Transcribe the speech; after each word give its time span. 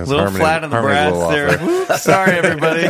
Ooh, 0.00 0.04
a 0.04 0.08
little 0.08 0.20
harmony- 0.24 0.38
flat 0.44 0.64
on 0.64 0.70
the 0.70 0.80
brass 0.80 1.28
there. 1.30 1.58
Whoops, 1.58 2.02
Sorry, 2.02 2.32
everybody. 2.32 2.86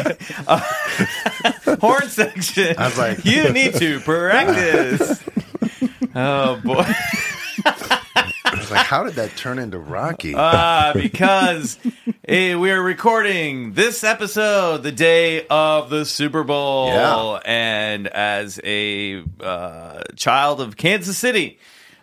Uh, 0.46 0.60
horn 1.80 2.08
section. 2.08 2.74
I 2.78 2.84
was 2.88 2.98
like- 2.98 3.24
you 3.24 3.50
need 3.52 3.74
to 3.74 4.00
practice. 4.00 5.22
Oh 6.14 6.60
boy. 6.64 6.84
I 7.64 8.54
was 8.56 8.70
like, 8.70 8.86
how 8.86 9.04
did 9.04 9.14
that 9.14 9.36
turn 9.36 9.58
into 9.58 9.78
Rocky? 9.78 10.34
Uh, 10.34 10.92
because 10.94 11.78
eh, 12.26 12.54
we 12.56 12.70
are 12.70 12.82
recording 12.82 13.74
this 13.74 14.02
episode 14.02 14.82
the 14.82 14.90
day 14.92 15.46
of 15.48 15.90
the 15.90 16.04
Super 16.04 16.44
Bowl. 16.44 16.88
Yeah. 16.88 17.40
And 17.44 18.08
as 18.08 18.58
a 18.64 19.22
uh, 19.40 20.02
child 20.16 20.60
of 20.60 20.76
Kansas 20.76 21.18
City, 21.18 21.58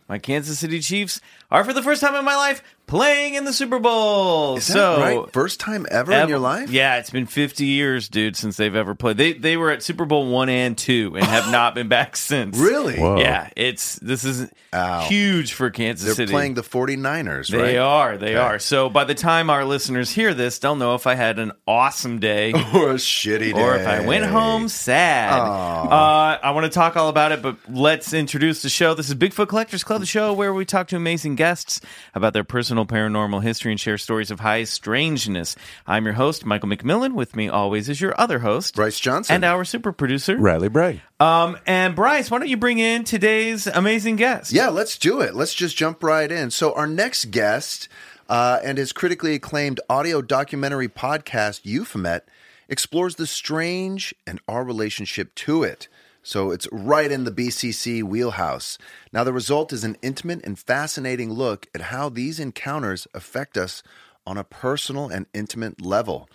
my 0.07 0.19
Kansas 0.19 0.59
City 0.59 0.79
Chiefs 0.79 1.19
are 1.51 1.63
for 1.63 1.73
the 1.73 1.81
first 1.83 2.01
time 2.01 2.15
in 2.15 2.23
my 2.25 2.35
life 2.35 2.61
playing 2.87 3.35
in 3.35 3.45
the 3.45 3.53
Super 3.53 3.79
Bowl. 3.79 4.57
Is 4.57 4.67
that 4.67 4.73
so 4.73 4.99
right? 4.99 5.33
First 5.33 5.59
time 5.59 5.85
ever, 5.89 6.11
in 6.13 6.29
your 6.29 6.39
life? 6.39 6.69
Yeah, 6.69 6.97
it's 6.97 7.09
been 7.09 7.25
50 7.25 7.65
years, 7.65 8.09
dude, 8.09 8.35
since 8.35 8.57
they've 8.57 8.75
ever 8.75 8.95
played. 8.95 9.17
They 9.17 9.33
they 9.33 9.57
were 9.57 9.71
at 9.71 9.83
Super 9.83 10.05
Bowl 10.05 10.27
1 10.29 10.49
and 10.49 10.77
2 10.77 11.15
and 11.15 11.25
have 11.25 11.51
not 11.51 11.75
been 11.75 11.87
back 11.87 12.15
since. 12.15 12.57
Really? 12.57 12.97
Whoa. 12.99 13.17
Yeah, 13.19 13.49
it's 13.55 13.95
this 13.99 14.23
is 14.23 14.49
Ow. 14.73 15.01
huge 15.07 15.53
for 15.53 15.69
Kansas 15.69 16.05
They're 16.05 16.15
City. 16.15 16.31
playing 16.31 16.53
the 16.55 16.61
49ers, 16.63 17.53
right? 17.53 17.61
They 17.61 17.77
are. 17.77 18.17
They 18.17 18.31
Okay. 18.31 18.35
are. 18.35 18.59
So 18.59 18.89
by 18.89 19.03
the 19.05 19.15
time 19.15 19.49
our 19.49 19.63
listeners 19.65 20.11
hear 20.11 20.33
this, 20.33 20.59
they'll 20.59 20.75
know 20.75 20.95
if 20.95 21.07
I 21.07 21.15
had 21.15 21.39
an 21.39 21.53
awesome 21.67 22.19
day 22.19 22.51
Or 22.73 22.91
a 22.91 22.95
shitty 22.95 23.53
day. 23.53 23.61
or 23.61 23.75
if 23.75 23.87
I 23.87 24.01
went 24.01 24.25
home 24.25 24.67
sad. 24.67 25.31
Uh, 25.39 26.37
I 26.41 26.51
want 26.51 26.65
to 26.65 26.69
talk 26.71 26.97
all 26.97 27.09
about 27.09 27.31
it, 27.31 27.41
but 27.41 27.55
let's 27.69 28.13
introduce 28.13 28.61
the 28.61 28.69
show. 28.69 28.93
This 28.93 29.07
is 29.09 29.15
Bigfoot 29.15 29.47
Collectors 29.47 29.83
Club, 29.83 30.01
the 30.01 30.05
show 30.05 30.33
where 30.33 30.53
we 30.53 30.65
talk 30.65 30.87
to 30.89 30.95
amazing 30.95 31.35
guests 31.35 31.79
about 32.13 32.33
their 32.33 32.43
personal 32.43 32.74
paranormal 32.83 33.43
history 33.43 33.71
and 33.71 33.79
share 33.79 33.99
stories 33.99 34.31
of 34.31 34.39
high 34.39 34.63
strangeness. 34.63 35.55
I'm 35.85 36.05
your 36.05 36.15
host, 36.15 36.45
Michael 36.45 36.69
McMillan. 36.69 37.13
With 37.13 37.35
me 37.35 37.47
always 37.47 37.89
is 37.89 38.01
your 38.01 38.19
other 38.19 38.39
host, 38.39 38.75
Bryce 38.75 38.99
Johnson. 38.99 39.35
and 39.35 39.45
our 39.45 39.63
super 39.63 39.91
producer, 39.91 40.35
Riley 40.35 40.69
Bray. 40.69 41.03
Um, 41.19 41.57
and 41.67 41.95
Bryce, 41.95 42.31
why 42.31 42.39
don't 42.39 42.49
you 42.49 42.57
bring 42.57 42.79
in 42.79 43.03
today's 43.03 43.67
amazing 43.67 44.15
guest? 44.15 44.51
Yeah, 44.51 44.69
let's 44.69 44.97
do 44.97 45.21
it. 45.21 45.35
Let's 45.35 45.53
just 45.53 45.77
jump 45.77 46.01
right 46.01 46.31
in. 46.31 46.49
So, 46.49 46.73
our 46.73 46.87
next 46.87 47.25
guest 47.25 47.87
uh, 48.27 48.59
and 48.63 48.77
his 48.77 48.91
critically 48.91 49.35
acclaimed 49.35 49.79
audio 49.89 50.21
documentary 50.21 50.89
podcast, 50.89 51.61
Euphomet, 51.63 52.27
explores 52.67 53.15
the 53.15 53.27
strange 53.27 54.15
and 54.25 54.39
our 54.47 54.63
relationship 54.63 55.35
to 55.35 55.63
it. 55.63 55.87
So, 56.27 56.49
it's 56.49 56.67
right 56.71 57.11
in 57.11 57.23
the 57.23 57.31
BCC 57.31 58.01
wheelhouse. 58.01 58.79
Now, 59.13 59.23
the 59.23 59.31
result 59.31 59.71
is 59.71 59.83
an 59.83 59.95
intimate 60.01 60.43
and 60.43 60.57
fascinating 60.57 61.31
look 61.31 61.67
at 61.75 61.93
how 61.93 62.09
these 62.09 62.39
encounters 62.39 63.07
affect 63.13 63.57
us 63.57 63.83
on 64.25 64.35
a 64.35 64.43
personal 64.43 65.07
and 65.07 65.27
intimate 65.35 65.85
level. 65.85 66.27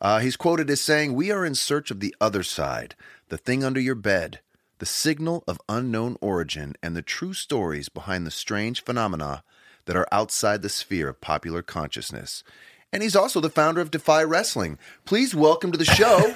Uh, 0.00 0.20
he's 0.20 0.36
quoted 0.36 0.70
as 0.70 0.80
saying, 0.80 1.14
We 1.14 1.32
are 1.32 1.44
in 1.44 1.56
search 1.56 1.90
of 1.90 1.98
the 1.98 2.14
other 2.20 2.44
side, 2.44 2.94
the 3.30 3.36
thing 3.36 3.64
under 3.64 3.80
your 3.80 3.96
bed, 3.96 4.38
the 4.78 4.86
signal 4.86 5.42
of 5.48 5.58
unknown 5.68 6.18
origin, 6.20 6.76
and 6.80 6.96
the 6.96 7.02
true 7.02 7.34
stories 7.34 7.88
behind 7.88 8.24
the 8.24 8.30
strange 8.30 8.84
phenomena 8.84 9.42
that 9.86 9.96
are 9.96 10.06
outside 10.12 10.62
the 10.62 10.68
sphere 10.68 11.08
of 11.08 11.20
popular 11.20 11.62
consciousness. 11.62 12.44
And 12.94 13.02
he's 13.02 13.16
also 13.16 13.40
the 13.40 13.48
founder 13.48 13.80
of 13.80 13.90
Defy 13.90 14.22
Wrestling. 14.22 14.76
Please 15.06 15.34
welcome 15.34 15.72
to 15.72 15.78
the 15.78 15.84
show, 15.86 16.30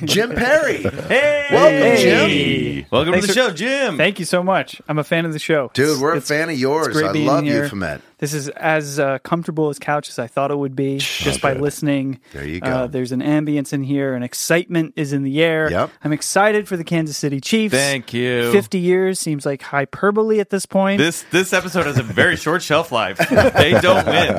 Jim 0.04 0.34
Perry. 0.34 0.82
Hey, 0.82 1.48
Welcome, 1.50 1.98
Jim. 2.02 2.86
Welcome 2.90 3.12
Thanks 3.14 3.26
to 3.28 3.32
the 3.32 3.40
for- 3.40 3.48
show, 3.48 3.54
Jim. 3.54 3.96
Thank 3.96 4.18
you 4.18 4.26
so 4.26 4.42
much. 4.42 4.82
I'm 4.86 4.98
a 4.98 5.04
fan 5.04 5.24
of 5.24 5.32
the 5.32 5.38
show. 5.38 5.70
Dude, 5.72 5.98
we're 6.02 6.14
a 6.14 6.20
fan 6.20 6.50
of 6.50 6.58
yours. 6.58 6.88
great 6.88 7.06
I 7.06 7.12
being 7.12 7.26
love 7.26 7.44
here. 7.44 7.62
Euphomet. 7.64 8.02
This 8.18 8.32
is 8.32 8.48
as 8.50 8.98
uh, 9.00 9.18
comfortable 9.18 9.68
as 9.70 9.78
couch 9.78 10.08
as 10.08 10.18
I 10.18 10.28
thought 10.28 10.50
it 10.50 10.56
would 10.56 10.76
be 10.76 10.98
just 10.98 11.42
by 11.42 11.54
listening. 11.54 12.20
There 12.32 12.46
you 12.46 12.60
go. 12.60 12.70
Uh, 12.70 12.86
there's 12.86 13.12
an 13.12 13.20
ambience 13.20 13.72
in 13.72 13.82
here, 13.82 14.14
and 14.14 14.24
excitement 14.24 14.94
is 14.96 15.12
in 15.12 15.24
the 15.24 15.42
air. 15.42 15.70
Yep. 15.70 15.90
I'm 16.04 16.12
excited 16.12 16.66
for 16.68 16.76
the 16.76 16.84
Kansas 16.84 17.16
City 17.18 17.40
Chiefs. 17.40 17.74
Thank 17.74 18.14
you. 18.14 18.50
50 18.52 18.78
years 18.78 19.18
seems 19.20 19.44
like 19.44 19.60
hyperbole 19.62 20.38
at 20.40 20.48
this 20.50 20.64
point. 20.64 20.98
This 20.98 21.22
this 21.32 21.52
episode 21.52 21.86
has 21.86 21.98
a 21.98 22.02
very 22.02 22.36
short 22.36 22.62
shelf 22.62 22.92
life. 22.92 23.18
They 23.18 23.78
don't 23.80 24.06
win. 24.06 24.34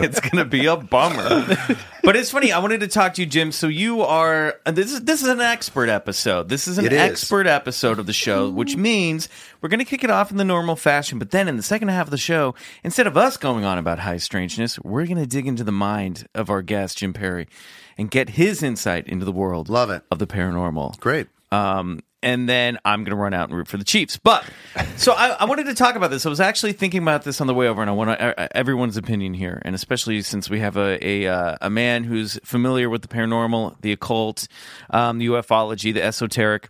It's 0.06 0.20
gonna 0.20 0.44
be 0.44 0.66
a 0.66 0.76
bummer. 1.08 1.56
But 2.06 2.14
it's 2.14 2.30
funny. 2.30 2.52
I 2.52 2.60
wanted 2.60 2.78
to 2.80 2.86
talk 2.86 3.14
to 3.14 3.22
you, 3.22 3.26
Jim. 3.26 3.50
So 3.50 3.66
you 3.66 4.00
are 4.02 4.60
uh, 4.64 4.70
this 4.70 4.92
is 4.92 5.00
this 5.02 5.22
is 5.22 5.28
an 5.28 5.40
expert 5.40 5.88
episode. 5.88 6.48
This 6.48 6.68
is 6.68 6.78
an 6.78 6.84
It 6.86 6.92
is. 6.92 7.00
expert 7.00 7.48
episode 7.48 7.98
of 7.98 8.06
the 8.06 8.12
show, 8.12 8.48
which 8.48 8.76
means 8.76 9.28
we're 9.60 9.68
gonna 9.68 9.84
kick 9.84 10.04
it 10.04 10.10
off 10.10 10.30
in 10.30 10.36
the 10.36 10.44
normal 10.44 10.76
fashion. 10.76 11.18
But 11.18 11.32
then 11.32 11.48
in 11.48 11.56
the 11.56 11.64
second 11.64 11.88
half 11.88 12.06
of 12.06 12.12
the 12.12 12.16
show, 12.16 12.54
instead 12.84 13.08
of 13.08 13.16
us 13.16 13.36
going 13.36 13.64
on 13.64 13.76
about 13.76 13.98
high 13.98 14.18
strangeness, 14.18 14.78
we're 14.84 15.06
gonna 15.06 15.26
dig 15.26 15.48
into 15.48 15.64
the 15.64 15.72
mind 15.72 16.28
of 16.32 16.48
our 16.48 16.62
guest 16.62 16.98
Jim 16.98 17.12
Perry 17.12 17.48
and 17.98 18.08
get 18.08 18.30
his 18.30 18.62
insight 18.62 19.08
into 19.08 19.24
the 19.24 19.32
world 19.32 19.68
Love 19.68 19.90
it. 19.90 20.04
of 20.12 20.20
the 20.20 20.28
paranormal. 20.28 21.00
Great. 21.00 21.26
Um, 21.50 21.98
and 22.26 22.48
then 22.48 22.76
I'm 22.84 23.04
going 23.04 23.16
to 23.16 23.22
run 23.22 23.32
out 23.32 23.50
and 23.50 23.56
root 23.56 23.68
for 23.68 23.76
the 23.76 23.84
Chiefs. 23.84 24.16
But 24.16 24.44
so 24.96 25.12
I, 25.12 25.28
I 25.28 25.44
wanted 25.44 25.66
to 25.66 25.74
talk 25.74 25.94
about 25.94 26.10
this. 26.10 26.26
I 26.26 26.28
was 26.28 26.40
actually 26.40 26.72
thinking 26.72 27.00
about 27.00 27.22
this 27.22 27.40
on 27.40 27.46
the 27.46 27.54
way 27.54 27.68
over, 27.68 27.80
and 27.80 27.88
I 27.88 27.94
want 27.94 28.20
everyone's 28.20 28.96
opinion 28.96 29.32
here, 29.32 29.62
and 29.64 29.76
especially 29.76 30.20
since 30.22 30.50
we 30.50 30.58
have 30.58 30.76
a 30.76 30.98
a, 31.06 31.28
uh, 31.28 31.56
a 31.60 31.70
man 31.70 32.02
who's 32.02 32.40
familiar 32.42 32.90
with 32.90 33.02
the 33.02 33.08
paranormal, 33.08 33.80
the 33.80 33.92
occult, 33.92 34.48
um, 34.90 35.18
the 35.18 35.26
ufology, 35.26 35.94
the 35.94 36.02
esoteric. 36.02 36.68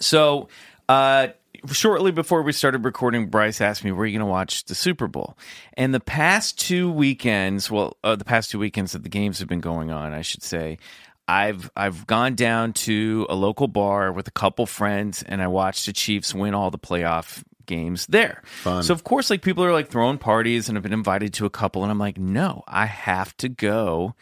So, 0.00 0.48
uh, 0.88 1.28
shortly 1.70 2.10
before 2.10 2.42
we 2.42 2.52
started 2.52 2.84
recording, 2.84 3.26
Bryce 3.26 3.60
asked 3.60 3.84
me, 3.84 3.92
"Where 3.92 4.02
are 4.02 4.06
you 4.06 4.18
going 4.18 4.26
to 4.26 4.30
watch 4.30 4.64
the 4.64 4.74
Super 4.74 5.06
Bowl?" 5.06 5.38
And 5.74 5.94
the 5.94 6.00
past 6.00 6.58
two 6.58 6.90
weekends, 6.90 7.70
well, 7.70 7.96
uh, 8.02 8.16
the 8.16 8.24
past 8.24 8.50
two 8.50 8.58
weekends 8.58 8.90
that 8.90 9.04
the 9.04 9.08
games 9.08 9.38
have 9.38 9.48
been 9.48 9.60
going 9.60 9.92
on, 9.92 10.12
I 10.12 10.22
should 10.22 10.42
say, 10.42 10.78
I've 11.28 11.70
I've 11.76 12.06
gone 12.06 12.34
down 12.34 12.72
to 12.72 13.26
a 13.28 13.34
local 13.34 13.68
bar 13.68 14.10
with 14.12 14.26
a 14.26 14.32
couple 14.32 14.64
friends, 14.66 15.22
and 15.22 15.42
I 15.42 15.46
watched 15.46 15.86
the 15.86 15.92
Chiefs 15.92 16.34
win 16.34 16.54
all 16.54 16.70
the 16.70 16.78
playoff 16.78 17.44
games 17.66 18.06
there. 18.06 18.42
Fun. 18.44 18.82
So 18.82 18.94
of 18.94 19.04
course, 19.04 19.28
like 19.28 19.42
people 19.42 19.62
are 19.62 19.72
like 19.72 19.90
throwing 19.90 20.18
parties, 20.18 20.68
and 20.68 20.78
I've 20.78 20.82
been 20.82 20.92
invited 20.92 21.34
to 21.34 21.46
a 21.46 21.50
couple, 21.50 21.82
and 21.82 21.92
I'm 21.92 21.98
like, 21.98 22.18
no, 22.18 22.64
I 22.66 22.86
have 22.86 23.36
to 23.36 23.48
go 23.50 24.14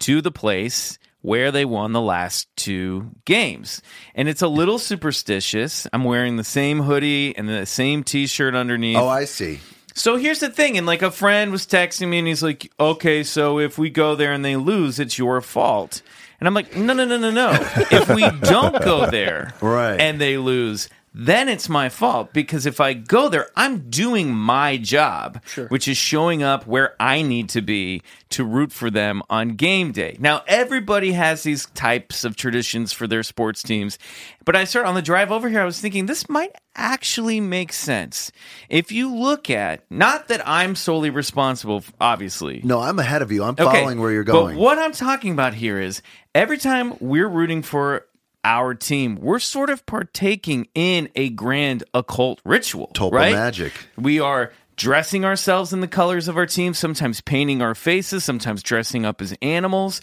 to 0.00 0.22
the 0.22 0.32
place 0.32 0.98
where 1.20 1.52
they 1.52 1.64
won 1.64 1.92
the 1.92 2.00
last 2.00 2.54
two 2.56 3.10
games. 3.24 3.80
And 4.14 4.28
it's 4.28 4.42
a 4.42 4.48
little 4.48 4.78
superstitious. 4.78 5.86
I'm 5.92 6.04
wearing 6.04 6.36
the 6.36 6.44
same 6.44 6.80
hoodie 6.80 7.34
and 7.34 7.48
the 7.48 7.64
same 7.64 8.04
t-shirt 8.04 8.54
underneath. 8.54 8.98
Oh, 8.98 9.08
I 9.08 9.24
see. 9.24 9.60
So 9.94 10.16
here's 10.16 10.40
the 10.40 10.50
thing, 10.50 10.76
and 10.76 10.86
like 10.86 11.02
a 11.02 11.10
friend 11.10 11.52
was 11.52 11.66
texting 11.66 12.08
me, 12.08 12.18
and 12.18 12.26
he's 12.26 12.42
like, 12.42 12.70
"Okay, 12.80 13.22
so 13.22 13.60
if 13.60 13.78
we 13.78 13.90
go 13.90 14.16
there 14.16 14.32
and 14.32 14.44
they 14.44 14.56
lose, 14.56 14.98
it's 14.98 15.18
your 15.18 15.40
fault." 15.40 16.02
And 16.44 16.48
I'm 16.48 16.52
like, 16.52 16.76
"No, 16.76 16.92
no, 16.92 17.06
no, 17.06 17.16
no, 17.16 17.30
no. 17.30 17.52
if 17.90 18.06
we 18.10 18.20
don't 18.42 18.78
go 18.84 19.08
there, 19.10 19.54
Right. 19.62 19.98
and 19.98 20.20
they 20.20 20.36
lose." 20.36 20.90
Then 21.16 21.48
it's 21.48 21.68
my 21.68 21.88
fault 21.90 22.32
because 22.32 22.66
if 22.66 22.80
I 22.80 22.92
go 22.92 23.28
there, 23.28 23.48
I'm 23.54 23.88
doing 23.88 24.34
my 24.34 24.76
job, 24.76 25.40
which 25.68 25.86
is 25.86 25.96
showing 25.96 26.42
up 26.42 26.66
where 26.66 26.96
I 26.98 27.22
need 27.22 27.48
to 27.50 27.62
be 27.62 28.02
to 28.30 28.44
root 28.44 28.72
for 28.72 28.90
them 28.90 29.22
on 29.30 29.50
game 29.50 29.92
day. 29.92 30.16
Now, 30.18 30.42
everybody 30.48 31.12
has 31.12 31.44
these 31.44 31.66
types 31.66 32.24
of 32.24 32.34
traditions 32.34 32.92
for 32.92 33.06
their 33.06 33.22
sports 33.22 33.62
teams, 33.62 33.96
but 34.44 34.56
I 34.56 34.64
started 34.64 34.88
on 34.88 34.96
the 34.96 35.02
drive 35.02 35.30
over 35.30 35.48
here. 35.48 35.60
I 35.60 35.64
was 35.64 35.80
thinking 35.80 36.06
this 36.06 36.28
might 36.28 36.50
actually 36.74 37.38
make 37.38 37.72
sense 37.72 38.32
if 38.68 38.90
you 38.90 39.14
look 39.14 39.48
at 39.48 39.88
not 39.88 40.26
that 40.26 40.42
I'm 40.44 40.74
solely 40.74 41.10
responsible, 41.10 41.84
obviously. 42.00 42.60
No, 42.64 42.80
I'm 42.80 42.98
ahead 42.98 43.22
of 43.22 43.30
you. 43.30 43.44
I'm 43.44 43.50
Okay, 43.50 43.62
following 43.64 44.00
where 44.00 44.10
you're 44.10 44.24
going. 44.24 44.56
But 44.56 44.60
what 44.60 44.80
I'm 44.80 44.90
talking 44.90 45.30
about 45.32 45.54
here 45.54 45.78
is 45.78 46.02
every 46.34 46.58
time 46.58 46.94
we're 46.98 47.28
rooting 47.28 47.62
for 47.62 48.06
our 48.44 48.74
team, 48.74 49.16
we're 49.16 49.38
sort 49.38 49.70
of 49.70 49.84
partaking 49.86 50.68
in 50.74 51.08
a 51.14 51.30
grand 51.30 51.82
occult 51.92 52.40
ritual. 52.44 52.92
Tulpa 52.94 53.12
right? 53.12 53.32
magic. 53.32 53.72
We 53.96 54.20
are 54.20 54.52
dressing 54.76 55.24
ourselves 55.24 55.72
in 55.72 55.80
the 55.80 55.88
colors 55.88 56.28
of 56.28 56.36
our 56.36 56.46
team, 56.46 56.74
sometimes 56.74 57.20
painting 57.20 57.62
our 57.62 57.74
faces, 57.74 58.24
sometimes 58.24 58.62
dressing 58.62 59.04
up 59.04 59.22
as 59.22 59.34
animals. 59.40 60.00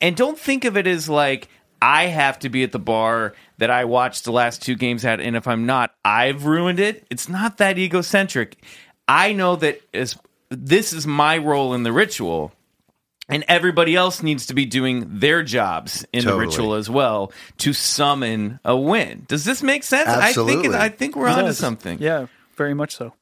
And 0.00 0.16
don't 0.16 0.38
think 0.38 0.64
of 0.64 0.76
it 0.76 0.86
as 0.86 1.08
like, 1.08 1.48
I 1.80 2.06
have 2.06 2.38
to 2.40 2.48
be 2.48 2.62
at 2.62 2.72
the 2.72 2.78
bar 2.78 3.34
that 3.58 3.70
I 3.70 3.84
watched 3.84 4.24
the 4.24 4.32
last 4.32 4.62
two 4.62 4.74
games 4.74 5.04
at, 5.04 5.20
and 5.20 5.36
if 5.36 5.46
I'm 5.46 5.66
not, 5.66 5.94
I've 6.04 6.46
ruined 6.46 6.80
it. 6.80 7.06
It's 7.10 7.28
not 7.28 7.58
that 7.58 7.78
egocentric. 7.78 8.56
I 9.06 9.34
know 9.34 9.56
that 9.56 9.82
as 9.92 10.18
this 10.48 10.94
is 10.94 11.06
my 11.06 11.36
role 11.36 11.74
in 11.74 11.82
the 11.82 11.92
ritual, 11.92 12.52
and 13.28 13.44
everybody 13.48 13.94
else 13.96 14.22
needs 14.22 14.46
to 14.46 14.54
be 14.54 14.66
doing 14.66 15.04
their 15.18 15.42
jobs 15.42 16.04
in 16.12 16.22
Totally. 16.22 16.44
the 16.44 16.48
ritual 16.50 16.74
as 16.74 16.90
well 16.90 17.32
to 17.58 17.72
summon 17.72 18.60
a 18.64 18.76
win. 18.76 19.24
Does 19.28 19.44
this 19.44 19.62
make 19.62 19.82
sense? 19.82 20.08
I 20.08 20.14
think 20.14 20.24
Absolutely. 20.24 20.68
it, 20.68 20.74
I 20.74 20.88
think 20.88 21.16
we're 21.16 21.28
It 21.28 21.32
onto 21.32 21.44
does. 21.46 21.58
something. 21.58 21.98
Yeah, 22.00 22.26
very 22.56 22.74
much 22.74 22.94
so. 22.94 23.14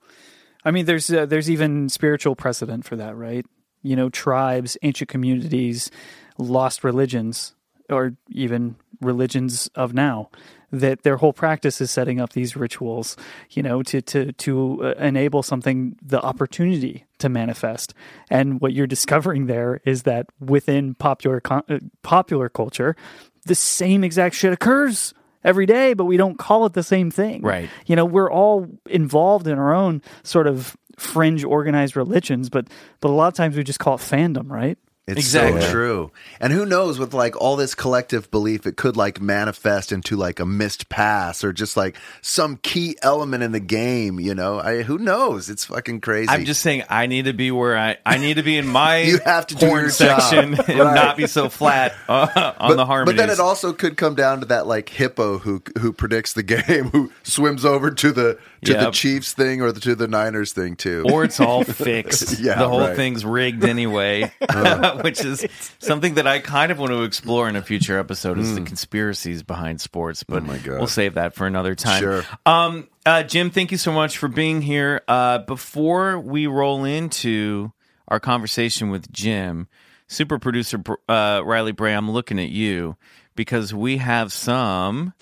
I 0.64 0.70
mean, 0.70 0.86
there's 0.86 1.10
uh, 1.10 1.26
there's 1.26 1.50
even 1.50 1.88
spiritual 1.88 2.36
precedent 2.36 2.84
for 2.84 2.96
that, 2.96 3.16
right? 3.16 3.44
You 3.82 3.96
know, 3.96 4.08
tribes, 4.10 4.76
ancient 4.82 5.10
communities, 5.10 5.90
lost 6.38 6.84
religions, 6.84 7.54
or 7.90 8.14
even 8.30 8.76
religions 9.00 9.68
of 9.74 9.92
now, 9.92 10.30
that 10.72 11.02
their 11.02 11.18
whole 11.18 11.32
practice 11.32 11.80
is 11.80 11.90
setting 11.90 12.18
up 12.20 12.32
these 12.32 12.56
rituals, 12.56 13.16
you 13.50 13.62
know, 13.62 13.82
to 13.82 14.00
to 14.02 14.32
to 14.32 14.84
uh, 14.84 14.94
enable 14.98 15.42
something, 15.42 15.96
the 16.02 16.20
opportunity 16.20 17.04
to 17.18 17.28
manifest. 17.28 17.94
And 18.30 18.60
what 18.60 18.72
you're 18.72 18.86
discovering 18.86 19.46
there 19.46 19.80
is 19.84 20.02
that 20.04 20.26
within 20.40 20.94
popular 20.94 21.40
uh, 21.50 21.78
popular 22.02 22.48
culture, 22.48 22.96
the 23.44 23.54
same 23.54 24.02
exact 24.02 24.34
shit 24.34 24.52
occurs 24.52 25.14
every 25.44 25.66
day, 25.66 25.92
but 25.92 26.04
we 26.04 26.16
don't 26.16 26.38
call 26.38 26.66
it 26.66 26.72
the 26.72 26.82
same 26.82 27.10
thing. 27.10 27.42
Right. 27.42 27.68
You 27.86 27.96
know, 27.96 28.04
we're 28.04 28.30
all 28.30 28.68
involved 28.88 29.46
in 29.46 29.58
our 29.58 29.74
own 29.74 30.02
sort 30.22 30.46
of 30.46 30.76
fringe 30.96 31.44
organized 31.44 31.96
religions, 31.96 32.48
but 32.48 32.68
but 33.00 33.08
a 33.08 33.12
lot 33.12 33.28
of 33.28 33.34
times 33.34 33.56
we 33.56 33.64
just 33.64 33.78
call 33.78 33.96
it 33.96 34.00
fandom, 34.00 34.50
right? 34.50 34.78
It's 35.04 35.18
Exactly. 35.18 35.60
so 35.62 35.70
true. 35.72 36.10
And 36.40 36.52
who 36.52 36.64
knows 36.64 36.96
with 37.00 37.12
like 37.12 37.34
all 37.40 37.56
this 37.56 37.74
collective 37.74 38.30
belief, 38.30 38.66
it 38.66 38.76
could 38.76 38.96
like 38.96 39.20
manifest 39.20 39.90
into 39.90 40.14
like 40.16 40.38
a 40.38 40.46
missed 40.46 40.88
pass 40.88 41.42
or 41.42 41.52
just 41.52 41.76
like 41.76 41.96
some 42.20 42.56
key 42.58 42.96
element 43.02 43.42
in 43.42 43.50
the 43.50 43.58
game, 43.58 44.20
you 44.20 44.32
know? 44.32 44.60
I 44.60 44.82
who 44.82 44.98
knows? 44.98 45.50
It's 45.50 45.64
fucking 45.64 46.02
crazy. 46.02 46.28
I'm 46.28 46.44
just 46.44 46.60
saying 46.62 46.84
I 46.88 47.06
need 47.06 47.24
to 47.24 47.32
be 47.32 47.50
where 47.50 47.76
I 47.76 47.96
I 48.06 48.18
need 48.18 48.34
to 48.34 48.44
be 48.44 48.56
in 48.56 48.66
my 48.68 48.98
You 49.02 49.18
have 49.24 49.48
to 49.48 49.56
do 49.56 49.66
horn 49.66 49.80
your 49.80 49.90
job. 49.90 50.20
section 50.20 50.54
and 50.68 50.78
Right. 50.78 50.94
not 50.94 51.16
be 51.16 51.26
so 51.26 51.48
flat 51.48 51.94
uh, 52.08 52.52
on 52.60 52.70
but, 52.70 52.76
the 52.76 52.86
harmonies. 52.86 53.16
But 53.18 53.20
then 53.26 53.30
it 53.30 53.40
also 53.40 53.72
could 53.72 53.96
come 53.96 54.14
down 54.14 54.38
to 54.38 54.46
that 54.46 54.68
like 54.68 54.88
hippo 54.88 55.38
who 55.38 55.62
who 55.80 55.92
predicts 55.92 56.32
the 56.34 56.44
game, 56.44 56.90
who 56.90 57.10
swims 57.24 57.64
over 57.64 57.90
to 57.90 58.12
the 58.12 58.38
to 58.64 58.74
the 58.74 58.90
Chiefs 58.90 59.32
thing 59.32 59.60
or 59.60 59.72
the, 59.72 59.80
to 59.80 59.94
the 59.94 60.08
Niners 60.08 60.52
thing 60.52 60.76
too. 60.76 61.04
or 61.12 61.24
it's 61.24 61.40
all 61.40 61.64
fixed. 61.64 62.38
Yeah, 62.40 62.58
the 62.58 62.68
whole 62.68 62.80
right. 62.80 62.96
thing's 62.96 63.24
rigged 63.24 63.64
anyway, 63.64 64.22
which 65.02 65.24
is 65.24 65.46
something 65.78 66.14
that 66.14 66.26
I 66.26 66.38
kind 66.38 66.70
of 66.72 66.78
want 66.78 66.92
to 66.92 67.02
explore 67.02 67.48
in 67.48 67.56
a 67.56 67.62
future 67.62 67.98
episode 67.98 68.38
is 68.38 68.54
the 68.54 68.60
conspiracies 68.62 69.42
behind 69.42 69.80
sports. 69.80 70.22
But 70.22 70.42
Hmm. 70.42 70.50
Oh 70.50 70.52
my 70.52 70.58
God. 70.58 70.78
we'll 70.78 70.86
save 70.86 71.14
that 71.14 71.34
for 71.34 71.46
another 71.46 71.74
time. 71.74 72.00
Sure. 72.00 72.24
Um, 72.46 72.88
uh, 73.04 73.22
Jim, 73.24 73.50
thank 73.50 73.72
you 73.72 73.78
so 73.78 73.92
much 73.92 74.16
for 74.18 74.28
being 74.28 74.62
here. 74.62 75.02
Uh, 75.08 75.38
before 75.38 76.18
we 76.20 76.46
roll 76.46 76.84
into 76.84 77.72
our 78.08 78.20
conversation 78.20 78.90
with 78.90 79.10
Jim, 79.12 79.66
super 80.06 80.38
producer 80.38 80.80
uh, 81.08 81.42
Riley 81.44 81.72
Bray, 81.72 81.94
I'm 81.94 82.10
looking 82.10 82.38
at 82.38 82.50
you 82.50 82.96
because 83.34 83.74
we 83.74 83.96
have 83.96 84.32
some. 84.32 85.14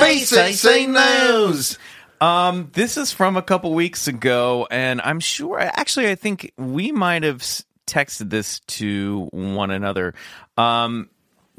Basic 0.00 0.88
news. 0.88 1.78
Um, 2.20 2.70
this 2.72 2.96
is 2.96 3.12
from 3.12 3.36
a 3.36 3.42
couple 3.42 3.74
weeks 3.74 4.06
ago, 4.08 4.66
and 4.70 5.00
I'm 5.00 5.20
sure. 5.20 5.58
Actually, 5.58 6.08
I 6.10 6.14
think 6.14 6.52
we 6.56 6.92
might 6.92 7.24
have 7.24 7.42
texted 7.86 8.30
this 8.30 8.60
to 8.60 9.28
one 9.32 9.70
another. 9.70 10.14
Um, 10.56 11.10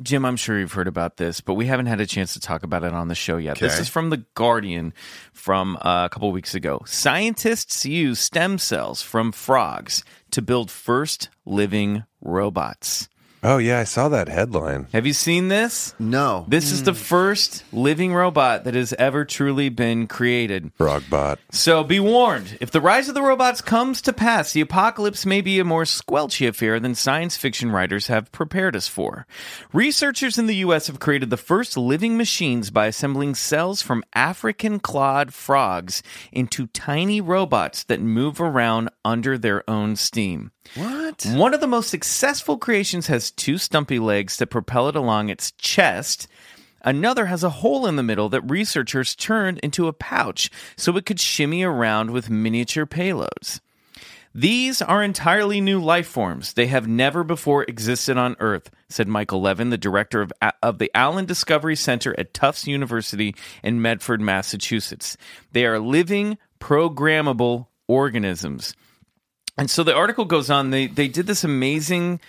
Jim, 0.02 0.26
I'm 0.26 0.38
sure 0.38 0.58
you've 0.58 0.74
heard 0.74 0.88
about 0.88 1.18
this, 1.18 1.42
but 1.42 1.54
we 1.54 1.68
haven't 1.68 1.86
had 1.86 2.02
a 2.02 2.06
chance 2.06 2.34
to 2.34 2.40
talk 2.40 2.64
about 2.64 2.84
it 2.84 2.94
on 2.94 3.10
the 3.10 3.16
show 3.16 3.38
yet. 3.38 3.60
This 3.60 3.80
is 3.80 3.90
from 3.90 4.10
The 4.10 4.26
Guardian 4.36 4.94
from 5.34 5.78
uh, 5.78 6.06
a 6.06 6.10
couple 6.10 6.32
weeks 6.32 6.56
ago. 6.56 6.82
Scientists 6.86 7.86
use 7.86 8.20
stem 8.20 8.58
cells 8.58 9.02
from 9.02 9.32
frogs 9.32 10.04
to 10.32 10.42
build 10.42 10.72
first 10.72 11.30
living 11.46 12.06
robots. 12.22 13.08
Oh 13.46 13.58
yeah, 13.58 13.80
I 13.80 13.84
saw 13.84 14.08
that 14.08 14.30
headline. 14.30 14.88
Have 14.94 15.06
you 15.06 15.12
seen 15.12 15.50
this? 15.50 15.94
No. 16.00 16.46
This 16.48 16.72
is 16.72 16.84
the 16.84 16.94
hmm. 16.94 16.98
first 16.98 17.66
living 17.74 18.14
robot 18.14 18.64
that 18.64 18.74
has 18.74 18.94
ever 18.94 19.26
truly 19.26 19.68
been 19.68 20.08
created. 20.08 20.72
Frogbot. 20.78 21.40
So 21.52 21.84
be 21.84 22.00
warned, 22.00 22.58
if 22.62 22.72
the 22.72 22.80
rise 22.80 23.10
of 23.10 23.16
the 23.16 23.22
robots 23.22 23.60
comes 23.60 24.02
to 24.04 24.14
pass, 24.14 24.54
the 24.54 24.62
apocalypse 24.62 25.26
may 25.26 25.42
be 25.42 25.60
a 25.60 25.66
more 25.66 25.84
squelchy 25.84 26.48
affair 26.48 26.80
than 26.80 26.96
science 26.96 27.36
fiction 27.36 27.70
writers 27.70 28.08
have 28.08 28.32
prepared 28.32 28.78
us 28.78 28.88
for. 28.88 29.28
Researchers 29.74 30.38
in 30.38 30.48
the 30.48 30.64
US 30.68 30.88
have 30.88 31.02
created 31.02 31.30
the 31.30 31.36
first 31.36 31.76
living 31.76 32.16
machines 32.16 32.72
by 32.72 32.86
assembling 32.86 33.36
cells 33.36 33.82
from 33.82 34.06
African 34.14 34.80
clawed 34.80 35.34
frogs 35.34 36.02
into 36.32 36.68
tiny 36.68 37.20
robots 37.20 37.84
that 37.84 38.00
move 38.00 38.40
around 38.40 38.90
under 39.04 39.38
their 39.38 39.70
own 39.70 39.98
steam. 39.98 40.52
What? 40.76 41.26
One 41.26 41.54
of 41.54 41.62
the 41.62 41.68
most 41.68 41.90
successful 41.90 42.58
creations 42.58 43.08
has 43.08 43.32
two 43.32 43.58
stumpy 43.58 44.00
legs 44.00 44.38
that 44.38 44.48
propel 44.48 44.90
it 44.90 44.96
along 44.96 45.30
its 45.30 45.52
chest. 45.52 46.28
Another 46.82 47.28
has 47.28 47.44
a 47.44 47.50
hole 47.50 47.86
in 47.86 47.96
the 47.96 48.04
middle 48.04 48.30
that 48.30 48.50
researchers 48.50 49.16
turned 49.16 49.60
into 49.60 49.88
a 49.88 49.94
pouch 49.94 50.50
so 50.76 50.96
it 50.98 51.06
could 51.06 51.20
shimmy 51.20 51.64
around 51.64 52.12
with 52.12 52.30
miniature 52.30 52.86
payloads. 52.86 53.60
These 54.36 54.82
are 54.82 55.04
entirely 55.04 55.62
new 55.62 55.80
life 55.80 56.08
forms. 56.08 56.54
They 56.54 56.66
have 56.66 56.88
never 56.88 57.24
before 57.24 57.64
existed 57.66 58.18
on 58.18 58.36
Earth, 58.40 58.72
said 58.90 59.08
Michael 59.08 59.42
Levin, 59.42 59.70
the 59.70 59.78
director 59.78 60.24
of, 60.24 60.34
of 60.64 60.80
the 60.80 60.90
Allen 60.96 61.26
Discovery 61.26 61.76
Center 61.76 62.16
at 62.18 62.34
Tufts 62.34 62.66
University 62.66 63.36
in 63.62 63.80
Medford, 63.80 64.22
Massachusetts. 64.22 65.18
They 65.52 65.68
are 65.68 65.78
living, 65.78 66.40
programmable 66.60 67.68
organisms. 67.88 68.74
And 69.58 69.70
so 69.70 69.84
the 69.84 69.94
article 69.94 70.26
goes 70.26 70.50
on. 70.50 70.72
They 70.72 70.88
they 70.88 71.08
did 71.08 71.28
this 71.28 71.44
amazing, 71.44 72.20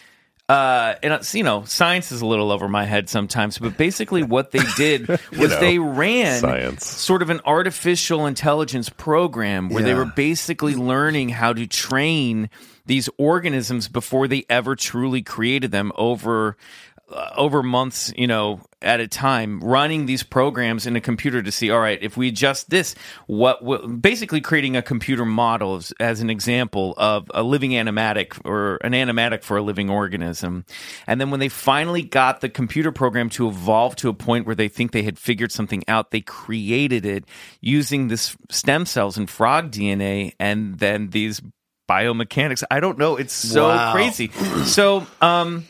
uh, 0.49 0.95
and 1.03 1.15
it's, 1.15 1.35
you 1.35 1.43
know, 1.43 1.65
science 1.65 2.13
is 2.13 2.21
a 2.21 2.27
little 2.27 2.53
over 2.53 2.69
my 2.69 2.85
head 2.85 3.09
sometimes. 3.09 3.59
But 3.59 3.79
basically, 3.79 4.23
what 4.23 4.51
they 4.51 4.63
did 4.77 5.09
was 5.09 5.51
know, 5.51 5.61
they 5.61 5.79
ran 5.79 6.41
science. 6.41 6.87
sort 6.87 7.23
of 7.23 7.31
an 7.31 7.41
artificial 7.47 8.27
intelligence 8.27 8.91
program 8.91 9.71
where 9.71 9.83
they 9.83 9.95
were 9.95 10.05
basically 10.05 10.75
learning 10.75 11.31
how 11.31 11.55
to 11.55 11.67
train 11.67 12.51
these 12.85 13.09
organisms 13.17 13.89
before 13.89 14.29
they 14.29 14.45
ever 14.51 14.77
truly 14.77 15.23
created 15.23 15.73
them 15.73 15.91
over 15.97 16.59
over 17.37 17.63
months, 17.63 18.13
you 18.17 18.27
know, 18.27 18.61
at 18.81 19.01
a 19.01 19.07
time, 19.09 19.61
running 19.61 20.07
these 20.07 20.23
programs 20.23 20.87
in 20.87 20.97
a 20.97 21.01
computer 21.01 21.43
to 21.43 21.53
see, 21.53 21.71
all 21.71 21.79
right, 21.81 21.99
if 22.03 22.17
we 22.17 22.29
adjust 22.29 22.71
this, 22.71 22.95
what 23.27 23.63
will 23.63 23.87
basically 23.89 24.41
creating 24.41 24.77
a 24.77 24.83
computer 24.83 25.25
model 25.25 25.77
as, 25.77 25.93
as 26.01 26.21
an 26.21 26.29
example 26.31 26.95
of 26.97 27.31
a 27.35 27.43
living 27.43 27.71
animatic 27.73 28.39
or 28.45 28.77
an 28.77 28.93
animatic 28.93 29.43
for 29.43 29.57
a 29.57 29.63
living 29.63 29.89
organism. 29.91 30.65
And 31.07 31.21
then 31.21 31.31
when 31.31 31.41
they 31.41 31.49
finally 31.49 32.03
got 32.03 32.41
the 32.41 32.49
computer 32.49 32.93
program 32.93 33.31
to 33.31 33.49
evolve 33.49 33.97
to 33.97 34.09
a 34.09 34.15
point 34.15 34.47
where 34.47 34.55
they 34.57 34.69
think 34.69 34.93
they 34.93 35.03
had 35.03 35.19
figured 35.19 35.53
something 35.53 35.83
out, 35.89 36.11
they 36.11 36.21
created 36.21 37.07
it 37.07 37.25
using 37.61 38.09
this 38.09 38.37
stem 38.51 38.87
cells 38.87 39.17
and 39.17 39.29
frog 39.31 39.71
DNA 39.71 40.33
and 40.39 40.79
then 40.79 41.11
these 41.11 41.41
biomechanics. 41.89 42.63
I 42.71 42.81
don't 42.81 42.99
know. 42.99 43.17
It's 43.17 43.35
so 43.35 43.69
Wow. 43.69 43.93
crazy. 43.93 44.31
So, 44.65 45.07
um, 45.21 45.67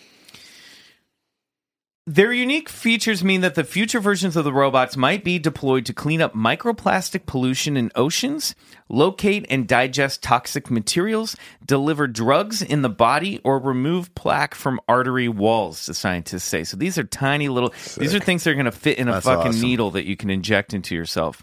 Their 2.06 2.34
unique 2.34 2.68
features 2.68 3.24
mean 3.24 3.40
that 3.40 3.54
the 3.54 3.64
future 3.64 3.98
versions 3.98 4.36
of 4.36 4.44
the 4.44 4.52
robots 4.52 4.94
might 4.94 5.24
be 5.24 5.38
deployed 5.38 5.86
to 5.86 5.94
clean 5.94 6.20
up 6.20 6.34
microplastic 6.34 7.24
pollution 7.24 7.78
in 7.78 7.90
oceans, 7.94 8.54
locate 8.90 9.46
and 9.48 9.66
digest 9.66 10.22
toxic 10.22 10.70
materials, 10.70 11.34
deliver 11.64 12.06
drugs 12.06 12.60
in 12.60 12.82
the 12.82 12.90
body, 12.90 13.40
or 13.42 13.58
remove 13.58 14.14
plaque 14.14 14.54
from 14.54 14.82
artery 14.86 15.28
walls, 15.28 15.86
the 15.86 15.94
scientists 15.94 16.44
say. 16.44 16.62
So 16.62 16.76
these 16.76 16.98
are 16.98 17.04
tiny 17.04 17.48
little, 17.48 17.72
these 17.96 18.14
are 18.14 18.20
things 18.20 18.44
that 18.44 18.50
are 18.50 18.54
going 18.54 18.66
to 18.66 18.70
fit 18.70 18.98
in 18.98 19.08
a 19.08 19.12
That's 19.12 19.24
fucking 19.24 19.52
awesome. 19.52 19.62
needle 19.62 19.90
that 19.92 20.04
you 20.04 20.14
can 20.14 20.28
inject 20.28 20.74
into 20.74 20.94
yourself. 20.94 21.42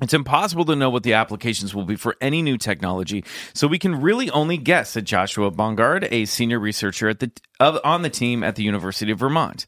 It's 0.00 0.14
impossible 0.14 0.64
to 0.66 0.76
know 0.76 0.88
what 0.88 1.02
the 1.02 1.12
applications 1.12 1.74
will 1.74 1.84
be 1.84 1.96
for 1.96 2.16
any 2.20 2.40
new 2.40 2.56
technology, 2.56 3.24
so 3.52 3.66
we 3.66 3.78
can 3.78 4.00
really 4.00 4.30
only 4.30 4.56
guess, 4.56 4.90
said 4.90 5.04
Joshua 5.04 5.50
Bongard, 5.50 6.08
a 6.10 6.24
senior 6.24 6.58
researcher 6.58 7.08
at 7.08 7.20
the, 7.20 7.30
of, 7.58 7.78
on 7.84 8.02
the 8.02 8.10
team 8.10 8.42
at 8.42 8.56
the 8.56 8.62
University 8.62 9.12
of 9.12 9.18
Vermont. 9.18 9.66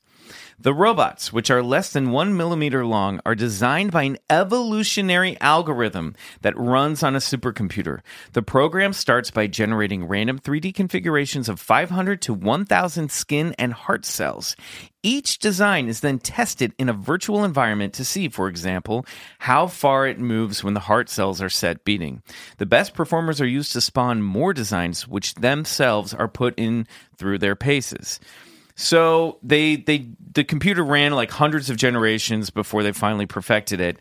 The 0.63 0.73
robots, 0.73 1.33
which 1.33 1.51
are 1.51 1.61
less 1.61 1.93
than 1.93 2.13
one 2.13 2.37
millimeter 2.37 2.87
long, 2.87 3.21
are 3.27 3.35
designed 3.35 3.91
by 3.91 4.05
an 4.05 4.19
evolutionary 4.31 5.37
algorithm 5.41 6.15
that 6.43 6.57
runs 6.57 7.03
on 7.03 7.17
a 7.17 7.19
supercomputer. 7.19 8.03
The 8.33 8.43
program 8.43 8.93
starts 8.93 9.33
by 9.33 9.49
generating 9.49 10.07
random 10.07 10.39
3D 10.39 10.73
configurations 10.73 11.49
of 11.49 11.59
500 11.59 12.23
to 12.23 12.35
1,000 12.35 13.11
skin 13.11 13.57
and 13.59 13.73
heart 13.73 14.05
cells. 14.05 14.55
Each 15.03 15.41
design 15.41 15.89
is 15.89 15.99
then 15.99 16.21
tested 16.21 16.73
in 16.79 16.89
a 16.89 16.93
virtual 16.93 17.43
environment 17.43 17.93
to 17.95 18.05
see, 18.05 18.29
for 18.29 18.47
example, 18.47 19.05
how 19.41 19.67
far 19.67 20.07
it 20.07 20.21
moves 20.21 20.63
when 20.63 20.75
the 20.75 20.87
heart 20.87 21.11
cells 21.11 21.43
are 21.43 21.49
set 21.49 21.85
beating. 21.85 22.23
The 22.59 22.67
best 22.67 22.95
performers 22.95 23.41
are 23.41 23.47
used 23.47 23.73
to 23.73 23.81
spawn 23.81 24.23
more 24.23 24.53
designs, 24.53 25.09
which 25.09 25.35
themselves 25.35 26.15
are 26.15 26.29
put 26.29 26.55
in 26.57 26.87
through 27.17 27.39
their 27.39 27.57
paces. 27.57 28.21
So 28.83 29.39
they 29.45 29.77
they 29.77 30.09
the 30.33 30.43
computer 30.43 30.85
ran 30.85 31.13
like 31.13 31.31
hundreds 31.31 31.71
of 31.71 31.77
generations 31.77 32.51
before 32.51 32.83
they 32.83 32.91
finally 32.91 33.27
perfected 33.27 33.81
it. 33.81 33.97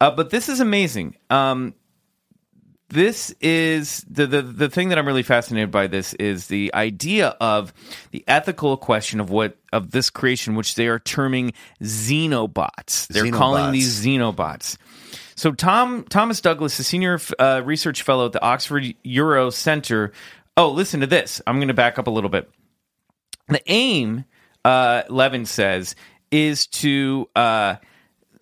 Uh, 0.00 0.10
but 0.10 0.30
this 0.30 0.48
is 0.48 0.58
amazing. 0.58 1.16
Um, 1.30 1.74
this 2.88 3.32
is 3.40 4.04
the, 4.10 4.26
the 4.26 4.42
the 4.42 4.68
thing 4.68 4.88
that 4.88 4.98
I'm 4.98 5.06
really 5.06 5.22
fascinated 5.22 5.70
by. 5.70 5.86
This 5.86 6.14
is 6.14 6.48
the 6.48 6.72
idea 6.74 7.28
of 7.40 7.72
the 8.10 8.24
ethical 8.26 8.76
question 8.76 9.20
of 9.20 9.30
what 9.30 9.56
of 9.72 9.92
this 9.92 10.10
creation, 10.10 10.56
which 10.56 10.74
they 10.74 10.88
are 10.88 10.98
terming 10.98 11.52
xenobots. 11.80 13.06
They're 13.06 13.30
calling 13.30 13.70
these 13.70 14.04
xenobots. 14.04 14.78
So 15.36 15.52
Tom 15.52 16.06
Thomas 16.10 16.40
Douglas, 16.40 16.76
a 16.80 16.84
senior 16.84 17.20
uh, 17.38 17.62
research 17.64 18.02
fellow 18.02 18.26
at 18.26 18.32
the 18.32 18.42
Oxford 18.42 18.82
Uehiro 19.04 19.52
Center. 19.52 20.12
Oh, 20.56 20.70
listen 20.70 21.00
to 21.00 21.06
this. 21.06 21.40
I'm 21.46 21.56
going 21.56 21.68
to 21.68 21.74
back 21.74 21.98
up 21.98 22.08
a 22.08 22.10
little 22.10 22.30
bit. 22.30 22.50
The 23.48 23.62
aim, 23.66 24.24
uh, 24.64 25.02
Levin 25.08 25.44
says, 25.44 25.94
is 26.30 26.66
to 26.68 27.28
uh, 27.36 27.76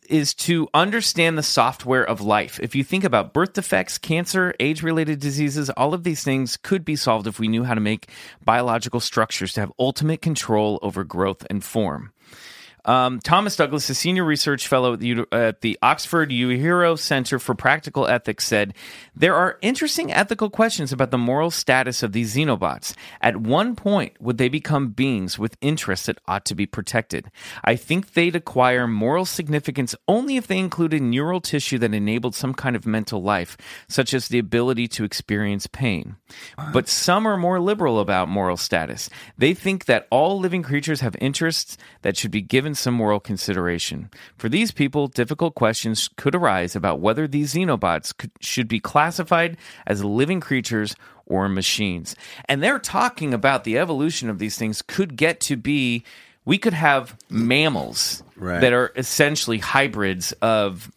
is 0.09 0.35
to 0.35 0.69
understand 0.75 1.39
the 1.39 1.43
software 1.43 2.05
of 2.05 2.21
life. 2.21 2.61
If 2.61 2.75
you 2.75 2.85
think 2.85 3.03
about 3.03 3.33
birth 3.33 3.55
defects, 3.55 3.99
cancer, 3.99 4.55
age-related 4.61 5.21
diseases, 5.21 5.71
all 5.71 5.95
of 5.95 6.05
these 6.05 6.23
things 6.23 6.57
could 6.57 6.85
be 6.85 6.97
solved 6.97 7.27
if 7.27 7.39
we 7.39 7.49
knew 7.49 7.65
how 7.65 7.75
to 7.75 7.81
make 7.81 8.09
biological 8.45 9.01
structures 9.01 9.55
to 9.55 9.61
have 9.61 9.73
ultimate 9.79 10.21
control 10.21 10.79
over 10.83 11.03
growth 11.03 11.47
and 11.49 11.65
form. 11.65 12.13
Um, 12.85 13.21
Thomas 13.21 13.55
Douglas, 13.55 13.89
a 13.91 13.95
senior 13.95 14.25
research 14.25 14.67
fellow 14.67 14.95
at 14.95 15.01
the, 15.01 15.25
at 15.31 15.61
the 15.61 15.79
Oxford 15.83 16.31
Uehiro 16.31 16.99
Center 16.99 17.39
for 17.39 17.55
Practical 17.55 18.09
Ethics, 18.09 18.45
said 18.45 18.75
there 19.15 19.37
are 19.37 19.59
interesting 19.63 20.13
ethical 20.13 20.51
questions 20.51 20.93
about 20.93 21.11
the 21.13 21.19
moral 21.19 21.51
status 21.51 22.03
of 22.03 22.13
these 22.13 22.35
xenobots. 22.35 22.95
At 23.21 23.37
one 23.37 23.77
point, 23.77 24.21
would 24.21 24.39
they 24.39 24.49
become 24.49 24.91
beings 24.91 25.39
with 25.39 25.57
interests 25.61 26.07
that 26.07 26.19
ought 26.27 26.45
to 26.47 26.55
be 26.55 26.67
protected? 26.67 27.31
I 27.65 27.77
think 27.77 28.15
they'd 28.15 28.35
acquire 28.35 28.89
moral 28.89 29.27
significance 29.27 29.95
only 30.09 30.37
if 30.37 30.49
they 30.49 30.59
included 30.59 31.03
neural 31.03 31.41
tissue 31.41 31.79
that 31.79 31.95
enabled 31.95 32.35
some 32.35 32.53
kind 32.53 32.75
of 32.75 32.87
mental 32.87 33.23
life, 33.23 33.57
such 33.89 34.13
as 34.13 34.29
the 34.29 34.39
ability 34.39 34.89
to 34.89 35.05
experience 35.05 35.67
pain. 35.69 36.17
But 36.73 36.89
some 36.89 37.27
are 37.27 37.37
more 37.37 37.61
liberal 37.61 38.01
about 38.01 38.29
moral 38.29 38.57
status. 38.57 39.09
They 39.39 39.55
think 39.55 39.85
that 39.85 40.09
all 40.11 40.41
living 40.41 40.63
creatures 40.63 41.01
have 41.01 41.15
interests 41.21 41.77
that 42.03 42.17
should 42.17 42.31
be 42.31 42.43
given 42.43 42.72
some 42.75 42.95
moral 42.95 43.21
consideration. 43.21 44.11
For 44.37 44.49
these 44.49 44.71
people, 44.73 45.09
difficult 45.09 45.55
questions 45.55 46.09
could 46.17 46.35
arise 46.35 46.75
about 46.77 47.01
whether 47.01 47.27
these 47.29 47.55
xenobots 47.55 48.17
could, 48.17 48.31
should 48.41 48.69
be 48.69 48.81
classified 48.81 49.57
as 49.87 50.05
living 50.05 50.41
creatures 50.41 50.97
or 51.27 51.49
machines. 51.49 52.17
And 52.47 52.63
they're 52.63 52.79
talking 52.79 53.33
about 53.33 53.65
the 53.65 53.79
evolution 53.79 54.29
of 54.29 54.39
these 54.39 54.57
things 54.59 54.83
could 54.83 55.17
get 55.17 55.41
to 55.41 55.57
be 55.57 56.05
we 56.45 56.59
could 56.59 56.73
have 56.75 57.17
mammals 57.31 58.23
Right. 58.37 58.61
that 58.61 58.73
are 58.73 58.93
essentially 58.97 59.59
hybrids 59.59 60.33
of 60.43 60.91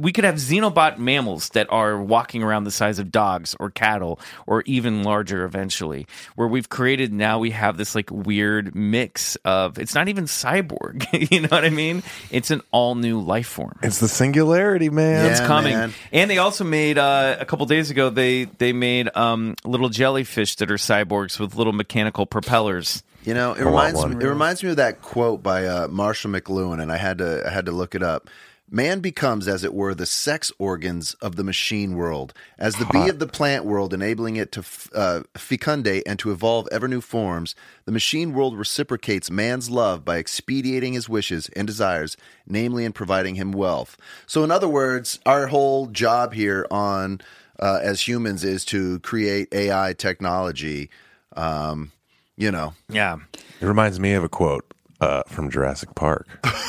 we 0.00 0.12
could 0.12 0.24
have 0.24 0.36
xenobot 0.36 0.98
mammals 0.98 1.48
that 1.50 1.66
are 1.70 2.00
walking 2.00 2.42
around 2.42 2.64
the 2.64 2.70
size 2.70 2.98
of 2.98 3.10
dogs 3.10 3.56
or 3.58 3.70
cattle 3.70 4.20
or 4.46 4.62
even 4.66 5.02
larger 5.02 5.44
eventually 5.44 6.06
where 6.36 6.48
we've 6.48 6.68
created 6.68 7.12
now 7.12 7.38
we 7.38 7.50
have 7.50 7.76
this 7.76 7.94
like 7.94 8.10
weird 8.10 8.74
mix 8.74 9.36
of 9.44 9.78
it's 9.78 9.94
not 9.94 10.08
even 10.08 10.24
cyborg 10.24 11.06
you 11.30 11.40
know 11.40 11.48
what 11.48 11.64
i 11.64 11.70
mean 11.70 12.02
it's 12.30 12.50
an 12.50 12.60
all 12.70 12.94
new 12.94 13.20
life 13.20 13.46
form 13.46 13.78
It's 13.82 14.00
the 14.00 14.08
singularity, 14.08 14.90
man. 14.90 15.24
Yeah. 15.24 15.30
it's 15.30 15.40
coming 15.40 15.74
man. 15.74 15.92
and 16.12 16.30
they 16.30 16.38
also 16.38 16.64
made 16.64 16.98
uh, 16.98 17.36
a 17.40 17.44
couple 17.44 17.64
days 17.66 17.90
ago 17.90 18.10
they 18.10 18.44
they 18.44 18.72
made 18.72 19.08
um, 19.16 19.54
little 19.64 19.88
jellyfish 19.88 20.56
that 20.56 20.70
are 20.70 20.74
cyborgs 20.76 21.38
with 21.40 21.54
little 21.54 21.72
mechanical 21.72 22.26
propellers 22.26 23.02
You 23.24 23.34
know, 23.34 23.52
it 23.52 23.62
reminds 23.64 24.04
me, 24.06 24.14
it 24.24 24.28
reminds 24.28 24.62
me 24.62 24.70
of 24.70 24.76
that 24.76 25.02
quote 25.02 25.42
by 25.42 25.66
uh, 25.66 25.88
Marshall 25.88 26.30
McLuhan, 26.30 26.80
and 26.80 26.90
I 26.90 26.96
had 26.96 27.18
to 27.18 27.44
I 27.46 27.50
had 27.50 27.66
to 27.66 27.72
look 27.72 27.94
it 27.94 28.02
up. 28.02 28.30
Man 28.70 29.00
becomes, 29.00 29.48
as 29.48 29.64
it 29.64 29.72
were, 29.72 29.94
the 29.94 30.04
sex 30.04 30.52
organs 30.58 31.14
of 31.14 31.36
the 31.36 31.44
machine 31.44 31.96
world, 31.96 32.34
as 32.58 32.76
the 32.76 32.84
bee 32.92 33.08
of 33.08 33.18
the 33.18 33.26
plant 33.26 33.64
world, 33.64 33.94
enabling 33.94 34.36
it 34.36 34.52
to 34.52 34.60
f- 34.60 34.90
uh, 34.94 35.22
fecundate 35.36 36.02
and 36.06 36.18
to 36.18 36.30
evolve 36.30 36.68
ever 36.70 36.86
new 36.86 37.00
forms. 37.00 37.54
The 37.86 37.92
machine 37.92 38.34
world 38.34 38.58
reciprocates 38.58 39.30
man's 39.30 39.70
love 39.70 40.04
by 40.04 40.18
expediting 40.18 40.92
his 40.92 41.08
wishes 41.08 41.48
and 41.56 41.66
desires, 41.66 42.18
namely 42.46 42.84
in 42.84 42.92
providing 42.92 43.36
him 43.36 43.52
wealth. 43.52 43.96
So, 44.26 44.44
in 44.44 44.50
other 44.50 44.68
words, 44.68 45.18
our 45.24 45.46
whole 45.46 45.86
job 45.86 46.34
here 46.34 46.66
on 46.70 47.22
uh, 47.58 47.80
as 47.82 48.06
humans 48.06 48.44
is 48.44 48.64
to 48.66 49.00
create 49.00 49.48
AI 49.52 49.94
technology. 49.94 50.90
Um, 51.36 51.92
you 52.36 52.50
know, 52.50 52.74
yeah 52.88 53.16
It 53.60 53.66
reminds 53.66 53.98
me 53.98 54.12
of 54.12 54.24
a 54.24 54.28
quote 54.28 54.72
uh, 55.00 55.22
from 55.26 55.50
Jurassic 55.50 55.94
Park, 55.94 56.26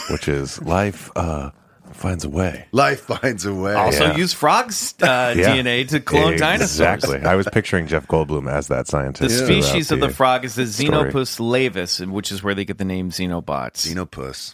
which 0.09 0.27
is 0.27 0.61
"Life 0.61 1.11
uh, 1.15 1.51
finds 1.93 2.23
a 2.25 2.29
way." 2.29 2.65
Life 2.71 3.01
finds 3.01 3.45
a 3.45 3.53
way. 3.53 3.73
also 3.73 4.05
Yeah. 4.05 4.17
use 4.17 4.33
frogs 4.33 4.93
uh, 5.01 5.33
Yeah. 5.37 5.55
dna 5.57 5.87
to 5.89 5.99
clone 5.99 6.37
dinosaurs 6.37 6.71
Exactly. 7.03 7.21
I 7.27 7.35
was 7.35 7.47
picturing 7.51 7.87
Jeff 7.87 8.07
Goldblum 8.07 8.51
as 8.51 8.67
that 8.67 8.87
scientist. 8.87 9.21
The 9.21 9.29
scientist. 9.29 9.67
species 9.69 9.91
of 9.91 9.99
throughout 9.99 10.07
the 10.09 10.15
frog 10.15 10.45
is 10.45 10.55
the 10.55 10.67
story. 10.67 11.11
Xenopus 11.11 11.39
laevis, 11.39 12.05
which 12.09 12.31
is 12.31 12.43
where 12.43 12.53
they 12.55 12.65
get 12.65 12.77
the 12.77 12.85
name 12.85 13.09
Xenobots. 13.11 13.87
Xenopus. 13.87 14.53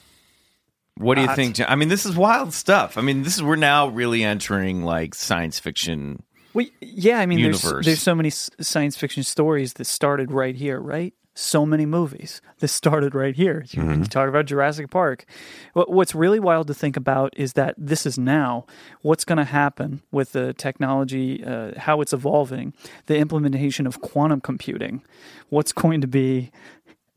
what 0.98 1.16
do 1.16 1.22
you 1.22 1.36
think? 1.36 1.60
I 1.70 1.76
mean, 1.76 1.90
this 1.90 2.06
is 2.06 2.16
wild 2.16 2.54
stuff. 2.54 2.98
I 2.98 3.02
mean, 3.02 3.24
this 3.24 3.36
is 3.36 3.44
we're 3.44 3.56
now 3.58 3.88
really 3.88 4.24
entering 4.24 4.84
like 4.84 5.14
science 5.16 5.60
fiction. 5.60 6.24
Well, 6.54 6.66
yeah, 6.80 7.20
I 7.20 7.26
mean, 7.26 7.42
there's 7.44 7.62
Universe. 7.64 7.86
there's 7.86 8.02
so 8.02 8.16
many 8.16 8.30
science 8.30 8.96
fiction 8.96 9.24
stories 9.24 9.74
that 9.74 9.86
started 9.86 10.32
right 10.32 10.56
here, 10.56 10.80
right? 10.80 11.14
So 11.38 11.66
many 11.66 11.86
movies 11.86 12.42
This 12.60 12.72
started 12.72 13.14
right 13.14 13.36
here. 13.36 13.66
You, 13.72 13.84
you 13.92 14.06
talk 14.06 14.30
about 14.30 14.46
Jurassic 14.46 14.90
Park. 14.90 15.26
What, 15.74 15.92
what's 15.92 16.16
really 16.16 16.40
wild 16.40 16.68
to 16.68 16.74
think 16.74 16.96
about 16.96 17.34
is 17.36 17.54
that 17.54 17.76
this 17.78 18.06
is 18.06 18.18
now. 18.18 18.66
What's 19.02 19.26
going 19.26 19.40
to 19.40 19.44
happen 19.44 20.02
with 20.12 20.32
the 20.32 20.54
technology, 20.54 21.44
uh, 21.44 21.78
how 21.78 22.00
it's 22.00 22.14
evolving, 22.14 22.74
the 23.08 23.18
implementation 23.18 23.86
of 23.86 24.00
quantum 24.00 24.40
computing? 24.40 25.04
What's 25.50 25.74
going 25.74 26.00
to 26.00 26.08
be 26.08 26.52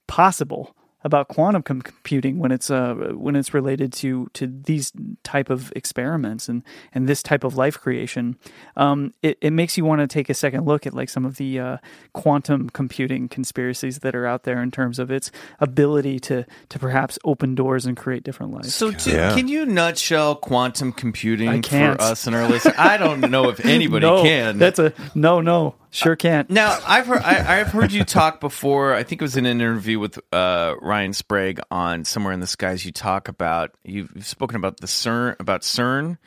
possible 0.09 0.75
about 1.09 1.27
quantum 1.29 1.63
com- 1.63 1.81
computing 1.83 2.39
when 2.39 2.53
it's 2.53 2.71
uh, 2.71 2.95
when 3.27 3.35
it's 3.35 3.53
related 3.53 3.93
to 3.95 4.29
to 4.35 4.47
these 4.47 4.93
type 5.25 5.49
of 5.51 5.73
experiments 5.75 6.49
and 6.49 6.63
and 6.95 7.09
this 7.09 7.23
type 7.23 7.43
of 7.45 7.57
life 7.57 7.77
creation 7.81 8.37
um, 8.77 9.13
it, 9.23 9.39
it 9.41 9.51
makes 9.53 9.77
you 9.79 9.85
want 9.85 10.01
to 10.01 10.07
take 10.07 10.29
a 10.31 10.35
second 10.35 10.65
look 10.67 10.87
at 10.87 10.95
like 10.95 11.09
some 11.09 11.25
of 11.25 11.37
the 11.37 11.59
uh, 11.59 11.77
quantum 12.13 12.69
computing 12.71 13.29
conspiracies 13.29 13.99
that 14.01 14.15
are 14.15 14.27
out 14.27 14.45
there 14.45 14.63
in 14.63 14.71
terms 14.71 14.99
of 14.99 15.11
its 15.11 15.31
ability 15.61 16.21
to 16.21 16.45
to 16.69 16.79
perhaps 16.79 17.19
open 17.25 17.55
doors 17.55 17.87
and 17.87 17.97
create 17.97 18.23
different 18.23 18.53
lives 18.53 18.75
So, 18.75 18.91
to, 18.93 19.11
Yeah. 19.11 19.35
can 19.35 19.49
you 19.49 19.65
nutshell 19.67 20.37
quantum 20.37 20.93
computing 20.93 21.63
for 21.63 21.97
us 22.01 22.27
and 22.27 22.37
our 22.37 22.47
listeners? 22.49 22.75
I 22.79 22.97
don't 22.99 23.31
know 23.31 23.49
if 23.49 23.65
anybody 23.65 24.07
no, 24.07 24.23
can. 24.23 24.59
that's 24.59 24.79
a 24.79 24.93
no 25.15 25.41
no 25.41 25.75
sure 25.91 26.17
can't 26.17 26.51
Now, 26.51 26.79
I've 26.87 27.07
heard 27.07 27.23
I, 27.23 27.61
I've 27.61 27.69
heard 27.69 27.93
you 27.93 28.05
talk 28.05 28.41
before. 28.41 28.95
I 28.95 29.03
think 29.03 29.21
it 29.21 29.25
was 29.25 29.37
in 29.37 29.47
an 29.47 29.61
interview 29.61 29.99
with 29.99 30.19
uh, 30.33 30.75
Ryan 30.81 31.13
Sprague 31.13 31.61
on 31.71 32.05
Somewhere 32.05 32.33
in 32.33 32.41
the 32.41 32.47
Skies. 32.47 32.85
You 32.85 32.93
talk 32.93 33.29
about 33.29 33.73
you've, 33.85 34.13
spoken 34.25 34.57
about 34.57 34.81
the 34.81 34.87
CERN 34.87 35.39
about 35.41 35.63
CERN 35.63 36.19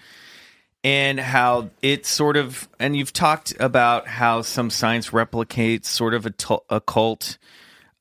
and 0.84 1.20
how 1.20 1.70
it 1.82 2.06
sort 2.06 2.38
of 2.38 2.68
and 2.80 2.96
you've 2.96 3.14
talked 3.14 3.54
about 3.60 4.08
how 4.08 4.42
some 4.42 4.70
science 4.70 5.10
replicates 5.10 5.86
sort 5.86 6.14
of 6.14 6.26
a 6.26 6.32
tu- 6.32 6.60
occult 6.70 7.38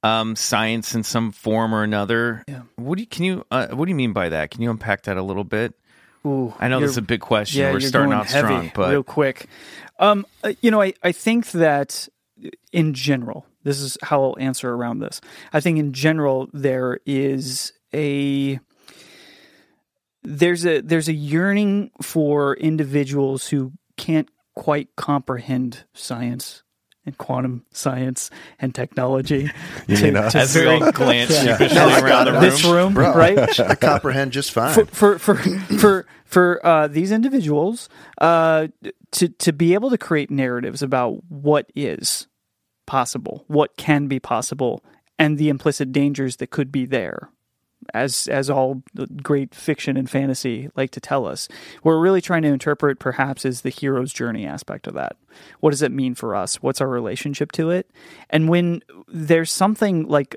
um, 0.03 0.35
science 0.35 0.95
in 0.95 1.03
some 1.03 1.31
form 1.31 1.75
or 1.75 1.83
another. 1.83 2.43
Yeah. 2.49 2.63
What 2.77 2.97
do 2.97 3.03
you 3.03 3.07
can 3.07 3.25
you 3.25 3.47
uh, 3.51 3.69
what 3.69 3.85
do 3.85 3.91
you 3.91 3.97
mean 3.97 4.13
by 4.13 4.31
that? 4.31 4.51
Can 4.51 4.63
you 4.63 4.71
unpack 4.71 5.03
that 5.03 5.17
a 5.17 5.23
little 5.23 5.45
bit? 5.45 5.75
Ooh, 6.27 6.53
I 6.59 6.69
know 6.69 6.81
this 6.81 6.91
is 6.91 6.97
a 6.99 7.03
big 7.03 7.21
question. 7.21 7.63
Yeah, 7.63 7.73
We're 7.73 7.81
starting 7.81 8.13
off 8.13 8.31
heavy 8.31 8.47
strong, 8.47 8.73
but 8.75 8.91
real 8.91 9.03
quick. 9.03 9.47
Um, 10.01 10.27
uh, 10.43 10.55
you 10.63 10.71
know, 10.73 10.81
I, 10.83 10.95
I 11.03 11.13
think 11.13 11.51
that 11.53 12.09
in 12.73 12.95
general, 12.95 13.47
this 13.63 13.81
is 13.81 13.97
how 14.03 14.23
I'll 14.23 14.37
answer 14.41 14.73
around 14.73 14.99
this. 15.01 15.21
I 15.53 15.61
think 15.61 15.79
in 15.79 15.93
general 15.93 16.49
there 16.53 16.99
is 17.07 17.73
a 17.95 18.59
there's 20.23 20.67
a 20.67 20.81
there's 20.81 21.09
a 21.09 21.13
yearning 21.13 21.91
for 22.03 22.55
individuals 22.57 23.49
who 23.49 23.73
can't 23.97 24.29
quite 24.55 24.89
comprehend 24.97 25.85
science 25.95 26.63
and 27.07 27.17
quantum 27.17 27.65
science 27.73 28.31
and 28.59 28.75
technology. 28.75 29.51
You 29.87 29.97
to- 29.97 30.03
mean 30.05 30.17
us? 30.17 30.33
to 30.33 30.39
as 30.41 30.55
we 30.55 30.63
very- 30.63 30.81
all 30.83 30.93
glance 30.93 31.31
Yeah. 31.31 31.57
sheepishly 31.59 31.75
No, 31.77 31.89
around 32.05 32.25
the 32.27 32.33
room. 32.33 32.41
this 32.43 32.65
room, 32.65 32.95
Bro. 32.95 33.15
right? 33.15 33.61
I 33.61 33.75
comprehend 33.75 34.33
just 34.33 34.53
fine. 34.53 34.75
for 34.75 34.85
for 34.87 35.19
for 35.19 35.35
for, 35.37 36.07
for 36.31 36.65
uh, 36.65 36.87
these 36.87 37.11
individuals 37.11 37.89
uh, 38.21 38.69
to 39.11 39.29
to 39.29 39.53
be 39.53 39.75
able 39.75 39.91
to 39.91 39.99
create 39.99 40.31
narratives 40.31 40.83
about 40.83 41.23
what 41.29 41.71
is 41.75 42.29
possible, 42.87 43.45
what 43.49 43.77
can 43.77 44.07
be 44.07 44.21
possible, 44.21 44.83
and 45.19 45.37
the 45.37 45.49
implicit 45.49 45.93
dangers 45.93 46.37
that 46.37 46.51
could 46.51 46.71
be 46.71 46.87
there. 46.87 47.31
As 47.95 48.29
as 48.29 48.51
all 48.51 48.83
great 49.23 49.55
fiction 49.55 49.97
and 49.97 50.09
fantasy 50.09 50.71
like 50.77 50.91
to 50.93 51.01
tell 51.01 51.27
us, 51.27 51.49
What 51.83 51.93
we're 51.93 52.01
really 52.01 52.21
trying 52.21 52.43
to 52.43 52.49
interpret 52.49 52.99
perhaps 52.99 53.45
is 53.45 53.61
the 53.61 53.71
hero's 53.71 54.13
journey 54.13 54.47
aspect 54.47 54.87
of 54.87 54.95
that. 54.95 55.17
What 55.61 55.71
does 55.71 55.83
it 55.83 55.93
mean 55.93 56.15
for 56.15 56.35
us? 56.35 56.63
What's 56.63 56.81
our 56.81 56.89
relationship 56.89 57.53
to 57.53 57.71
it? 57.71 57.91
And 58.29 58.49
when 58.49 58.83
there's 59.09 59.53
something 59.53 60.07
like 60.09 60.35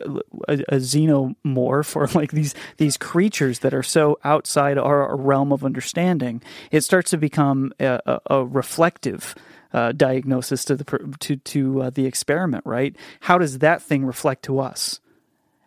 a, 0.47 0.53
a 0.53 0.75
xenomorph 0.77 1.95
or 1.95 2.07
like 2.19 2.31
these 2.31 2.55
these 2.77 2.97
creatures 2.97 3.59
that 3.59 3.73
are 3.73 3.83
so 3.83 4.19
outside 4.23 4.77
our, 4.77 5.07
our 5.07 5.17
realm 5.17 5.51
of 5.51 5.63
understanding, 5.63 6.41
it 6.71 6.81
starts 6.81 7.11
to 7.11 7.17
become 7.17 7.73
a, 7.79 7.99
a, 8.05 8.19
a 8.27 8.45
reflective 8.45 9.35
uh, 9.73 9.91
diagnosis 9.91 10.65
to 10.65 10.75
the 10.75 11.15
to 11.19 11.35
to 11.37 11.83
uh, 11.83 11.89
the 11.89 12.05
experiment. 12.05 12.65
Right? 12.65 12.95
How 13.21 13.37
does 13.37 13.59
that 13.59 13.81
thing 13.81 14.05
reflect 14.05 14.43
to 14.43 14.59
us? 14.59 14.99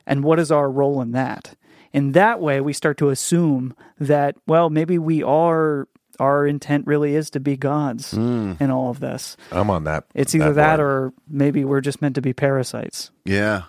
and 0.07 0.23
what 0.23 0.39
is 0.39 0.53
our 0.53 0.71
role 0.71 1.03
in 1.03 1.13
that? 1.13 1.55
In 1.97 2.13
that 2.13 2.41
way, 2.41 2.61
we 2.61 2.75
start 2.75 2.99
to 2.99 3.09
assume 3.09 3.75
that, 3.99 4.37
well, 4.47 4.69
maybe 4.69 4.99
we 4.99 5.23
are, 5.23 5.89
our 6.21 6.47
intent 6.47 6.87
really 6.87 7.15
is 7.15 7.31
to 7.31 7.41
be 7.41 7.57
gods 7.57 8.11
hmm. 8.13 8.53
in 8.61 8.71
all 8.71 8.91
of 8.91 9.01
this. 9.01 9.37
I'm 9.51 9.71
on 9.71 9.85
that. 9.85 10.05
It's 10.15 10.35
either 10.35 10.53
that, 10.53 10.77
board. 10.77 10.87
or 10.87 11.13
maybe 11.27 11.65
we're 11.65 11.81
just 11.81 12.03
meant 12.03 12.15
to 12.17 12.21
be 12.21 12.35
parasites. 12.35 13.11
yeah. 13.25 13.63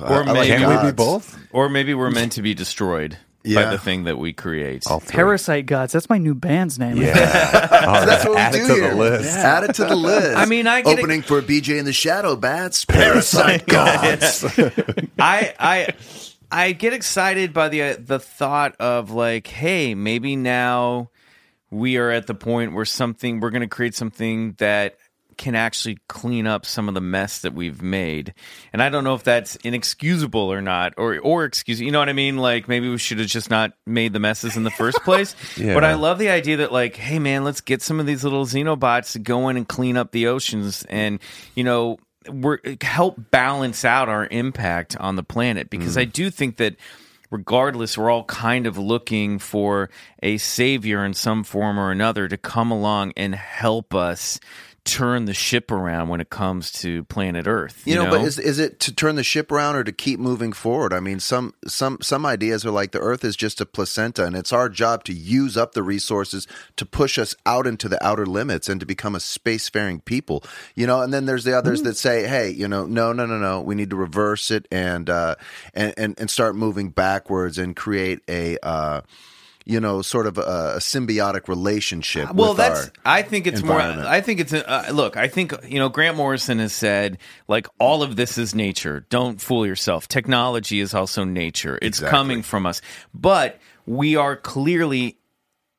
Or 0.00 0.22
I- 0.22 0.30
I 0.30 0.32
maybe- 0.32 0.48
Can 0.48 0.82
we 0.84 0.90
be 0.90 0.94
both? 0.94 1.38
Or 1.52 1.68
maybe 1.68 1.92
we're 1.92 2.10
meant 2.10 2.32
to 2.32 2.42
be 2.42 2.54
destroyed 2.54 3.18
by 3.44 3.64
the 3.70 3.78
thing 3.78 4.04
that 4.04 4.18
we 4.18 4.32
create. 4.32 4.84
All. 4.86 5.00
Parasite 5.00 5.64
gods. 5.66 5.92
That's 5.92 6.08
my 6.10 6.18
new 6.18 6.34
band's 6.34 6.78
name. 6.78 6.96
Yeah. 6.98 7.68
Oh, 7.88 7.90
all 7.94 8.06
That's 8.06 8.24
right. 8.24 8.30
what 8.30 8.38
Add 8.38 8.52
we 8.54 8.60
it 8.60 8.62
do 8.62 8.68
to 8.68 8.74
here. 8.80 8.90
the 8.90 8.96
list. 8.96 9.36
Add 9.38 9.64
it 9.64 9.74
to 9.76 9.84
the 9.86 9.96
list. 10.10 10.36
I 10.36 10.44
mean, 10.46 10.66
I 10.66 10.82
get 10.82 10.98
it- 10.98 10.98
opening 10.98 11.22
for 11.22 11.40
BJ 11.40 11.78
and 11.78 11.86
the 11.86 11.92
Shadow 11.92 12.34
Bats, 12.36 12.84
Parasite 12.84 13.66
Gods. 13.66 14.44
I 15.18 15.54
I 15.58 15.88
I 16.50 16.72
get 16.72 16.92
excited 16.92 17.52
by 17.52 17.68
the 17.68 17.82
uh, 17.82 17.96
the 17.98 18.18
thought 18.18 18.76
of 18.80 19.10
like, 19.10 19.46
hey, 19.46 19.94
maybe 19.94 20.36
now 20.36 21.10
we 21.70 21.96
are 21.98 22.10
at 22.10 22.26
the 22.26 22.34
point 22.34 22.72
where 22.72 22.84
something 22.84 23.40
we're 23.40 23.50
going 23.50 23.62
to 23.62 23.68
create 23.68 23.94
something 23.94 24.52
that 24.58 24.96
can 25.38 25.54
actually 25.54 25.98
clean 26.08 26.46
up 26.46 26.66
some 26.66 26.88
of 26.88 26.94
the 26.94 27.00
mess 27.00 27.40
that 27.42 27.54
we've 27.54 27.80
made. 27.80 28.34
And 28.72 28.82
I 28.82 28.88
don't 28.88 29.04
know 29.04 29.14
if 29.14 29.22
that's 29.22 29.56
inexcusable 29.56 30.52
or 30.52 30.60
not 30.60 30.94
or 30.98 31.18
or 31.20 31.44
excuse 31.44 31.80
you 31.80 31.92
know 31.92 32.00
what 32.00 32.08
I 32.08 32.12
mean? 32.12 32.36
Like 32.36 32.68
maybe 32.68 32.90
we 32.90 32.98
should 32.98 33.20
have 33.20 33.28
just 33.28 33.48
not 33.48 33.72
made 33.86 34.12
the 34.12 34.18
messes 34.18 34.56
in 34.56 34.64
the 34.64 34.70
first 34.70 34.98
place. 35.04 35.34
Yeah. 35.56 35.74
But 35.74 35.84
I 35.84 35.94
love 35.94 36.18
the 36.18 36.30
idea 36.30 36.58
that 36.58 36.72
like, 36.72 36.96
hey 36.96 37.18
man, 37.18 37.44
let's 37.44 37.60
get 37.60 37.82
some 37.82 38.00
of 38.00 38.06
these 38.06 38.22
little 38.22 38.44
xenobots 38.44 39.12
to 39.12 39.18
go 39.18 39.48
in 39.48 39.56
and 39.56 39.66
clean 39.66 39.96
up 39.96 40.12
the 40.12 40.26
oceans 40.26 40.84
and 40.88 41.20
you 41.54 41.64
know 41.64 41.98
we're 42.28 42.58
help 42.80 43.30
balance 43.30 43.84
out 43.84 44.08
our 44.08 44.26
impact 44.30 44.96
on 44.96 45.16
the 45.16 45.22
planet 45.22 45.70
because 45.70 45.96
mm. 45.96 46.00
I 46.00 46.04
do 46.04 46.30
think 46.30 46.56
that 46.56 46.76
regardless 47.30 47.98
we're 47.98 48.10
all 48.10 48.24
kind 48.24 48.66
of 48.66 48.78
looking 48.78 49.38
for 49.38 49.90
a 50.22 50.38
savior 50.38 51.04
in 51.04 51.14
some 51.14 51.44
form 51.44 51.78
or 51.78 51.90
another 51.90 52.28
to 52.28 52.36
come 52.36 52.70
along 52.70 53.12
and 53.16 53.34
help 53.34 53.94
us 53.94 54.40
turn 54.88 55.26
the 55.26 55.34
ship 55.34 55.70
around 55.70 56.08
when 56.08 56.20
it 56.20 56.30
comes 56.30 56.72
to 56.72 57.04
planet 57.04 57.46
Earth. 57.46 57.82
You 57.84 57.96
know, 57.96 58.10
but 58.10 58.22
is 58.22 58.38
is 58.38 58.58
it 58.58 58.80
to 58.80 58.94
turn 58.94 59.16
the 59.16 59.22
ship 59.22 59.52
around 59.52 59.76
or 59.76 59.84
to 59.84 59.92
keep 59.92 60.18
moving 60.18 60.52
forward? 60.52 60.92
I 60.92 61.00
mean, 61.00 61.20
some 61.20 61.54
some 61.66 61.98
some 62.00 62.24
ideas 62.24 62.64
are 62.64 62.70
like 62.70 62.92
the 62.92 63.00
Earth 63.00 63.24
is 63.24 63.36
just 63.36 63.60
a 63.60 63.66
placenta, 63.66 64.24
and 64.24 64.34
it's 64.34 64.52
our 64.52 64.68
job 64.68 65.04
to 65.04 65.12
use 65.12 65.56
up 65.56 65.74
the 65.74 65.82
resources 65.82 66.46
to 66.76 66.86
push 66.86 67.18
us 67.18 67.34
out 67.44 67.66
into 67.66 67.88
the 67.88 68.04
outer 68.04 68.26
limits 68.26 68.68
and 68.68 68.80
to 68.80 68.86
become 68.86 69.14
a 69.14 69.18
spacefaring 69.18 70.04
people. 70.04 70.42
You 70.74 70.86
know, 70.86 71.02
and 71.02 71.12
then 71.12 71.26
there's 71.26 71.44
the 71.44 71.56
others 71.56 71.82
that 71.82 71.96
say, 71.96 72.26
hey, 72.26 72.50
you 72.50 72.66
know, 72.66 72.86
no, 72.86 73.12
no, 73.12 73.26
no, 73.26 73.38
no, 73.38 73.60
we 73.60 73.74
need 73.74 73.90
to 73.90 73.96
reverse 73.96 74.50
it 74.50 74.66
and 74.72 75.10
uh, 75.10 75.36
and, 75.74 75.94
and 75.96 76.18
and 76.18 76.30
start 76.30 76.56
moving 76.56 76.88
backwards 76.90 77.58
and 77.58 77.76
create 77.76 78.20
a. 78.28 78.58
Uh, 78.62 79.02
you 79.68 79.78
know, 79.78 80.00
sort 80.02 80.26
of 80.26 80.38
a, 80.38 80.40
a 80.40 80.78
symbiotic 80.80 81.46
relationship. 81.46 82.32
well 82.34 82.48
with 82.48 82.56
that's 82.56 82.90
i 83.04 83.20
think 83.22 83.46
it's 83.46 83.62
more 83.62 83.78
i 83.80 84.20
think 84.20 84.40
it's 84.40 84.52
a, 84.54 84.68
uh, 84.68 84.90
look 84.92 85.16
i 85.18 85.28
think 85.28 85.52
you 85.68 85.78
know 85.78 85.88
grant 85.90 86.16
morrison 86.16 86.58
has 86.58 86.72
said 86.72 87.18
like 87.48 87.66
all 87.78 88.02
of 88.02 88.16
this 88.16 88.38
is 88.38 88.54
nature 88.54 89.04
don't 89.10 89.40
fool 89.40 89.66
yourself 89.66 90.08
technology 90.08 90.80
is 90.80 90.94
also 90.94 91.22
nature 91.24 91.78
it's 91.82 91.98
Exactly. 91.98 92.10
coming 92.18 92.42
from 92.42 92.64
us 92.66 92.80
but 93.12 93.58
we 93.86 94.16
are 94.16 94.36
clearly 94.36 95.18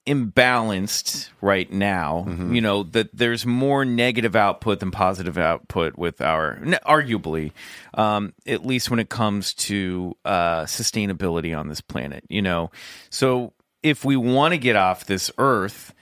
imbalanced 0.07 1.29
right 1.41 1.71
now 1.71 2.25
Mm-hmm. 2.27 2.53
you 2.53 2.61
know 2.61 2.83
that 2.83 3.09
there's 3.15 3.45
more 3.45 3.85
negative 3.85 4.35
output 4.35 4.79
than 4.79 4.91
positive 4.91 5.37
output 5.37 5.97
with 5.97 6.21
our 6.21 6.57
arguably 6.85 7.51
um, 7.93 8.33
at 8.47 8.65
least 8.65 8.89
when 8.89 8.99
it 8.99 9.09
comes 9.09 9.53
to 9.53 10.15
uh, 10.25 10.63
sustainability 10.63 11.57
on 11.57 11.67
this 11.69 11.81
planet 11.81 12.23
you 12.29 12.41
know 12.41 12.71
so 13.09 13.53
if 13.83 14.03
we 14.03 14.15
want 14.15 14.53
to 14.53 14.57
get 14.57 14.75
off 14.75 15.05
this 15.05 15.31
earth 15.37 15.93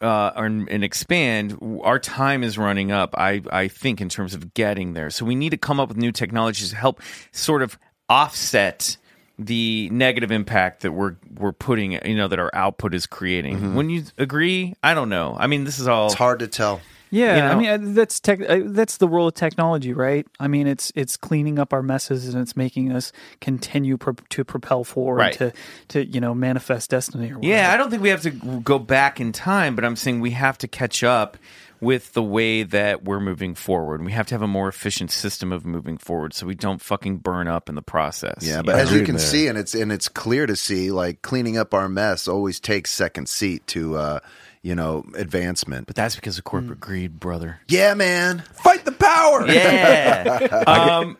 uh, 0.00 0.32
and, 0.36 0.68
and 0.68 0.84
expand, 0.84 1.58
our 1.82 1.98
time 1.98 2.42
is 2.42 2.58
running 2.58 2.90
up. 2.90 3.14
I 3.16 3.42
I 3.50 3.68
think 3.68 4.00
in 4.00 4.08
terms 4.08 4.34
of 4.34 4.54
getting 4.54 4.94
there, 4.94 5.10
so 5.10 5.24
we 5.24 5.34
need 5.34 5.50
to 5.50 5.56
come 5.56 5.80
up 5.80 5.88
with 5.88 5.96
new 5.96 6.12
technologies 6.12 6.70
to 6.70 6.76
help 6.76 7.00
sort 7.30 7.62
of 7.62 7.78
offset 8.08 8.96
the 9.38 9.88
negative 9.90 10.30
impact 10.30 10.82
that 10.82 10.92
we're 10.92 11.16
we're 11.38 11.52
putting, 11.52 11.92
you 12.06 12.16
know, 12.16 12.28
that 12.28 12.38
our 12.38 12.50
output 12.54 12.94
is 12.94 13.06
creating. 13.06 13.74
When 13.74 13.90
you 13.90 14.04
agree, 14.18 14.74
I 14.82 14.94
don't 14.94 15.08
know. 15.08 15.36
I 15.38 15.46
mean, 15.46 15.64
this 15.64 15.78
is 15.78 15.88
all 15.88 16.06
it's 16.06 16.14
hard 16.14 16.40
to 16.40 16.48
tell. 16.48 16.80
Yeah, 17.12 17.36
You 17.36 17.42
I 17.42 17.54
mean 17.54 17.68
uh, 17.90 17.94
that's 17.94 18.18
tech. 18.20 18.40
uh, 18.40 18.60
That's 18.64 18.96
the 18.96 19.06
role 19.06 19.28
of 19.28 19.34
technology, 19.34 19.92
right? 19.92 20.26
I 20.40 20.48
mean, 20.48 20.66
it's 20.66 20.90
it's 20.96 21.16
cleaning 21.16 21.58
up 21.58 21.72
our 21.72 21.82
messes 21.82 22.26
and 22.32 22.40
it's 22.42 22.56
making 22.56 22.90
us 22.90 23.12
continue 23.40 23.98
pro- 23.98 24.14
to 24.30 24.44
propel 24.44 24.82
forward 24.82 25.18
Right. 25.18 25.34
to 25.34 25.52
to 25.88 26.04
you 26.06 26.20
know 26.20 26.34
manifest 26.34 26.88
destiny. 26.90 27.30
Or 27.32 27.38
Yeah. 27.42 27.70
I 27.72 27.76
don't 27.76 27.90
think 27.90 28.02
we 28.02 28.08
have 28.08 28.22
to 28.22 28.30
go 28.30 28.78
back 28.78 29.20
in 29.20 29.30
time, 29.32 29.76
but 29.76 29.84
I'm 29.84 29.94
saying 29.96 30.20
we 30.20 30.30
have 30.30 30.56
to 30.58 30.66
catch 30.68 31.04
up 31.04 31.36
with 31.82 32.12
the 32.12 32.22
way 32.22 32.62
that 32.62 33.02
we're 33.04 33.18
moving 33.18 33.56
forward. 33.56 34.04
We 34.04 34.12
have 34.12 34.28
to 34.28 34.34
have 34.36 34.42
a 34.42 34.46
more 34.46 34.68
efficient 34.68 35.10
system 35.10 35.50
of 35.52 35.66
moving 35.66 35.98
forward 35.98 36.32
so 36.32 36.46
we 36.46 36.54
don't 36.54 36.80
fucking 36.80 37.16
burn 37.18 37.48
up 37.48 37.68
in 37.68 37.74
the 37.74 37.82
process. 37.82 38.36
Yeah, 38.40 38.62
but 38.62 38.76
know? 38.76 38.82
as 38.82 38.92
you 38.92 39.02
can 39.04 39.16
there. 39.16 39.26
see, 39.26 39.48
and 39.48 39.58
it's 39.58 39.74
and 39.74 39.90
it's 39.92 40.08
clear 40.08 40.46
to 40.46 40.54
see, 40.56 40.90
like 40.92 41.20
cleaning 41.22 41.58
up 41.58 41.74
our 41.74 41.88
mess 41.88 42.26
always 42.28 42.58
takes 42.60 42.90
second 42.92 43.28
seat 43.28 43.66
to, 43.66 43.96
uh, 43.96 44.20
you 44.62 44.74
know, 44.76 45.04
advancement. 45.16 45.86
but 45.88 45.96
that's 45.96 46.14
because 46.14 46.38
of 46.38 46.44
corporate 46.44 46.78
greed, 46.80 47.18
brother. 47.18 47.58
yeah, 47.68 47.94
man, 47.94 48.44
Fight 48.54 48.84
the 48.84 48.92
power. 48.92 49.46
Yeah. 49.46 50.62
um, 50.66 51.16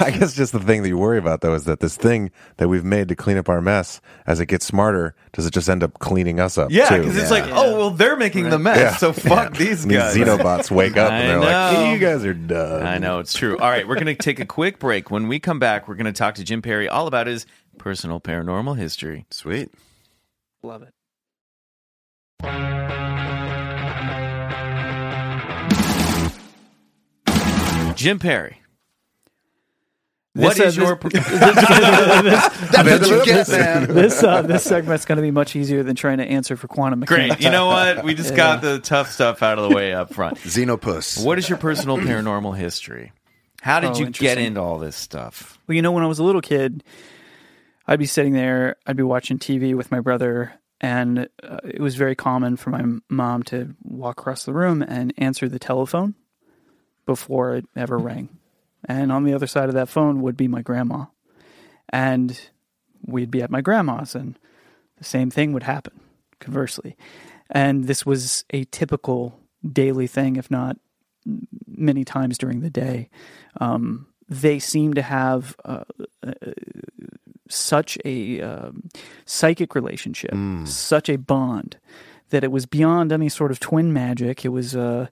I 0.00 0.10
guess 0.10 0.34
just 0.34 0.52
the 0.52 0.60
thing 0.60 0.82
that 0.82 0.88
you 0.88 0.96
worry 0.96 1.18
about 1.18 1.40
though 1.42 1.54
is 1.54 1.64
that 1.64 1.80
this 1.80 1.96
thing 1.96 2.30
that 2.56 2.68
we've 2.68 2.84
made 2.84 3.08
to 3.08 3.14
clean 3.16 3.36
up 3.36 3.48
our 3.50 3.60
mess, 3.60 4.00
as 4.26 4.40
it 4.40 4.46
gets 4.46 4.64
smarter, 4.66 5.14
does 5.32 5.44
it 5.46 5.52
just 5.52 5.68
end 5.68 5.82
up 5.82 5.98
cleaning 5.98 6.40
us 6.40 6.56
up? 6.56 6.70
yeah, 6.70 6.96
because 6.96 7.16
it's 7.16 7.30
like, 7.30 7.44
oh, 7.48 7.76
well, 7.76 7.90
they're 7.90 8.16
making 8.16 8.48
the 8.48 8.58
mess, 8.58 8.78
Yeah. 8.78 8.96
so 8.96 9.12
fuck 9.12 9.56
these 9.56 9.82
And 9.82 9.90
these 9.90 9.98
guys. 9.98 10.16
xenobots 10.16 10.70
wake 10.70 10.96
up 10.96 11.12
I 11.12 11.16
and 11.18 11.28
they're 11.30 11.38
like, 11.40 11.72
know. 11.74 11.84
hey, 11.84 11.92
"You 11.92 11.98
guys 11.98 12.24
are 12.24 12.32
done." 12.34 12.86
I 12.86 12.96
know 12.98 13.18
it's 13.18 13.34
true. 13.34 13.58
All 13.58 13.68
right, 13.68 13.86
we're 13.86 13.94
going 13.96 14.06
to 14.06 14.14
take 14.14 14.40
a 14.40 14.46
quick 14.46 14.78
break. 14.78 15.10
When 15.10 15.28
we 15.28 15.38
come 15.38 15.58
back, 15.58 15.86
we're 15.86 15.96
going 15.96 16.06
to 16.06 16.12
talk 16.12 16.36
to 16.36 16.44
Jim 16.44 16.62
Perry 16.62 16.88
all 16.88 17.06
about 17.06 17.26
his 17.26 17.44
personal 17.78 18.20
paranormal 18.20 18.78
history. 18.78 19.26
sweet. 19.30 19.70
love 20.62 20.82
it. 20.82 20.94
Jim 27.96 28.18
Perry. 28.18 28.60
What 30.34 30.56
This, 30.58 30.74
is 30.74 30.78
uh, 30.78 30.82
your 30.82 30.96
That's 31.10 32.84
what 32.86 33.08
you 33.08 33.24
get, 33.24 33.48
man. 33.48 33.88
this 33.88 34.22
uh, 34.22 34.42
this 34.42 34.64
segment's 34.64 35.06
going 35.06 35.16
to 35.16 35.22
be 35.22 35.30
much 35.30 35.56
easier 35.56 35.82
than 35.82 35.96
trying 35.96 36.18
to 36.18 36.24
answer 36.24 36.56
for 36.56 36.68
quantum 36.68 37.00
mechanics. 37.00 37.36
Great. 37.36 37.44
You 37.44 37.50
know 37.50 37.66
what? 37.66 38.04
We 38.04 38.12
just 38.14 38.36
got 38.36 38.60
the 38.60 38.78
tough 38.78 39.10
stuff 39.10 39.42
out 39.42 39.58
of 39.58 39.66
the 39.70 39.74
way 39.74 39.94
up 39.94 40.12
front. 40.12 40.36
Xenopus. 40.36 41.24
What 41.24 41.38
is 41.38 41.48
your 41.48 41.56
personal 41.56 41.96
paranormal 41.96 42.54
history? 42.54 43.12
How 43.62 43.80
did 43.80 43.92
Oh, 43.92 43.98
you 43.98 44.10
get 44.10 44.36
into 44.36 44.60
all 44.60 44.78
this 44.78 44.94
stuff? 44.94 45.58
Well, 45.66 45.74
you 45.74 45.80
know, 45.80 45.90
when 45.92 46.04
I 46.04 46.06
was 46.06 46.18
a 46.18 46.24
little 46.24 46.42
kid, 46.42 46.84
I'd 47.86 47.98
be 47.98 48.04
sitting 48.06 48.34
there, 48.34 48.76
I'd 48.86 48.96
be 48.98 49.02
watching 49.02 49.38
TV 49.38 49.74
with 49.74 49.90
my 49.90 50.00
brother, 50.00 50.52
and 50.80 51.28
uh, 51.42 51.58
it 51.64 51.80
was 51.80 51.94
very 51.94 52.14
common 52.14 52.56
for 52.56 52.70
my 52.70 52.84
mom 53.08 53.42
to 53.44 53.74
walk 53.82 54.20
across 54.20 54.44
the 54.44 54.52
room 54.52 54.82
and 54.82 55.14
answer 55.16 55.48
the 55.48 55.58
telephone 55.58 56.14
before 57.06 57.54
it 57.54 57.64
ever 57.74 57.96
rang. 57.96 58.28
And 58.84 59.10
on 59.10 59.24
the 59.24 59.34
other 59.34 59.46
side 59.46 59.68
of 59.68 59.74
that 59.74 59.88
phone 59.88 60.22
would 60.22 60.36
be 60.36 60.48
my 60.48 60.62
grandma. 60.62 61.06
And 61.88 62.38
we'd 63.04 63.30
be 63.30 63.42
at 63.42 63.50
my 63.50 63.60
grandma's, 63.60 64.14
and 64.14 64.38
the 64.98 65.04
same 65.04 65.30
thing 65.30 65.52
would 65.52 65.62
happen, 65.62 66.00
conversely. 66.40 66.96
And 67.50 67.84
this 67.84 68.04
was 68.04 68.44
a 68.50 68.64
typical 68.64 69.38
daily 69.66 70.06
thing, 70.06 70.36
if 70.36 70.50
not 70.50 70.76
many 71.66 72.04
times 72.04 72.38
during 72.38 72.60
the 72.60 72.70
day. 72.70 73.08
Um, 73.60 74.08
they 74.28 74.58
seem 74.58 74.94
to 74.94 75.02
have 75.02 75.56
uh, 75.64 75.84
uh, 76.26 76.32
such 77.48 77.98
a 78.04 78.40
um, 78.40 78.88
psychic 79.24 79.74
relationship, 79.74 80.32
such 80.66 81.08
a 81.08 81.16
bond 81.16 81.78
that 82.30 82.44
it 82.44 82.50
was 82.50 82.66
beyond 82.66 83.12
any 83.12 83.28
sort 83.28 83.50
of 83.50 83.60
twin 83.60 83.92
magic. 83.92 84.44
It 84.44 84.48
was 84.48 84.74
uh, 84.74 85.06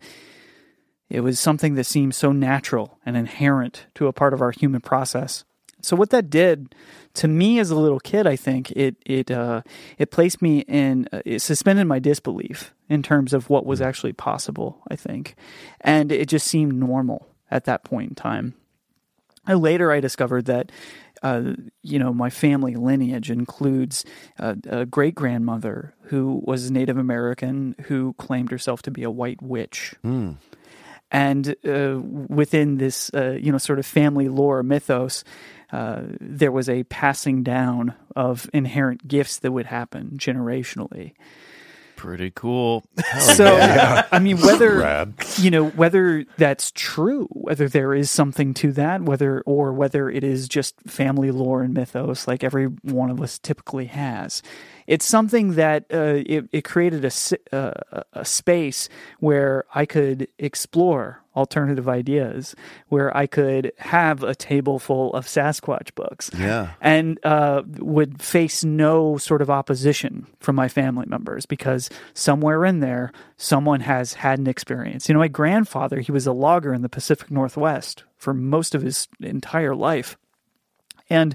it 1.09 1.21
was 1.21 1.39
something 1.39 1.75
that 1.75 1.85
seemed 1.85 2.15
so 2.15 2.33
natural 2.33 2.99
and 3.07 3.17
inherent 3.17 3.87
to 3.95 4.07
a 4.07 4.13
part 4.13 4.35
of 4.35 4.41
our 4.41 4.51
human 4.51 4.81
process. 4.81 5.45
So 5.81 5.97
what 5.97 6.11
that 6.11 6.31
did 6.31 6.75
to 7.15 7.29
me 7.29 7.59
as 7.59 7.71
a 7.71 7.77
little 7.77 8.01
kid, 8.01 8.27
I 8.27 8.37
think 8.37 8.71
it 8.73 8.97
it 9.05 9.31
uh, 9.31 9.63
it 9.99 10.11
placed 10.11 10.41
me 10.43 10.61
in 10.61 11.09
uh, 11.13 11.21
it 11.25 11.41
suspended 11.41 11.87
my 11.87 11.99
disbelief 11.99 12.75
in 12.89 13.03
terms 13.03 13.33
of 13.33 13.51
what 13.51 13.67
was 13.67 13.81
actually 13.81 14.15
possible. 14.15 14.83
I 14.91 14.97
think, 14.97 15.37
and 15.81 16.11
it 16.11 16.29
just 16.29 16.47
seemed 16.47 16.75
normal 16.75 17.29
at 17.51 17.65
that 17.65 17.85
point 17.85 18.11
in 18.11 18.15
time. 18.15 18.55
And 19.47 19.61
later, 19.61 19.93
I 19.93 20.01
discovered 20.01 20.47
that, 20.47 20.73
uh, 21.25 21.55
you 21.83 21.99
know, 21.99 22.13
my 22.13 22.29
family 22.29 22.75
lineage 22.75 23.31
includes 23.31 24.05
uh, 24.39 24.55
a 24.69 24.85
great 24.85 25.15
grandmother 25.15 25.95
who 26.03 26.43
was 26.45 26.71
Native 26.71 26.99
American 26.99 27.75
who 27.87 28.13
claimed 28.19 28.51
herself 28.51 28.83
to 28.83 28.91
be 28.91 29.03
a 29.03 29.11
white 29.11 29.41
witch. 29.43 29.95
And 31.11 31.57
uh, 31.67 31.99
within 32.29 32.77
this, 32.77 33.11
uh, 33.15 33.39
you 33.41 33.51
know, 33.51 33.59
sort 33.59 33.79
of 33.79 33.87
family 33.87 34.29
lore 34.29 34.63
mythos, 34.63 35.25
uh, 35.73 36.03
there 36.21 36.53
was 36.53 36.69
a 36.69 36.83
passing 36.85 37.43
down 37.43 37.95
of 38.15 38.51
inherent 38.53 39.09
gifts 39.09 39.39
that 39.39 39.53
would 39.53 39.67
happen 39.67 40.19
generationally. 40.19 41.15
Pretty 42.05 42.33
cool. 42.33 42.85
so, 43.19 43.47
uh, 43.47 44.03
I 44.13 44.19
mean, 44.19 44.37
whether 44.43 45.11
you 45.39 45.51
know 45.51 45.69
whether 45.71 46.27
that's 46.37 46.71
true, 46.73 47.29
whether 47.31 47.67
there 47.67 47.95
is 47.95 48.11
something 48.11 48.53
to 48.55 48.73
that, 48.73 49.01
whether 49.01 49.41
or 49.47 49.73
whether 49.73 50.11
it 50.11 50.23
is 50.23 50.47
just 50.47 50.79
family 50.83 51.31
lore 51.31 51.63
and 51.63 51.73
mythos, 51.73 52.29
like 52.29 52.45
every 52.45 52.67
one 52.67 53.11
of 53.11 53.23
us 53.23 53.39
typically 53.39 53.87
has. 53.87 54.43
It's 54.87 55.05
something 55.07 55.55
that 55.55 55.85
uh, 55.93 56.23
it, 56.27 56.49
it 56.53 56.63
created 56.65 57.05
a, 57.05 57.11
uh, 57.57 57.73
a- 57.93 58.05
a 58.21 58.25
space 58.25 58.89
where 59.19 59.65
I 59.75 59.87
could 59.87 60.29
explore 60.39 61.21
alternative 61.37 61.89
ideas, 61.89 62.55
where 62.91 63.15
I 63.17 63.27
could 63.27 63.73
have 63.79 64.23
a 64.23 64.35
table 64.37 64.79
full 64.79 65.13
of 65.15 65.27
Sasquatch 65.27 65.93
books 65.97 66.31
Yeah. 66.39 66.71
and 66.81 67.19
uh, 67.25 67.63
would 67.79 68.23
face 68.23 68.63
no 68.63 69.17
sort 69.17 69.43
of 69.43 69.51
opposition 69.51 70.27
from 70.39 70.55
my 70.55 70.69
family 70.69 71.07
members 71.09 71.45
because 71.45 71.91
somewhere 72.13 72.65
in 72.65 72.79
there, 72.81 73.11
someone 73.37 73.81
has 73.81 74.13
had 74.15 74.39
an 74.39 74.47
experience. 74.47 75.09
You 75.09 75.15
know, 75.15 75.19
my 75.21 75.27
grandfather, 75.29 75.99
he 76.01 76.13
was 76.13 76.27
a 76.27 76.33
logger 76.33 76.73
in 76.73 76.83
the 76.83 76.89
Pacific 76.89 77.31
Northwest 77.33 78.05
for 78.17 78.33
most 78.33 78.75
of 78.77 78.83
his 78.83 79.09
entire 79.21 79.75
life. 79.75 80.17
And 81.11 81.35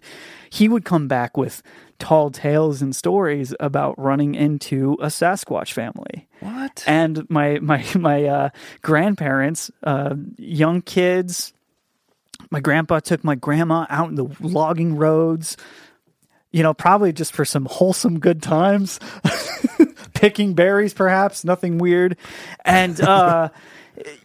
he 0.50 0.68
would 0.68 0.86
come 0.86 1.08
back 1.08 1.38
with 1.38 1.62
tall 2.00 2.32
tales 2.32 2.82
and 2.82 2.96
stories 2.96 3.54
about 3.60 4.00
running 4.00 4.34
into 4.34 4.94
a 5.02 5.08
Sasquatch 5.08 5.74
family. 5.74 6.28
What? 6.40 6.84
And 6.88 7.30
my 7.30 7.60
my 7.60 7.86
my 7.96 8.26
uh, 8.26 8.50
grandparents, 8.82 9.70
uh, 9.84 10.16
young 10.38 10.82
kids, 10.82 11.54
my 12.52 12.60
grandpa 12.60 13.00
took 13.00 13.24
my 13.24 13.36
grandma 13.36 13.86
out 13.90 14.10
in 14.10 14.16
the 14.16 14.28
logging 14.40 14.96
roads, 14.96 15.58
you 16.52 16.64
know, 16.64 16.74
probably 16.74 17.14
just 17.14 17.34
for 17.34 17.46
some 17.46 17.66
wholesome 17.66 18.20
good 18.20 18.42
times, 18.42 19.00
picking 20.14 20.54
berries, 20.54 20.94
perhaps, 20.94 21.44
nothing 21.44 21.78
weird. 21.78 22.18
And, 22.66 23.00
uh, 23.00 23.50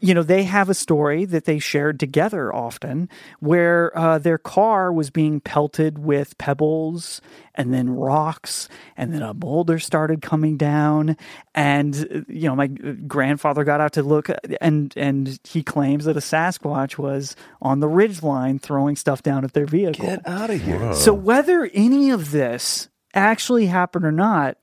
you 0.00 0.14
know, 0.14 0.22
they 0.22 0.44
have 0.44 0.68
a 0.68 0.74
story 0.74 1.24
that 1.24 1.44
they 1.44 1.58
shared 1.58 1.98
together 1.98 2.54
often 2.54 3.08
where 3.40 3.96
uh, 3.96 4.18
their 4.18 4.38
car 4.38 4.92
was 4.92 5.10
being 5.10 5.40
pelted 5.40 5.98
with 5.98 6.36
pebbles 6.38 7.20
and 7.54 7.72
then 7.72 7.90
rocks, 7.90 8.68
and 8.96 9.12
then 9.14 9.22
a 9.22 9.32
boulder 9.32 9.78
started 9.78 10.20
coming 10.20 10.56
down. 10.56 11.16
And, 11.54 11.94
uh, 11.94 12.20
you 12.28 12.48
know, 12.48 12.56
my 12.56 12.66
grandfather 12.66 13.64
got 13.64 13.80
out 13.80 13.92
to 13.94 14.02
look, 14.02 14.28
and, 14.60 14.92
and 14.96 15.38
he 15.44 15.62
claims 15.62 16.04
that 16.04 16.16
a 16.16 16.20
Sasquatch 16.20 16.98
was 16.98 17.36
on 17.62 17.80
the 17.80 17.88
ridge 17.88 18.22
line 18.22 18.58
throwing 18.58 18.96
stuff 18.96 19.22
down 19.22 19.44
at 19.44 19.52
their 19.52 19.66
vehicle. 19.66 20.06
Get 20.06 20.26
out 20.26 20.50
of 20.50 20.60
here. 20.60 20.94
So 20.94 21.14
whether 21.14 21.70
any 21.72 22.10
of 22.10 22.32
this 22.32 22.88
actually 23.14 23.66
happened 23.66 24.04
or 24.04 24.12
not, 24.12 24.58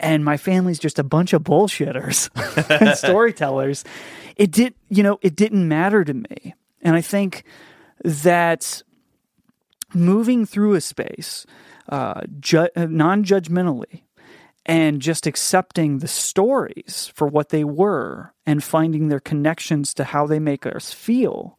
and 0.00 0.24
my 0.24 0.36
family's 0.36 0.78
just 0.78 0.98
a 0.98 1.04
bunch 1.04 1.32
of 1.32 1.42
bullshitters 1.42 2.30
and 2.80 2.96
storytellers, 2.96 3.84
it 4.36 4.50
did 4.50 4.74
you 4.88 5.02
know, 5.02 5.18
it 5.22 5.36
didn't 5.36 5.66
matter 5.66 6.04
to 6.04 6.14
me. 6.14 6.54
And 6.80 6.96
I 6.96 7.00
think 7.00 7.44
that 8.04 8.82
moving 9.94 10.46
through 10.46 10.74
a 10.74 10.80
space 10.80 11.46
uh, 11.88 12.22
ju- 12.40 12.68
non-judgmentally 12.76 14.02
and 14.64 15.00
just 15.00 15.26
accepting 15.26 15.98
the 15.98 16.08
stories 16.08 17.10
for 17.14 17.26
what 17.26 17.48
they 17.48 17.64
were 17.64 18.32
and 18.46 18.62
finding 18.62 19.08
their 19.08 19.20
connections 19.20 19.92
to 19.94 20.04
how 20.04 20.26
they 20.26 20.38
make 20.38 20.66
us 20.66 20.92
feel 20.92 21.58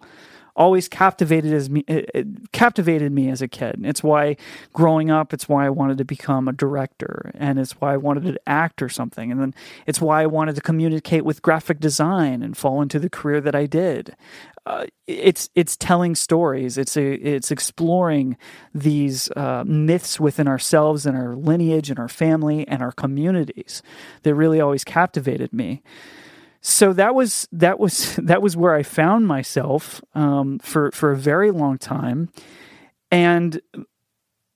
always 0.56 0.88
captivated 0.88 1.54
as 1.54 1.70
me 1.70 1.84
it, 1.88 2.10
it 2.14 2.52
captivated 2.52 3.12
me 3.12 3.30
as 3.30 3.42
a 3.42 3.48
kid. 3.48 3.80
It's 3.84 4.04
why 4.04 4.38
growing 4.72 5.10
up 5.10 5.34
it's 5.34 5.50
why 5.50 5.66
i 5.66 5.70
wanted 5.70 5.98
to 5.98 6.06
become 6.06 6.48
a 6.48 6.54
director 6.54 7.32
and 7.36 7.60
it's 7.60 7.74
why 7.74 7.94
i 7.94 7.98
wanted 7.98 8.24
to 8.24 8.40
act 8.48 8.82
or 8.82 8.90
something. 8.90 9.32
And 9.32 9.40
then 9.40 9.54
it's 9.88 10.02
why 10.02 10.24
i 10.24 10.26
wanted 10.26 10.56
to 10.56 10.62
communicate 10.62 11.26
with 11.26 11.42
graphic 11.42 11.80
design 11.80 12.44
and 12.44 12.56
fall 12.56 12.82
into 12.82 13.00
the 13.00 13.10
career 13.10 13.42
that 13.42 13.56
i 13.56 13.66
did. 13.66 14.16
Uh, 14.66 14.86
it's 15.08 15.50
it's 15.56 15.76
telling 15.76 16.16
stories. 16.16 16.78
It's 16.78 16.96
a, 16.96 17.14
it's 17.16 17.52
exploring 17.52 18.38
these 18.74 19.30
uh, 19.32 19.66
myths 19.68 20.22
within 20.22 20.48
ourselves 20.48 21.06
and 21.06 21.18
our 21.18 21.36
lineage 21.36 21.90
and 21.90 22.00
our 22.00 22.08
family 22.08 22.66
and 22.70 22.82
our 22.82 22.94
communities 22.94 23.84
that 24.24 24.36
really 24.36 24.62
always 24.62 24.86
captivated 24.86 25.52
me 25.52 25.82
so 26.64 26.94
that 26.94 27.14
was 27.14 27.48
that 27.52 27.78
was 27.78 28.16
that 28.24 28.42
was 28.42 28.58
where 28.58 28.74
I 28.74 28.82
found 28.82 29.28
myself 29.28 30.02
um, 30.16 30.60
for 30.60 30.92
for 30.92 31.12
a 31.12 31.18
very 31.18 31.52
long 31.52 31.78
time, 31.78 32.30
and 33.12 33.62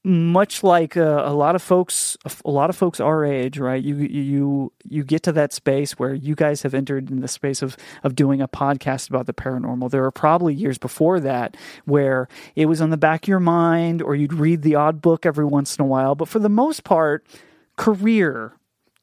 much 0.04 0.64
like 0.64 0.96
uh, 0.96 1.24
a 1.26 1.34
lot 1.34 1.54
of 1.54 1.62
folks, 1.62 2.16
a 2.46 2.50
lot 2.50 2.70
of 2.70 2.78
folks 2.78 3.02
our 3.02 3.26
age, 3.26 3.60
right? 3.60 3.84
You 3.84 3.98
you 3.98 4.72
you 4.86 5.04
get 5.04 5.22
to 5.24 5.34
that 5.34 5.52
space 5.52 6.00
where 6.00 6.14
you 6.14 6.34
guys 6.34 6.62
have 6.62 6.74
entered 6.74 7.12
in 7.12 7.20
the 7.20 7.28
space 7.28 7.62
of 7.62 7.76
of 8.04 8.16
doing 8.16 8.42
a 8.42 8.48
podcast 8.48 9.10
about 9.10 9.26
the 9.26 9.34
paranormal. 9.34 9.92
There 9.92 10.02
were 10.02 10.12
probably 10.12 10.54
years 10.54 10.78
before 10.78 11.20
that 11.20 11.58
where 11.84 12.30
it 12.56 12.68
was 12.68 12.80
on 12.80 12.90
the 12.90 12.98
back 12.98 13.26
of 13.26 13.28
your 13.28 13.42
mind, 13.42 14.02
or 14.02 14.16
you'd 14.16 14.34
read 14.34 14.62
the 14.62 14.76
odd 14.76 15.02
book 15.02 15.26
every 15.26 15.46
once 15.46 15.76
in 15.76 15.84
a 15.84 15.88
while. 15.88 16.16
But 16.16 16.30
for 16.30 16.40
the 16.40 16.48
most 16.48 16.86
part, 16.86 17.28
career 17.76 18.57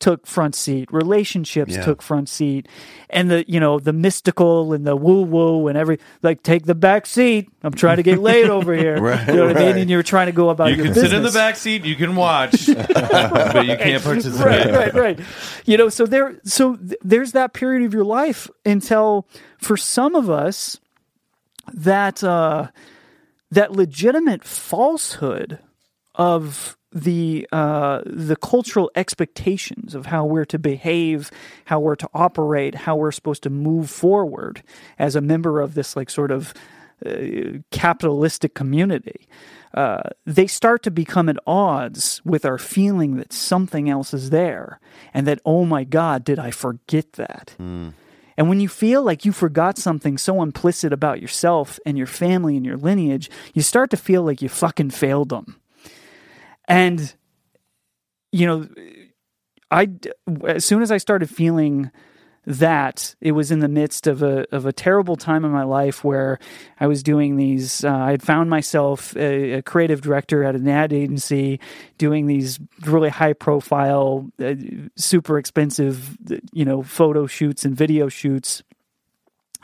took 0.04 0.26
front 0.26 0.54
seat. 0.54 0.92
Relationships 0.92 1.72
Yeah. 1.74 1.82
took 1.84 2.02
front 2.02 2.28
seat. 2.28 2.68
And 3.08 3.30
the 3.30 3.44
you 3.48 3.58
know 3.58 3.78
the 3.78 3.92
mystical 3.94 4.74
and 4.74 4.86
the 4.86 4.94
woo 4.94 5.22
woo 5.22 5.66
and 5.68 5.78
every 5.78 5.98
like 6.22 6.42
take 6.42 6.66
the 6.66 6.74
back 6.74 7.06
seat. 7.06 7.48
I'm 7.62 7.72
trying 7.72 7.96
to 7.96 8.02
get 8.02 8.18
laid 8.18 8.50
over 8.50 8.74
here. 8.84 9.00
Right, 9.00 9.26
you 9.28 9.34
know 9.34 9.46
what 9.46 9.56
i 9.56 9.60
mean? 9.72 9.78
and 9.78 9.88
you're 9.90 10.02
trying 10.02 10.26
to 10.26 10.32
go 10.32 10.50
about 10.50 10.68
You 10.70 10.76
your 10.76 10.84
can 10.86 10.94
business 10.94 11.10
sit 11.12 11.16
in 11.16 11.22
the 11.22 11.30
back 11.30 11.56
seat. 11.56 11.84
You 11.86 11.96
can 11.96 12.16
watch, 12.16 12.66
but 12.94 13.66
you 13.66 13.76
can't 13.76 14.02
participate. 14.04 14.44
right 14.44 14.74
right 14.74 14.94
right. 14.94 15.20
You 15.64 15.78
know 15.78 15.88
so 15.88 16.04
there 16.04 16.38
so 16.44 16.76
th- 16.76 16.98
there's 17.02 17.32
that 17.32 17.54
period 17.54 17.84
of 17.86 17.94
your 17.94 18.04
life 18.04 18.50
until 18.66 19.26
for 19.58 19.76
some 19.78 20.14
of 20.14 20.28
us 20.28 20.78
that 21.72 22.22
uh 22.22 22.68
that 23.50 23.72
legitimate 23.72 24.44
falsehood 24.44 25.60
of 26.14 26.76
the 26.94 27.46
uh, 27.50 28.02
the 28.06 28.36
cultural 28.36 28.90
expectations 28.94 29.94
of 29.94 30.06
how 30.06 30.24
we're 30.24 30.44
to 30.46 30.58
behave, 30.58 31.30
how 31.64 31.80
we're 31.80 31.96
to 31.96 32.08
operate, 32.14 32.74
how 32.74 32.94
we're 32.94 33.12
supposed 33.12 33.42
to 33.42 33.50
move 33.50 33.90
forward 33.90 34.62
as 34.98 35.16
a 35.16 35.20
member 35.20 35.60
of 35.60 35.74
this 35.74 35.96
like 35.96 36.08
sort 36.08 36.30
of 36.30 36.54
uh, 37.04 37.58
capitalistic 37.72 38.54
community. 38.54 39.26
Uh, 39.74 40.02
they 40.24 40.46
start 40.46 40.84
to 40.84 40.90
become 40.90 41.28
at 41.28 41.36
odds 41.48 42.22
with 42.24 42.44
our 42.44 42.58
feeling 42.58 43.16
that 43.16 43.32
something 43.32 43.90
else 43.90 44.14
is 44.14 44.30
there, 44.30 44.78
and 45.12 45.26
that 45.26 45.40
oh 45.44 45.64
my 45.64 45.82
God, 45.82 46.22
did 46.24 46.38
I 46.38 46.52
forget 46.52 47.14
that? 47.14 47.54
And 48.36 48.48
when 48.48 48.60
you 48.60 48.68
feel 48.68 49.02
like 49.02 49.24
you 49.24 49.32
forgot 49.32 49.78
something 49.78 50.18
so 50.18 50.42
implicit 50.42 50.92
about 50.92 51.20
yourself 51.20 51.78
and 51.86 51.96
your 51.96 52.06
family 52.06 52.56
and 52.56 52.66
your 52.66 52.76
lineage, 52.76 53.30
you 53.52 53.62
start 53.62 53.90
to 53.90 53.96
feel 53.96 54.22
like 54.22 54.42
you 54.42 54.48
fucking 54.48 54.90
failed 54.90 55.28
them. 55.28 55.60
And, 56.66 57.14
you 58.32 58.46
know, 58.46 58.68
I, 59.70 59.88
as 60.46 60.64
soon 60.64 60.82
as 60.82 60.90
I 60.90 60.98
started 60.98 61.28
feeling 61.28 61.90
that 62.46 63.14
it 63.20 63.32
was 63.32 63.50
in 63.50 63.60
the 63.60 63.68
midst 63.68 64.06
of 64.06 64.22
a 64.22 64.46
of 64.54 64.66
a 64.66 64.72
terrible 64.72 65.16
time 65.16 65.44
in 65.44 65.50
my 65.50 65.64
life 65.64 66.04
where 66.04 66.38
I 66.78 66.86
was 66.86 67.02
doing 67.02 67.36
these. 67.36 67.84
Uh, 67.84 67.90
I 67.90 68.10
had 68.10 68.22
found 68.22 68.50
myself 68.50 69.16
a, 69.16 69.54
a, 69.54 69.62
creative 69.62 70.02
director 70.02 70.44
at 70.44 70.54
an 70.54 70.68
ad 70.68 70.92
agency, 70.92 71.60
doing 71.96 72.26
these 72.26 72.60
really 72.84 73.08
high 73.08 73.32
profile, 73.32 74.30
uh, 74.42 74.54
super 74.96 75.38
expensive, 75.38 76.16
you 76.52 76.64
know, 76.64 76.82
photo 76.82 77.26
shoots 77.26 77.64
and 77.64 77.74
video 77.74 78.08
shoots, 78.08 78.62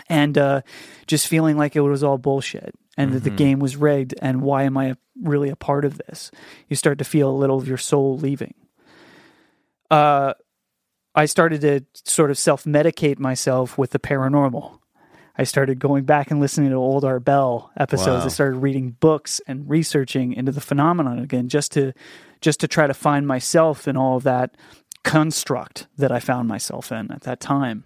and 0.08 0.38
uh, 0.38 0.62
just 1.06 1.28
feeling 1.28 1.58
like 1.58 1.76
it 1.76 1.80
was 1.80 2.02
all 2.02 2.18
bullshit 2.18 2.74
and 3.00 3.08
mm-hmm. 3.08 3.14
that 3.14 3.24
the 3.24 3.30
mm-hmm. 3.30 3.36
game 3.36 3.58
was 3.58 3.76
rigged. 3.76 4.14
And 4.20 4.42
why 4.42 4.64
am 4.64 4.76
I 4.76 4.96
really 5.22 5.48
a 5.48 5.56
part 5.56 5.84
of 5.84 5.98
this? 5.98 6.30
You 6.68 6.76
start 6.76 6.98
to 6.98 7.04
feel 7.04 7.30
a 7.30 7.32
little 7.32 7.58
of 7.58 7.66
your 7.66 7.78
soul 7.78 8.18
leaving. 8.18 8.54
Uh, 9.90 10.34
I 11.14 11.26
started 11.26 11.60
to 11.62 11.84
sort 11.94 12.30
of 12.30 12.38
self 12.38 12.64
medicate 12.64 13.18
myself 13.18 13.76
with 13.76 13.90
the 13.90 13.98
paranormal. 13.98 14.78
I 15.36 15.44
started 15.44 15.78
going 15.78 16.04
back 16.04 16.30
and 16.30 16.38
listening 16.38 16.70
to 16.70 16.76
old 16.76 17.04
Art 17.04 17.24
Bell 17.24 17.70
episodes. 17.76 18.20
Wow. 18.20 18.26
I 18.26 18.28
started 18.28 18.58
reading 18.58 18.96
books 19.00 19.40
and 19.46 19.68
researching 19.68 20.34
into 20.34 20.52
the 20.52 20.60
phenomenon 20.60 21.18
again, 21.18 21.48
just 21.48 21.72
to 21.72 21.92
just 22.40 22.60
to 22.60 22.68
try 22.68 22.86
to 22.86 22.94
find 22.94 23.26
myself 23.26 23.88
in 23.88 23.96
all 23.96 24.16
of 24.16 24.22
that 24.24 24.56
construct 25.02 25.86
that 25.96 26.12
I 26.12 26.20
found 26.20 26.46
myself 26.48 26.92
in 26.92 27.10
at 27.10 27.22
that 27.22 27.40
time. 27.40 27.84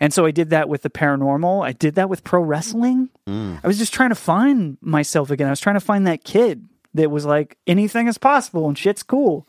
And 0.00 0.12
so 0.12 0.26
I 0.26 0.30
did 0.30 0.50
that 0.50 0.68
with 0.68 0.82
the 0.82 0.90
paranormal. 0.90 1.64
I 1.64 1.72
did 1.72 1.94
that 1.94 2.08
with 2.08 2.24
pro 2.24 2.40
wrestling. 2.40 3.08
Mm. 3.26 3.60
I 3.62 3.66
was 3.66 3.78
just 3.78 3.94
trying 3.94 4.10
to 4.10 4.14
find 4.14 4.76
myself 4.80 5.30
again. 5.30 5.46
I 5.46 5.50
was 5.50 5.60
trying 5.60 5.76
to 5.76 5.80
find 5.80 6.06
that 6.06 6.24
kid 6.24 6.68
that 6.94 7.10
was 7.10 7.24
like 7.24 7.56
anything 7.66 8.08
is 8.08 8.18
possible 8.18 8.68
and 8.68 8.76
shit's 8.76 9.02
cool. 9.02 9.48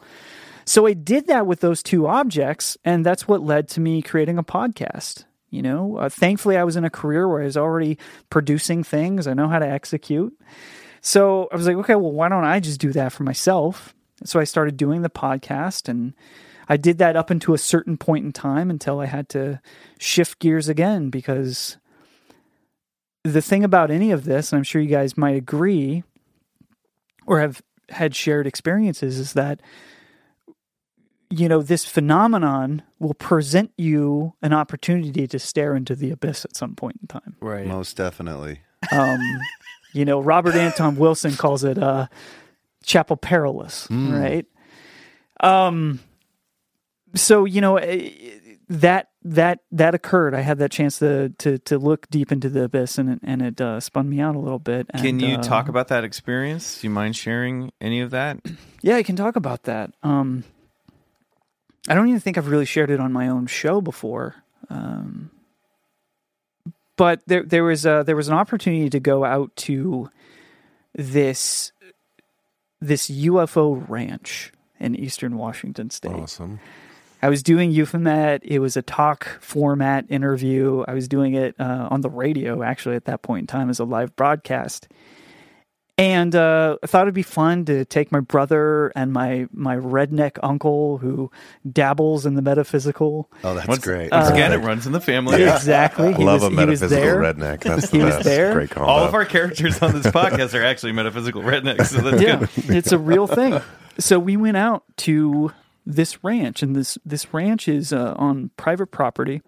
So 0.65 0.85
I 0.85 0.93
did 0.93 1.27
that 1.27 1.47
with 1.47 1.61
those 1.61 1.81
two 1.81 2.07
objects, 2.07 2.77
and 2.83 3.05
that's 3.05 3.25
what 3.25 3.41
led 3.41 3.69
to 3.69 3.79
me 3.79 4.01
creating 4.01 4.37
a 4.37 4.43
podcast. 4.43 5.23
You 5.49 5.61
know, 5.61 5.95
uh, 5.95 6.09
thankfully, 6.09 6.57
I 6.57 6.65
was 6.65 6.75
in 6.75 6.83
a 6.83 6.89
career 6.89 7.25
where 7.25 7.41
I 7.41 7.45
was 7.45 7.55
already 7.55 7.97
producing 8.29 8.83
things. 8.83 9.27
I 9.27 9.33
know 9.33 9.47
how 9.47 9.59
to 9.59 9.67
execute. 9.67 10.37
So 10.99 11.47
I 11.53 11.55
was 11.55 11.67
like, 11.67 11.77
okay, 11.77 11.95
well, 11.95 12.11
why 12.11 12.27
don't 12.27 12.43
I 12.43 12.59
just 12.59 12.81
do 12.81 12.91
that 12.91 13.13
for 13.13 13.23
myself? 13.23 13.95
So 14.25 14.41
I 14.41 14.43
started 14.43 14.75
doing 14.75 15.03
the 15.03 15.09
podcast, 15.09 15.87
and 15.87 16.13
I 16.69 16.77
did 16.77 16.97
that 16.97 17.15
up 17.15 17.31
into 17.31 17.53
a 17.53 17.57
certain 17.57 17.97
point 17.97 18.25
in 18.25 18.31
time 18.31 18.69
until 18.69 18.99
I 18.99 19.05
had 19.05 19.29
to 19.29 19.61
shift 19.99 20.39
gears 20.39 20.67
again 20.69 21.09
because 21.09 21.77
the 23.23 23.41
thing 23.41 23.63
about 23.63 23.91
any 23.91 24.11
of 24.11 24.25
this, 24.25 24.51
and 24.51 24.57
I'm 24.57 24.63
sure 24.63 24.81
you 24.81 24.89
guys 24.89 25.17
might 25.17 25.35
agree 25.35 26.03
or 27.25 27.39
have 27.39 27.61
had 27.89 28.15
shared 28.15 28.47
experiences, 28.47 29.17
is 29.17 29.33
that 29.33 29.61
you 31.29 31.49
know, 31.49 31.61
this 31.61 31.85
phenomenon 31.85 32.83
will 32.99 33.13
present 33.13 33.71
you 33.77 34.33
an 34.41 34.53
opportunity 34.53 35.27
to 35.27 35.39
stare 35.39 35.75
into 35.75 35.95
the 35.95 36.09
abyss 36.11 36.45
at 36.45 36.55
some 36.55 36.75
point 36.75 36.97
in 37.01 37.07
time. 37.07 37.35
Right. 37.41 37.67
Most 37.67 37.97
definitely. 37.97 38.61
Um, 38.91 39.19
you 39.93 40.05
know, 40.05 40.21
Robert 40.21 40.55
Anton 40.55 40.95
Wilson 40.95 41.35
calls 41.35 41.63
it 41.63 41.77
uh, 41.77 42.07
chapel 42.83 43.17
perilous, 43.17 43.87
mm. 43.87 44.17
right? 44.17 44.45
Um, 45.41 45.99
so 47.15 47.45
you 47.45 47.61
know 47.61 47.77
eh, 47.77 48.11
that 48.69 49.09
that 49.23 49.59
that 49.71 49.95
occurred. 49.95 50.33
I 50.33 50.41
had 50.41 50.59
that 50.59 50.71
chance 50.71 50.99
to 50.99 51.29
to 51.39 51.57
to 51.59 51.77
look 51.77 52.09
deep 52.09 52.31
into 52.31 52.49
the 52.49 52.63
abyss, 52.63 52.97
and 52.97 53.19
and 53.23 53.41
it 53.41 53.61
uh, 53.61 53.79
spun 53.79 54.09
me 54.09 54.19
out 54.19 54.35
a 54.35 54.39
little 54.39 54.59
bit. 54.59 54.87
And, 54.89 55.01
can 55.01 55.19
you 55.19 55.37
uh, 55.37 55.41
talk 55.41 55.69
about 55.69 55.89
that 55.89 56.03
experience? 56.03 56.81
Do 56.81 56.87
you 56.87 56.91
mind 56.91 57.15
sharing 57.15 57.71
any 57.79 58.01
of 58.01 58.11
that? 58.11 58.39
Yeah, 58.83 58.95
I 58.95 59.03
can 59.03 59.15
talk 59.15 59.35
about 59.35 59.63
that. 59.63 59.91
Um, 60.03 60.45
I 61.89 61.95
don't 61.95 62.07
even 62.07 62.21
think 62.21 62.37
I've 62.37 62.47
really 62.47 62.63
shared 62.63 62.91
it 62.91 62.99
on 63.01 63.11
my 63.11 63.27
own 63.27 63.47
show 63.47 63.81
before. 63.81 64.35
Um, 64.69 65.31
but 66.95 67.21
there 67.25 67.43
there 67.43 67.63
was 67.63 67.85
a, 67.85 68.03
there 68.05 68.15
was 68.15 68.27
an 68.27 68.35
opportunity 68.35 68.89
to 68.91 68.99
go 68.99 69.25
out 69.25 69.53
to 69.57 70.09
this 70.93 71.71
this 72.79 73.09
UFO 73.09 73.83
ranch 73.89 74.53
in 74.79 74.95
eastern 74.95 75.37
Washington 75.37 75.89
state. 75.89 76.11
Awesome. 76.11 76.59
I 77.21 77.29
was 77.29 77.41
doing 77.41 77.71
Euphomet. 77.71 78.41
It 78.43 78.59
was 78.59 78.77
a 78.77 78.81
talk 78.81 79.27
format 79.41 80.05
interview. 80.09 80.83
I 80.87 80.93
was 80.93 81.07
doing 81.07 81.33
it 81.33 81.55
uh, 81.59 81.87
on 81.89 82.01
the 82.01 82.09
radio 82.09 82.63
actually 82.63 82.95
at 82.95 83.05
that 83.05 83.21
point 83.21 83.43
in 83.43 83.47
time 83.47 83.69
as 83.69 83.79
a 83.79 83.85
live 83.85 84.15
broadcast. 84.15 84.87
And 85.99 86.35
uh, 86.35 86.77
I 86.83 86.85
thought 86.85 87.03
it'd 87.03 87.15
be 87.15 87.23
fun 87.23 87.65
to 87.65 87.83
take 87.83 88.11
my 88.11 88.19
brother 88.19 88.91
and 88.95 89.11
my 89.11 89.47
my 89.51 89.75
redneck 89.75 90.37
uncle 90.43 90.99
who 90.99 91.31
dabbles 91.67 92.27
in 92.27 92.35
the 92.35 92.43
metaphysical. 92.43 93.31
Oh, 93.43 93.55
that's 93.55 93.67
once, 93.67 93.83
great! 93.83 94.11
Once 94.11 94.29
again, 94.29 94.53
it 94.53 94.57
runs 94.57 94.85
in 94.85 94.91
the 94.91 95.01
family. 95.01 95.39
Yeah. 95.41 95.55
Exactly. 95.55 96.13
He 96.13 96.23
Love 96.23 96.41
was, 96.41 96.51
a 96.51 96.51
metaphysical 96.51 97.03
redneck. 97.03 97.61
That's 97.61 97.89
the 97.89 97.97
he 97.97 98.03
best. 98.03 98.17
Was 98.17 98.25
there. 98.27 98.53
Great 98.53 98.69
combo. 98.69 98.87
All 98.87 99.05
of 99.05 99.15
our 99.15 99.25
characters 99.25 99.81
on 99.81 99.93
this 99.93 100.05
podcast 100.05 100.53
are 100.53 100.63
actually 100.63 100.91
metaphysical 100.91 101.41
rednecks. 101.41 101.87
So 101.97 102.01
that's 102.01 102.21
yeah, 102.21 102.39
good. 102.39 102.75
it's 102.75 102.91
a 102.91 102.99
real 102.99 103.25
thing. 103.25 103.59
So 103.97 104.19
we 104.19 104.37
went 104.37 104.57
out 104.57 104.83
to 104.97 105.51
this 105.93 106.23
ranch, 106.23 106.61
and 106.61 106.75
this 106.75 106.97
this 107.05 107.33
ranch 107.33 107.67
is 107.67 107.93
uh, 107.93 108.13
on 108.17 108.51
private 108.57 108.87
property. 108.87 109.41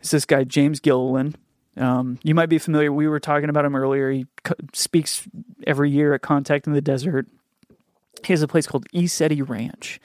It's 0.00 0.10
this 0.10 0.24
guy 0.24 0.44
James 0.44 0.80
Gilliland 0.80 1.36
um, 1.76 2.18
you 2.22 2.34
might 2.34 2.48
be 2.48 2.58
familiar. 2.58 2.92
We 2.92 3.08
were 3.08 3.20
talking 3.20 3.48
about 3.48 3.64
him 3.64 3.76
earlier. 3.76 4.10
He 4.10 4.26
co- 4.44 4.54
speaks 4.72 5.26
every 5.66 5.90
year 5.90 6.14
at 6.14 6.22
Contact 6.22 6.66
in 6.66 6.72
the 6.72 6.80
Desert. 6.80 7.26
He 8.24 8.32
has 8.32 8.42
a 8.42 8.48
place 8.48 8.66
called 8.66 8.86
ECETI 8.92 9.48
Ranch. 9.48 10.00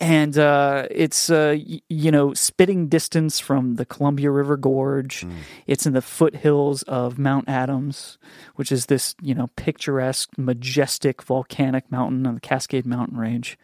And 0.00 0.38
uh, 0.38 0.86
it's, 0.92 1.28
uh, 1.28 1.56
y- 1.58 1.80
you 1.88 2.12
know, 2.12 2.32
spitting 2.32 2.86
distance 2.86 3.40
from 3.40 3.74
the 3.74 3.84
Columbia 3.84 4.30
River 4.30 4.56
Gorge. 4.56 5.22
Mm. 5.22 5.32
It's 5.66 5.86
in 5.86 5.94
the 5.94 6.02
foothills 6.02 6.84
of 6.84 7.18
Mount 7.18 7.48
Adams, 7.48 8.18
which 8.54 8.70
is 8.70 8.86
this, 8.86 9.16
you 9.20 9.34
know, 9.34 9.48
picturesque, 9.56 10.30
majestic 10.38 11.22
volcanic 11.22 11.90
mountain 11.90 12.24
on 12.26 12.34
the 12.34 12.40
Cascade 12.40 12.86
Mountain 12.86 13.18
Range. 13.18 13.58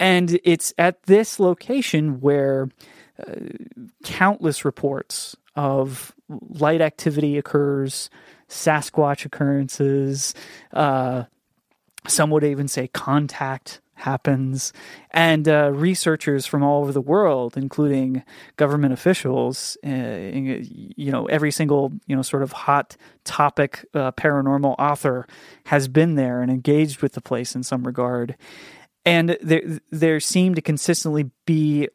And 0.00 0.40
it's 0.42 0.72
at 0.78 1.02
this 1.04 1.38
location 1.38 2.20
where 2.20 2.70
uh, 3.20 3.34
countless 4.02 4.64
reports 4.64 5.36
of 5.54 6.14
light 6.28 6.80
activity 6.80 7.36
occurs, 7.36 8.08
Sasquatch 8.48 9.24
occurrences, 9.26 10.34
uh, 10.72 11.24
some 12.08 12.30
would 12.30 12.44
even 12.44 12.66
say 12.66 12.88
contact 12.88 13.80
happens. 14.00 14.72
And 15.10 15.46
uh, 15.46 15.70
researchers 15.72 16.46
from 16.46 16.62
all 16.62 16.80
over 16.80 16.92
the 16.92 17.00
world, 17.02 17.56
including 17.56 18.22
government 18.56 18.94
officials, 18.94 19.76
uh, 19.86 19.90
you 19.90 21.12
know, 21.12 21.26
every 21.26 21.50
single, 21.50 21.92
you 22.06 22.16
know, 22.16 22.22
sort 22.22 22.42
of 22.42 22.52
hot 22.52 22.96
topic 23.24 23.84
uh, 23.94 24.12
paranormal 24.12 24.74
author 24.78 25.26
has 25.66 25.86
been 25.86 26.14
there 26.14 26.40
and 26.40 26.50
engaged 26.50 27.02
with 27.02 27.12
the 27.12 27.20
place 27.20 27.54
in 27.54 27.62
some 27.62 27.84
regard. 27.84 28.36
And 29.04 29.38
there, 29.40 29.80
there 29.90 30.20
seem 30.20 30.54
to 30.54 30.62
consistently 30.62 31.30
be 31.46 31.88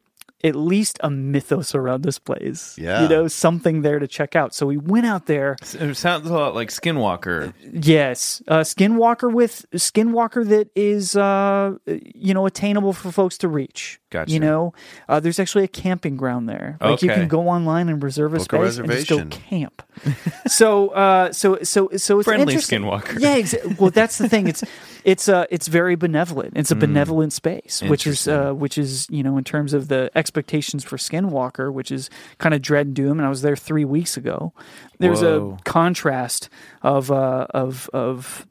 at 0.44 0.54
least 0.54 0.98
a 1.02 1.10
mythos 1.10 1.74
around 1.74 2.02
this 2.02 2.18
place. 2.18 2.76
Yeah. 2.78 3.02
You 3.02 3.08
know, 3.08 3.28
something 3.28 3.82
there 3.82 3.98
to 3.98 4.06
check 4.06 4.36
out. 4.36 4.54
So 4.54 4.66
we 4.66 4.76
went 4.76 5.06
out 5.06 5.26
there. 5.26 5.56
It 5.62 5.96
sounds 5.96 6.28
a 6.28 6.32
lot 6.32 6.54
like 6.54 6.68
Skinwalker. 6.68 7.54
Yes. 7.72 8.42
Uh, 8.46 8.60
Skinwalker 8.60 9.32
with 9.32 9.66
Skinwalker 9.72 10.46
that 10.48 10.68
is, 10.76 11.16
uh, 11.16 11.76
you 11.86 12.34
know, 12.34 12.46
attainable 12.46 12.92
for 12.92 13.10
folks 13.10 13.38
to 13.38 13.48
reach. 13.48 13.98
Gotcha. 14.10 14.30
You 14.30 14.40
know, 14.40 14.74
uh, 15.08 15.20
there's 15.20 15.40
actually 15.40 15.64
a 15.64 15.68
camping 15.68 16.16
ground 16.16 16.48
there. 16.48 16.76
Like 16.80 16.90
okay. 16.94 17.06
you 17.06 17.12
can 17.12 17.28
go 17.28 17.48
online 17.48 17.88
and 17.88 18.02
reserve 18.02 18.34
a 18.34 18.36
Book 18.36 18.44
space 18.44 18.78
a 18.78 18.82
and 18.82 18.92
just 18.92 19.08
go 19.08 19.24
camp. 19.26 19.82
so, 20.46 20.88
uh, 20.90 21.32
so, 21.32 21.58
so, 21.62 21.88
so 21.96 22.20
it's 22.20 22.26
Friendly. 22.26 22.54
Skinwalker. 22.56 23.18
Yeah. 23.18 23.38
Exa- 23.38 23.78
well, 23.78 23.90
that's 23.90 24.18
the 24.18 24.28
thing. 24.28 24.48
It's, 24.48 24.62
it's, 25.06 25.28
uh, 25.28 25.46
it's 25.50 25.68
very 25.68 25.94
benevolent. 25.94 26.54
It's 26.56 26.72
a 26.72 26.74
benevolent 26.74 27.32
space, 27.32 27.80
which 27.80 28.08
is, 28.08 28.26
uh, 28.26 28.52
which 28.52 28.76
is, 28.76 29.06
you 29.08 29.22
know, 29.22 29.38
in 29.38 29.44
terms 29.44 29.72
of 29.72 29.86
the 29.86 30.10
expectations 30.16 30.82
for 30.82 30.96
Skinwalker, 30.96 31.72
which 31.72 31.92
is 31.92 32.10
kind 32.38 32.52
of 32.54 32.60
dread 32.60 32.88
and 32.88 32.96
doom. 32.96 33.20
And 33.20 33.24
I 33.24 33.28
was 33.28 33.42
there 33.42 33.54
three 33.54 33.84
weeks 33.84 34.16
ago. 34.16 34.52
There's 34.98 35.22
Whoa. 35.22 35.58
a 35.60 35.62
contrast 35.62 36.48
of, 36.82 37.12
uh, 37.12 37.46
of, 37.50 37.88
of, 37.94 38.46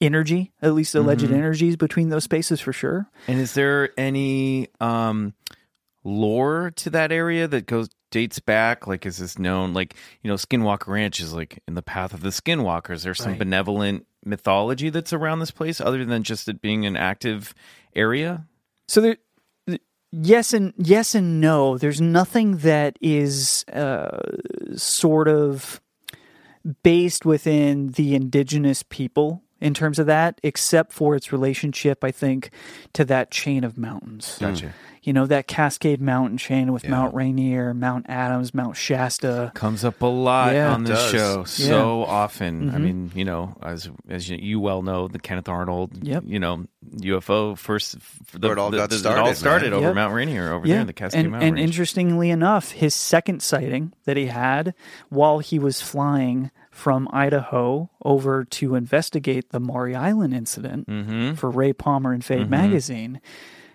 energy 0.00 0.52
at 0.60 0.74
least 0.74 0.96
alleged 0.96 1.30
energies 1.30 1.76
between 1.76 2.08
those 2.08 2.24
spaces 2.24 2.60
for 2.60 2.72
sure 2.72 3.08
And 3.28 3.38
is 3.38 3.54
there 3.54 3.90
any 3.96 4.66
um, 4.80 5.32
lore 6.02 6.72
to 6.76 6.90
that 6.90 7.12
area 7.12 7.46
that 7.46 7.66
goes 7.66 7.88
dates 8.10 8.38
back? 8.40 8.86
Like, 8.86 9.04
is 9.06 9.18
this 9.18 9.38
known? 9.38 9.74
Like, 9.74 9.94
you 10.22 10.28
know, 10.28 10.34
Skinwalker 10.36 10.88
Ranch 10.88 11.20
is 11.20 11.32
like 11.32 11.62
in 11.68 11.74
the 11.74 11.82
path 11.82 12.12
of 12.14 12.20
the 12.22 12.30
Skinwalkers. 12.30 13.02
There's 13.04 13.18
some 13.18 13.32
Right. 13.32 13.38
benevolent 13.38 14.06
mythology 14.24 14.90
that's 14.90 15.12
around 15.12 15.38
this 15.40 15.50
place, 15.50 15.80
other 15.80 16.04
than 16.04 16.22
just 16.22 16.48
it 16.48 16.60
being 16.60 16.84
an 16.86 16.96
active 16.96 17.54
area. 17.94 18.46
So 18.88 19.00
there, 19.00 19.16
yes 20.12 20.52
and 20.52 20.72
yes 20.76 21.14
and 21.14 21.40
no. 21.40 21.78
There's 21.78 22.00
nothing 22.00 22.58
that 22.58 22.98
is 23.00 23.64
uh, 23.72 24.18
sort 24.76 25.28
of 25.28 25.80
based 26.82 27.24
within 27.24 27.88
the 27.92 28.14
indigenous 28.14 28.82
people 28.82 29.42
in 29.66 29.74
terms 29.74 29.98
of 29.98 30.06
that, 30.06 30.40
except 30.42 30.92
for 30.92 31.14
its 31.16 31.32
relationship, 31.32 32.04
I 32.04 32.10
think, 32.12 32.50
to 32.94 33.04
that 33.06 33.30
chain 33.30 33.64
of 33.64 33.76
mountains. 33.76 34.36
Gotcha. 34.40 34.72
You 35.02 35.12
know, 35.12 35.26
that 35.26 35.46
Cascade 35.46 36.00
Mountain 36.00 36.36
chain 36.38 36.72
with 36.72 36.88
Mount 36.88 37.14
Rainier, 37.14 37.72
Mount 37.72 38.06
Adams, 38.08 38.52
Mount 38.52 38.76
Shasta. 38.76 39.52
Comes 39.54 39.84
up 39.84 40.02
a 40.02 40.06
lot 40.06 40.52
Yeah. 40.52 40.72
on 40.74 40.82
this 40.82 40.98
does. 40.98 41.10
show 41.12 41.44
so 41.44 41.62
Yeah. 41.64 41.72
Mm-hmm. 42.06 42.10
often. 42.10 42.70
I 42.74 42.78
mean, 42.78 43.12
you 43.14 43.24
know, 43.24 43.56
as 43.62 43.88
as 44.08 44.28
you, 44.28 44.36
you 44.40 44.58
well 44.58 44.82
know, 44.82 45.06
the 45.06 45.20
Kenneth 45.20 45.48
Arnold, 45.48 45.92
Yep. 46.04 46.24
you 46.26 46.40
know, 46.40 46.64
UFO 47.02 47.56
first. 47.56 47.96
The, 48.32 48.50
it 48.50 48.58
all 48.58 48.70
the- 48.70 48.78
got 48.78 48.90
the- 48.90 48.96
started, 48.98 49.66
It 49.66 49.72
all 49.72 49.80
man. 49.80 49.84
over 49.84 49.86
Yep. 49.86 49.94
Mount 49.94 50.14
Rainier, 50.14 50.52
over 50.52 50.66
there 50.66 50.80
in 50.80 50.86
the 50.88 50.92
Cascade 50.92 51.20
and, 51.20 51.30
Mountain 51.30 51.48
and 51.50 51.56
Range. 51.56 51.68
interestingly 51.68 52.30
enough, 52.30 52.72
his 52.72 52.92
second 52.92 53.42
sighting 53.42 53.92
that 54.06 54.16
he 54.16 54.26
had 54.26 54.74
while 55.08 55.38
he 55.38 55.60
was 55.60 55.80
flying 55.80 56.50
from 56.76 57.08
Idaho 57.10 57.88
over 58.04 58.44
to 58.44 58.74
investigate 58.74 59.48
the 59.48 59.58
Maury 59.58 59.94
Island 59.94 60.34
incident 60.34 60.86
Mm-hmm. 60.86 61.32
for 61.34 61.48
Ray 61.50 61.72
Palmer 61.72 62.12
and 62.12 62.22
Fate 62.22 62.50
magazine 62.50 63.20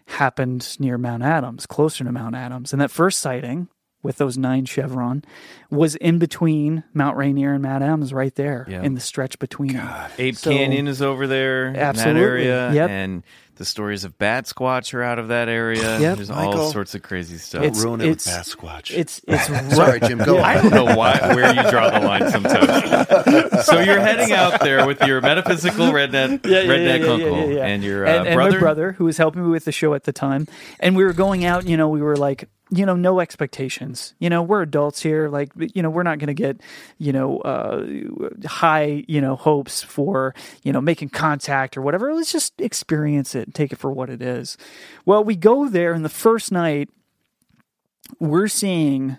happened 0.05 0.77
near 0.79 0.97
Mount 0.99 1.23
Adams, 1.23 1.65
closer 1.65 2.03
to 2.03 2.11
Mount 2.11 2.35
Adams. 2.35 2.73
And 2.73 2.81
that 2.81 2.91
first 2.91 3.19
sighting 3.19 3.69
with 4.03 4.17
those 4.17 4.37
nine 4.37 4.65
chevron 4.65 5.23
was 5.71 5.95
in 5.95 6.19
between 6.19 6.83
Mount 6.93 7.17
Rainier 7.17 7.53
and 7.53 7.63
Mount 7.63 7.83
Adams, 7.83 8.13
right 8.13 8.33
there 8.35 8.65
Yeah. 8.69 8.81
in 8.83 8.93
the 8.93 8.99
stretch 9.01 9.39
between 9.39 9.73
them. 9.73 9.89
Ape 10.19 10.35
So- 10.35 10.51
Canyon 10.51 10.87
is 10.87 11.01
over 11.01 11.25
there 11.27 11.67
in 11.67 11.73
that 11.73 11.97
area, 12.05 12.71
Yep. 12.73 12.89
and 12.89 13.23
the 13.62 13.65
stories 13.65 14.06
of 14.06 14.17
Bat 14.17 14.45
Squatch 14.45 14.91
are 14.95 15.04
out 15.04 15.19
of 15.19 15.28
that 15.28 15.47
area. 15.47 16.00
Yep. 16.00 16.15
There's 16.17 16.30
Michael. 16.32 16.62
all 16.62 16.71
sorts 16.71 16.95
of 16.95 17.04
crazy 17.04 17.38
stuff. 17.38 17.62
It's- 17.62 17.84
Ruin 17.84 18.02
it 18.02 18.10
with 18.10 18.28
it's- 18.28 18.56
Sasquatch. 18.56 18.89
It's 18.89 19.21
it's 19.28 19.76
Sorry, 19.76 20.00
Jim. 20.00 20.17
Go 20.17 20.39
I 20.39 20.60
don't 20.60 20.71
know 20.71 20.95
why 20.95 21.19
where 21.36 21.54
you 21.54 21.69
draw 21.69 21.91
the 21.91 22.00
line 22.00 22.32
sometimes. 22.32 23.65
so 23.67 23.80
you're 23.80 24.00
heading 24.00 24.32
out 24.32 24.62
there 24.62 24.88
with 24.88 25.00
your 25.04 25.21
metaphysical 25.21 25.91
redneck 25.91 26.39
redneck 26.41 27.08
uncle 27.08 27.62
and 27.62 27.84
your 27.84 28.08
uh, 28.08 28.10
and, 28.10 28.28
and 28.30 28.36
brother. 28.36 28.52
my 28.54 28.58
brother 28.60 28.91
who 28.93 29.06
was 29.06 29.17
helping 29.17 29.43
me 29.43 29.50
with 29.50 29.65
the 29.65 29.71
show 29.71 29.93
at 29.93 30.06
the 30.06 30.12
time 30.13 30.47
and 30.80 30.95
we 30.95 31.04
were 31.04 31.13
going 31.13 31.45
out 31.45 31.67
you 31.67 31.78
know 31.78 31.88
we 31.88 32.02
were 32.02 32.17
like 32.17 32.50
you 32.71 32.86
know 32.86 32.95
no 32.95 33.19
expectations. 33.19 34.13
You 34.19 34.29
know 34.29 34.41
we're 34.41 34.62
adults 34.62 35.01
here 35.01 35.29
like 35.29 35.51
you 35.57 35.84
know 35.84 35.89
we're 35.89 36.03
not 36.03 36.19
going 36.19 36.27
to 36.27 36.34
get 36.34 36.62
you 36.97 37.12
know 37.12 37.39
uh, 37.39 37.86
high 38.47 39.03
you 39.07 39.21
know 39.21 39.36
hopes 39.36 39.84
for 39.84 40.34
you 40.63 40.71
know 40.71 40.81
making 40.81 41.10
contact 41.10 41.77
or 41.77 41.81
whatever. 41.81 42.13
Let's 42.13 42.31
just 42.31 42.60
experience 42.60 43.36
it 43.36 43.47
and 43.47 43.55
take 43.55 43.71
it 43.71 43.79
for 43.79 43.91
what 43.91 44.10
it 44.10 44.21
is. 44.21 44.57
Well 45.05 45.23
we 45.23 45.36
go 45.36 45.67
there 45.67 45.93
and 45.93 46.03
the 46.03 46.10
first 46.10 46.51
night 46.51 46.89
we're 48.19 48.47
seeing 48.47 49.17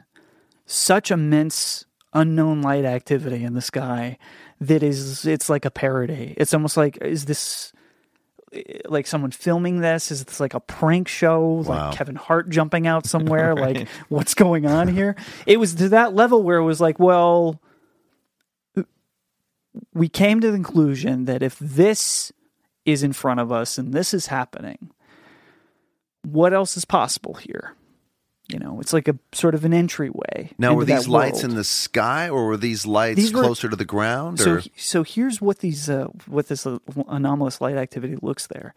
such 0.67 1.11
immense 1.11 1.85
unknown 2.15 2.63
light 2.63 2.85
activity 2.85 3.45
in 3.45 3.55
the 3.55 3.63
sky 3.63 4.19
that 4.61 4.83
is 4.83 5.27
it's 5.27 5.51
like 5.51 5.65
a 5.65 5.71
parody. 5.71 6.35
It's 6.37 6.55
almost 6.55 6.77
like 6.77 6.97
is 7.03 7.27
this 7.27 7.73
like 8.87 9.07
someone 9.07 9.31
filming 9.31 9.81
this? 9.81 10.11
Is 10.11 10.25
this 10.25 10.41
like 10.41 10.55
a 10.55 10.61
prank 10.61 11.09
show? 11.09 11.41
Wow. 11.41 11.63
like 11.63 11.97
kevin 11.97 12.17
hart 12.17 12.51
jumping 12.51 12.87
out 12.87 13.07
somewhere? 13.07 13.55
Like 13.63 13.89
what's 14.09 14.35
going 14.35 14.67
on 14.67 14.89
here? 14.89 15.15
It 15.47 15.59
was 15.59 15.75
to 15.77 15.89
that 15.91 16.15
level 16.15 16.43
where 16.43 16.59
it 16.59 16.65
was 16.65 16.81
like 16.81 16.99
well 16.99 17.61
we 19.95 20.09
came 20.09 20.41
to 20.41 20.51
the 20.51 20.57
conclusion 20.57 21.25
that 21.27 21.43
if 21.43 21.59
this 21.59 22.33
is 22.85 23.03
in 23.03 23.13
front 23.13 23.41
of 23.41 23.53
us 23.53 23.79
and 23.79 23.93
this 23.93 24.13
is 24.13 24.27
happening 24.27 24.91
what 26.23 26.53
else 26.53 26.77
is 26.77 26.85
possible 26.85 27.35
here 27.35 27.75
you 28.53 28.59
know 28.59 28.81
it's 28.81 28.93
like 28.93 29.09
a 29.09 29.17
sort 29.33 29.55
of 29.55 29.65
an 29.65 29.73
entryway 29.73 30.51
Now, 30.59 30.75
were 30.75 30.85
these 30.85 31.09
lights 31.09 31.43
world. 31.43 31.51
in 31.53 31.57
the 31.57 31.65
sky, 31.65 32.29
or 32.29 32.47
were 32.47 32.57
these 32.57 32.87
lights 32.87 33.17
These 33.17 33.33
were- 33.33 33.43
closer 33.43 33.69
to 33.69 33.77
the 33.77 33.85
ground? 33.85 34.39
So, 34.41 34.51
or 34.55 34.63
so 34.77 35.03
here's 35.03 35.41
what 35.41 35.59
these 35.61 35.89
uh, 35.91 36.07
what 36.27 36.49
this 36.49 36.67
uh, 36.67 36.79
anomalous 37.09 37.61
light 37.61 37.77
activity 37.77 38.17
looks 38.21 38.47
there. 38.49 38.75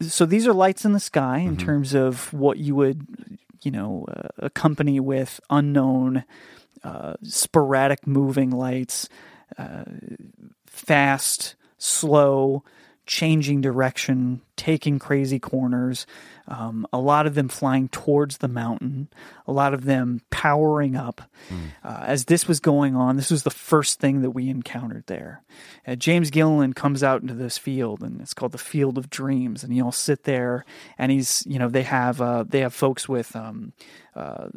So 0.00 0.26
these 0.26 0.46
are 0.46 0.52
lights 0.52 0.84
in 0.84 0.92
the 0.92 1.00
sky 1.00 1.38
in 1.38 1.56
Mm-hmm. 1.56 1.66
terms 1.66 1.94
of 1.94 2.32
what 2.32 2.58
you 2.58 2.74
would, 2.74 3.06
you 3.62 3.70
know, 3.70 4.04
uh, 4.08 4.28
accompany 4.38 4.98
with 5.00 5.40
unknown, 5.50 6.24
uh, 6.82 7.14
sporadic 7.22 8.06
moving 8.06 8.50
lights, 8.50 9.08
uh, 9.56 9.84
fast, 10.66 11.54
slow, 11.78 12.64
changing 13.06 13.60
direction, 13.60 14.40
taking 14.56 14.98
crazy 14.98 15.38
corners. 15.38 16.06
Um, 16.46 16.86
a 16.92 16.98
lot 16.98 17.26
of 17.26 17.34
them 17.34 17.48
flying 17.48 17.88
towards 17.88 18.38
the 18.38 18.48
mountain, 18.48 19.08
a 19.46 19.52
lot 19.52 19.72
of 19.72 19.84
them 19.84 20.20
powering 20.30 20.94
up. 20.94 21.22
Uh, 21.82 22.04
as 22.06 22.26
this 22.26 22.46
was 22.46 22.60
going 22.60 22.94
on, 22.94 23.16
this 23.16 23.30
was 23.30 23.44
the 23.44 23.50
first 23.50 23.98
thing 23.98 24.20
that 24.22 24.30
we 24.30 24.50
encountered 24.50 25.04
there. 25.06 25.42
Uh, 25.86 25.94
James 25.94 26.30
Gilliland 26.30 26.76
comes 26.76 27.02
out 27.02 27.22
into 27.22 27.34
this 27.34 27.56
field, 27.56 28.02
and 28.02 28.20
it's 28.20 28.34
called 28.34 28.52
the 28.52 28.58
Field 28.58 28.98
of 28.98 29.08
Dreams. 29.08 29.64
And 29.64 29.72
he'll 29.72 29.92
sit 29.92 30.24
there, 30.24 30.64
and 30.98 31.10
he's, 31.10 31.44
you 31.46 31.58
know, 31.58 31.68
they 31.68 31.82
have 31.82 32.20
uh, 32.20 32.44
they 32.46 32.60
have 32.60 32.74
folks 32.74 33.08
with 33.08 33.34
um, 33.34 33.72
uh, 34.14 34.48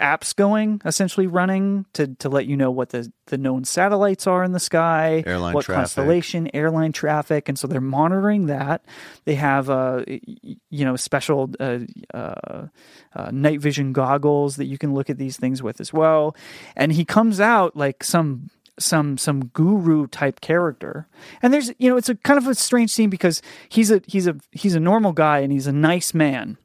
apps 0.00 0.34
going, 0.34 0.80
essentially 0.84 1.26
running 1.26 1.86
to 1.92 2.08
to 2.16 2.28
let 2.28 2.46
you 2.46 2.56
know 2.56 2.70
what 2.70 2.90
the 2.90 3.12
the 3.26 3.38
known 3.38 3.64
satellites 3.64 4.26
are 4.26 4.42
in 4.42 4.52
the 4.52 4.58
sky, 4.60 5.22
Airline 5.26 5.54
what 5.54 5.64
traffic. 5.64 5.80
constellation, 5.80 6.50
airline 6.54 6.92
traffic, 6.92 7.48
and 7.48 7.58
so 7.58 7.66
they're 7.68 7.80
monitoring 7.80 8.46
that. 8.46 8.84
They 9.24 9.36
have, 9.36 9.70
uh, 9.70 10.02
y- 10.08 10.20
y- 10.42 10.56
you 10.70 10.84
know, 10.84 10.96
special 10.96 11.50
uh, 11.60 11.80
uh, 12.12 12.66
uh, 13.14 13.30
night 13.32 13.60
vision 13.60 13.92
goggles 13.92 14.56
that 14.56 14.64
you 14.66 14.78
can 14.78 14.94
look 14.94 15.10
at 15.10 15.18
these 15.18 15.36
things 15.36 15.62
with 15.62 15.80
as 15.80 15.92
well. 15.92 16.34
And 16.74 16.92
he 16.92 17.04
comes 17.04 17.40
out 17.40 17.76
like 17.76 18.02
some 18.02 18.50
some 18.78 19.18
some 19.18 19.44
guru 19.48 20.06
type 20.06 20.40
character 20.40 21.06
and 21.42 21.52
there's 21.52 21.70
you 21.78 21.90
know 21.90 21.98
it's 21.98 22.08
a 22.08 22.14
kind 22.14 22.38
of 22.38 22.46
a 22.46 22.54
strange 22.54 22.90
scene 22.90 23.10
because 23.10 23.42
he's 23.68 23.90
a 23.90 24.00
he's 24.06 24.26
a 24.26 24.34
he's 24.52 24.74
a 24.74 24.80
normal 24.80 25.12
guy 25.12 25.40
and 25.40 25.52
he's 25.52 25.66
a 25.66 25.72
nice 25.72 26.14
man 26.14 26.56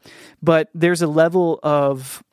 but 0.42 0.70
there's 0.74 1.02
a 1.02 1.08
level 1.08 1.60
of 1.62 2.24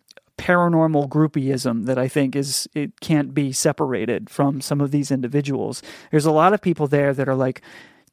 paranormal 0.42 1.08
groupieism 1.08 1.86
that 1.86 1.98
I 1.98 2.08
think 2.08 2.34
is 2.34 2.68
it 2.74 2.98
can't 3.00 3.32
be 3.32 3.52
separated 3.52 4.28
from 4.28 4.60
some 4.60 4.80
of 4.80 4.90
these 4.90 5.12
individuals. 5.12 5.82
There's 6.10 6.26
a 6.26 6.32
lot 6.32 6.52
of 6.52 6.60
people 6.60 6.88
there 6.88 7.14
that 7.14 7.28
are 7.28 7.36
like, 7.36 7.62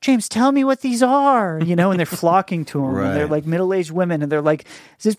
James, 0.02 0.30
tell 0.30 0.54
me 0.54 0.64
what 0.64 0.80
these 0.80 1.04
are, 1.04 1.60
you 1.62 1.76
know, 1.76 1.92
and 1.92 2.00
they're 2.00 2.06
flocking 2.06 2.64
to 2.66 2.86
him. 2.86 2.96
And 2.96 3.18
they're 3.18 3.28
like 3.28 3.46
middle-aged 3.46 3.92
women, 3.92 4.22
and 4.22 4.32
they're 4.32 4.42
like, 4.42 4.66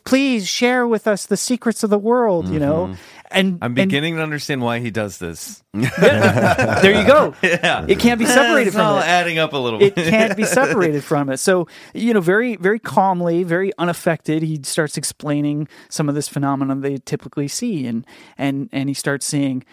please 0.04 0.48
share 0.48 0.86
with 0.86 1.06
us 1.06 1.26
the 1.26 1.36
secrets 1.36 1.84
of 1.84 1.90
the 1.90 1.98
world, 1.98 2.48
you 2.48 2.58
know. 2.58 2.86
Mm-hmm. 2.86 2.94
And 3.30 3.58
I'm 3.60 3.66
and- 3.66 3.74
beginning 3.74 4.16
to 4.16 4.22
understand 4.22 4.62
why 4.62 4.78
he 4.78 4.90
does 4.90 5.18
this. 5.18 5.62
there 5.74 6.98
you 6.98 7.06
go. 7.06 7.34
Yeah. 7.42 7.84
It 7.86 7.98
can't 7.98 8.18
be 8.18 8.26
separated 8.26 8.68
it's 8.68 8.76
from 8.76 8.86
all 8.86 8.98
it 8.98 9.04
adding 9.04 9.38
up 9.38 9.52
a 9.52 9.56
little 9.56 9.82
it 9.82 9.94
can't 9.94 10.36
be 10.36 10.44
separated 10.58 11.04
from 11.04 11.28
it. 11.30 11.36
So, 11.36 11.68
you 11.94 12.14
know, 12.14 12.20
very, 12.20 12.56
very 12.56 12.78
calmly, 12.78 13.44
very 13.44 13.72
unaffected, 13.78 14.42
he 14.42 14.60
starts 14.62 14.96
explaining 14.96 15.68
some 15.88 16.08
of 16.08 16.14
this 16.14 16.26
phenomenon 16.28 16.80
they 16.80 16.98
typically 16.98 17.48
see, 17.48 17.86
and 17.86 18.06
and 18.38 18.68
and 18.72 18.88
he 18.88 18.94
starts 18.94 19.26
seeing. 19.26 19.64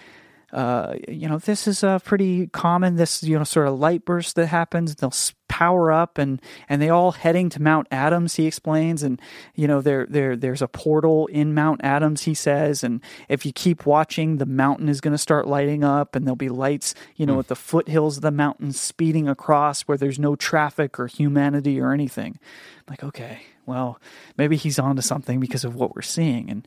Uh, 0.53 0.95
you 1.09 1.27
know, 1.27 1.37
this 1.37 1.67
is 1.67 1.83
uh, 1.83 1.99
pretty 1.99 2.47
common. 2.47 2.95
This, 2.95 3.21
you 3.21 3.37
know, 3.37 3.43
sort 3.43 3.67
of 3.67 3.77
light 3.79 4.05
burst 4.05 4.35
that 4.37 4.47
happens. 4.47 4.95
They'll 4.95 5.13
power 5.49 5.91
up, 5.91 6.17
and 6.17 6.41
and 6.69 6.81
they 6.81 6.89
all 6.89 7.11
heading 7.11 7.49
to 7.49 7.61
Mount 7.61 7.87
Adams. 7.91 8.35
He 8.35 8.45
explains, 8.45 9.03
and 9.03 9.21
you 9.55 9.67
know, 9.67 9.81
there 9.81 10.05
there 10.09 10.37
there's 10.37 10.61
a 10.61 10.67
portal 10.67 11.27
in 11.27 11.53
Mount 11.53 11.81
Adams. 11.83 12.23
He 12.23 12.33
says, 12.33 12.81
and 12.81 13.01
if 13.27 13.45
you 13.45 13.51
keep 13.51 13.85
watching, 13.85 14.37
the 14.37 14.45
mountain 14.45 14.87
is 14.87 15.01
going 15.01 15.13
to 15.13 15.17
start 15.17 15.47
lighting 15.47 15.83
up, 15.83 16.15
and 16.15 16.25
there'll 16.25 16.37
be 16.37 16.49
lights, 16.49 16.95
you 17.17 17.25
know, 17.25 17.39
at 17.39 17.49
the 17.49 17.55
foothills 17.55 18.17
of 18.17 18.23
the 18.23 18.31
mountain, 18.31 18.71
speeding 18.71 19.27
across 19.27 19.81
where 19.81 19.97
there's 19.97 20.19
no 20.19 20.35
traffic 20.37 20.97
or 20.97 21.07
humanity 21.07 21.79
or 21.79 21.91
anything. 21.91 22.39
I'm 22.79 22.91
like, 22.91 23.03
okay, 23.03 23.41
well, 23.65 23.99
maybe 24.37 24.55
he's 24.55 24.79
onto 24.79 25.01
something 25.01 25.41
because 25.41 25.65
of 25.65 25.75
what 25.75 25.93
we're 25.93 26.03
seeing, 26.03 26.49
and 26.49 26.65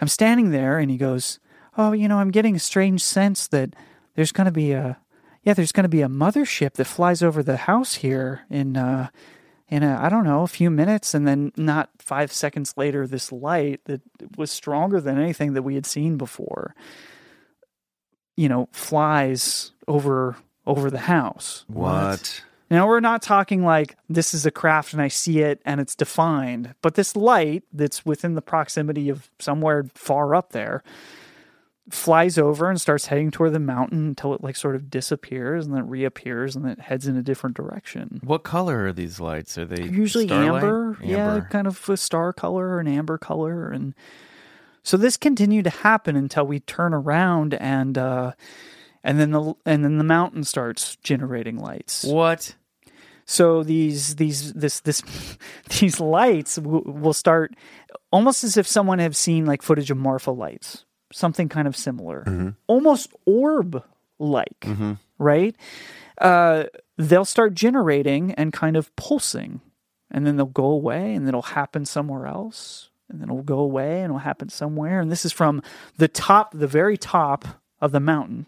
I'm 0.00 0.08
standing 0.08 0.50
there, 0.50 0.78
and 0.78 0.90
he 0.90 0.98
goes 0.98 1.38
oh, 1.76 1.92
you 1.92 2.08
know, 2.08 2.18
I'm 2.18 2.30
getting 2.30 2.56
a 2.56 2.60
strange 2.60 3.02
sense 3.02 3.46
that 3.48 3.74
there's 4.14 4.32
going 4.32 4.46
to 4.46 4.52
be 4.52 4.72
a, 4.72 4.98
yeah, 5.42 5.54
there's 5.54 5.72
going 5.72 5.84
to 5.84 5.88
be 5.88 6.02
a 6.02 6.08
mothership 6.08 6.74
that 6.74 6.86
flies 6.86 7.22
over 7.22 7.42
the 7.42 7.56
house 7.56 7.94
here 7.94 8.42
in, 8.50 8.76
uh, 8.76 9.08
in 9.68 9.82
a, 9.82 9.98
I 10.00 10.08
don't 10.08 10.24
know, 10.24 10.42
a 10.42 10.48
few 10.48 10.70
minutes, 10.70 11.14
and 11.14 11.26
then 11.26 11.52
not 11.56 11.90
five 11.98 12.32
seconds 12.32 12.74
later, 12.76 13.06
this 13.06 13.32
light 13.32 13.80
that 13.86 14.02
was 14.36 14.50
stronger 14.50 15.00
than 15.00 15.18
anything 15.18 15.54
that 15.54 15.62
we 15.62 15.74
had 15.74 15.86
seen 15.86 16.16
before, 16.16 16.74
you 18.36 18.48
know, 18.48 18.68
flies 18.72 19.72
over 19.88 20.36
over 20.66 20.90
the 20.90 20.98
house. 20.98 21.64
what? 21.68 22.42
Now 22.70 22.88
we're 22.88 23.00
not 23.00 23.22
talking 23.22 23.62
like 23.62 23.96
this 24.08 24.32
is 24.32 24.46
a 24.46 24.50
craft 24.50 24.94
and 24.94 25.02
I 25.02 25.08
see 25.08 25.40
it 25.40 25.60
and 25.64 25.80
it's 25.80 25.94
defined, 25.94 26.74
but 26.82 26.94
this 26.94 27.14
light 27.14 27.64
that's 27.72 28.06
within 28.06 28.34
the 28.34 28.42
proximity 28.42 29.10
of 29.10 29.30
somewhere 29.38 29.84
far 29.94 30.34
up 30.34 30.52
there 30.52 30.82
flies 31.90 32.38
over 32.38 32.70
and 32.70 32.80
starts 32.80 33.06
heading 33.06 33.30
toward 33.30 33.52
the 33.52 33.58
mountain 33.58 34.06
until 34.08 34.32
it 34.34 34.42
like 34.42 34.56
sort 34.56 34.74
of 34.74 34.88
disappears 34.88 35.66
and 35.66 35.74
then 35.74 35.86
reappears 35.88 36.56
and 36.56 36.64
then 36.64 36.72
it 36.72 36.80
heads 36.80 37.06
in 37.06 37.16
a 37.16 37.22
different 37.22 37.54
direction. 37.56 38.20
What 38.24 38.42
color 38.42 38.86
are 38.86 38.92
these 38.92 39.20
lights? 39.20 39.58
Are 39.58 39.66
they 39.66 39.84
Usually 39.84 40.26
starlight? 40.26 40.64
amber, 40.64 40.98
yeah, 41.02 41.40
kind 41.50 41.66
of 41.66 41.88
a 41.88 41.96
star 41.96 42.32
color 42.32 42.68
or 42.68 42.80
an 42.80 42.88
amber 42.88 43.18
color, 43.18 43.70
and 43.70 43.94
so 44.82 44.96
this 44.96 45.16
continued 45.16 45.64
to 45.64 45.70
happen 45.70 46.16
until 46.16 46.46
we 46.46 46.60
turn 46.60 46.94
around 46.94 47.54
and 47.54 47.96
uh, 47.98 48.32
and 49.02 49.20
then 49.20 49.30
the 49.30 49.54
and 49.66 49.84
then 49.84 49.98
the 49.98 50.04
mountain 50.04 50.44
starts 50.44 50.96
generating 50.96 51.58
lights. 51.58 52.04
What? 52.04 52.54
So 53.26 53.62
these 53.62 54.16
these 54.16 54.52
this 54.54 54.80
this 54.80 55.02
these 55.80 56.00
lights 56.00 56.56
w- 56.56 56.84
will 56.86 57.12
start 57.12 57.54
almost 58.10 58.44
as 58.44 58.56
if 58.56 58.66
someone 58.66 58.98
have 58.98 59.16
seen 59.16 59.44
like 59.46 59.62
footage 59.62 59.90
of 59.90 59.96
Marfa 59.96 60.30
lights, 60.30 60.84
something 61.12 61.48
kind 61.48 61.68
of 61.68 61.76
similar, 61.76 62.24
almost 62.66 63.12
orb 63.26 63.82
like, 64.18 64.64
right? 65.18 65.54
Uh, 66.18 66.64
they'll 66.96 67.24
start 67.24 67.54
generating 67.54 68.32
and 68.32 68.52
kind 68.52 68.76
of 68.76 68.94
pulsing, 68.96 69.60
and 70.10 70.26
then 70.26 70.36
they'll 70.36 70.46
go 70.46 70.66
away, 70.66 71.14
and 71.14 71.26
then 71.26 71.30
it'll 71.30 71.42
happen 71.42 71.84
somewhere 71.84 72.26
else, 72.26 72.90
and 73.08 73.20
then 73.20 73.28
it'll 73.28 73.42
go 73.42 73.58
away, 73.58 73.96
and 73.96 74.06
it'll 74.06 74.18
happen 74.18 74.48
somewhere. 74.48 75.00
And 75.00 75.10
this 75.10 75.24
is 75.24 75.32
from 75.32 75.62
the 75.98 76.08
top, 76.08 76.52
the 76.52 76.68
very 76.68 76.96
top 76.96 77.44
of 77.80 77.92
the 77.92 78.00
mountain. 78.00 78.46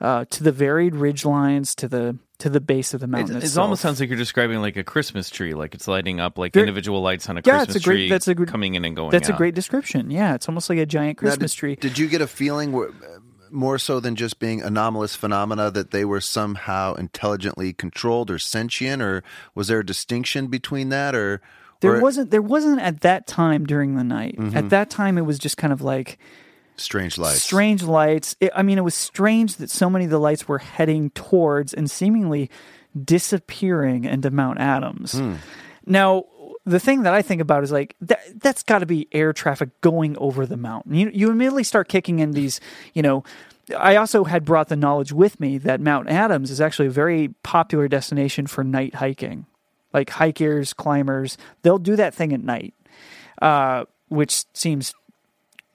Uh, 0.00 0.24
to 0.30 0.42
the 0.42 0.50
varied 0.50 0.96
ridge 0.96 1.24
lines, 1.24 1.76
to 1.76 1.86
the 1.86 2.18
to 2.42 2.50
the 2.50 2.60
base 2.60 2.92
of 2.94 3.00
the 3.00 3.04
It, 3.04 3.10
mountain. 3.10 3.36
it 3.36 3.44
itself. 3.44 3.62
almost 3.62 3.82
sounds 3.82 3.98
like 4.00 4.08
you're 4.08 4.18
describing 4.18 4.60
like 4.60 4.76
a 4.76 4.84
Christmas 4.84 5.30
tree, 5.30 5.54
like 5.54 5.74
it's 5.74 5.88
lighting 5.88 6.20
up 6.20 6.38
like 6.38 6.52
There- 6.52 6.62
individual 6.62 7.00
lights 7.00 7.28
on 7.28 7.36
a 7.38 7.42
Yeah, 7.44 7.58
Christmas 7.58 7.76
it's 7.76 7.84
a 7.84 7.88
great- 7.88 7.96
tree 7.96 8.08
that's 8.10 8.28
a 8.28 8.34
coming 8.34 8.74
in 8.74 8.84
and 8.84 8.94
going 8.96 9.10
That's 9.10 9.28
a 9.28 9.32
great 9.32 9.54
description. 9.54 10.10
Yeah, 10.10 10.34
it's 10.34 10.48
almost 10.48 10.68
like 10.68 10.78
a 10.78 10.86
giant 10.86 11.18
Now, 11.22 11.28
Christmas 11.28 11.52
did, 11.54 11.58
tree. 11.58 11.76
Did 11.76 11.98
you 11.98 12.08
get 12.08 12.20
a 12.20 12.26
feeling 12.26 12.72
where, 12.72 12.90
more 13.50 13.78
so 13.78 14.00
than 14.00 14.16
just 14.16 14.38
being 14.38 14.62
anomalous 14.62 15.14
phenomena 15.14 15.70
that 15.70 15.90
they 15.90 16.04
were 16.04 16.20
somehow 16.20 16.94
intelligently 16.94 17.72
controlled 17.72 18.30
or 18.30 18.38
sentient, 18.38 19.02
or 19.02 19.22
was 19.54 19.68
there 19.68 19.80
a 19.80 19.86
distinction 19.86 20.46
between 20.48 20.88
that, 20.88 21.14
or 21.14 21.40
There 21.80 21.96
or 21.96 22.00
wasn't. 22.00 22.30
There 22.30 22.40
wasn't 22.42 22.80
at 22.80 23.00
that 23.02 23.26
time 23.26 23.66
during 23.66 23.96
the 23.96 24.04
night. 24.04 24.36
Mm-hmm. 24.38 24.56
At 24.56 24.70
that 24.70 24.88
time, 24.90 25.18
it 25.18 25.26
was 25.26 25.38
just 25.38 25.56
kind 25.58 25.72
of 25.72 25.82
like 25.82 26.18
strange 26.76 27.18
lights? 27.18 27.42
strange 27.42 27.82
lights. 27.82 28.36
It, 28.40 28.52
I 28.54 28.62
mean, 28.62 28.78
it 28.78 28.84
was 28.84 28.94
strange 28.94 29.56
that 29.56 29.70
so 29.70 29.88
many 29.90 30.04
of 30.04 30.10
the 30.10 30.18
lights 30.18 30.48
were 30.48 30.58
heading 30.58 31.10
towards 31.10 31.74
and 31.74 31.90
seemingly 31.90 32.50
disappearing 33.04 34.04
into 34.04 34.30
Mount 34.30 34.58
Adams. 34.58 35.12
Hmm. 35.12 35.34
Now, 35.86 36.24
the 36.64 36.80
thing 36.80 37.02
that 37.02 37.14
I 37.14 37.22
think 37.22 37.40
about 37.40 37.64
is 37.64 37.72
like 37.72 37.96
that, 38.00 38.20
that's 38.40 38.62
got 38.62 38.80
to 38.80 38.86
be 38.86 39.08
air 39.12 39.32
traffic 39.32 39.80
going 39.80 40.16
over 40.18 40.46
the 40.46 40.56
mountain. 40.56 40.94
You 40.94 41.10
you 41.12 41.30
immediately 41.30 41.64
start 41.64 41.88
kicking 41.88 42.18
in 42.18 42.32
these, 42.32 42.60
you 42.94 43.02
know. 43.02 43.24
I 43.78 43.94
also 43.94 44.24
had 44.24 44.44
brought 44.44 44.68
the 44.68 44.76
knowledge 44.76 45.12
with 45.12 45.38
me 45.38 45.56
that 45.58 45.80
Mount 45.80 46.08
Adams 46.08 46.50
is 46.50 46.60
actually 46.60 46.88
a 46.88 46.92
very 46.92 47.28
popular 47.44 47.86
destination 47.86 48.48
for 48.48 48.64
night 48.64 48.96
hiking. 48.96 49.46
Like 49.94 50.10
hikers, 50.10 50.72
climbers, 50.72 51.38
they'll 51.62 51.78
do 51.78 51.94
that 51.96 52.12
thing 52.12 52.32
at 52.32 52.42
night, 52.42 52.74
uh, 53.40 53.84
which 54.08 54.44
seems 54.52 54.94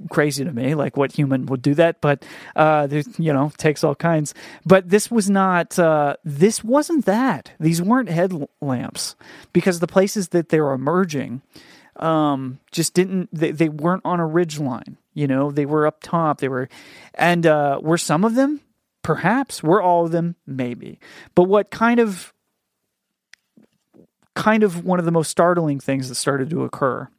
crazy 0.09 0.43
to 0.43 0.51
me 0.51 0.75
like 0.75 0.95
what 0.95 1.11
human 1.11 1.47
would 1.47 1.61
do 1.61 1.73
that 1.73 1.99
but 2.01 2.23
uh 2.55 2.87
you 3.17 3.33
know 3.33 3.51
takes 3.57 3.83
all 3.83 3.95
kinds. 3.95 4.33
But 4.65 4.89
this 4.89 5.09
was 5.09 5.29
not 5.29 5.77
uh 5.79 6.17
this 6.23 6.63
wasn't 6.63 7.05
that. 7.05 7.51
These 7.59 7.81
weren't 7.81 8.09
headlamps 8.09 9.15
because 9.53 9.79
the 9.79 9.87
places 9.87 10.29
that 10.29 10.49
they 10.49 10.59
were 10.61 10.73
emerging 10.73 11.41
um 11.95 12.59
just 12.71 12.93
didn't 12.93 13.29
they, 13.33 13.51
they 13.51 13.69
weren't 13.69 14.03
on 14.05 14.19
a 14.19 14.25
ridge 14.25 14.59
line 14.59 14.97
you 15.17 15.25
know? 15.25 15.49
They 15.49 15.65
were 15.65 15.87
up 15.87 16.03
top. 16.03 16.39
They 16.39 16.47
were 16.47 16.69
and 17.15 17.45
uh 17.45 17.79
were 17.81 17.97
some 17.97 18.23
of 18.23 18.35
them? 18.35 18.61
Perhaps. 19.01 19.63
Were 19.63 19.81
all 19.81 20.05
of 20.05 20.11
them? 20.11 20.35
Maybe. 20.45 20.99
But 21.33 21.45
what 21.45 21.71
kind 21.71 21.99
of 21.99 22.33
kind 24.35 24.61
of 24.61 24.85
one 24.85 24.99
of 24.99 25.05
the 25.05 25.11
most 25.11 25.31
startling 25.31 25.79
things 25.79 26.07
that 26.09 26.15
started 26.15 26.51
to 26.51 26.63
occur 26.63 27.09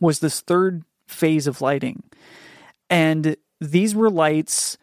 was 0.00 0.18
this 0.18 0.40
third 0.40 0.82
phase 1.12 1.46
of 1.46 1.60
lighting. 1.60 2.02
And 2.90 3.36
these 3.60 3.94
were 3.94 4.10
lights 4.10 4.76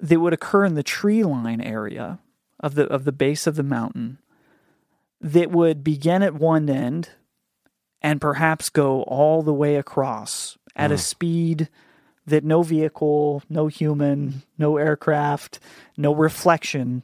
that 0.00 0.20
would 0.20 0.32
occur 0.32 0.64
in 0.64 0.74
the 0.74 0.82
tree 0.82 1.22
line 1.22 1.60
area 1.60 2.18
of 2.60 2.74
the 2.74 2.84
of 2.86 3.04
the 3.04 3.12
base 3.12 3.46
of 3.46 3.56
the 3.56 3.62
mountain 3.62 4.18
that 5.20 5.50
would 5.50 5.82
begin 5.82 6.22
at 6.22 6.34
one 6.34 6.68
end 6.68 7.10
and 8.02 8.20
perhaps 8.20 8.68
go 8.68 9.02
all 9.02 9.42
the 9.42 9.54
way 9.54 9.76
across 9.76 10.58
at 10.74 10.92
a 10.92 10.96
mm. 10.96 11.00
speed 11.00 11.68
that 12.26 12.44
no 12.44 12.62
vehicle, 12.62 13.42
no 13.48 13.68
human, 13.68 14.42
no 14.58 14.76
aircraft, 14.76 15.58
no 15.96 16.14
reflection 16.14 17.02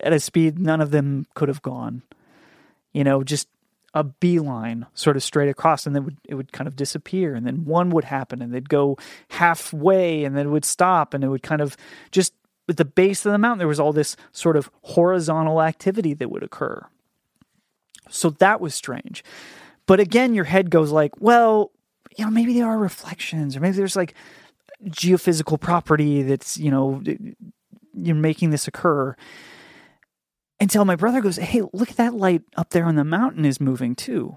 at 0.00 0.12
a 0.12 0.20
speed 0.20 0.58
none 0.58 0.80
of 0.80 0.90
them 0.90 1.26
could 1.34 1.48
have 1.48 1.62
gone. 1.62 2.02
You 2.92 3.04
know, 3.04 3.22
just 3.22 3.48
a 3.94 4.04
beeline 4.04 4.86
sort 4.94 5.16
of 5.16 5.22
straight 5.22 5.48
across 5.48 5.86
and 5.86 5.96
then 5.96 6.04
would, 6.04 6.18
it 6.24 6.34
would 6.34 6.52
kind 6.52 6.68
of 6.68 6.76
disappear 6.76 7.34
and 7.34 7.46
then 7.46 7.64
one 7.64 7.90
would 7.90 8.04
happen 8.04 8.42
and 8.42 8.52
they'd 8.52 8.68
go 8.68 8.98
halfway 9.30 10.24
and 10.24 10.36
then 10.36 10.46
it 10.46 10.50
would 10.50 10.64
stop 10.64 11.14
and 11.14 11.24
it 11.24 11.28
would 11.28 11.42
kind 11.42 11.60
of 11.60 11.76
just 12.10 12.34
at 12.68 12.76
the 12.76 12.84
base 12.84 13.24
of 13.24 13.32
the 13.32 13.38
mountain 13.38 13.58
there 13.58 13.68
was 13.68 13.80
all 13.80 13.92
this 13.92 14.16
sort 14.30 14.56
of 14.56 14.70
horizontal 14.82 15.62
activity 15.62 16.12
that 16.12 16.30
would 16.30 16.42
occur. 16.42 16.86
So 18.10 18.30
that 18.30 18.60
was 18.60 18.74
strange. 18.74 19.24
But 19.86 20.00
again 20.00 20.34
your 20.34 20.44
head 20.44 20.70
goes 20.70 20.90
like 20.90 21.12
well 21.18 21.72
you 22.16 22.24
know 22.24 22.30
maybe 22.30 22.54
there 22.54 22.66
are 22.66 22.78
reflections 22.78 23.56
or 23.56 23.60
maybe 23.60 23.76
there's 23.76 23.96
like 23.96 24.14
geophysical 24.84 25.58
property 25.58 26.22
that's 26.22 26.58
you 26.58 26.70
know 26.70 27.02
you're 27.94 28.14
making 28.14 28.50
this 28.50 28.68
occur 28.68 29.16
until 30.60 30.84
my 30.84 30.96
brother 30.96 31.20
goes, 31.20 31.36
Hey, 31.36 31.62
look 31.72 31.90
at 31.90 31.96
that 31.96 32.14
light 32.14 32.42
up 32.56 32.70
there 32.70 32.84
on 32.84 32.96
the 32.96 33.04
mountain 33.04 33.44
is 33.44 33.60
moving 33.60 33.94
too. 33.94 34.36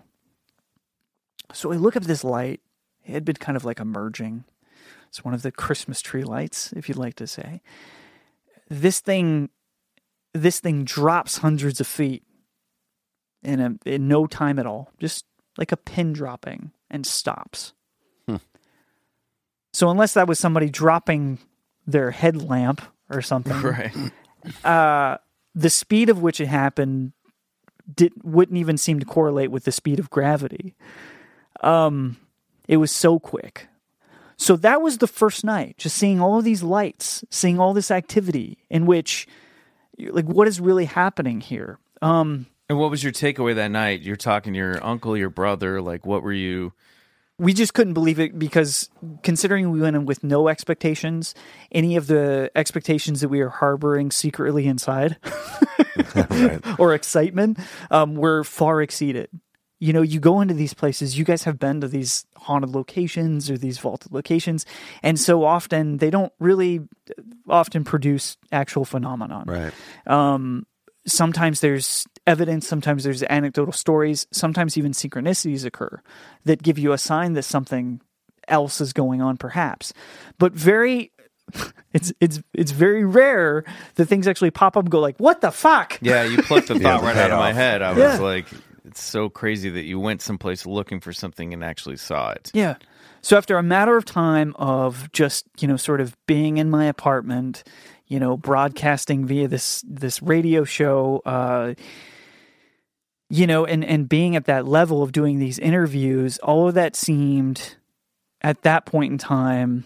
So 1.54 1.72
I 1.72 1.76
look 1.76 1.96
up 1.96 2.04
this 2.04 2.24
light. 2.24 2.62
It 3.06 3.12
had 3.12 3.26
been 3.26 3.36
kind 3.36 3.56
of 3.58 3.66
like 3.66 3.80
emerging. 3.80 4.44
It's 5.10 5.26
one 5.26 5.34
of 5.34 5.42
the 5.42 5.52
Christmas 5.52 6.02
tree 6.02 6.24
lights, 6.24 6.72
if 6.74 6.88
you'd 6.88 6.98
like 6.98 7.16
to 7.16 7.28
say. 7.28 7.62
This 8.70 9.00
thing 9.00 9.50
this 10.34 10.62
thing 10.62 10.86
drops 10.86 11.40
hundreds 11.40 11.82
of 11.82 11.88
feet 11.88 12.24
in 13.44 13.60
a 13.60 13.76
in 13.86 14.08
no 14.08 14.28
time 14.28 14.60
at 14.60 14.66
all. 14.66 14.92
Just 15.00 15.26
like 15.58 15.72
a 15.74 15.78
pin 15.78 16.14
dropping 16.14 16.72
and 16.90 17.06
stops. 17.06 17.74
So 19.74 19.90
unless 19.90 20.16
that 20.16 20.28
was 20.28 20.38
somebody 20.38 20.70
dropping 20.70 21.40
their 21.88 22.12
headlamp 22.12 22.82
or 23.10 23.22
something, 23.22 23.62
Right. 23.62 23.94
uh, 24.66 25.18
the 25.54 25.70
speed 25.70 26.10
of 26.10 26.22
which 26.22 26.40
it 26.40 26.48
happened 26.48 27.14
did 27.94 28.14
wouldn't 28.24 28.58
even 28.58 28.78
seem 28.78 29.00
to 29.00 29.06
correlate 29.06 29.52
with 29.52 29.66
the 29.66 29.72
speed 29.72 30.00
of 30.00 30.10
gravity. 30.10 30.76
Um, 31.62 32.18
it 32.68 32.78
was 32.78 32.92
so 32.92 33.20
quick. 33.20 33.68
So 34.38 34.56
that 34.56 34.82
was 34.82 34.98
the 34.98 35.08
first 35.08 35.44
night, 35.44 35.78
just 35.78 35.98
seeing 35.98 36.20
all 36.20 36.40
of 36.40 36.44
these 36.46 36.64
lights, 36.64 37.24
seeing 37.30 37.60
all 37.60 37.74
this 37.74 37.92
activity 37.92 38.58
in 38.70 38.86
which, 38.86 39.28
like, 40.00 40.26
what 40.26 40.48
is 40.48 40.60
really 40.60 40.86
happening 40.86 41.42
here? 41.42 41.78
Um, 42.02 42.48
And 42.68 42.80
what 42.80 42.90
was 42.90 43.04
your 43.04 43.12
takeaway 43.12 43.54
that 43.54 43.70
night? 43.70 44.02
You're 44.02 44.16
talking 44.16 44.54
to 44.54 44.58
your 44.58 44.84
uncle, 44.84 45.16
your 45.16 45.30
brother. 45.30 45.82
Like, 45.82 46.06
what 46.06 46.24
were 46.24 46.34
you? 46.34 46.74
We 47.42 47.54
just 47.54 47.74
couldn't 47.74 47.96
believe 47.96 48.20
it 48.20 48.38
because 48.38 48.88
considering 49.24 49.72
we 49.72 49.82
went 49.82 49.96
in 49.96 50.06
with 50.06 50.24
no 50.24 50.48
expectations, 50.48 51.34
any 51.72 51.96
of 51.96 52.06
the 52.06 52.52
expectations 52.56 53.22
that 53.22 53.30
we 53.30 53.42
are 53.42 53.50
harboring 53.50 54.12
secretly 54.12 54.68
inside 54.68 55.18
or 56.78 56.94
excitement 56.94 57.58
um, 57.90 58.14
were 58.16 58.44
far 58.44 58.82
exceeded. 58.82 59.28
You 59.80 59.94
know, 59.94 60.04
you 60.04 60.20
go 60.20 60.42
into 60.42 60.54
these 60.54 60.76
places, 60.76 61.18
you 61.18 61.26
guys 61.26 61.44
have 61.46 61.58
been 61.58 61.82
to 61.82 61.88
these 61.88 62.28
haunted 62.36 62.70
locations 62.70 63.50
or 63.50 63.58
these 63.58 63.80
vaulted 63.80 64.12
locations, 64.12 64.64
and 65.02 65.20
so 65.20 65.44
often 65.44 65.98
they 65.98 66.12
don't 66.12 66.32
really 66.40 66.82
often 67.50 67.84
produce 67.84 68.38
actual 68.52 68.86
phenomenon 68.86 69.46
Right. 69.48 69.74
um, 70.06 70.68
sometimes 71.06 71.60
there's 71.62 72.06
evidence, 72.28 72.68
sometimes 72.68 73.04
there's 73.04 73.24
anecdotal 73.24 73.74
stories, 73.74 74.28
sometimes 74.32 74.78
even 74.78 74.92
synchronicities 74.92 75.66
occur 75.66 76.02
that 76.46 76.62
give 76.64 76.78
you 76.78 76.92
a 76.94 76.98
sign 76.98 77.34
that 77.34 77.44
something 77.44 78.02
else 78.48 78.82
is 78.82 78.94
going 78.94 79.22
on, 79.22 79.38
perhaps. 79.38 79.94
But 80.38 80.54
very, 80.54 81.12
it's 81.94 82.14
it's 82.20 82.42
it's 82.54 82.72
very 82.72 83.04
rare 83.04 83.64
that 83.96 84.06
things 84.06 84.28
actually 84.28 84.52
pop 84.52 84.78
up 84.78 84.84
and 84.84 84.92
go 84.92 85.00
like, 85.00 85.18
"What 85.18 85.42
the 85.42 85.52
fuck?" 85.52 85.98
Yeah, 86.02 86.24
you 86.24 86.42
plucked 86.44 86.68
the 86.68 86.80
thought 86.80 87.02
the 87.02 87.06
right 87.08 87.16
head 87.16 87.32
out 87.32 87.36
of 87.36 87.40
my 87.40 87.54
head. 87.54 87.82
I 87.82 87.98
Yeah. 87.98 88.12
was 88.12 88.20
like, 88.20 88.46
it's 88.86 89.02
so 89.04 89.30
crazy 89.30 89.70
that 89.72 89.84
you 89.84 90.00
went 90.00 90.22
someplace 90.22 90.66
looking 90.66 91.00
for 91.00 91.14
something 91.14 91.54
and 91.54 91.64
actually 91.64 91.98
saw 91.98 92.32
it. 92.32 92.52
Yeah. 92.54 92.76
So 93.22 93.38
after 93.38 93.58
a 93.58 93.64
matter 93.64 93.98
of 93.98 94.06
time 94.06 94.56
of 94.58 95.12
just, 95.12 95.46
you 95.60 95.68
know, 95.68 95.78
sort 95.78 96.02
of 96.02 96.18
being 96.26 96.58
in 96.58 96.70
my 96.72 96.86
apartment, 96.86 97.64
you 98.12 98.20
know, 98.20 98.36
broadcasting 98.36 99.26
via 99.26 99.48
this 99.48 99.86
this 99.88 100.22
radio 100.22 100.66
show, 100.66 101.22
uh 101.26 101.74
you 103.30 103.48
know, 103.48 103.64
and 103.66 103.86
and 103.86 104.10
being 104.10 104.36
at 104.36 104.44
that 104.46 104.68
level 104.68 105.02
of 105.02 105.14
doing 105.14 105.40
these 105.40 105.58
interviews, 105.58 106.38
all 106.40 106.68
of 106.68 106.74
that 106.74 106.98
seemed 106.98 107.78
at 108.42 108.64
that 108.64 108.86
point 108.86 109.14
in 109.14 109.18
time 109.18 109.86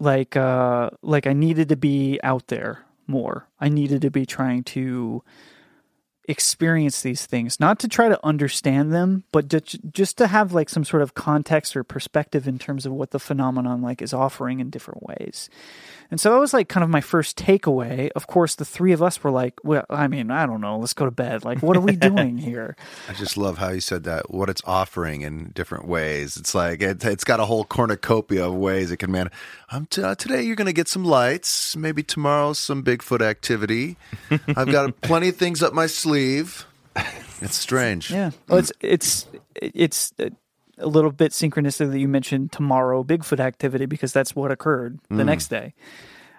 like 0.00 0.34
uh 0.36 0.90
like 1.02 1.28
I 1.28 1.34
needed 1.34 1.68
to 1.68 1.76
be 1.76 2.18
out 2.24 2.48
there 2.48 2.84
more. 3.06 3.46
I 3.60 3.68
needed 3.68 4.02
to 4.02 4.10
be 4.10 4.26
trying 4.26 4.64
to 4.64 5.22
experience 6.28 7.02
these 7.02 7.26
things, 7.26 7.58
not 7.58 7.78
to 7.80 7.88
try 7.88 8.08
to 8.08 8.24
understand 8.24 8.92
them, 8.92 9.24
but 9.32 9.50
to, 9.50 9.60
just 9.60 10.18
to 10.18 10.26
have 10.28 10.52
like 10.52 10.68
some 10.68 10.84
sort 10.84 11.02
of 11.02 11.14
context 11.14 11.76
or 11.76 11.82
perspective 11.82 12.46
in 12.46 12.58
terms 12.58 12.86
of 12.86 12.92
what 12.92 13.10
the 13.10 13.18
phenomenon 13.18 13.82
like 13.82 14.00
is 14.00 14.12
offering 14.12 14.60
in 14.60 14.70
different 14.70 15.02
ways. 15.02 15.50
And 16.12 16.20
so 16.20 16.30
that 16.30 16.38
was 16.38 16.52
like 16.52 16.68
kind 16.68 16.84
of 16.84 16.90
my 16.90 17.00
first 17.00 17.38
takeaway. 17.38 18.10
Of 18.14 18.26
course, 18.26 18.54
the 18.54 18.66
three 18.66 18.92
of 18.92 19.02
us 19.02 19.24
were 19.24 19.30
like, 19.30 19.54
well, 19.64 19.86
I 19.88 20.08
mean, 20.08 20.30
I 20.30 20.44
don't 20.44 20.60
know, 20.60 20.76
let's 20.78 20.92
go 20.92 21.06
to 21.06 21.10
bed. 21.10 21.42
Like, 21.42 21.62
what 21.62 21.74
are 21.76 21.80
we 21.80 21.96
doing 21.96 22.36
here? 22.36 22.76
I 23.08 23.14
just 23.14 23.38
love 23.38 23.56
how 23.56 23.70
you 23.70 23.80
said 23.80 24.04
that. 24.04 24.30
What 24.30 24.50
it's 24.50 24.60
offering 24.66 25.22
in 25.22 25.52
different 25.54 25.88
ways. 25.88 26.36
It's 26.36 26.54
like 26.54 26.82
it, 26.82 27.02
it's 27.02 27.24
got 27.24 27.40
a 27.40 27.46
whole 27.46 27.64
cornucopia 27.64 28.46
of 28.46 28.54
ways 28.54 28.90
it 28.90 28.98
can 28.98 29.10
man. 29.10 29.30
I'm 29.70 29.86
t- 29.86 30.02
uh, 30.02 30.14
today 30.14 30.42
you're 30.42 30.54
going 30.54 30.66
to 30.66 30.74
get 30.74 30.86
some 30.86 31.04
lights. 31.04 31.74
Maybe 31.76 32.02
tomorrow 32.02 32.52
some 32.52 32.84
Bigfoot 32.84 33.22
activity. 33.22 33.96
I've 34.30 34.70
got 34.70 35.00
plenty 35.00 35.30
of 35.30 35.36
things 35.36 35.62
up 35.62 35.72
my 35.72 35.86
sleeve. 35.86 36.12
It's 37.40 37.56
strange. 37.56 38.10
Yeah. 38.10 38.30
Well, 38.48 38.60
it's 38.60 38.72
it's 38.80 39.26
it's 39.56 40.12
a 40.78 40.86
little 40.86 41.10
bit 41.10 41.32
synchronistic 41.32 41.90
that 41.90 41.98
you 41.98 42.08
mentioned 42.08 42.52
tomorrow 42.52 43.02
Bigfoot 43.02 43.40
activity 43.40 43.86
because 43.86 44.12
that's 44.12 44.34
what 44.34 44.50
occurred 44.50 45.00
the 45.08 45.24
next 45.24 45.48
day. 45.48 45.74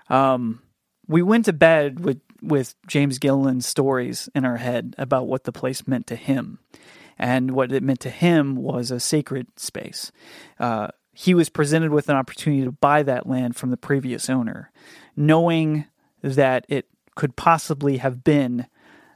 Um, 0.10 0.62
we 1.08 1.22
went 1.22 1.46
to 1.46 1.54
bed 1.54 2.00
with 2.00 2.22
with 2.42 2.76
James 2.88 3.20
Gilliland's 3.20 3.66
stories 3.66 4.30
in 4.34 4.46
our 4.46 4.58
head 4.58 4.96
about 4.98 5.28
what 5.28 5.44
the 5.44 5.52
place 5.52 5.88
meant 5.88 6.08
to 6.08 6.16
him, 6.16 6.60
and 7.18 7.52
what 7.52 7.72
it 7.72 7.84
meant 7.84 8.00
to 8.02 8.10
him 8.10 8.56
was 8.56 8.92
a 8.92 9.00
sacred 9.00 9.48
space. 9.58 10.12
Uh, 10.60 10.88
he 11.14 11.34
was 11.34 11.50
presented 11.50 11.92
with 11.92 12.10
an 12.10 12.16
opportunity 12.16 12.64
to 12.64 12.72
buy 12.72 13.04
that 13.04 13.28
land 13.28 13.56
from 13.56 13.70
the 13.70 13.78
previous 13.78 14.30
owner, 14.30 14.72
knowing 15.16 15.86
that 16.22 16.66
it 16.70 16.88
could 17.16 17.36
possibly 17.36 17.98
have 17.98 18.24
been 18.24 18.66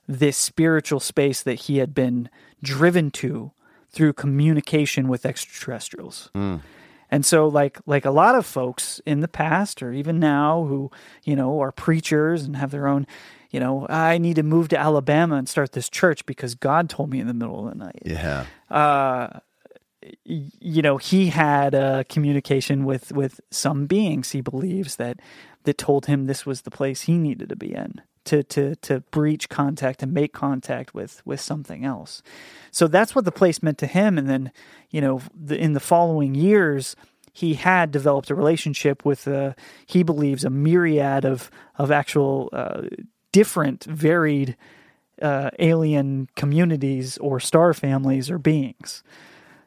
this 0.07 0.37
spiritual 0.37 0.99
space 0.99 1.43
that 1.43 1.55
he 1.61 1.77
had 1.77 1.93
been 1.93 2.29
driven 2.63 3.11
to 3.11 3.51
through 3.89 4.13
communication 4.13 5.07
with 5.07 5.25
extraterrestrials. 5.25 6.29
And 7.09 7.25
so 7.25 7.47
like 7.47 7.79
like 7.85 8.05
a 8.05 8.11
lot 8.11 8.35
of 8.35 8.45
folks 8.45 9.01
in 9.05 9.21
the 9.21 9.27
past 9.27 9.81
or 9.81 9.93
even 9.93 10.19
now 10.19 10.65
who, 10.65 10.91
you 11.23 11.35
know, 11.35 11.59
are 11.61 11.71
preachers 11.71 12.43
and 12.43 12.57
have 12.57 12.71
their 12.71 12.87
own, 12.87 13.07
you 13.49 13.59
know, 13.59 13.87
I 13.89 14.17
need 14.17 14.35
to 14.35 14.43
move 14.43 14.67
to 14.69 14.77
Alabama 14.77 15.35
and 15.35 15.47
start 15.47 15.71
this 15.71 15.89
church 15.89 16.25
because 16.25 16.53
God 16.55 16.89
told 16.89 17.09
me 17.09 17.19
in 17.19 17.27
the 17.27 17.33
middle 17.33 17.65
of 17.67 17.73
the 17.73 17.83
night. 17.85 18.01
Yeah. 18.05 18.45
Uh 18.69 19.39
you 20.23 20.81
know, 20.81 20.97
he 20.97 21.27
had 21.29 21.73
a 21.73 22.05
communication 22.09 22.85
with 22.85 23.11
with 23.11 23.41
some 23.51 23.87
beings 23.87 24.31
he 24.31 24.41
believes 24.41 24.97
that 24.97 25.19
that 25.63 25.77
told 25.77 26.05
him 26.05 26.25
this 26.25 26.45
was 26.45 26.61
the 26.61 26.71
place 26.71 27.03
he 27.03 27.17
needed 27.17 27.49
to 27.49 27.55
be 27.55 27.73
in 27.73 28.01
to 28.27 28.43
to 28.43 28.75
to 28.77 29.01
breach 29.11 29.49
contact 29.49 30.03
and 30.03 30.13
make 30.13 30.33
contact 30.33 30.93
with 30.93 31.21
with 31.25 31.41
something 31.41 31.83
else. 31.83 32.21
So 32.71 32.87
that's 32.87 33.15
what 33.15 33.25
the 33.25 33.31
place 33.31 33.63
meant 33.63 33.77
to 33.79 33.87
him 33.87 34.17
and 34.17 34.29
then, 34.29 34.51
you 34.89 35.01
know, 35.01 35.21
the, 35.33 35.57
in 35.57 35.73
the 35.73 35.79
following 35.79 36.35
years 36.35 36.95
he 37.33 37.53
had 37.53 37.91
developed 37.91 38.29
a 38.29 38.35
relationship 38.35 39.05
with 39.05 39.27
he 39.85 40.03
believes 40.03 40.43
a 40.43 40.49
myriad 40.49 41.25
of 41.25 41.51
of 41.77 41.91
actual 41.91 42.49
uh, 42.53 42.83
different 43.31 43.83
varied 43.83 44.55
uh, 45.21 45.49
alien 45.59 46.29
communities 46.35 47.17
or 47.19 47.39
star 47.39 47.73
families 47.73 48.29
or 48.29 48.37
beings. 48.37 49.03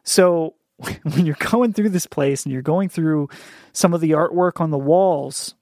So 0.04 0.54
when 1.02 1.26
you're 1.26 1.36
going 1.36 1.72
through 1.72 1.90
this 1.90 2.06
place 2.06 2.44
and 2.44 2.52
you're 2.52 2.62
going 2.62 2.88
through 2.88 3.28
some 3.72 3.94
of 3.94 4.00
the 4.00 4.12
artwork 4.12 4.60
on 4.60 4.70
the 4.70 4.78
walls, 4.78 5.54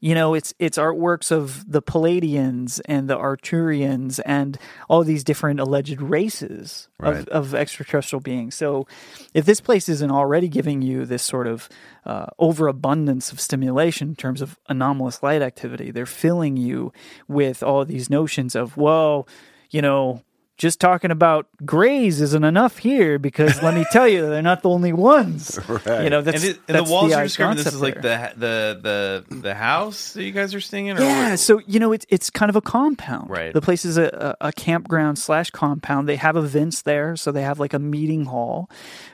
you 0.00 0.14
know, 0.14 0.34
it's 0.34 0.54
it's 0.58 0.78
artworks 0.78 1.30
of 1.32 1.70
the 1.70 1.82
Pleiadians 1.82 2.80
and 2.86 3.08
the 3.08 3.16
Arcturians 3.16 4.20
and 4.24 4.58
all 4.88 5.02
these 5.04 5.24
different 5.24 5.58
alleged 5.60 6.00
races 6.00 6.88
Right. 6.98 7.16
of, 7.16 7.28
of 7.28 7.54
extraterrestrial 7.54 8.20
beings. 8.20 8.54
So, 8.54 8.86
if 9.34 9.44
this 9.44 9.60
place 9.60 9.88
isn't 9.88 10.10
already 10.10 10.48
giving 10.48 10.82
you 10.82 11.04
this 11.04 11.22
sort 11.22 11.46
of 11.48 11.68
uh, 12.06 12.26
overabundance 12.38 13.32
of 13.32 13.40
stimulation 13.40 14.10
in 14.10 14.16
terms 14.16 14.40
of 14.40 14.56
anomalous 14.68 15.22
light 15.22 15.42
activity, 15.42 15.90
they're 15.90 16.06
filling 16.06 16.56
you 16.56 16.92
with 17.26 17.62
all 17.62 17.84
these 17.84 18.08
notions 18.08 18.54
of, 18.54 18.76
whoa, 18.76 19.26
you 19.70 19.82
know, 19.82 20.22
just 20.58 20.80
talking 20.80 21.10
about 21.10 21.48
grays 21.64 22.20
isn't 22.20 22.44
enough 22.44 22.78
here 22.78 23.18
because 23.18 23.62
let 23.62 23.74
me 23.74 23.84
tell 23.90 24.06
you, 24.06 24.28
they're 24.28 24.42
not 24.42 24.62
the 24.62 24.68
only 24.68 24.92
ones. 24.92 25.58
You 26.02 26.10
know, 26.10 26.22
that's, 26.22 26.42
and, 26.42 26.50
it, 26.52 26.60
and 26.68 26.76
that's 26.76 26.88
the 26.88 26.92
walls 26.92 27.10
the 27.10 27.16
you're 27.16 27.24
describing, 27.24 27.56
this 27.56 27.66
is 27.66 27.80
like 27.80 27.96
the 27.96 28.32
the 28.36 29.24
the 29.28 29.36
the 29.36 29.54
house 29.54 30.12
that 30.12 30.22
you 30.24 30.32
guys 30.32 30.54
are 30.54 30.60
staying 30.60 30.86
in. 30.86 30.98
Or 30.98 31.02
Yeah, 31.02 31.30
what? 31.30 31.38
so 31.38 31.60
you 31.66 31.80
know 31.80 31.92
it's 31.92 32.06
it's 32.08 32.30
kind 32.30 32.50
of 32.50 32.56
a 32.56 32.60
compound. 32.60 33.30
Right. 33.30 33.52
The 33.52 33.60
place 33.60 33.84
is 33.84 33.98
a, 33.98 34.36
a, 34.40 34.48
a 34.48 34.52
campground 34.52 35.18
slash 35.18 35.50
compound. 35.50 36.08
They 36.08 36.16
have 36.16 36.36
events 36.36 36.82
there, 36.82 37.16
so 37.16 37.32
they 37.32 37.42
have 37.42 37.58
like 37.58 37.74
a 37.74 37.78
meeting 37.78 38.24
hall. 38.26 38.70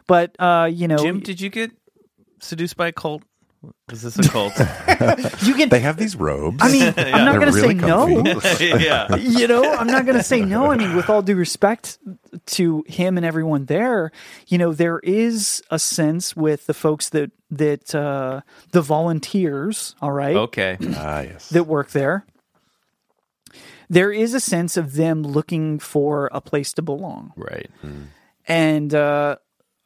But 0.06 0.36
uh, 0.38 0.68
you 0.72 0.88
know, 0.88 0.98
Jim, 0.98 1.20
did 1.20 1.40
you 1.40 1.48
get 1.48 1.70
seduced 2.40 2.76
by 2.76 2.88
a 2.88 2.92
cult? 2.92 3.22
Is 3.90 4.02
this 4.02 4.18
a 4.18 4.22
cult? 4.22 4.56
you 5.42 5.54
can. 5.54 5.68
They 5.68 5.80
have 5.80 5.96
these 5.96 6.14
robes. 6.14 6.58
I 6.60 6.70
mean, 6.70 6.82
I'm 6.96 7.24
not 7.24 7.32
They're 7.32 7.40
going 7.40 7.52
to 7.52 7.60
really 7.60 7.78
say 8.60 8.68
no. 8.68 8.78
yeah. 8.78 9.16
you 9.16 9.48
know, 9.48 9.72
I'm 9.74 9.86
not 9.88 10.04
going 10.04 10.16
to 10.16 10.22
say 10.22 10.40
no. 10.42 10.70
I 10.70 10.76
mean, 10.76 10.94
with 10.94 11.10
all 11.10 11.22
due 11.22 11.34
respect 11.34 11.98
to 12.46 12.84
him 12.86 13.16
and 13.16 13.26
everyone 13.26 13.64
there, 13.64 14.12
you 14.46 14.58
know, 14.58 14.72
there 14.72 15.00
is 15.00 15.62
a 15.70 15.78
sense 15.78 16.36
with 16.36 16.66
the 16.66 16.74
folks 16.74 17.08
that 17.10 17.32
that 17.50 17.94
uh, 17.94 18.42
the 18.72 18.82
volunteers, 18.82 19.96
all 20.00 20.12
right, 20.12 20.36
Okay. 20.36 20.76
ah, 20.94 21.20
yes. 21.22 21.48
that 21.48 21.64
work 21.64 21.90
there. 21.90 22.26
There 23.90 24.12
is 24.12 24.34
a 24.34 24.40
sense 24.40 24.76
of 24.76 24.94
them 24.94 25.22
looking 25.22 25.78
for 25.78 26.28
a 26.30 26.40
place 26.42 26.74
to 26.74 26.82
belong. 26.82 27.32
Right. 27.36 27.70
And 28.46 28.94
uh, 28.94 29.36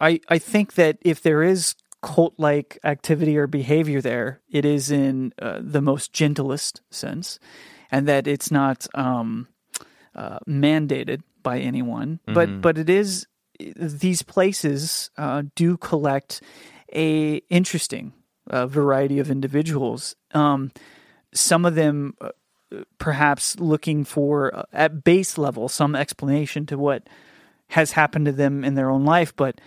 I 0.01 0.20
I 0.29 0.39
think 0.39 0.75
that 0.75 0.99
if 1.03 1.23
there 1.23 1.43
is 1.45 1.77
cult 2.03 2.35
like 2.39 2.79
activity 2.85 3.37
or 3.39 3.47
behavior 3.47 4.01
there, 4.01 4.41
it 4.51 4.65
is 4.65 4.91
in 4.91 5.33
uh, 5.41 5.59
the 5.61 5.81
most 5.81 6.13
gentlest 6.13 6.81
sense, 6.91 7.39
and 7.91 8.07
that 8.09 8.27
it's 8.27 8.51
not 8.51 8.87
um, 8.95 9.49
uh, 10.15 10.39
mandated 10.49 11.23
by 11.43 11.59
anyone. 11.61 12.21
But 12.27 12.61
but 12.61 12.77
it 12.79 12.91
is 12.91 13.27
these 13.77 14.23
places 14.23 15.11
uh, 15.17 15.43
do 15.55 15.77
collect 15.77 16.43
a 16.95 17.37
interesting 17.49 18.13
uh, 18.51 18.67
variety 18.67 19.19
of 19.21 19.31
individuals. 19.31 20.17
Um, 20.35 20.73
some 21.33 21.65
of 21.65 21.75
them 21.75 22.15
uh, 22.21 22.31
perhaps 22.99 23.59
looking 23.61 24.05
for 24.05 24.55
uh, 24.55 24.63
at 24.73 25.05
base 25.05 25.39
level 25.39 25.69
some 25.69 25.95
explanation 25.95 26.67
to 26.67 26.77
what 26.79 27.07
has 27.69 27.93
happened 27.93 28.27
to 28.27 28.33
them 28.33 28.65
in 28.65 28.75
their 28.75 28.91
own 28.91 29.05
life 29.05 29.35
but 29.37 29.61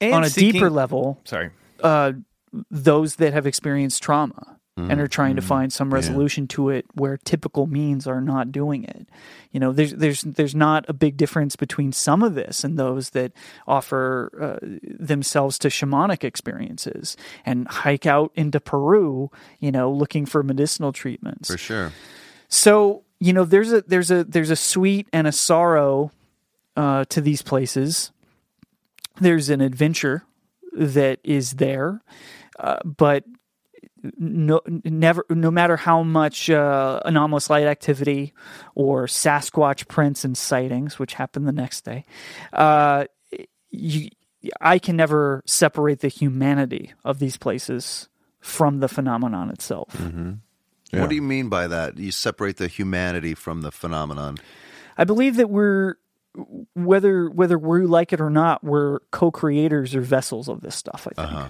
And 0.00 0.14
on 0.14 0.24
a 0.24 0.30
seeking- 0.30 0.52
deeper 0.52 0.70
level 0.70 1.20
Sorry. 1.24 1.50
Uh, 1.82 2.12
those 2.70 3.16
that 3.16 3.32
have 3.32 3.46
experienced 3.46 4.02
trauma 4.02 4.56
Mm-hmm. 4.78 4.90
and 4.92 5.00
are 5.00 5.08
trying 5.08 5.34
to 5.34 5.42
find 5.42 5.72
some 5.72 5.92
resolution 5.92 6.46
to 6.46 6.68
it 6.70 6.86
where 6.94 7.16
typical 7.16 7.66
means 7.66 8.06
are 8.06 8.20
not 8.20 8.52
doing 8.52 8.84
it 8.84 9.08
you 9.50 9.58
know 9.58 9.72
there's 9.72 9.92
there's 9.94 10.22
there's 10.22 10.54
not 10.54 10.84
a 10.88 10.92
big 10.92 11.16
difference 11.16 11.56
between 11.56 11.90
some 11.90 12.22
of 12.22 12.36
this 12.36 12.62
and 12.62 12.78
those 12.78 13.10
that 13.10 13.32
offer 13.66 14.30
uh, 14.40 14.64
themselves 14.84 15.58
to 15.58 15.68
shamanic 15.68 16.22
experiences 16.22 17.16
and 17.44 17.66
hike 17.66 18.06
out 18.06 18.30
into 18.36 18.60
Peru 18.60 19.28
you 19.58 19.72
know 19.72 19.90
looking 19.90 20.24
for 20.24 20.40
medicinal 20.44 20.92
treatments 20.92 21.50
For 21.50 21.58
sure. 21.58 21.92
so 22.48 23.02
you 23.18 23.32
know, 23.32 23.44
there's 23.44 23.72
a 23.72 23.82
there's 23.82 24.12
a 24.12 24.22
there's 24.22 24.50
a 24.50 24.56
sweet 24.56 25.08
and 25.12 25.26
a 25.26 25.32
sorrow 25.32 26.12
uh, 26.76 27.04
to 27.06 27.20
these 27.20 27.42
places. 27.42 28.12
There's 29.20 29.50
an 29.50 29.60
adventure 29.60 30.24
that 30.72 31.20
is 31.24 31.52
there, 31.52 32.02
uh, 32.58 32.78
but 32.84 33.24
no 34.18 34.60
never 34.66 35.24
no 35.28 35.50
matter 35.50 35.76
how 35.76 36.02
much 36.02 36.48
uh, 36.48 37.00
anomalous 37.04 37.50
light 37.50 37.66
activity 37.66 38.32
or 38.74 39.06
Sasquatch 39.06 39.88
prints 39.88 40.24
and 40.24 40.36
sightings, 40.36 40.98
which 40.98 41.14
happened 41.14 41.46
the 41.46 41.52
next 41.52 41.84
day, 41.84 42.04
uh, 42.52 43.04
you, 43.70 44.08
I 44.60 44.78
can 44.78 44.96
never 44.96 45.42
separate 45.46 46.00
the 46.00 46.08
humanity 46.08 46.92
of 47.04 47.18
these 47.18 47.36
places 47.36 48.08
from 48.40 48.80
the 48.80 48.88
phenomenon 48.88 49.50
itself. 49.50 49.94
Yeah. 50.92 51.00
What 51.00 51.10
do 51.10 51.14
you 51.14 51.22
mean 51.22 51.48
by 51.48 51.68
that? 51.68 51.98
You 51.98 52.10
separate 52.10 52.56
the 52.56 52.66
humanity 52.66 53.34
from 53.34 53.60
the 53.62 53.70
phenomenon. 53.70 54.38
I 54.98 55.04
believe 55.04 55.36
that 55.36 55.50
we're 55.50 55.96
whether 56.74 57.28
whether 57.28 57.58
we 57.58 57.86
like 57.86 58.12
it 58.12 58.20
or 58.20 58.30
not, 58.30 58.62
we're 58.62 59.00
co-creators 59.10 59.94
or 59.94 60.00
vessels 60.00 60.48
of 60.48 60.60
this 60.60 60.76
stuff. 60.76 61.08
I 61.10 61.14
think. 61.14 61.32
Uh-huh. 61.32 61.48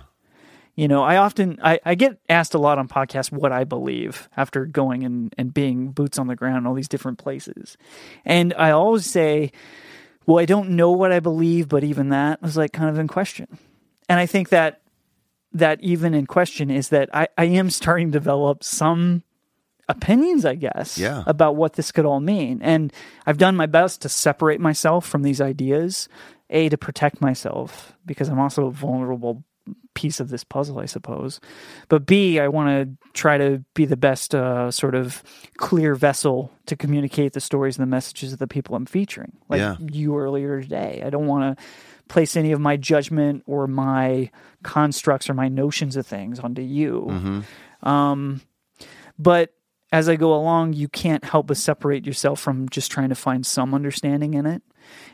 You 0.77 0.89
know, 0.89 1.03
I 1.03 1.17
often 1.17 1.59
I, 1.63 1.79
I 1.85 1.95
get 1.95 2.19
asked 2.29 2.55
a 2.55 2.59
lot 2.59 2.79
on 2.79 2.89
podcasts 2.89 3.31
what 3.31 3.53
I 3.53 3.65
believe 3.65 4.29
after 4.37 4.65
going 4.65 5.05
and, 5.05 5.35
and 5.37 5.53
being 5.53 5.91
boots 5.91 6.19
on 6.19 6.27
the 6.27 6.37
ground 6.37 6.59
in 6.59 6.67
all 6.67 6.75
these 6.75 6.89
different 6.89 7.19
places. 7.19 7.77
And 8.25 8.55
I 8.57 8.71
always 8.71 9.05
say, 9.05 9.53
Well, 10.27 10.39
I 10.39 10.47
don't 10.47 10.71
know 10.71 10.93
what 10.93 11.13
I 11.13 11.21
believe, 11.21 11.69
but 11.69 11.85
even 11.85 12.11
that 12.11 12.41
was 12.41 12.57
like 12.57 12.73
kind 12.73 12.89
of 12.89 12.99
in 12.99 13.09
question. 13.09 13.59
And 14.09 14.19
I 14.19 14.27
think 14.27 14.49
that 14.51 14.81
that 15.53 15.81
even 15.83 16.15
in 16.15 16.27
question 16.27 16.71
is 16.71 16.91
that 16.91 17.11
I, 17.15 17.29
I 17.37 17.45
am 17.47 17.71
starting 17.71 18.13
to 18.13 18.19
develop 18.19 18.63
some 18.63 19.25
opinions, 19.91 20.45
I 20.45 20.55
guess, 20.55 20.97
Yeah. 20.99 21.23
about 21.27 21.57
what 21.57 21.75
this 21.75 21.93
could 21.93 22.07
all 22.07 22.21
mean. 22.21 22.61
And 22.63 22.93
I've 23.27 23.39
done 23.39 23.57
my 23.57 23.67
best 23.67 24.03
to 24.03 24.09
separate 24.09 24.61
myself 24.61 25.07
from 25.07 25.23
these 25.23 25.41
ideas, 25.41 26.09
A, 26.49 26.69
to 26.69 26.79
protect 26.79 27.21
myself, 27.21 27.95
because 28.07 28.29
I'm 28.29 28.39
also 28.41 28.67
a 28.67 28.71
vulnerable 28.71 29.45
piece 29.95 30.21
of 30.21 30.31
this 30.31 30.45
puzzle, 30.45 30.79
I 30.79 30.87
suppose. 30.87 31.41
But 31.89 32.07
B, 32.07 32.39
I 32.41 32.49
want 32.49 32.69
to 32.71 33.11
try 33.13 33.37
to 33.39 33.63
be 33.75 33.85
the 33.85 33.97
best 33.97 34.35
uh, 34.35 34.71
sort 34.71 34.95
of 34.95 35.23
clear 35.59 35.95
vessel 35.95 36.51
to 36.67 36.77
communicate 36.77 37.33
the 37.35 37.41
stories 37.41 37.77
and 37.77 37.83
the 37.87 37.91
messages 37.91 38.33
of 38.33 38.39
the 38.39 38.47
people 38.47 38.75
I'm 38.77 38.87
featuring, 38.87 39.33
like 39.49 39.59
Yeah. 39.59 39.77
you 39.81 40.17
earlier 40.19 40.63
today. 40.63 41.03
I 41.05 41.11
don't 41.11 41.27
want 41.27 41.59
to 41.59 41.65
place 42.09 42.37
any 42.37 42.51
of 42.53 42.61
my 42.61 42.77
judgment 42.77 43.43
or 43.47 43.67
my 43.67 44.31
constructs 44.63 45.29
or 45.31 45.35
my 45.35 45.49
notions 45.49 45.97
of 45.97 46.07
things 46.07 46.41
onto 46.41 46.63
you. 46.63 47.43
Um, 47.83 48.41
but 49.19 49.53
as 49.93 50.09
I 50.09 50.17
go 50.17 50.35
along, 50.35 50.75
you 50.75 50.89
can't 50.89 51.25
help 51.25 51.49
but 51.49 51.57
separate 51.57 52.07
yourself 52.07 52.41
from 52.41 52.69
just 52.69 52.91
trying 52.91 53.09
to 53.09 53.15
find 53.15 53.45
some 53.45 53.75
understanding 53.75 54.35
in 54.35 54.47
it. 54.47 54.63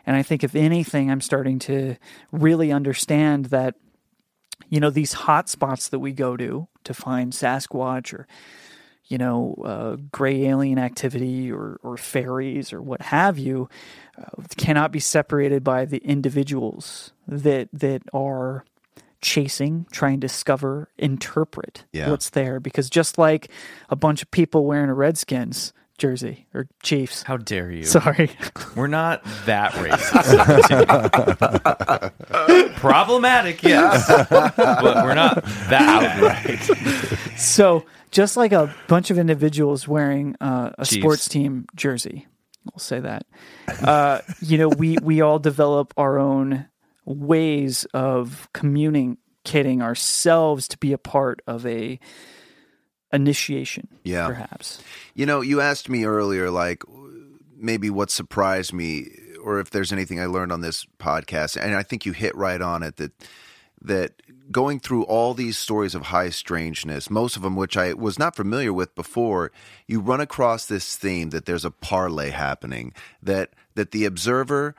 And 0.05 0.17
I 0.17 0.23
think, 0.23 0.45
if 0.45 0.55
anything, 0.55 1.11
I'm 1.11 1.21
starting 1.21 1.59
to 1.61 1.97
really 2.31 2.73
understand 2.73 3.47
that, 3.47 3.75
you 4.69 4.81
know, 4.81 4.91
these 4.91 5.13
hot 5.13 5.49
spots 5.49 5.89
that 5.89 5.99
we 5.99 6.13
go 6.13 6.37
to 6.37 6.69
to 6.85 6.95
find 6.95 7.33
Sasquatch 7.33 8.13
or, 8.13 8.27
you 9.07 9.19
know, 9.19 9.55
uh, 9.65 9.97
gray 10.13 10.47
alien 10.47 10.79
activity 10.79 11.51
or, 11.51 11.79
or 11.83 11.97
fairies 11.97 12.73
or 12.73 12.83
what 12.83 13.03
have 13.03 13.39
you, 13.39 13.69
uh, 14.19 14.43
cannot 14.57 14.93
be 14.93 15.01
separated 15.01 15.65
by 15.65 15.85
the 15.85 15.99
individuals 15.99 17.13
that 17.27 17.69
that 17.73 18.03
are 18.13 18.65
chasing, 19.21 19.87
trying 19.91 20.21
to 20.21 20.27
discover, 20.27 20.91
interpret 20.99 21.85
Yeah. 21.93 22.11
what's 22.11 22.31
there. 22.31 22.61
Because 22.61 22.89
just 22.91 23.19
like 23.19 23.51
a 23.89 23.97
bunch 23.97 24.23
of 24.23 24.31
people 24.31 24.65
wearing 24.67 24.89
a 24.91 24.95
Redskins 24.95 25.73
jersey 25.99 26.47
or 26.53 26.69
Chiefs, 26.83 27.23
How 27.23 27.37
dare 27.39 27.71
you? 27.71 27.85
sorry, 27.85 28.31
We're 28.77 28.87
not 28.87 29.23
that 29.47 29.73
racist. 29.73 30.37
Problematic, 32.77 33.63
yes, 33.63 34.07
but 34.29 34.57
we're 35.05 35.15
not 35.15 35.43
that 35.69 36.19
outright. 36.19 37.39
so 37.39 37.85
just 38.11 38.37
like 38.37 38.53
a 38.53 38.75
bunch 38.89 39.11
of 39.11 39.19
individuals 39.19 39.89
wearing 39.89 40.37
uh, 40.41 40.71
a 40.79 40.85
Chiefs. 40.85 41.01
sports 41.01 41.29
team 41.29 41.67
jersey, 41.75 42.27
we'll 42.71 42.79
say 42.79 43.01
that. 43.01 43.27
Uh, 43.83 44.21
you 44.41 44.59
know, 44.59 44.69
we 44.69 44.99
we 45.03 45.21
all 45.23 45.39
develop 45.39 45.95
our 45.97 46.19
own 46.19 46.67
ways 47.07 47.85
of 47.95 48.49
communicating 48.53 49.81
ourselves 49.81 50.69
to 50.69 50.79
be 50.79 50.93
a 50.93 50.99
part 50.99 51.41
of 51.47 51.65
a 51.65 51.99
initiation. 53.13 53.89
Yeah. 54.05 54.27
perhaps. 54.27 54.83
You 55.15 55.27
know, 55.27 55.41
you 55.41 55.61
asked 55.61 55.89
me 55.89 56.05
earlier, 56.05 56.51
like 56.51 56.83
maybe 57.57 57.89
what 57.91 58.11
surprised 58.11 58.73
me, 58.73 59.09
or 59.43 59.61
if 59.61 59.71
there's 59.71 59.93
anything 59.93 60.21
I 60.21 60.27
learned 60.27 60.53
on 60.53 60.61
this 60.61 60.87
podcast, 60.99 61.61
and 61.61 61.75
I 61.75 61.83
think 61.83 62.05
you 62.05 62.13
hit 62.13 62.35
right 62.37 62.61
on 62.61 62.83
it 62.83 62.97
that 62.97 63.13
that 63.83 64.13
going 64.51 64.81
through 64.81 65.05
all 65.05 65.35
these 65.35 65.59
stories 65.59 65.95
of 65.95 66.03
high 66.03 66.31
strangeness, 66.31 67.11
most 67.11 67.37
of 67.37 67.43
them 67.43 67.57
which 67.57 67.77
I 67.77 67.93
was 67.93 68.19
not 68.19 68.35
familiar 68.37 68.73
with 68.73 68.95
before, 68.95 69.53
you 69.87 70.01
run 70.01 70.21
across 70.21 70.67
this 70.67 70.97
theme 70.97 71.31
that 71.31 71.47
there's 71.47 71.65
a 71.65 71.71
parlay 71.71 72.31
happening, 72.31 72.93
that 73.23 73.51
that 73.75 73.91
the 73.91 74.05
observer 74.05 74.75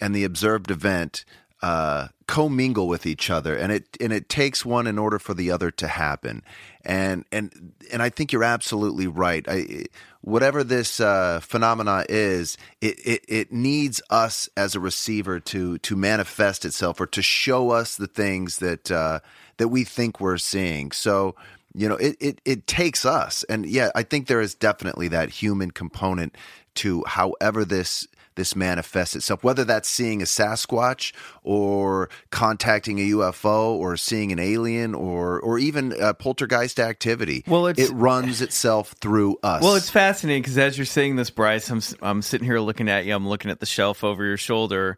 and 0.00 0.14
the 0.14 0.24
observed 0.24 0.70
event 0.70 1.24
uh, 1.62 2.08
commingle 2.26 2.86
with 2.86 3.06
each 3.06 3.30
other, 3.30 3.56
and 3.56 3.72
it 3.72 3.96
and 4.00 4.12
it 4.12 4.28
takes 4.28 4.64
one 4.64 4.86
in 4.86 4.98
order 4.98 5.18
for 5.18 5.34
the 5.34 5.50
other 5.50 5.70
to 5.72 5.88
happen. 5.88 6.42
And 6.84 7.24
and 7.32 7.72
and 7.90 8.02
I 8.02 8.10
think 8.10 8.32
you're 8.32 8.44
absolutely 8.44 9.06
right. 9.06 9.44
I, 9.48 9.86
whatever 10.20 10.62
this 10.62 11.00
uh, 11.00 11.40
phenomena 11.40 12.04
is, 12.08 12.56
it, 12.80 12.98
it 13.04 13.24
it 13.28 13.52
needs 13.52 14.00
us 14.10 14.48
as 14.56 14.74
a 14.74 14.80
receiver 14.80 15.40
to 15.40 15.78
to 15.78 15.96
manifest 15.96 16.64
itself 16.64 17.00
or 17.00 17.06
to 17.06 17.22
show 17.22 17.70
us 17.70 17.96
the 17.96 18.06
things 18.06 18.58
that 18.58 18.90
uh, 18.90 19.20
that 19.56 19.68
we 19.68 19.84
think 19.84 20.20
we're 20.20 20.38
seeing. 20.38 20.92
So 20.92 21.34
you 21.74 21.88
know, 21.88 21.96
it, 21.96 22.16
it 22.20 22.40
it 22.44 22.66
takes 22.66 23.04
us, 23.04 23.44
and 23.44 23.66
yeah, 23.66 23.90
I 23.94 24.02
think 24.02 24.26
there 24.26 24.40
is 24.40 24.54
definitely 24.54 25.08
that 25.08 25.30
human 25.30 25.70
component 25.70 26.36
to 26.76 27.04
however 27.06 27.64
this 27.64 28.06
this 28.38 28.56
manifests 28.56 29.14
itself, 29.14 29.44
whether 29.44 29.64
that's 29.64 29.86
seeing 29.88 30.22
a 30.22 30.24
Sasquatch 30.24 31.12
or 31.42 32.08
contacting 32.30 32.98
a 32.98 33.10
UFO 33.10 33.72
or 33.72 33.98
seeing 33.98 34.32
an 34.32 34.38
alien 34.38 34.94
or 34.94 35.38
or 35.40 35.58
even 35.58 35.92
uh, 36.00 36.14
poltergeist 36.14 36.80
activity. 36.80 37.44
Well, 37.46 37.66
it's- 37.66 37.90
it 37.90 37.92
runs 37.92 38.40
itself 38.40 38.94
through 39.00 39.36
us. 39.42 39.62
Well, 39.62 39.74
it's 39.76 39.90
fascinating 39.90 40.42
because 40.42 40.56
as 40.56 40.78
you're 40.78 40.86
saying 40.86 41.16
this, 41.16 41.28
Bryce, 41.28 41.68
I'm 41.68 41.82
I'm 42.00 42.22
sitting 42.22 42.46
here 42.46 42.60
looking 42.60 42.88
at 42.88 43.04
you. 43.04 43.14
I'm 43.14 43.28
looking 43.28 43.50
at 43.50 43.60
the 43.60 43.66
shelf 43.66 44.02
over 44.02 44.24
your 44.24 44.38
shoulder, 44.38 44.96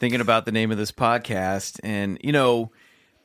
thinking 0.00 0.20
about 0.20 0.44
the 0.46 0.52
name 0.52 0.72
of 0.72 0.78
this 0.78 0.90
podcast, 0.90 1.78
and 1.84 2.18
you 2.24 2.32
know, 2.32 2.72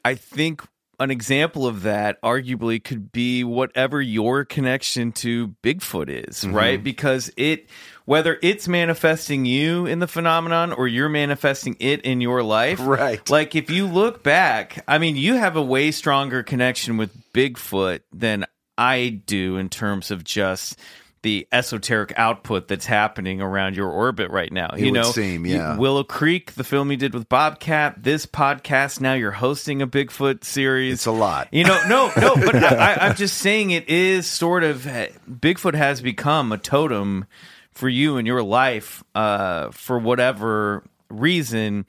I 0.06 0.16
think 0.16 0.62
an 1.00 1.12
example 1.12 1.66
of 1.68 1.84
that 1.84 2.22
arguably 2.22 2.84
could 2.84 3.12
be 3.12 3.44
whatever 3.44 4.02
your 4.02 4.46
connection 4.46 5.12
to 5.14 5.50
Bigfoot 5.64 6.10
is, 6.10 6.42
Mm-hmm. 6.44 6.56
right? 6.56 6.84
Because 6.84 7.32
it 7.38 7.68
whether 8.06 8.38
it's 8.42 8.68
manifesting 8.68 9.46
you 9.46 9.86
in 9.86 10.00
the 10.00 10.08
phenomenon 10.08 10.74
or 10.74 10.88
you're 10.88 11.08
manifesting 11.10 11.76
it 11.80 12.02
in 12.02 12.20
your 12.22 12.44
life. 12.44 12.80
Right. 12.82 13.28
Like 13.30 13.56
if 13.56 13.70
you 13.70 13.88
look 13.88 14.24
back, 14.24 14.84
I 14.88 14.98
mean, 14.98 15.16
you 15.16 15.36
have 15.36 15.56
a 15.56 15.62
way 15.62 15.92
stronger 15.92 16.44
connection 16.44 16.98
with 16.98 17.12
Bigfoot 17.34 18.02
than 18.12 18.46
I 18.78 19.22
do 19.26 19.56
in 19.58 19.70
terms 19.70 20.12
of 20.12 20.24
just 20.24 20.78
the 21.24 21.48
esoteric 21.52 22.14
output 22.18 22.68
that's 22.68 22.86
happening 22.86 23.42
around 23.42 23.76
your 23.76 23.90
orbit 23.90 24.30
right 24.30 24.52
now. 24.52 24.70
It 24.78 24.86
you 24.86 24.92
know, 24.92 25.04
seem, 25.04 25.46
yeah. 25.46 25.78
Willow 25.78 26.04
Creek, 26.04 26.54
the 26.54 26.66
film 26.66 26.92
you 26.92 26.98
did 26.98 27.14
with 27.14 27.28
Bobcat, 27.30 28.04
this 28.04 28.26
podcast. 28.26 29.02
Now 29.02 29.14
you're 29.14 29.32
hosting 29.32 29.82
a 29.82 29.88
Bigfoot 29.88 30.44
series. 30.44 30.94
It's 30.94 31.06
a 31.06 31.12
lot. 31.12 31.48
You 31.52 31.64
know, 31.64 31.82
no, 31.88 32.12
no, 32.18 32.36
but 32.46 32.56
I, 32.56 32.96
I'm 32.96 33.16
just 33.16 33.38
saying 33.38 33.72
it 33.72 33.90
is 33.90 34.28
sort 34.28 34.64
of 34.64 34.82
Bigfoot 34.82 35.76
has 35.76 36.02
become 36.02 36.52
a 36.52 36.58
totem 36.58 37.26
for 37.72 37.90
you 37.90 38.18
in 38.18 38.26
your 38.26 38.44
life 38.44 39.04
uh, 39.16 39.72
for 39.72 39.98
whatever 39.98 40.84
reason. 41.10 41.86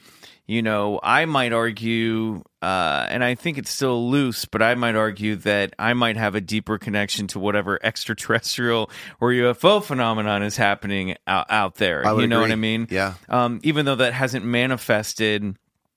You 0.47 0.61
know, 0.61 1.01
I 1.03 1.25
might 1.25 1.55
argue, 1.55 2.43
uh, 2.61 3.07
and 3.09 3.25
I 3.25 3.35
think 3.35 3.57
it's 3.57 3.71
still 3.71 4.11
loose, 4.11 4.45
but 4.45 4.61
I 4.61 4.75
might 4.75 4.95
argue 4.95 5.37
that 5.37 5.75
I 5.79 5.95
might 5.95 6.19
have 6.19 6.35
a 6.35 6.41
deeper 6.43 6.77
connection 6.77 7.27
to 7.29 7.39
whatever 7.39 7.79
extraterrestrial 7.83 8.91
or 9.21 9.31
UFO 9.31 9.83
phenomenon 9.83 10.43
is 10.43 10.59
happening 10.59 11.17
out, 11.27 11.47
out 11.49 11.77
there. 11.77 12.07
I 12.07 12.13
would 12.13 12.21
you 12.21 12.27
know 12.27 12.43
what. 12.43 12.53
I 12.53 12.57
mean? 12.57 12.89
Yeah. 12.91 13.15
Um, 13.31 13.61
even 13.63 13.87
though 13.87 13.97
that 13.97 14.13
hasn't 14.13 14.45
manifested 14.45 15.57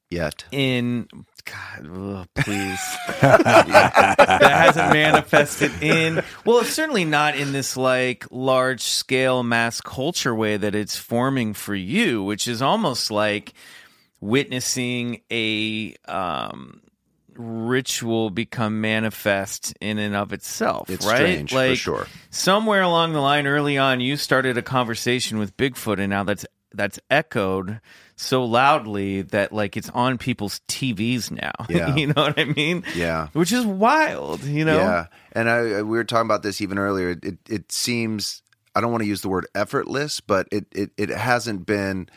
yet. 0.09 0.45
in 0.51 1.07
God, 1.47 2.27
please. 2.35 2.79
that 3.21 4.41
hasn't 4.41 4.93
manifested 4.93 5.71
in 5.81 6.21
well, 6.45 6.59
it's 6.59 6.71
certainly 6.73 7.05
not 7.05 7.37
in 7.37 7.51
this 7.51 7.77
like 7.77 8.25
large 8.31 8.81
scale 8.81 9.43
mass 9.43 9.81
culture 9.81 10.35
way 10.35 10.57
that 10.57 10.75
it's 10.75 10.97
forming 10.97 11.53
for 11.53 11.75
you, 11.75 12.23
which 12.23 12.47
is 12.47 12.61
almost 12.61 13.11
like 13.11 13.53
witnessing 14.19 15.21
a 15.31 15.95
um 16.07 16.81
ritual 17.35 18.31
become 18.31 18.81
manifest 18.81 19.73
in 19.79 19.99
and 19.99 20.15
of 20.15 20.33
itself, 20.33 20.89
It's 20.89 21.05
right? 21.05 21.17
strange, 21.17 21.51
for 21.51 21.55
like 21.57 21.77
sure. 21.77 22.07
somewhere 22.31 22.81
along 22.81 23.13
the 23.13 23.19
line 23.21 23.45
early 23.45 23.77
on 23.77 24.01
you 24.01 24.17
started 24.17 24.57
a 24.57 24.63
conversation 24.63 25.37
with 25.37 25.55
Bigfoot 25.55 25.99
and 25.99 26.09
now 26.09 26.23
that's 26.23 26.45
that's 26.73 26.99
echoed 27.11 27.79
so 28.15 28.43
loudly 28.43 29.21
that 29.21 29.53
like 29.53 29.77
it's 29.77 29.89
on 29.91 30.17
people's 30.17 30.61
TVs 30.67 31.29
now. 31.31 31.51
Yeah. 31.69 31.95
you 31.95 32.07
know 32.07 32.13
what 32.23 32.39
I 32.39 32.45
mean? 32.45 32.83
Yeah. 32.95 33.27
Which 33.33 33.51
is 33.51 33.65
wild, 33.65 34.43
you 34.43 34.65
know? 34.65 34.77
Yeah, 34.77 35.05
and 35.31 35.47
I, 35.49 35.57
I- 35.57 35.81
we 35.83 35.95
were 35.97 36.03
talking 36.03 36.25
about 36.27 36.41
this 36.43 36.59
even 36.61 36.79
earlier. 36.79 37.11
It 37.21 37.37
it 37.47 37.71
seems 37.71 38.41
I 38.75 38.81
don't 38.81 38.91
want 38.91 39.03
to 39.03 39.07
use 39.07 39.21
the 39.21 39.29
word 39.29 39.45
effortless, 39.53 40.19
but 40.21 40.47
it 40.51 40.65
it, 40.71 40.91
it 40.97 41.09
hasn't 41.09 41.67
been 41.67 42.09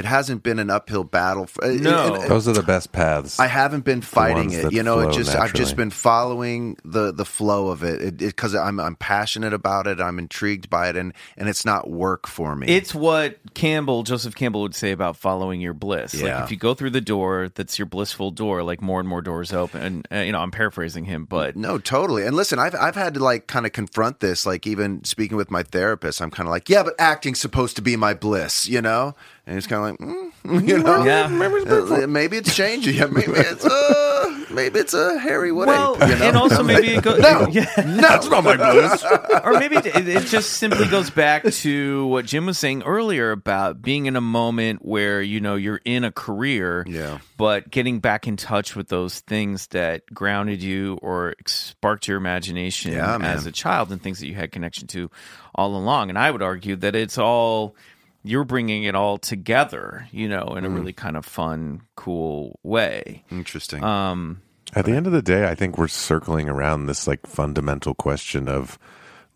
it 0.00 0.04
hasn't 0.06 0.42
been 0.42 0.58
an 0.58 0.70
uphill 0.70 1.04
battle. 1.04 1.46
For, 1.46 1.66
No. 1.68 2.14
and- 2.14 2.30
Those 2.30 2.48
are 2.48 2.52
the 2.52 2.62
best 2.62 2.90
paths. 2.92 3.38
I 3.38 3.46
haven't 3.46 3.84
been 3.84 4.00
fighting 4.02 4.50
it. 4.52 4.72
You 4.72 4.82
know, 4.82 4.98
it 5.00 5.04
flow 5.04 5.12
just 5.12 5.36
I've 5.36 5.52
just 5.54 5.76
been 5.76 5.90
following 5.90 6.76
the 6.84 7.12
the 7.12 7.24
flow 7.24 7.68
of 7.68 7.82
it 7.84 8.16
because 8.16 8.54
I'm 8.54 8.80
I'm 8.80 8.96
passionate 8.96 9.52
about 9.52 9.86
it. 9.86 10.00
I'm 10.00 10.18
intrigued 10.18 10.68
by 10.70 10.88
it, 10.88 10.96
and 10.96 11.12
and 11.36 11.48
it's 11.48 11.64
not 11.64 11.88
work 11.90 12.26
for 12.26 12.56
me. 12.56 12.66
It's 12.66 12.94
what 12.94 13.38
Campbell, 13.54 14.02
Joseph 14.02 14.34
Campbell 14.34 14.62
would 14.62 14.74
say 14.74 14.90
about 14.92 15.16
following 15.16 15.60
your 15.60 15.74
bliss. 15.74 16.14
Yeah. 16.14 16.36
Like 16.36 16.44
if 16.44 16.50
you 16.50 16.56
go 16.56 16.74
through 16.74 16.90
the 16.90 17.00
door, 17.00 17.50
that's 17.54 17.78
your 17.78 17.86
blissful 17.86 18.30
door, 18.30 18.62
like 18.62 18.80
more 18.82 19.00
and 19.00 19.08
more 19.08 19.22
doors 19.22 19.52
open. 19.52 19.82
And, 19.82 20.08
uh, 20.12 20.16
you 20.24 20.32
know, 20.32 20.40
I'm 20.40 20.50
paraphrasing 20.50 21.04
him, 21.04 21.24
but 21.26 21.56
No, 21.56 21.78
totally. 21.78 22.24
And 22.26 22.34
listen, 22.34 22.58
I've 22.58 22.74
I've 22.74 22.94
had 22.96 23.14
to 23.14 23.20
like 23.20 23.46
kind 23.46 23.66
of 23.66 23.72
confront 23.72 24.20
this. 24.20 24.46
Like 24.46 24.66
even 24.66 25.04
speaking 25.04 25.36
with 25.36 25.50
my 25.50 25.62
therapist, 25.62 26.22
I'm 26.22 26.30
kind 26.30 26.48
of 26.48 26.50
like, 26.50 26.68
yeah, 26.68 26.82
but 26.82 26.94
acting's 26.98 27.40
supposed 27.40 27.76
to 27.76 27.82
be 27.82 27.96
my 27.96 28.14
bliss, 28.14 28.66
you 28.68 28.80
know. 28.80 29.14
And 29.50 29.56
he's 29.56 29.66
kind 29.66 29.98
of 30.00 30.00
like, 30.00 30.14
mm, 30.54 30.68
you 30.68 30.78
know, 30.78 31.04
Yeah. 31.04 31.24
Uh, 31.24 32.06
maybe 32.06 32.36
it's 32.36 32.54
changing. 32.54 32.94
Yeah, 32.94 33.06
maybe 33.06 33.32
it's. 33.34 33.64
Uh, 33.66 34.44
maybe 34.52 34.78
it's 34.78 34.94
a 34.94 35.18
hairy 35.18 35.50
wood 35.50 35.66
Well, 35.66 35.96
ape. 36.00 36.08
You 36.08 36.16
know? 36.18 36.24
and 36.28 36.36
also 36.36 36.62
maybe 36.62 36.94
it 36.94 37.02
goes. 37.02 37.18
no, 37.18 37.48
yeah. 37.50 37.64
that's 37.76 38.28
not 38.28 38.44
my 38.44 38.56
blues. 38.56 39.04
or 39.42 39.54
maybe 39.58 39.74
it, 39.76 39.86
it 40.08 40.26
just 40.26 40.50
simply 40.54 40.86
goes 40.86 41.10
back 41.10 41.42
to 41.44 42.06
what 42.06 42.26
Jim 42.26 42.46
was 42.46 42.58
saying 42.58 42.84
earlier 42.84 43.32
about 43.32 43.82
being 43.82 44.06
in 44.06 44.14
a 44.14 44.20
moment 44.20 44.84
where 44.84 45.20
you 45.20 45.40
know 45.40 45.56
you're 45.56 45.80
in 45.84 46.04
a 46.04 46.12
career, 46.12 46.84
Yeah. 46.86 47.18
but 47.36 47.68
getting 47.68 47.98
back 47.98 48.28
in 48.28 48.36
touch 48.36 48.76
with 48.76 48.86
those 48.86 49.18
things 49.20 49.66
that 49.68 50.06
grounded 50.14 50.62
you 50.62 50.96
or 51.02 51.34
sparked 51.46 52.06
your 52.06 52.18
imagination 52.18 52.92
Yeah, 52.92 53.18
as 53.20 53.46
a 53.46 53.52
child 53.52 53.90
and 53.90 54.00
things 54.00 54.20
that 54.20 54.28
you 54.28 54.34
had 54.36 54.52
connection 54.52 54.86
to 54.88 55.10
all 55.56 55.74
along. 55.74 56.08
And 56.08 56.16
I 56.18 56.30
would 56.30 56.42
argue 56.42 56.76
that 56.76 56.94
it's 56.94 57.18
all 57.18 57.74
you're 58.22 58.44
bringing 58.44 58.84
it 58.84 58.94
all 58.94 59.18
together, 59.18 60.06
you 60.12 60.28
know, 60.28 60.54
in 60.56 60.64
a 60.64 60.68
Mm. 60.68 60.74
really 60.76 60.92
kind 60.92 61.16
of 61.16 61.24
fun, 61.24 61.82
cool 61.96 62.58
way. 62.62 63.24
Interesting. 63.30 63.82
Um, 63.82 64.42
At 64.74 64.84
the 64.84 64.92
end 64.92 65.06
of 65.06 65.12
the 65.12 65.22
day, 65.22 65.48
I 65.50 65.54
think 65.54 65.76
we're 65.78 65.88
circling 65.88 66.48
around 66.48 66.86
this 66.86 67.06
like 67.06 67.26
fundamental 67.26 67.94
question 67.94 68.46
of 68.48 68.78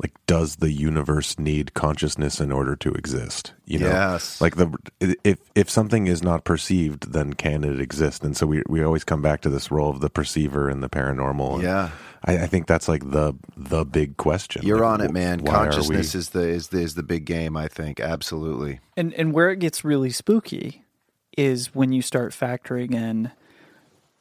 like 0.03 0.13
does 0.27 0.57
the 0.57 0.73
universe 0.73 1.39
need 1.39 1.73
consciousness 1.75 2.41
in 2.41 2.51
order 2.51 2.75
to 2.77 2.93
exist? 2.93 3.53
You 3.65 3.79
know, 3.79 3.89
Yes. 3.89 4.41
like 4.41 4.57
the 4.57 4.75
if 5.25 5.39
if 5.55 5.71
something 5.71 6.07
is 6.09 6.23
not 6.23 6.45
perceived, 6.45 7.13
then 7.13 7.35
can 7.35 7.65
it 7.65 7.81
exist? 7.81 8.25
And 8.25 8.37
so 8.37 8.47
we 8.47 8.63
we 8.69 8.83
always 8.83 9.05
come 9.05 9.23
back 9.23 9.41
to 9.43 9.51
this 9.51 9.71
role 9.71 9.91
of 9.91 10.01
the 10.01 10.11
perceiver 10.11 10.69
and 10.69 10.83
the 10.83 10.89
paranormal. 10.89 11.55
And 11.55 11.63
Yeah. 11.63 11.91
I, 12.27 12.39
I 12.45 12.47
think 12.47 12.67
that's 12.67 12.89
like 12.89 13.09
the 13.11 13.35
the 13.57 13.85
big 13.85 14.17
question. 14.17 14.63
You're 14.67 14.79
Like, 14.81 14.89
on 14.89 15.01
it, 15.03 15.11
man. 15.13 15.41
why 15.45 15.55
are 15.55 15.65
Consciousness 15.71 16.15
is 16.15 16.31
the 16.31 16.49
is 16.49 16.69
the 16.69 16.81
is 16.81 16.95
the 16.95 17.03
big 17.03 17.25
game. 17.27 17.57
I 17.57 17.69
think 17.69 18.01
absolutely. 18.01 18.81
And 18.97 19.15
and 19.15 19.33
where 19.33 19.51
it 19.51 19.59
gets 19.61 19.85
really 19.85 20.11
spooky 20.11 20.83
is 21.37 21.75
when 21.75 21.93
you 21.93 22.01
start 22.03 22.33
factoring 22.33 22.95
in 22.95 23.31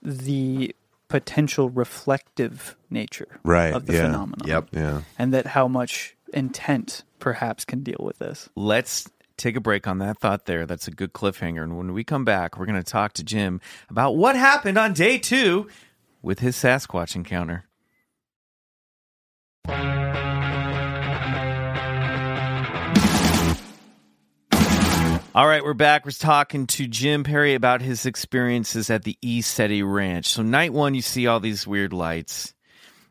the 0.02 0.76
potential 1.14 1.70
reflective 1.70 2.76
nature 2.90 3.40
Right, 3.44 3.72
of 3.72 3.86
the 3.86 3.94
yeah. 3.94 4.02
phenomenon. 4.06 4.48
Yep. 4.48 4.70
yeah. 4.72 5.02
And 5.20 5.32
that 5.32 5.46
how 5.46 5.68
much 5.68 6.16
intent 6.34 7.04
perhaps 7.20 7.66
can 7.66 7.84
deal 7.84 8.00
with 8.00 8.18
this. 8.18 8.50
let's 8.56 9.08
take 9.38 9.56
a 9.56 9.60
break 9.62 9.88
on 9.88 10.00
that 10.00 10.18
thought 10.20 10.48
there. 10.48 10.66
That's 10.66 10.88
a 10.88 10.92
good 10.92 11.14
cliffhanger. 11.14 11.62
And 11.62 11.78
when 11.78 11.94
we 11.94 12.04
come 12.04 12.26
back, 12.26 12.58
we're 12.58 12.66
going 12.66 12.82
to 12.82 12.92
talk 12.92 13.14
to 13.14 13.24
Jim 13.24 13.62
about 13.92 14.16
what 14.16 14.36
happened 14.36 14.80
on 14.80 14.94
day 14.94 15.20
two 15.20 15.68
with 16.24 16.40
his 16.40 16.56
Sasquatch 16.56 17.16
encounter. 17.16 17.66
All 25.36 25.48
right, 25.48 25.64
we're 25.64 25.74
back. 25.74 26.06
We're 26.06 26.12
talking 26.12 26.68
to 26.68 26.86
Jim 26.86 27.24
Perry 27.24 27.56
about 27.56 27.82
his 27.82 28.06
experiences 28.06 28.92
at 28.92 29.02
the 29.02 29.18
ECETI 29.24 29.82
Ranch. 29.84 30.28
So, 30.28 30.44
night 30.44 30.72
one, 30.72 30.94
you 30.94 31.02
see 31.02 31.26
all 31.26 31.40
these 31.40 31.66
weird 31.66 31.92
lights. 31.92 32.54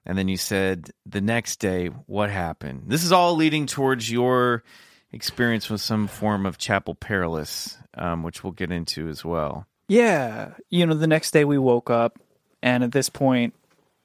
And 0.06 0.16
then 0.16 0.28
you 0.28 0.36
said 0.36 0.90
the 1.04 1.20
next 1.20 1.56
day, 1.56 1.88
what 1.88 2.30
happened? 2.30 2.84
This 2.86 3.02
is 3.02 3.10
all 3.10 3.34
leading 3.34 3.66
towards 3.66 4.08
your 4.08 4.62
experience 5.10 5.68
with 5.68 5.80
some 5.80 6.06
form 6.06 6.46
of 6.46 6.58
chapel 6.58 6.94
perilous, 6.94 7.76
um, 7.94 8.22
which 8.22 8.44
we'll 8.44 8.52
get 8.52 8.70
into 8.70 9.08
as 9.08 9.24
well. 9.24 9.66
Yeah. 9.88 10.52
You 10.70 10.86
know, 10.86 10.94
the 10.94 11.08
next 11.08 11.32
day 11.32 11.44
we 11.44 11.58
woke 11.58 11.90
up 11.90 12.20
and 12.62 12.84
at 12.84 12.92
this 12.92 13.08
point 13.08 13.52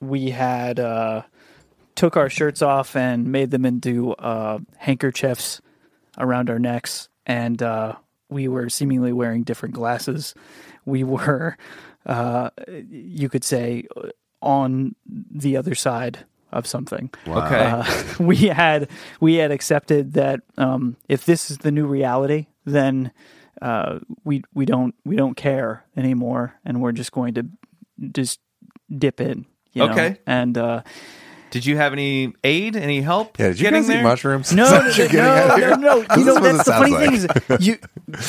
we 0.01 0.31
had 0.31 0.79
uh 0.79 1.21
took 1.93 2.17
our 2.17 2.29
shirts 2.31 2.63
off 2.63 2.95
and 2.95 3.31
made 3.31 3.51
them 3.51 3.63
into 3.63 4.13
uh 4.13 4.57
handkerchiefs 4.77 5.61
around 6.17 6.49
our 6.49 6.57
necks 6.59 7.09
and 7.27 7.61
uh 7.61 7.95
we 8.29 8.47
were 8.47 8.69
seemingly 8.69 9.13
wearing 9.13 9.43
different 9.43 9.75
glasses. 9.75 10.33
We 10.85 11.03
were 11.03 11.57
uh 12.05 12.49
you 12.89 13.29
could 13.29 13.43
say 13.43 13.87
on 14.41 14.95
the 15.05 15.57
other 15.57 15.75
side 15.75 16.25
of 16.51 16.65
something. 16.65 17.09
Okay. 17.27 17.59
Uh, 17.59 17.85
we 18.19 18.37
had 18.37 18.89
we 19.19 19.35
had 19.35 19.51
accepted 19.51 20.13
that 20.13 20.41
um, 20.57 20.95
if 21.09 21.25
this 21.25 21.51
is 21.51 21.59
the 21.59 21.71
new 21.71 21.85
reality, 21.85 22.47
then 22.65 23.11
uh, 23.61 23.99
we 24.23 24.43
we 24.53 24.65
don't 24.65 24.95
we 25.05 25.15
don't 25.15 25.35
care 25.35 25.85
anymore, 25.95 26.55
and 26.63 26.81
we're 26.81 26.91
just 26.91 27.11
going 27.11 27.33
to 27.35 27.45
just 28.11 28.39
dip 28.95 29.19
in. 29.19 29.45
You 29.73 29.85
know? 29.85 29.91
Okay. 29.91 30.17
and 30.25 30.57
uh, 30.57 30.81
Did 31.49 31.65
you 31.65 31.77
have 31.77 31.93
any 31.93 32.33
aid, 32.43 32.75
any 32.75 33.01
help? 33.01 33.39
Yeah, 33.39 33.49
did 33.49 33.59
you 33.59 33.63
getting 33.63 33.81
guys 33.81 33.87
there? 33.87 33.99
eat 33.99 34.03
mushrooms? 34.03 34.53
no, 34.53 34.63
no, 34.65 34.69
that 34.69 34.85
what 34.85 34.97
you're 34.97 35.13
no, 35.13 35.47
no, 35.47 35.75
no, 35.75 35.75
no. 35.75 36.05
You 36.17 36.25
know 36.25 36.33
what 36.35 36.43
that's 36.43 36.65
the 36.65 36.71
funny 36.71 36.91
sounds 36.91 37.25
thing 37.25 37.57
is 37.59 37.65
you. 37.67 37.77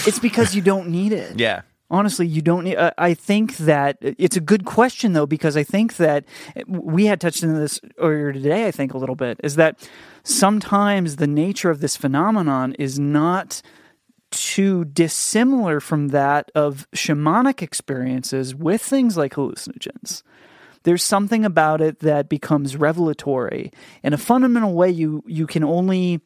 It's 0.07 0.19
because 0.19 0.55
you 0.55 0.63
don't 0.63 0.89
need 0.89 1.13
it. 1.13 1.39
Yeah. 1.39 1.63
Honestly, 1.91 2.27
you 2.27 2.43
don't 2.43 2.65
need. 2.65 2.77
Uh, 2.77 2.91
I 2.99 3.15
think 3.15 3.57
that 3.57 3.97
it's 4.01 4.37
a 4.37 4.43
good 4.43 4.67
question 4.67 5.15
though 5.15 5.27
because 5.27 5.57
I 5.57 5.65
think 5.65 5.97
that 5.97 6.27
we 6.67 7.07
had 7.07 7.19
touched 7.21 7.43
on 7.43 7.55
this 7.55 7.81
earlier 7.97 8.33
today. 8.33 8.67
I 8.67 8.71
think 8.71 8.93
a 8.93 8.99
little 8.99 9.15
bit 9.15 9.41
is 9.43 9.57
that 9.57 9.89
sometimes 10.23 11.17
the 11.17 11.27
nature 11.27 11.71
of 11.71 11.81
this 11.81 11.97
phenomenon 11.97 12.75
is 12.75 12.99
not 12.99 13.63
too 14.31 14.85
dissimilar 14.85 15.81
from 15.81 16.09
that 16.09 16.51
of 16.55 16.87
shamanic 16.95 17.63
experiences 17.63 18.55
with 18.55 18.83
things 18.83 19.17
like 19.17 19.33
hallucinogens. 19.35 20.23
There's 20.89 21.05
something 21.05 21.45
about 21.45 21.83
it 21.83 21.99
that 22.01 22.31
becomes 22.31 22.75
revelatory 22.75 23.73
in 24.03 24.15
a 24.15 24.17
fundamental 24.17 24.73
way. 24.73 24.89
You 24.89 25.23
you 25.27 25.47
can 25.47 25.63
only 25.63 26.23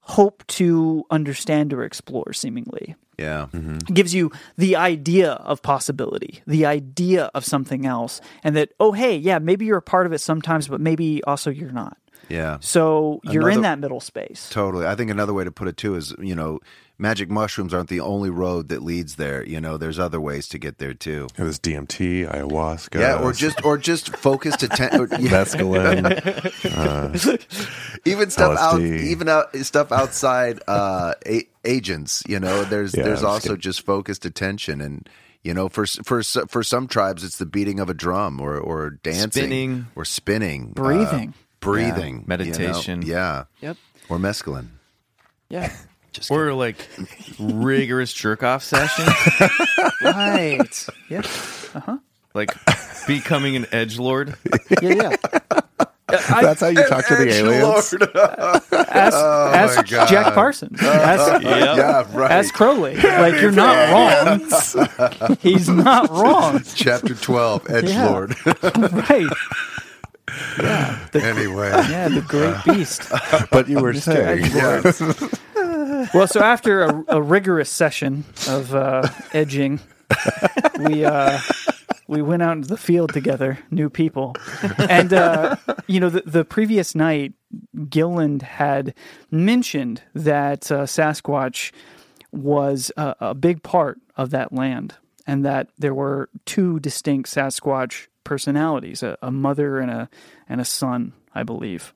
hope 0.00 0.46
to 0.48 1.04
understand 1.10 1.72
or 1.72 1.82
explore, 1.82 2.34
seemingly 2.34 2.94
Yeah. 3.18 3.46
Mm-hmm. 3.52 3.78
gives 3.94 4.12
you 4.14 4.30
the 4.56 4.76
idea 4.76 5.32
of 5.32 5.62
possibility, 5.62 6.42
the 6.46 6.66
idea 6.66 7.30
of 7.34 7.44
something 7.44 7.86
else, 7.86 8.20
and 8.44 8.54
that, 8.56 8.68
oh, 8.80 8.92
hey, 8.92 9.16
yeah, 9.16 9.38
maybe 9.38 9.64
you're 9.64 9.78
a 9.78 9.82
part 9.82 10.06
of 10.06 10.12
it 10.12 10.20
sometimes, 10.20 10.68
but 10.68 10.80
maybe 10.80 11.22
also 11.24 11.50
you're 11.50 11.72
not. 11.72 11.96
Yeah. 12.28 12.58
So 12.60 13.20
you're 13.24 13.48
in 13.50 13.62
that 13.62 13.78
middle 13.78 14.00
space. 14.00 14.48
Totally. 14.50 14.86
I 14.86 14.94
think 14.94 15.10
another 15.10 15.32
way 15.34 15.44
to 15.44 15.50
put 15.50 15.68
it 15.68 15.76
too 15.76 15.94
is, 15.96 16.14
you 16.18 16.34
know, 16.34 16.60
magic 16.98 17.30
mushrooms 17.30 17.72
aren't 17.72 17.88
the 17.88 18.00
only 18.00 18.28
road 18.28 18.68
that 18.68 18.82
leads 18.82 19.14
there. 19.16 19.44
You 19.46 19.60
know, 19.60 19.76
there's 19.76 19.98
other 19.98 20.20
ways 20.20 20.48
to 20.48 20.58
get 20.58 20.78
there 20.78 20.94
too. 20.94 21.28
It 21.38 21.42
was 21.42 21.58
DMT, 21.58 22.28
ayahuasca. 22.30 22.98
Yeah, 23.00 23.22
or 23.22 23.32
just 23.32 23.64
or 23.64 23.78
just 23.78 24.16
focused 24.16 24.62
attention. 24.62 25.06
mescaline. 25.28 26.04
even 28.04 28.30
stuff 28.30 28.58
out, 28.58 28.80
even 28.80 29.28
out, 29.28 29.54
stuff 29.56 29.92
outside 29.92 30.60
uh, 30.66 31.14
a- 31.26 31.48
agents. 31.64 32.22
You 32.28 32.40
know, 32.40 32.64
there's 32.64 32.94
Yeah, 32.94 33.04
there's 33.04 33.20
I'm 33.20 33.24
just 33.24 33.32
also 33.32 33.48
kidding. 33.50 33.60
just 33.60 33.82
focused 33.86 34.24
attention, 34.24 34.80
and 34.80 35.08
you 35.42 35.54
know, 35.54 35.68
for 35.68 35.86
for 35.86 36.22
for 36.22 36.62
some 36.62 36.88
tribes, 36.88 37.24
it's 37.24 37.38
the 37.38 37.46
beating 37.46 37.80
of 37.80 37.88
a 37.88 37.94
drum 37.94 38.40
or 38.40 38.58
or 38.58 38.90
dancing 38.90 39.30
Spinning. 39.30 39.86
or 39.96 40.04
spinning, 40.04 40.74
uh, 40.76 41.26
Breathing. 41.60 41.92
breathing, 41.92 42.14
you 42.14 42.20
know? 42.20 42.24
Meditation. 42.26 43.02
yeah, 43.02 43.44
Yep. 43.60 43.76
or 44.08 44.18
mescaline. 44.18 44.68
Yeah. 45.48 45.72
Just 46.12 46.30
Or 46.30 46.52
like 46.54 46.88
rigorous 47.38 48.12
jerk 48.12 48.42
off 48.42 48.64
session, 48.64 49.04
right. 50.02 50.86
Yeah. 51.10 51.18
Uh 51.74 51.80
huh, 51.80 51.98
like 52.34 52.50
becoming 53.06 53.56
an 53.56 53.66
edge 53.72 53.98
lord. 53.98 54.34
Yeah. 54.82 55.10
Yeah. 55.20 55.60
I, 56.10 56.40
That's 56.40 56.62
how 56.62 56.68
you 56.68 56.82
talk 56.88 57.06
to 57.08 57.16
the 57.16 57.28
aliens. 57.30 57.92
ask 58.72 59.16
ask 59.16 59.84
Jack 60.08 60.32
Parsons. 60.34 60.80
Ask, 60.82 61.42
Yep. 61.42 61.76
yeah, 61.76 62.06
right. 62.16 62.30
ask 62.30 62.54
Crowley. 62.54 62.96
Like, 62.96 63.40
you're 63.42 63.50
not 63.52 63.90
wrong. 63.92 65.36
He's 65.40 65.68
not 65.68 66.08
wrong. 66.10 66.62
Chapter 66.74 67.14
twelve, 67.14 67.68
Edge 67.68 67.94
Lord. 67.94 68.34
Right. 69.10 69.26
Yeah. 70.60 71.06
The, 71.12 71.22
anyway, 71.24 71.70
yeah, 71.70 72.08
the 72.08 72.20
great 72.20 72.56
beast. 72.64 73.10
But 73.50 73.68
you 73.68 73.80
were 73.80 73.94
saying, 73.94 74.52
Well, 76.14 76.26
so 76.26 76.40
after 76.40 76.82
a, 76.82 77.04
a 77.08 77.22
rigorous 77.22 77.70
session 77.70 78.24
of 78.48 78.74
uh, 78.74 79.08
edging, 79.32 79.80
we 80.80 81.04
uh, 81.04 81.38
we 82.06 82.22
went 82.22 82.42
out 82.42 82.56
into 82.56 82.68
the 82.68 82.76
field 82.76 83.12
together, 83.12 83.58
new 83.70 83.90
people, 83.90 84.34
and 84.78 85.12
uh, 85.12 85.56
you 85.86 86.00
know 86.00 86.10
the, 86.10 86.22
the 86.24 86.44
previous 86.44 86.94
night, 86.94 87.32
Gilliland 87.88 88.42
had 88.42 88.94
mentioned 89.30 90.02
that 90.14 90.70
uh, 90.70 90.84
Sasquatch 90.84 91.72
was 92.32 92.92
a, 92.96 93.14
a 93.20 93.34
big 93.34 93.62
part 93.62 93.98
of 94.16 94.30
that 94.30 94.52
land, 94.52 94.94
and 95.26 95.44
that 95.44 95.68
there 95.78 95.94
were 95.94 96.28
two 96.46 96.80
distinct 96.80 97.28
Sasquatch 97.30 98.06
personalities, 98.28 99.02
a, 99.02 99.16
a 99.22 99.30
mother 99.30 99.78
and 99.78 99.90
a 99.90 100.10
and 100.48 100.60
a 100.60 100.64
son, 100.64 101.14
I 101.34 101.42
believe. 101.42 101.94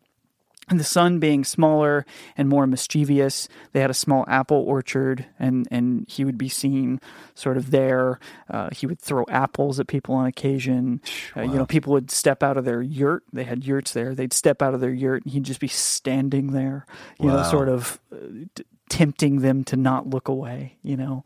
And 0.69 0.79
the 0.79 0.85
son 0.85 1.19
being 1.19 1.45
smaller 1.45 2.07
and 2.37 2.49
more 2.49 2.67
mischievous, 2.67 3.49
they 3.73 3.81
had 3.81 3.91
a 3.91 3.95
small 3.95 4.25
apple 4.29 4.59
orchard, 4.59 5.27
and, 5.39 5.67
and 5.71 6.07
he 6.09 6.25
would 6.25 6.39
be 6.39 6.49
seen 6.49 7.01
sort 7.35 7.57
of 7.57 7.73
there. 7.73 8.21
Uh, 8.49 8.71
he 8.73 8.87
would 8.87 9.01
throw 9.01 9.25
apples 9.29 9.81
at 9.81 9.89
people 9.89 10.15
on 10.15 10.27
occasion. 10.27 11.03
Uh, 11.37 11.43
you 11.43 11.55
know, 11.55 11.67
people 11.67 11.93
would 11.93 12.11
step 12.11 12.45
out 12.45 12.57
of 12.57 12.65
their 12.65 12.81
yurt. 12.81 13.25
They 13.33 13.45
had 13.45 13.65
yurts 13.65 13.93
there. 13.93 14.15
They'd 14.15 14.33
step 14.33 14.63
out 14.63 14.73
of 14.73 14.81
their 14.81 14.93
yurt, 14.93 15.25
and 15.25 15.33
he'd 15.33 15.45
just 15.45 15.61
be 15.61 15.69
standing 15.69 16.53
there, 16.53 16.87
you 17.21 17.27
know, 17.27 17.43
sort 17.43 17.69
of 17.69 18.01
uh, 18.13 18.17
t- 18.55 18.65
tempting 18.89 19.41
them 19.41 19.65
to 19.65 19.77
not 19.77 20.07
look 20.09 20.29
away. 20.29 20.79
You 20.83 20.97
know, 20.97 21.25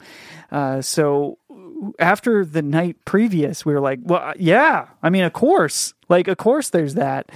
uh, 0.50 0.80
so 0.80 1.38
after 1.98 2.44
the 2.44 2.62
night 2.62 2.96
previous, 3.04 3.64
we 3.64 3.72
were 3.72 3.80
like, 3.80 4.00
well, 4.02 4.32
yeah, 4.38 4.88
I 5.02 5.10
mean, 5.10 5.24
of 5.24 5.32
course, 5.32 5.94
like, 6.08 6.28
of 6.28 6.36
course, 6.36 6.70
there's 6.70 6.94
that, 6.94 7.30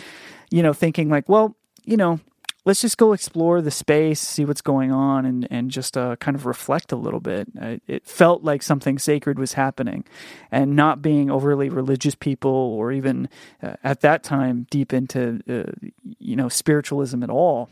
you 0.51 0.63
know, 0.63 0.73
thinking 0.73 1.09
like, 1.09 1.29
well, 1.29 1.57
you 1.85 1.97
know, 1.97 2.21
let's 2.65 2.81
just 2.81 2.99
go 2.99 3.13
explore 3.13 3.61
the 3.61 3.71
space, 3.71 4.21
see 4.21 4.45
what's 4.45 4.61
going 4.61 4.93
on, 4.93 5.25
and 5.25 5.47
and 5.51 5.71
just 5.71 5.97
uh, 5.97 6.17
kind 6.17 6.37
of 6.37 6.47
reflect 6.47 6.93
a 6.93 6.97
little 6.97 7.21
bit. 7.21 7.49
Uh, 7.61 7.77
it 7.87 8.07
felt 8.07 8.43
like 8.43 8.63
something 8.63 8.99
sacred 8.99 9.39
was 9.39 9.55
happening, 9.55 10.05
and 10.51 10.77
not 10.77 11.03
being 11.03 11.31
overly 11.31 11.69
religious 11.69 12.15
people, 12.15 12.51
or 12.51 12.93
even 12.93 13.29
uh, 13.63 13.77
at 13.83 14.01
that 14.01 14.23
time 14.23 14.67
deep 14.71 14.93
into 14.93 15.41
uh, 15.49 15.89
you 16.19 16.37
know 16.37 16.49
spiritualism 16.49 17.23
at 17.23 17.31
all. 17.31 17.71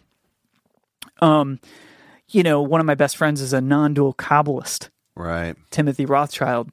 Um, 1.21 1.61
you 2.29 2.43
know, 2.43 2.61
one 2.61 2.81
of 2.81 2.87
my 2.87 2.95
best 2.95 3.17
friends 3.17 3.41
is 3.41 3.53
a 3.53 3.61
non-dual 3.61 4.15
Kabbalist. 4.15 4.91
Right. 5.19 5.57
Timothy 5.71 6.07
Rothschild, 6.07 6.71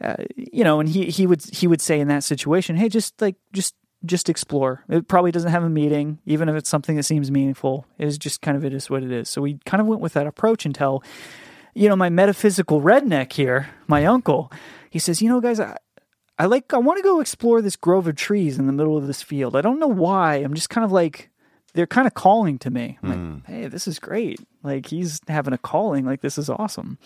uh, 0.00 0.16
you 0.36 0.64
know, 0.64 0.80
and 0.80 0.88
he 0.88 1.06
he 1.06 1.26
would 1.26 1.42
he 1.44 1.66
would 1.66 1.80
say 1.80 2.00
in 2.00 2.08
that 2.08 2.24
situation, 2.24 2.76
hey, 2.76 2.88
just 2.88 3.20
like 3.22 3.36
just 3.52 3.74
just 4.04 4.28
explore. 4.28 4.84
It 4.88 5.08
probably 5.08 5.30
doesn't 5.30 5.50
have 5.50 5.62
a 5.62 5.70
meaning, 5.70 6.18
even 6.26 6.48
if 6.48 6.56
it's 6.56 6.68
something 6.68 6.96
that 6.96 7.04
seems 7.04 7.30
meaningful. 7.30 7.86
It 7.98 8.08
is 8.08 8.18
just 8.18 8.42
kind 8.42 8.56
of 8.56 8.64
it 8.64 8.74
is 8.74 8.90
what 8.90 9.02
it 9.02 9.12
is. 9.12 9.30
So 9.30 9.40
we 9.40 9.58
kind 9.64 9.80
of 9.80 9.86
went 9.86 10.00
with 10.00 10.12
that 10.14 10.26
approach 10.26 10.66
until, 10.66 11.02
you 11.74 11.88
know, 11.88 11.96
my 11.96 12.10
metaphysical 12.10 12.80
redneck 12.80 13.32
here, 13.32 13.70
my 13.86 14.04
uncle, 14.04 14.52
he 14.90 14.98
says, 14.98 15.22
you 15.22 15.28
know, 15.28 15.40
guys, 15.40 15.60
I, 15.60 15.76
I 16.38 16.46
like 16.46 16.74
I 16.74 16.78
want 16.78 16.98
to 16.98 17.02
go 17.02 17.20
explore 17.20 17.62
this 17.62 17.76
grove 17.76 18.08
of 18.08 18.16
trees 18.16 18.58
in 18.58 18.66
the 18.66 18.72
middle 18.72 18.96
of 18.96 19.06
this 19.06 19.22
field. 19.22 19.54
I 19.54 19.60
don't 19.60 19.78
know 19.78 19.86
why. 19.86 20.36
I'm 20.36 20.54
just 20.54 20.68
kind 20.68 20.84
of 20.84 20.90
like 20.90 21.30
they're 21.74 21.86
kind 21.86 22.06
of 22.06 22.14
calling 22.14 22.58
to 22.58 22.70
me. 22.70 22.98
I'm 23.02 23.08
like, 23.08 23.46
hey, 23.46 23.68
this 23.68 23.86
is 23.86 23.98
great. 23.98 24.40
Like 24.62 24.86
he's 24.86 25.20
having 25.28 25.54
a 25.54 25.58
calling. 25.58 26.04
Like 26.04 26.20
this 26.22 26.38
is 26.38 26.50
awesome. 26.50 26.98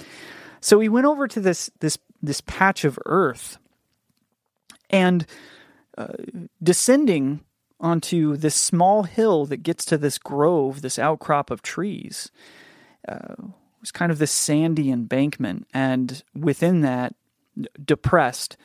So 0.60 0.78
we 0.78 0.88
went 0.88 1.06
over 1.06 1.28
to 1.28 1.40
this 1.40 1.70
this 1.80 1.98
this 2.22 2.40
patch 2.40 2.84
of 2.84 2.98
earth, 3.06 3.58
and 4.90 5.26
uh, 5.96 6.14
descending 6.62 7.40
onto 7.80 8.36
this 8.36 8.56
small 8.56 9.04
hill 9.04 9.46
that 9.46 9.58
gets 9.58 9.84
to 9.84 9.96
this 9.96 10.18
grove, 10.18 10.82
this 10.82 10.98
outcrop 10.98 11.50
of 11.50 11.62
trees, 11.62 12.30
uh, 13.06 13.34
was 13.80 13.92
kind 13.92 14.10
of 14.10 14.18
this 14.18 14.32
sandy 14.32 14.90
embankment, 14.90 15.66
and 15.72 16.22
within 16.34 16.80
that, 16.80 17.14
depressed, 17.84 18.56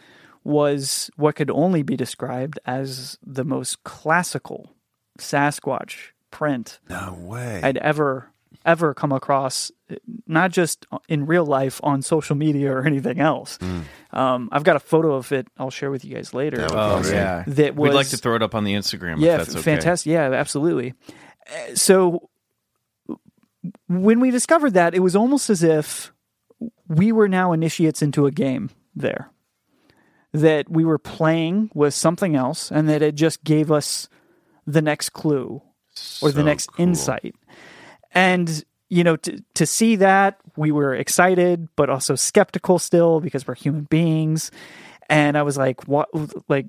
was 0.43 1.11
what 1.15 1.35
could 1.35 1.51
only 1.51 1.83
be 1.83 1.95
described 1.95 2.59
as 2.65 3.17
the 3.25 3.45
most 3.45 3.83
classical 3.83 4.71
Sasquatch 5.19 6.11
print 6.31 6.79
No 6.89 7.13
way. 7.13 7.61
I'd 7.63 7.77
ever 7.77 8.32
ever 8.65 8.93
come 8.93 9.11
across, 9.11 9.71
not 10.27 10.51
just 10.51 10.85
in 11.09 11.25
real 11.25 11.45
life 11.45 11.79
on 11.83 12.01
social 12.01 12.35
media 12.35 12.71
or 12.71 12.85
anything 12.85 13.19
else. 13.19 13.59
Um, 14.11 14.49
I've 14.51 14.63
got 14.63 14.75
a 14.75 14.79
photo 14.79 15.13
of 15.15 15.31
it. 15.31 15.47
I'll 15.57 15.69
share 15.71 15.91
with 15.91 16.05
you 16.05 16.15
guys 16.15 16.33
later. 16.33 16.67
Oh 16.71 17.01
yeah, 17.09 17.43
That 17.47 17.75
we'd 17.75 17.93
like 17.93 18.07
to 18.09 18.17
throw 18.17 18.35
it 18.35 18.41
up 18.41 18.55
on 18.55 18.63
the 18.63 18.73
Instagram. 18.73 19.19
yeah, 19.19 19.33
if 19.33 19.37
that's 19.47 19.55
okay. 19.55 19.61
fantastic. 19.75 20.11
Yeah, 20.11 20.31
absolutely. 20.31 20.93
Uh, 21.49 21.75
So 21.75 22.29
when 23.87 24.19
we 24.19 24.31
discovered 24.31 24.73
that, 24.73 24.93
it 24.93 24.99
was 24.99 25.15
almost 25.15 25.49
as 25.49 25.63
if 25.63 26.11
we 26.87 27.11
were 27.11 27.27
now 27.29 27.51
initiates 27.53 28.01
into 28.01 28.25
a 28.25 28.31
game 28.31 28.69
there. 28.95 29.29
That 30.33 30.69
we 30.69 30.83
were 30.83 30.97
playing 30.97 31.69
with 31.75 31.93
something 31.93 32.35
else, 32.35 32.71
and 32.71 32.89
that 32.89 33.01
it 33.03 33.13
just 33.15 33.43
gave 33.43 33.71
us 33.71 34.09
the 34.65 34.81
next 34.81 35.09
clue 35.11 35.61
or 36.23 36.31
the 36.31 36.41
next 36.43 36.67
cool. 36.73 36.83
insight. 36.83 37.35
And 38.13 38.63
you 38.89 39.03
know, 39.03 39.15
to 39.15 39.43
to 39.55 39.65
see 39.65 39.95
that, 39.97 40.39
we 40.55 40.71
were 40.71 40.93
excited, 40.93 41.67
but 41.75 41.89
also 41.89 42.15
skeptical 42.15 42.77
still 42.77 43.19
because 43.19 43.47
we're 43.47 43.55
human 43.55 43.85
beings. 43.85 44.51
And 45.09 45.37
I 45.37 45.41
was 45.41 45.57
like, 45.57 45.87
what? 45.87 46.09
Like, 46.47 46.67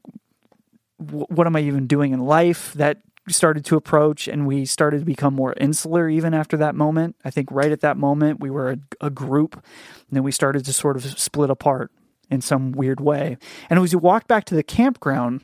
what 0.96 1.46
am 1.46 1.56
I 1.56 1.60
even 1.60 1.86
doing 1.86 2.12
in 2.12 2.20
life? 2.20 2.72
That 2.74 2.98
started 3.28 3.64
to 3.66 3.76
approach, 3.76 4.28
and 4.28 4.46
we 4.46 4.64
started 4.64 5.00
to 5.00 5.04
become 5.04 5.34
more 5.34 5.54
insular 5.58 6.08
even 6.08 6.34
after 6.34 6.56
that 6.56 6.74
moment. 6.74 7.16
I 7.24 7.30
think 7.30 7.50
right 7.50 7.72
at 7.72 7.80
that 7.80 7.96
moment, 7.96 8.40
we 8.40 8.50
were 8.50 8.72
a, 8.72 8.78
a 9.06 9.10
group, 9.10 9.54
and 9.54 10.12
then 10.12 10.22
we 10.22 10.32
started 10.32 10.64
to 10.64 10.72
sort 10.72 10.96
of 10.96 11.04
split 11.18 11.50
apart 11.50 11.90
in 12.30 12.40
some 12.40 12.72
weird 12.72 13.00
way. 13.00 13.36
And 13.68 13.78
as 13.78 13.94
we 13.94 14.00
walked 14.00 14.28
back 14.28 14.44
to 14.46 14.54
the 14.54 14.62
campground, 14.62 15.42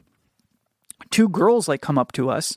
two 1.10 1.28
girls 1.28 1.68
like 1.68 1.80
come 1.80 1.98
up 1.98 2.12
to 2.12 2.30
us 2.30 2.56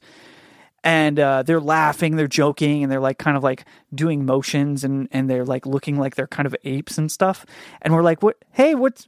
and 0.84 1.20
uh, 1.20 1.44
they're 1.44 1.62
laughing, 1.62 2.16
they're 2.16 2.28
joking, 2.28 2.84
and 2.84 2.92
they're 2.92 3.00
like 3.00 3.18
kind 3.18 3.38
of 3.38 3.44
like 3.44 3.66
doing 3.96 4.26
motions 4.26 4.84
and 4.84 5.08
and 5.12 5.30
they're 5.30 5.46
like 5.46 5.66
looking 5.66 5.98
like 5.98 6.16
they're 6.16 6.28
kind 6.28 6.46
of 6.46 6.56
apes 6.64 6.98
and 6.98 7.12
stuff. 7.12 7.46
And 7.82 7.94
we're 7.94 8.04
like, 8.04 8.22
"What? 8.22 8.38
Hey, 8.52 8.76
what's 8.76 9.08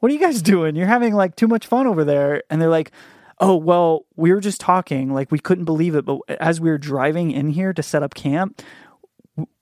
what 0.00 0.10
are 0.10 0.14
you 0.14 0.20
guys 0.20 0.42
doing? 0.42 0.74
You're 0.74 0.86
having 0.86 1.14
like 1.14 1.36
too 1.36 1.46
much 1.48 1.66
fun 1.66 1.86
over 1.86 2.04
there." 2.04 2.42
And 2.50 2.60
they're 2.60 2.68
like, 2.68 2.90
"Oh, 3.38 3.56
well, 3.56 4.06
we 4.16 4.32
were 4.32 4.40
just 4.40 4.60
talking. 4.60 5.14
Like 5.14 5.30
we 5.30 5.38
couldn't 5.38 5.64
believe 5.64 5.94
it, 5.94 6.04
but 6.04 6.20
as 6.28 6.60
we 6.60 6.70
were 6.70 6.78
driving 6.78 7.30
in 7.30 7.50
here 7.50 7.72
to 7.72 7.82
set 7.82 8.02
up 8.02 8.14
camp, 8.14 8.60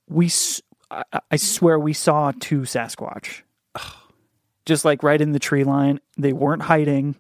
we 0.09 0.31
I 1.31 1.37
swear 1.37 1.79
we 1.79 1.93
saw 1.93 2.33
two 2.39 2.61
Sasquatch." 2.61 3.43
Just 4.67 4.85
like 4.85 5.03
right 5.03 5.21
in 5.21 5.33
the 5.33 5.39
tree 5.39 5.65
line. 5.65 6.01
They 6.19 6.33
weren't 6.35 6.63
hiding. 6.63 7.17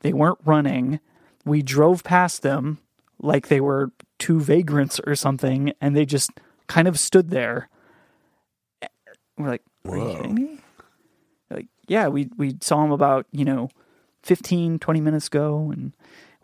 They 0.00 0.12
weren't 0.12 0.40
running. 0.44 0.98
We 1.44 1.62
drove 1.62 2.02
past 2.02 2.42
them 2.42 2.78
like 3.20 3.48
they 3.48 3.60
were 3.60 3.92
two 4.18 4.40
vagrants 4.40 5.00
or 5.06 5.14
something, 5.14 5.72
and 5.80 5.96
they 5.96 6.04
just 6.06 6.30
kind 6.66 6.88
of 6.88 6.98
stood 6.98 7.30
there. 7.30 7.68
We're 9.36 9.48
like, 9.48 9.62
are 9.88 9.96
you 9.96 10.14
kidding 10.16 10.34
me? 10.34 10.58
Like, 11.50 11.66
yeah, 11.88 12.08
we 12.08 12.28
we 12.36 12.56
saw 12.60 12.82
them 12.82 12.92
about 12.92 13.26
you 13.32 13.44
know 13.44 13.70
15, 14.22 14.78
20 14.78 15.00
minutes 15.00 15.26
ago, 15.28 15.70
and 15.72 15.92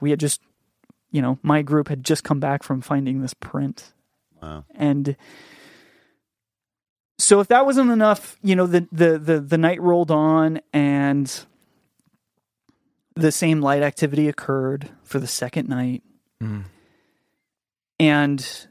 we 0.00 0.10
had 0.10 0.20
just, 0.20 0.40
you 1.10 1.20
know, 1.22 1.38
my 1.42 1.62
group 1.62 1.88
had 1.88 2.04
just 2.04 2.24
come 2.24 2.40
back 2.40 2.62
from 2.62 2.80
finding 2.80 3.20
this 3.20 3.34
print, 3.34 3.92
Wow. 4.42 4.64
and 4.74 5.16
so 7.18 7.40
if 7.40 7.48
that 7.48 7.64
wasn't 7.66 7.90
enough, 7.90 8.36
you 8.42 8.54
know, 8.56 8.66
the 8.66 8.86
the 8.92 9.18
the, 9.18 9.40
the 9.40 9.58
night 9.58 9.80
rolled 9.80 10.10
on 10.10 10.60
and 10.72 11.44
the 13.14 13.32
same 13.32 13.60
light 13.62 13.82
activity 13.82 14.28
occurred 14.28 14.90
for 15.02 15.18
the 15.18 15.26
second 15.26 15.68
night. 15.68 16.02
And 17.99 18.66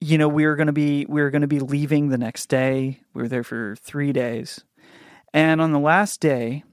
you 0.00 0.16
know, 0.16 0.28
we 0.28 0.46
were 0.46 0.56
going 0.56 0.68
to 0.68 0.72
be 0.72 1.04
we 1.06 1.20
were 1.20 1.30
going 1.30 1.42
to 1.42 1.48
be 1.48 1.60
leaving 1.60 2.08
the 2.08 2.18
next 2.18 2.46
day. 2.46 3.00
We 3.12 3.22
were 3.22 3.28
there 3.28 3.44
for 3.44 3.76
3 3.76 4.12
days. 4.12 4.64
And 5.34 5.60
on 5.60 5.72
the 5.72 5.78
last 5.78 6.20
day, 6.20 6.64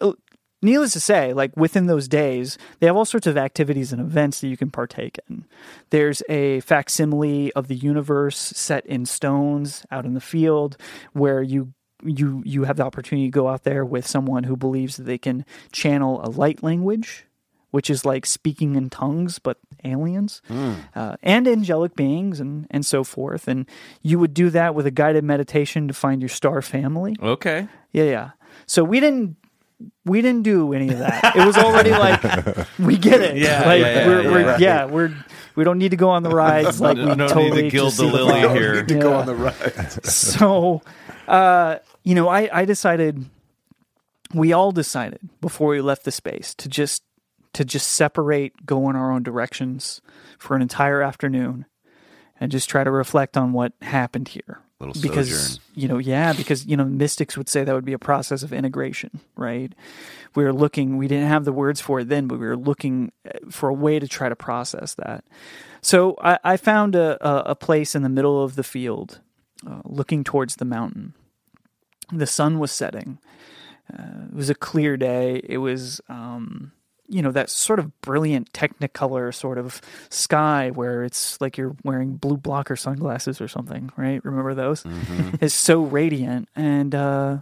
oh, 0.00 0.14
needless 0.62 0.92
to 0.92 1.00
say, 1.00 1.32
like 1.32 1.56
within 1.56 1.86
those 1.86 2.08
days, 2.08 2.56
they 2.78 2.86
have 2.86 2.96
all 2.96 3.04
sorts 3.04 3.26
of 3.26 3.36
activities 3.36 3.92
and 3.92 4.00
events 4.00 4.40
that 4.40 4.48
you 4.48 4.56
can 4.56 4.70
partake 4.70 5.18
in. 5.28 5.44
There's 5.90 6.22
a 6.28 6.60
facsimile 6.60 7.52
of 7.54 7.68
the 7.68 7.74
universe 7.74 8.38
set 8.38 8.86
in 8.86 9.04
stones 9.04 9.84
out 9.90 10.06
in 10.06 10.14
the 10.14 10.20
field 10.20 10.76
where 11.12 11.42
you 11.42 11.74
you 12.04 12.42
you 12.46 12.64
have 12.64 12.76
the 12.76 12.84
opportunity 12.84 13.26
to 13.26 13.32
go 13.32 13.48
out 13.48 13.64
there 13.64 13.84
with 13.84 14.06
someone 14.06 14.44
who 14.44 14.56
believes 14.56 14.96
that 14.96 15.04
they 15.04 15.18
can 15.18 15.44
channel 15.72 16.20
a 16.22 16.30
light 16.30 16.62
language, 16.62 17.26
which 17.74 17.90
is 17.90 18.04
like 18.04 18.24
speaking 18.24 18.76
in 18.76 18.88
tongues 18.88 19.40
but 19.40 19.58
aliens 19.82 20.40
uh, 20.94 21.16
and 21.24 21.48
angelic 21.48 21.96
beings 21.96 22.38
and 22.38 22.68
and 22.70 22.86
so 22.86 23.02
forth. 23.02 23.48
And 23.48 23.68
you 24.00 24.20
would 24.20 24.32
do 24.32 24.48
that 24.50 24.76
with 24.76 24.86
a 24.86 24.92
guided 24.92 25.24
meditation 25.24 25.88
to 25.88 25.94
find 25.94 26.22
your 26.22 26.28
star 26.28 26.62
family. 26.62 27.16
Okay. 27.20 27.66
Yeah, 27.90 28.04
yeah. 28.04 28.30
So 28.66 28.84
we 28.84 29.00
didn't 29.00 29.36
we 30.04 30.22
didn't 30.22 30.42
do 30.44 30.72
any 30.72 30.88
of 30.90 30.98
that. 31.00 31.34
It 31.34 31.44
was 31.44 31.56
already 31.58 31.90
like 32.06 32.22
we 32.78 32.96
get 32.96 33.20
it. 33.20 33.38
Yeah, 33.38 33.66
like 33.66 33.80
yeah, 33.80 33.94
yeah, 33.94 34.06
we're, 34.06 34.22
yeah. 34.22 34.30
we're 34.30 34.58
yeah 34.58 34.84
we're 34.84 35.24
we 35.56 35.64
don't 35.64 35.78
need 35.78 35.90
to 35.90 35.96
go 35.96 36.10
on 36.10 36.22
the 36.22 36.30
rides. 36.30 36.80
Like 36.80 36.96
we 36.96 37.02
No 37.04 37.14
need 37.14 37.28
to 37.28 37.34
totally 37.34 37.70
gild 37.70 37.86
just 37.88 37.96
the 37.96 38.04
see 38.06 38.12
lily 38.12 38.42
fire. 38.42 38.54
here. 38.54 38.84
to 38.84 38.94
go 39.00 39.14
on 39.14 39.26
the 39.26 39.34
ride. 39.34 40.04
So, 40.04 40.80
uh, 41.26 41.78
you 42.04 42.14
know, 42.14 42.28
I 42.28 42.48
I 42.52 42.64
decided 42.66 43.24
we 44.32 44.52
all 44.52 44.70
decided 44.70 45.20
before 45.40 45.70
we 45.70 45.80
left 45.80 46.04
the 46.04 46.12
space 46.12 46.54
to 46.54 46.68
just 46.68 47.02
to 47.54 47.64
just 47.64 47.88
separate, 47.88 48.66
go 48.66 48.90
in 48.90 48.96
our 48.96 49.10
own 49.10 49.22
directions 49.22 50.00
for 50.38 50.54
an 50.54 50.62
entire 50.62 51.02
afternoon, 51.02 51.66
and 52.38 52.52
just 52.52 52.68
try 52.68 52.84
to 52.84 52.90
reflect 52.90 53.36
on 53.36 53.52
what 53.52 53.72
happened 53.80 54.28
here. 54.28 54.60
Little 54.80 55.00
because 55.00 55.28
sojourn. 55.30 55.64
you 55.74 55.88
know, 55.88 55.98
yeah, 55.98 56.32
because 56.32 56.66
you 56.66 56.76
know, 56.76 56.84
mystics 56.84 57.36
would 57.36 57.48
say 57.48 57.64
that 57.64 57.74
would 57.74 57.84
be 57.84 57.92
a 57.92 57.98
process 57.98 58.42
of 58.42 58.52
integration, 58.52 59.20
right? 59.36 59.72
We 60.34 60.42
were 60.44 60.52
looking, 60.52 60.96
we 60.96 61.06
didn't 61.06 61.28
have 61.28 61.44
the 61.44 61.52
words 61.52 61.80
for 61.80 62.00
it 62.00 62.08
then, 62.08 62.26
but 62.26 62.40
we 62.40 62.46
were 62.46 62.56
looking 62.56 63.12
uh, 63.26 63.38
for 63.50 63.68
a 63.68 63.74
way 63.74 64.00
to 64.00 64.08
try 64.08 64.28
to 64.28 64.36
process 64.36 64.94
that. 64.94 65.24
So 65.80 66.16
I, 66.20 66.38
I 66.42 66.56
found 66.56 66.96
a, 66.96 67.24
a, 67.26 67.50
a 67.50 67.54
place 67.54 67.94
in 67.94 68.02
the 68.02 68.08
middle 68.08 68.42
of 68.42 68.56
the 68.56 68.64
field, 68.64 69.20
uh, 69.66 69.82
looking 69.84 70.24
towards 70.24 70.56
the 70.56 70.64
mountain. 70.64 71.14
The 72.12 72.26
sun 72.26 72.58
was 72.58 72.72
setting. 72.72 73.18
Uh, 73.92 74.26
it 74.28 74.34
was 74.34 74.50
a 74.50 74.54
clear 74.54 74.96
day. 74.96 75.40
It 75.44 75.58
was, 75.58 76.00
um, 76.08 76.72
you 77.08 77.22
know, 77.22 77.30
that 77.32 77.50
sort 77.50 77.78
of 77.78 78.00
brilliant 78.00 78.52
Technicolor 78.52 79.34
sort 79.34 79.58
of 79.58 79.80
sky 80.08 80.70
where 80.70 81.04
it's 81.04 81.40
like 81.40 81.58
you're 81.58 81.76
wearing 81.84 82.16
blue 82.16 82.36
blocker 82.36 82.76
sunglasses 82.76 83.40
or 83.40 83.48
something, 83.48 83.90
right? 83.96 84.24
Remember 84.24 84.54
those? 84.54 84.84
It's 85.40 85.54
so 85.54 85.82
radiant, 85.82 86.48
and 86.56 86.94
uh, 86.94 87.38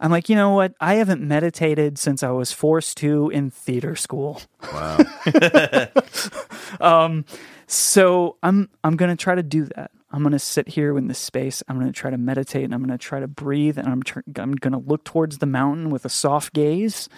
I'm 0.00 0.10
like, 0.10 0.28
you 0.28 0.36
know 0.36 0.50
what? 0.50 0.74
I 0.80 0.94
haven't 0.94 1.22
meditated 1.22 1.96
since 1.98 2.22
I 2.22 2.30
was 2.30 2.52
forced 2.52 2.96
to 2.98 3.30
in 3.30 3.50
theater 3.50 3.96
school. 3.96 4.42
Wow. 4.72 4.98
um, 6.80 7.24
So 7.66 8.36
I'm 8.42 8.68
I'm 8.84 8.96
gonna 8.96 9.16
try 9.16 9.34
to 9.34 9.42
do 9.42 9.64
that. 9.76 9.90
I'm 10.10 10.22
gonna 10.22 10.38
sit 10.38 10.68
here 10.68 10.98
in 10.98 11.06
this 11.06 11.18
space. 11.18 11.62
I'm 11.68 11.78
gonna 11.78 11.92
try 11.92 12.10
to 12.10 12.18
meditate, 12.18 12.64
and 12.64 12.74
I'm 12.74 12.82
gonna 12.82 12.98
try 12.98 13.20
to 13.20 13.28
breathe, 13.28 13.78
and 13.78 13.88
I'm 13.88 14.02
tr- 14.02 14.20
I'm 14.36 14.52
gonna 14.54 14.78
look 14.78 15.04
towards 15.04 15.38
the 15.38 15.46
mountain 15.46 15.88
with 15.88 16.04
a 16.04 16.10
soft 16.10 16.52
gaze, 16.52 17.08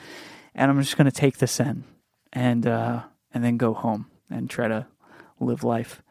and 0.55 0.71
I'm 0.71 0.81
just 0.81 0.97
gonna 0.97 1.11
take 1.11 1.39
this 1.39 1.61
in, 1.61 1.85
and 2.33 2.67
uh, 2.67 3.03
and 3.33 3.45
then 3.45 3.57
go 3.57 3.75
home 3.75 4.07
and 4.31 4.49
try 4.49 4.69
to 4.69 4.87
live 5.41 5.65
life. 5.65 6.03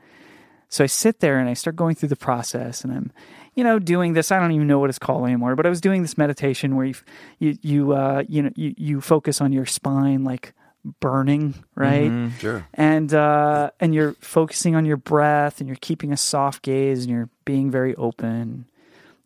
So 0.70 0.84
I 0.84 0.88
sit 0.88 1.20
there 1.20 1.38
and 1.38 1.48
I 1.48 1.54
start 1.54 1.76
going 1.76 1.96
through 1.96 2.10
the 2.10 2.16
process, 2.16 2.84
and 2.84 2.92
I'm, 2.92 3.12
you 3.54 3.64
know, 3.64 3.78
doing 3.78 4.14
this. 4.14 4.32
I 4.32 4.40
don't 4.40 4.52
even 4.54 4.66
know 4.68 4.80
what 4.80 4.90
it's 4.90 4.98
called 5.00 5.26
anymore, 5.26 5.56
but 5.56 5.66
I 5.68 5.70
was 5.70 5.82
doing 5.82 6.02
this 6.02 6.18
meditation 6.18 6.76
where 6.76 6.88
you, 6.88 6.96
you, 7.38 7.58
you, 7.62 7.92
uh, 7.94 8.24
you 8.28 8.42
know, 8.42 8.50
you, 8.56 8.74
you 8.76 9.00
focus 9.02 9.40
on 9.40 9.54
your 9.54 9.68
spine 9.68 10.24
like 10.24 10.54
burning, 11.00 11.54
right? 11.76 12.32
Sure. 12.40 12.68
and 12.74 13.14
uh, 13.14 13.70
and 13.80 13.94
you're 13.94 14.14
focusing 14.14 14.76
on 14.76 14.86
your 14.86 14.98
breath 14.98 15.60
and 15.60 15.68
you're 15.68 15.78
keeping 15.80 16.12
a 16.12 16.18
soft 16.18 16.64
gaze 16.64 17.04
and 17.04 17.12
you're 17.12 17.30
being 17.46 17.70
very 17.70 17.96
open. 17.96 18.66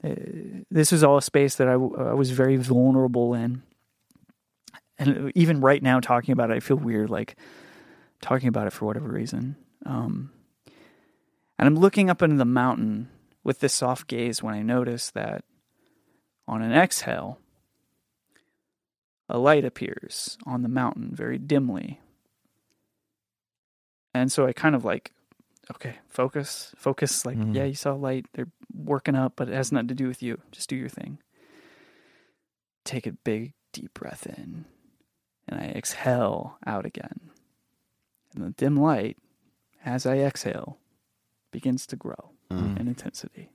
Uh, 0.04 0.16
this 0.70 0.92
was 0.92 1.04
all 1.04 1.18
a 1.18 1.22
space 1.22 1.56
that 1.56 1.68
I, 1.68 1.74
w- 1.74 1.96
I 1.98 2.14
was 2.14 2.30
very 2.32 2.58
vulnerable 2.58 3.34
in, 3.34 3.64
and 5.00 5.32
even 5.36 5.62
right 5.62 5.82
now 5.82 6.00
talking 6.00 6.34
about 6.34 6.52
it, 6.52 6.56
I 6.56 6.60
feel 6.60 6.78
weird 6.78 7.10
like 7.10 7.36
talking 8.22 8.48
about 8.48 8.68
it 8.68 8.74
for 8.74 8.86
whatever 8.86 9.10
reason. 9.10 9.56
Um, 9.86 10.32
and 11.60 11.68
I'm 11.68 11.76
looking 11.76 12.10
up 12.10 12.22
into 12.22 12.38
the 12.38 12.46
mountain 12.46 13.10
with 13.44 13.60
this 13.60 13.74
soft 13.74 14.08
gaze 14.08 14.44
when 14.44 14.54
I 14.54 14.62
notice 14.62 15.10
that 15.12 15.44
on 16.48 16.62
an 16.62 16.72
exhale, 16.72 17.40
a 19.30 19.38
light 19.38 19.66
appears 19.66 20.38
on 20.46 20.62
the 20.62 20.70
mountain 20.70 21.12
very 21.14 21.38
dimly. 21.38 22.00
And 24.14 24.32
so 24.32 24.46
I 24.48 24.54
kind 24.54 24.76
of 24.76 24.86
like, 24.86 25.12
okay, 25.72 25.98
focus, 26.08 26.74
focus. 26.78 27.26
Like, 27.26 27.38
yeah, 27.52 27.66
you 27.66 27.76
saw 27.76 27.94
a 27.94 27.96
light. 27.96 28.26
They're 28.34 28.50
working 28.74 29.16
up, 29.16 29.34
but 29.36 29.50
it 29.50 29.54
has 29.54 29.72
nothing 29.72 29.90
to 29.90 29.96
do 29.96 30.08
with 30.08 30.24
you. 30.24 30.40
Just 30.52 30.70
do 30.70 30.76
your 30.76 30.90
thing. 30.90 31.20
Take 32.86 33.06
a 33.06 33.12
big, 33.12 33.54
deep 33.74 33.94
breath 33.94 34.26
in, 34.26 34.66
and 35.48 35.60
I 35.60 35.66
exhale 35.66 36.58
out 36.66 36.86
again. 36.86 37.32
And 38.36 38.44
the 38.44 38.52
dim 38.52 38.76
light, 38.76 39.18
as 39.86 40.06
I 40.06 40.18
exhale, 40.18 40.78
begins 41.52 41.86
to 41.88 41.96
grow 41.96 42.32
mm. 42.52 42.80
in 42.80 42.88
intensity. 42.88 43.52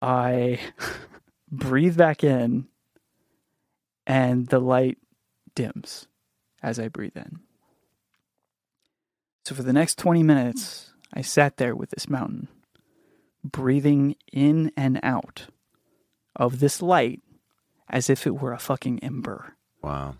I 0.00 0.60
breathe 1.50 1.96
back 1.96 2.22
in, 2.22 2.68
and 4.06 4.46
the 4.46 4.60
light 4.60 4.98
dims 5.54 6.06
as 6.62 6.78
I 6.78 6.88
breathe 6.88 7.16
in. 7.16 7.40
So 9.44 9.54
for 9.54 9.62
the 9.62 9.72
next 9.72 9.98
20 9.98 10.22
minutes, 10.22 10.92
I 11.12 11.22
sat 11.22 11.56
there 11.56 11.74
with 11.74 11.90
this 11.90 12.08
mountain, 12.08 12.48
breathing 13.42 14.16
in 14.32 14.72
and 14.76 15.00
out 15.02 15.46
of 16.36 16.60
this 16.60 16.80
light 16.82 17.22
as 17.90 18.10
if 18.10 18.26
it 18.26 18.40
were 18.40 18.52
a 18.52 18.58
fucking 18.58 19.00
ember. 19.00 19.54
Wow. 19.82 20.16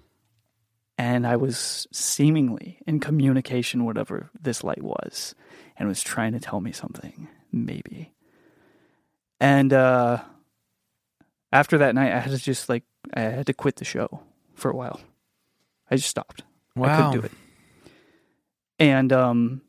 And 0.97 1.27
I 1.27 1.37
was 1.37 1.87
seemingly 1.93 2.81
in 2.87 2.99
communication, 2.99 3.85
whatever 3.85 4.31
this 4.41 4.64
light 4.64 4.83
was, 4.83 5.35
and 5.77 5.89
was 5.89 6.03
trying 6.03 6.33
to 6.33 6.41
tell 6.41 6.61
me 6.61 6.73
something, 6.73 7.29
maybe. 7.53 8.12
And 9.41 9.73
uh, 9.73 10.19
after 11.53 11.79
that 11.79 11.95
night, 11.95 12.12
I 12.12 12.19
had 12.19 12.33
to 12.33 12.39
just 12.39 12.69
like, 12.69 12.83
I 13.14 13.21
had 13.21 13.47
to 13.47 13.55
quit 13.55 13.77
the 13.77 13.85
show 13.85 14.23
for 14.55 14.71
a 14.71 14.77
while. 14.77 15.01
I 15.91 15.97
just 15.97 16.09
stopped. 16.09 16.43
Wow. 16.75 16.89
I 16.93 16.97
couldn't 16.97 17.21
do 17.21 17.27
it. 17.27 17.33
And 18.81 19.12
um, 19.12 19.62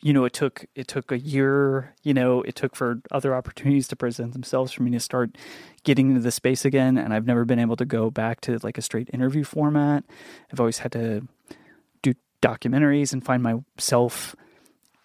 you 0.00 0.12
know, 0.12 0.24
it 0.24 0.32
took 0.32 0.66
it 0.74 0.88
took 0.88 1.10
a 1.10 1.18
year. 1.18 1.94
You 2.02 2.14
know, 2.14 2.42
it 2.42 2.54
took 2.54 2.76
for 2.76 3.00
other 3.10 3.34
opportunities 3.34 3.88
to 3.88 3.96
present 3.96 4.32
themselves 4.32 4.72
for 4.72 4.82
me 4.82 4.90
to 4.92 5.00
start 5.00 5.36
getting 5.84 6.10
into 6.10 6.20
the 6.20 6.30
space 6.30 6.64
again. 6.64 6.98
And 6.98 7.12
I've 7.12 7.26
never 7.26 7.44
been 7.44 7.58
able 7.58 7.76
to 7.76 7.84
go 7.84 8.10
back 8.10 8.40
to 8.42 8.58
like 8.62 8.78
a 8.78 8.82
straight 8.82 9.10
interview 9.12 9.44
format. 9.44 10.04
I've 10.52 10.60
always 10.60 10.78
had 10.78 10.92
to 10.92 11.26
do 12.02 12.14
documentaries 12.42 13.12
and 13.12 13.24
find 13.24 13.42
myself 13.42 14.36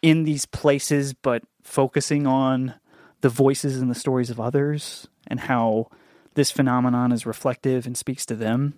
in 0.01 0.23
these 0.23 0.45
places, 0.45 1.13
but 1.13 1.43
focusing 1.63 2.27
on 2.27 2.75
the 3.21 3.29
voices 3.29 3.81
and 3.81 3.89
the 3.89 3.95
stories 3.95 4.29
of 4.29 4.39
others 4.39 5.07
and 5.27 5.39
how 5.39 5.87
this 6.35 6.51
phenomenon 6.51 7.11
is 7.11 7.25
reflective 7.25 7.85
and 7.85 7.97
speaks 7.97 8.25
to 8.25 8.35
them 8.35 8.73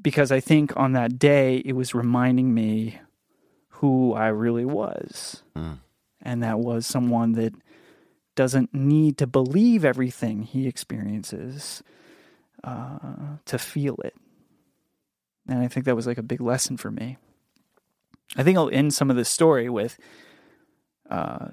because 0.00 0.30
I 0.30 0.40
think 0.40 0.76
on 0.76 0.92
that 0.92 1.18
day 1.18 1.56
it 1.64 1.74
was 1.74 1.94
reminding 1.94 2.54
me 2.54 3.00
who 3.76 4.12
I 4.14 4.28
really 4.28 4.64
was. 4.64 5.42
And 6.22 6.42
that 6.42 6.58
was 6.58 6.86
someone 6.86 7.32
that 7.32 7.54
doesn't 8.34 8.74
need 8.74 9.16
to 9.18 9.26
believe 9.26 9.84
everything 9.84 10.42
he 10.42 10.66
experiences 10.66 11.82
uh, 12.64 12.98
to 13.46 13.58
feel 13.58 13.96
it. 14.04 14.14
And 15.48 15.60
I 15.60 15.68
think 15.68 15.86
that 15.86 15.94
was 15.96 16.06
like 16.06 16.18
a 16.18 16.22
big 16.22 16.40
lesson 16.40 16.76
for 16.76 16.90
me. 16.90 17.16
I 18.36 18.42
think 18.42 18.58
I'll 18.58 18.70
end 18.70 18.92
some 18.92 19.08
of 19.10 19.16
this 19.16 19.28
story 19.28 19.68
with 19.70 19.98
uh, 21.08 21.48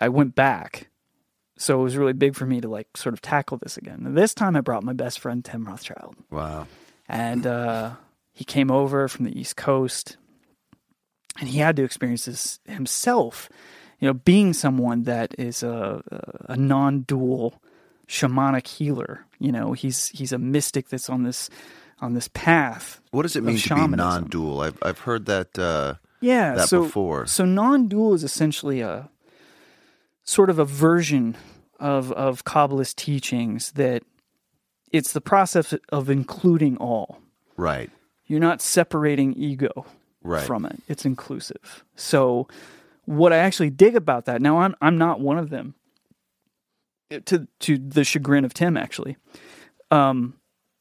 I 0.00 0.08
went 0.08 0.34
back. 0.34 0.88
So 1.56 1.78
it 1.78 1.82
was 1.84 1.96
really 1.96 2.14
big 2.14 2.34
for 2.34 2.46
me 2.46 2.60
to 2.60 2.68
like 2.68 2.96
sort 2.96 3.12
of 3.12 3.20
tackle 3.20 3.58
this 3.58 3.76
again. 3.76 4.02
And 4.06 4.16
this 4.16 4.34
time 4.34 4.56
I 4.56 4.60
brought 4.60 4.82
my 4.82 4.92
best 4.94 5.20
friend 5.20 5.44
Tim 5.44 5.66
Rothschild 5.66 6.16
Wow. 6.30 6.66
and 7.08 7.46
uh, 7.46 7.92
he 8.32 8.44
came 8.44 8.70
over 8.70 9.06
from 9.06 9.24
the 9.26 9.38
East 9.38 9.56
Coast, 9.56 10.16
and 11.38 11.48
he 11.48 11.58
had 11.58 11.76
to 11.76 11.84
experience 11.84 12.24
this 12.26 12.60
himself. 12.66 13.48
You 14.00 14.08
know, 14.08 14.14
being 14.14 14.52
someone 14.52 15.04
that 15.04 15.34
is 15.38 15.62
a, 15.62 16.02
a 16.46 16.56
non-dual 16.56 17.60
shamanic 18.06 18.66
healer. 18.66 19.24
You 19.38 19.52
know, 19.52 19.72
he's 19.72 20.08
he's 20.08 20.32
a 20.32 20.38
mystic 20.38 20.88
that's 20.88 21.08
on 21.08 21.22
this 21.22 21.48
on 22.00 22.14
this 22.14 22.28
path. 22.28 23.00
What 23.12 23.22
does 23.22 23.36
it 23.36 23.44
mean 23.44 23.56
to 23.58 23.74
be 23.74 23.86
non-dual? 23.88 24.60
I've 24.60 24.78
I've 24.82 25.00
heard 25.00 25.26
that. 25.26 25.58
Uh, 25.58 25.94
Yeah, 26.20 26.54
that 26.54 26.68
so, 26.68 26.82
before. 26.82 27.26
So 27.26 27.44
non-dual 27.44 28.14
is 28.14 28.24
essentially 28.24 28.80
a 28.80 29.08
sort 30.22 30.50
of 30.50 30.58
a 30.58 30.64
version 30.64 31.36
of 31.80 32.12
of 32.12 32.44
Kabbalist 32.44 32.96
teachings 32.96 33.72
that 33.72 34.02
it's 34.92 35.12
the 35.12 35.20
process 35.20 35.74
of 35.88 36.10
including 36.10 36.76
all. 36.76 37.20
right. 37.56 37.90
You're 38.26 38.40
not 38.40 38.62
separating 38.62 39.34
ego 39.34 39.84
Right. 40.24 40.44
from 40.44 40.64
it. 40.64 40.82
It's 40.88 41.04
inclusive. 41.04 41.84
So 41.96 42.48
what 43.04 43.32
I 43.32 43.36
actually 43.36 43.70
dig 43.70 43.94
about 43.94 44.24
that 44.24 44.40
now 44.42 44.58
I'm 44.58 44.74
I'm 44.80 44.98
not 44.98 45.20
one 45.20 45.38
of 45.38 45.50
them. 45.50 45.74
To 47.26 47.46
to 47.60 47.78
the 47.78 48.02
chagrin 48.02 48.44
of 48.44 48.54
Tim 48.54 48.76
actually. 48.76 49.16
Um 49.90 50.34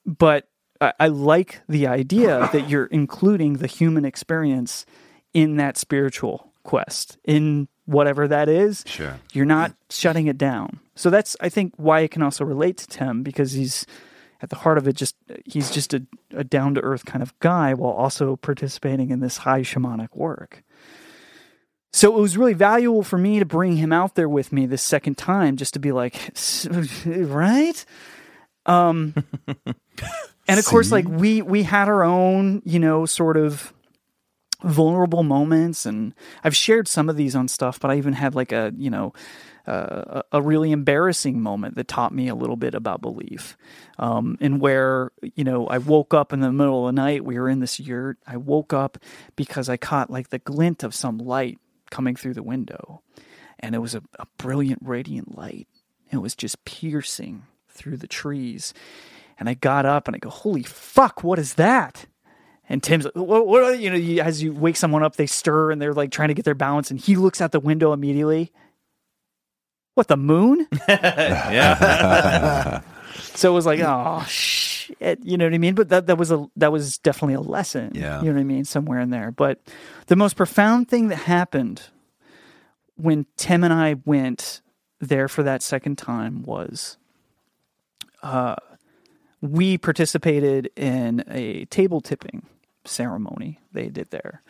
but 0.06 0.48
I, 0.82 0.94
I 1.00 1.08
like 1.08 1.62
the 1.68 1.88
idea 1.88 2.50
that 2.54 2.70
you're 2.70 2.86
including 2.86 3.54
the 3.58 3.68
human 3.68 4.06
experience 4.06 4.86
in 5.34 5.58
that 5.58 5.78
spiritual 5.78 6.54
quest, 6.64 7.18
in 7.24 7.68
whatever 7.86 8.28
that 8.28 8.48
is. 8.50 8.84
Sure. 8.88 9.20
You're 9.34 9.46
not 9.46 9.74
shutting 9.90 10.28
it 10.28 10.38
down. 10.38 10.80
So 10.96 11.10
that's 11.10 11.36
I 11.42 11.50
think 11.50 11.74
why 11.78 12.02
it 12.02 12.12
can 12.12 12.22
also 12.22 12.46
relate 12.46 12.78
to 12.78 12.88
Tim 12.88 13.24
because 13.24 13.54
he's 13.54 13.86
at 14.44 14.50
the 14.50 14.58
heart 14.58 14.78
of 14.78 14.88
it 14.88 14.98
just 14.98 15.16
he's 15.46 15.72
just 15.72 15.94
a, 15.94 16.06
a 16.32 16.44
down 16.44 16.76
to 16.76 16.82
earth 16.82 17.06
kind 17.06 17.24
of 17.24 17.38
guy 17.40 17.74
while 17.74 17.94
also 17.94 18.36
participating 18.36 19.10
in 19.10 19.22
this 19.22 19.38
high 19.38 19.62
shamanic 19.62 20.10
work. 20.14 20.64
So 21.94 22.16
it 22.18 22.20
was 22.20 22.38
really 22.38 22.54
valuable 22.54 23.04
for 23.04 23.18
me 23.18 23.40
to 23.40 23.46
bring 23.46 23.78
him 23.78 23.94
out 23.94 24.16
there 24.16 24.28
with 24.28 24.52
me 24.52 24.66
this 24.66 24.82
second 24.82 25.18
time 25.18 25.56
just 25.56 25.74
to 25.76 25.80
be 25.80 25.94
like 25.94 26.34
right? 27.06 27.86
Um 28.66 29.16
and 30.48 30.60
of 30.60 30.66
course 30.66 30.92
like 30.92 31.08
we 31.08 31.42
we 31.42 31.64
had 31.64 31.88
our 31.88 32.04
own, 32.04 32.62
you 32.66 32.80
know, 32.80 33.06
sort 33.06 33.38
of 33.38 33.74
vulnerable 34.62 35.24
moments 35.24 35.86
and 35.86 36.14
I've 36.44 36.56
shared 36.56 36.90
some 36.90 37.08
of 37.08 37.16
these 37.16 37.34
on 37.34 37.48
stuff, 37.48 37.80
but 37.80 37.92
I 37.92 37.96
even 37.96 38.14
had 38.14 38.36
like 38.36 38.52
a, 38.52 38.74
you 38.76 38.90
know, 38.90 39.14
a 39.66 40.42
really 40.42 40.72
embarrassing 40.72 41.42
moment 41.42 41.76
that 41.76 41.88
taught 41.88 42.14
me 42.14 42.28
a 42.28 42.36
little 42.36 42.56
bit 42.56 42.76
about 42.76 43.02
belief. 43.02 43.58
Um, 43.98 44.38
and 44.42 44.60
where, 44.60 45.12
you 45.36 45.44
know, 45.44 45.68
I 45.68 45.78
woke 45.78 46.14
up 46.14 46.34
in 46.34 46.42
the 46.42 46.52
middle 46.52 46.88
of 46.88 46.94
the 46.94 47.02
night, 47.02 47.24
we 47.24 47.40
were 47.40 47.50
in 47.50 47.60
this 47.60 47.80
yurt. 47.80 48.18
I 48.28 48.38
woke 48.38 48.74
up 48.74 48.98
because 49.36 49.70
I 49.70 49.78
caught 49.78 50.10
like 50.10 50.30
the 50.30 50.40
glint 50.40 50.84
of 50.84 50.94
some 50.94 51.18
light 51.18 51.60
coming 51.92 52.16
through 52.16 52.34
the 52.34 52.44
window. 52.44 53.02
And 53.60 53.74
it 53.74 53.80
was 53.80 53.96
a, 53.96 54.04
a 54.20 54.26
brilliant, 54.38 54.82
radiant 54.84 55.38
light. 55.38 55.68
It 56.12 56.18
was 56.18 56.36
just 56.36 56.66
piercing 56.66 57.44
through 57.70 57.98
the 57.98 58.08
trees. 58.08 58.74
And 59.40 59.48
I 59.48 59.54
got 59.54 59.86
up 59.86 60.08
and 60.08 60.16
I 60.16 60.20
go, 60.20 60.30
holy 60.30 60.64
fuck, 60.64 61.24
what 61.24 61.40
is 61.40 61.54
that? 61.54 62.06
And 62.68 62.82
Tim's 62.84 63.06
like, 63.06 63.16
what, 63.16 63.80
you 63.80 63.90
know, 63.90 63.96
you, 63.96 64.22
as 64.22 64.44
you 64.44 64.54
wake 64.54 64.76
someone 64.76 65.04
up, 65.04 65.16
they 65.16 65.26
stir 65.26 65.72
and 65.72 65.82
they're 65.82 65.94
like 65.94 66.12
trying 66.12 66.30
to 66.30 66.34
get 66.34 66.46
their 66.46 66.54
balance. 66.54 66.92
And 66.92 67.00
he 67.00 67.16
looks 67.16 67.42
out 67.42 67.52
the 67.52 67.60
window 67.60 67.94
immediately 67.94 68.52
what 69.96 70.08
the 70.08 70.18
moon? 70.18 70.68
yeah. 70.88 72.82
so 73.14 73.52
it 73.52 73.54
was 73.54 73.66
like, 73.66 73.80
oh 73.82 74.24
shit, 74.28 75.20
you 75.24 75.38
know 75.38 75.46
what 75.46 75.54
I 75.54 75.58
mean? 75.58 75.76
But 75.76 75.90
that 75.90 76.08
that 76.08 76.18
was 76.18 76.32
a 76.32 76.46
that 76.56 76.72
was 76.72 76.98
definitely 76.98 77.36
a 77.36 77.42
lesson. 77.42 77.92
Yeah. 77.94 78.20
you 78.22 78.28
know 78.28 78.34
what 78.34 78.42
I 78.42 78.46
mean, 78.46 78.66
somewhere 78.66 79.00
in 79.00 79.10
there. 79.10 79.32
But 79.32 79.60
the 80.08 80.16
most 80.16 80.36
profound 80.36 80.90
thing 80.90 81.10
that 81.10 81.18
happened 81.18 81.84
when 82.96 83.26
Tim 83.38 83.64
and 83.64 83.74
I 83.74 83.96
went 84.06 84.62
there 85.00 85.28
for 85.28 85.44
that 85.44 85.62
second 85.62 85.98
time 85.98 86.44
was, 86.44 86.98
uh, 88.22 88.56
we 89.42 89.78
participated 89.78 90.70
in 90.76 91.24
a 91.28 91.66
table 91.66 92.00
tipping 92.02 92.46
ceremony 92.86 93.60
they 93.72 93.88
did 93.90 94.10
there. 94.12 94.42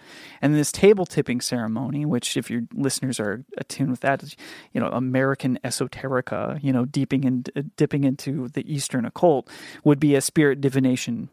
And 0.42 0.56
this 0.56 0.72
table 0.72 1.06
tipping 1.06 1.42
ceremony, 1.42 2.06
which 2.06 2.38
if 2.38 2.50
your 2.50 2.64
listeners 2.74 3.20
are 3.20 3.44
attuned 3.58 3.92
with 3.92 4.02
that, 4.02 4.24
is, 4.24 4.36
you 4.72 4.82
know, 4.82 4.88
American 4.88 5.60
esoterica, 5.64 6.62
you 6.64 6.74
know, 6.74 6.86
deeping 6.86 7.24
in, 7.24 7.44
uh, 7.56 7.64
dipping 7.78 8.04
into 8.04 8.48
the 8.50 8.72
Eastern 8.72 9.06
occult, 9.06 9.50
would 9.84 10.00
be 10.00 10.16
a 10.16 10.22
spirit 10.22 10.62
divination 10.62 11.30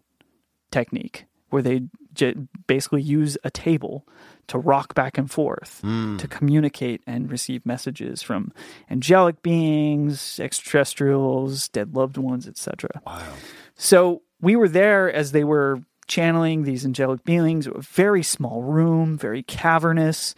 technique 0.70 1.26
where 1.50 1.62
they 1.62 1.82
j- 2.14 2.36
basically 2.66 3.02
use 3.02 3.36
a 3.44 3.50
table 3.50 4.06
to 4.46 4.58
rock 4.58 4.94
back 4.94 5.18
and 5.18 5.30
forth 5.30 5.80
hmm. 5.82 6.16
to 6.16 6.26
communicate 6.26 7.02
and 7.06 7.30
receive 7.30 7.64
messages 7.66 8.22
from 8.22 8.52
angelic 8.90 9.42
beings, 9.42 10.40
extraterrestrials, 10.40 11.68
dead 11.68 11.94
loved 11.94 12.16
ones, 12.16 12.48
etc. 12.48 12.88
Wow. 13.06 13.32
So 13.74 14.22
we 14.40 14.56
were 14.56 14.68
there 14.68 15.12
as 15.12 15.32
they 15.32 15.44
were 15.44 15.82
channeling 16.10 16.64
these 16.64 16.84
angelic 16.84 17.24
beings. 17.24 17.66
A 17.66 17.80
very 17.80 18.22
small 18.22 18.62
room, 18.62 19.16
very 19.16 19.42
cavernous. 19.42 20.34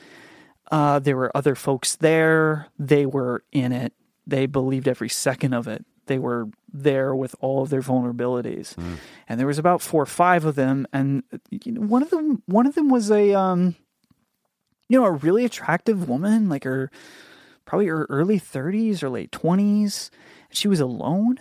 Uh, 0.71 1.01
there 1.01 1.17
were 1.17 1.37
other 1.37 1.55
folks 1.57 1.97
there. 1.97 2.69
They 2.79 3.07
were 3.07 3.43
in 3.51 3.73
it. 3.73 3.93
They 4.27 4.47
believed 4.47 4.87
every 4.87 5.09
second 5.09 5.53
of 5.55 5.67
it. 5.67 5.85
They 6.07 6.19
were 6.19 6.49
there 6.73 7.15
with 7.15 7.35
all 7.41 7.63
of 7.63 7.71
their 7.71 7.81
vulnerabilities, 7.81 8.77
and 9.29 9.39
there 9.39 9.47
was 9.47 9.59
about 9.59 9.83
four 9.83 10.03
or 10.03 10.07
five 10.07 10.45
of 10.45 10.55
them. 10.55 10.87
And 10.93 11.23
you 11.51 11.73
know, 11.73 11.81
one 11.81 12.03
of 12.03 12.11
them, 12.11 12.43
one 12.47 12.67
of 12.67 12.75
them 12.75 12.89
was 12.89 13.11
a, 13.11 13.33
um, 13.35 13.77
you 14.89 14.99
know, 14.99 15.07
a 15.07 15.13
really 15.13 15.45
attractive 15.45 16.09
woman, 16.09 16.49
like 16.49 16.65
her, 16.65 16.91
probably 17.65 17.87
her 17.87 18.07
early 18.11 18.39
thirties 18.39 19.03
or 19.03 19.11
late 19.11 19.33
twenties. 19.33 20.11
She 20.51 20.69
was 20.69 20.81
alone, 20.81 21.39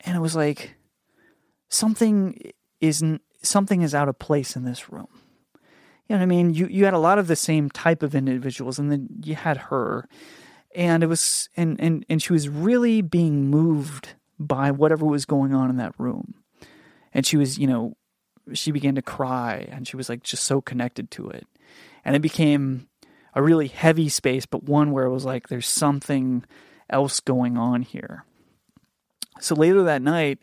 and 0.00 0.16
it 0.16 0.20
was 0.20 0.34
like 0.34 0.76
something 1.68 2.52
isn't 2.80 3.22
something 3.42 3.82
is 3.82 3.94
out 3.94 4.08
of 4.08 4.18
place 4.18 4.56
in 4.56 4.64
this 4.64 4.90
room. 4.90 5.08
You 6.08 6.16
know 6.16 6.18
what 6.18 6.22
I 6.22 6.26
mean? 6.26 6.54
You 6.54 6.66
you 6.66 6.84
had 6.84 6.94
a 6.94 6.98
lot 6.98 7.18
of 7.18 7.28
the 7.28 7.36
same 7.36 7.70
type 7.70 8.02
of 8.02 8.14
individuals, 8.14 8.78
and 8.78 8.90
then 8.90 9.08
you 9.22 9.36
had 9.36 9.56
her, 9.56 10.08
and 10.74 11.02
it 11.02 11.06
was 11.06 11.48
and 11.56 11.80
and 11.80 12.04
and 12.08 12.20
she 12.20 12.32
was 12.32 12.48
really 12.48 13.00
being 13.00 13.48
moved 13.48 14.14
by 14.38 14.70
whatever 14.70 15.06
was 15.06 15.24
going 15.24 15.54
on 15.54 15.70
in 15.70 15.76
that 15.76 15.94
room, 15.98 16.34
and 17.14 17.24
she 17.24 17.36
was 17.36 17.58
you 17.58 17.66
know 17.66 17.96
she 18.52 18.72
began 18.72 18.96
to 18.96 19.02
cry, 19.02 19.68
and 19.70 19.86
she 19.86 19.96
was 19.96 20.08
like 20.08 20.24
just 20.24 20.42
so 20.42 20.60
connected 20.60 21.12
to 21.12 21.28
it, 21.30 21.46
and 22.04 22.16
it 22.16 22.22
became 22.22 22.88
a 23.34 23.42
really 23.42 23.68
heavy 23.68 24.08
space, 24.08 24.46
but 24.46 24.64
one 24.64 24.90
where 24.90 25.06
it 25.06 25.12
was 25.12 25.24
like 25.24 25.48
there's 25.48 25.68
something 25.68 26.44
else 26.88 27.20
going 27.20 27.56
on 27.56 27.82
here. 27.82 28.24
So 29.40 29.54
later 29.54 29.84
that 29.84 30.02
night, 30.02 30.40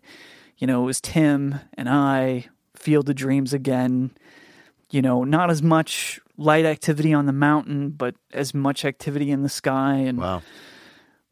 you 0.57 0.65
know, 0.65 0.83
it 0.83 0.85
was 0.85 1.01
Tim 1.01 1.59
and 1.73 1.89
I, 1.89 2.47
Field 2.87 3.09
of 3.09 3.15
Dreams 3.17 3.51
again. 3.51 4.11
You 4.89 5.01
know, 5.01 5.25
not 5.25 5.49
as 5.49 5.61
much 5.61 6.21
light 6.37 6.63
activity 6.63 7.13
on 7.13 7.25
the 7.25 7.33
mountain, 7.33 7.89
but 7.89 8.15
as 8.31 8.53
much 8.53 8.85
activity 8.85 9.29
in 9.29 9.43
the 9.43 9.49
sky. 9.49 9.95
And 9.95 10.17
Wow. 10.17 10.41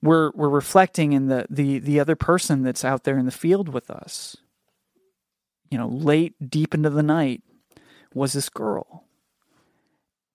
we're 0.02 0.32
we're 0.36 0.50
reflecting 0.50 1.14
in 1.14 1.28
the 1.28 1.46
the 1.50 1.80
the 1.80 2.02
other 2.02 2.18
person 2.18 2.62
that's 2.62 2.84
out 2.84 3.06
there 3.06 3.18
in 3.18 3.26
the 3.26 3.32
field 3.32 3.70
with 3.70 3.90
us. 3.90 4.36
You 5.72 5.78
know, 5.78 5.88
late 5.88 6.34
deep 6.50 6.74
into 6.74 6.90
the 6.90 7.02
night 7.02 7.42
was 8.14 8.34
this 8.34 8.50
girl. 8.50 9.06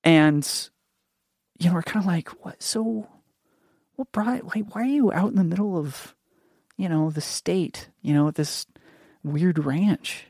And 0.02 0.48
you 1.58 1.68
know, 1.68 1.74
we're 1.74 1.82
kind 1.82 2.02
of 2.02 2.06
like, 2.06 2.30
what 2.42 2.62
so 2.62 3.06
what 3.96 4.10
brought 4.12 4.46
like 4.46 4.74
why 4.74 4.80
are 4.84 4.84
you 4.86 5.12
out 5.12 5.28
in 5.28 5.36
the 5.36 5.44
middle 5.44 5.76
of 5.76 6.14
you 6.78 6.88
know, 6.88 7.10
the 7.10 7.20
state, 7.20 7.90
you 8.00 8.14
know, 8.14 8.30
this 8.30 8.64
weird 9.22 9.58
ranch? 9.58 10.24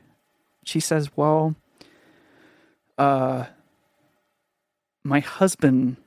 She 0.71 0.79
says, 0.79 1.11
"Well, 1.15 1.55
uh 2.97 3.45
my 5.03 5.19
husband 5.19 5.97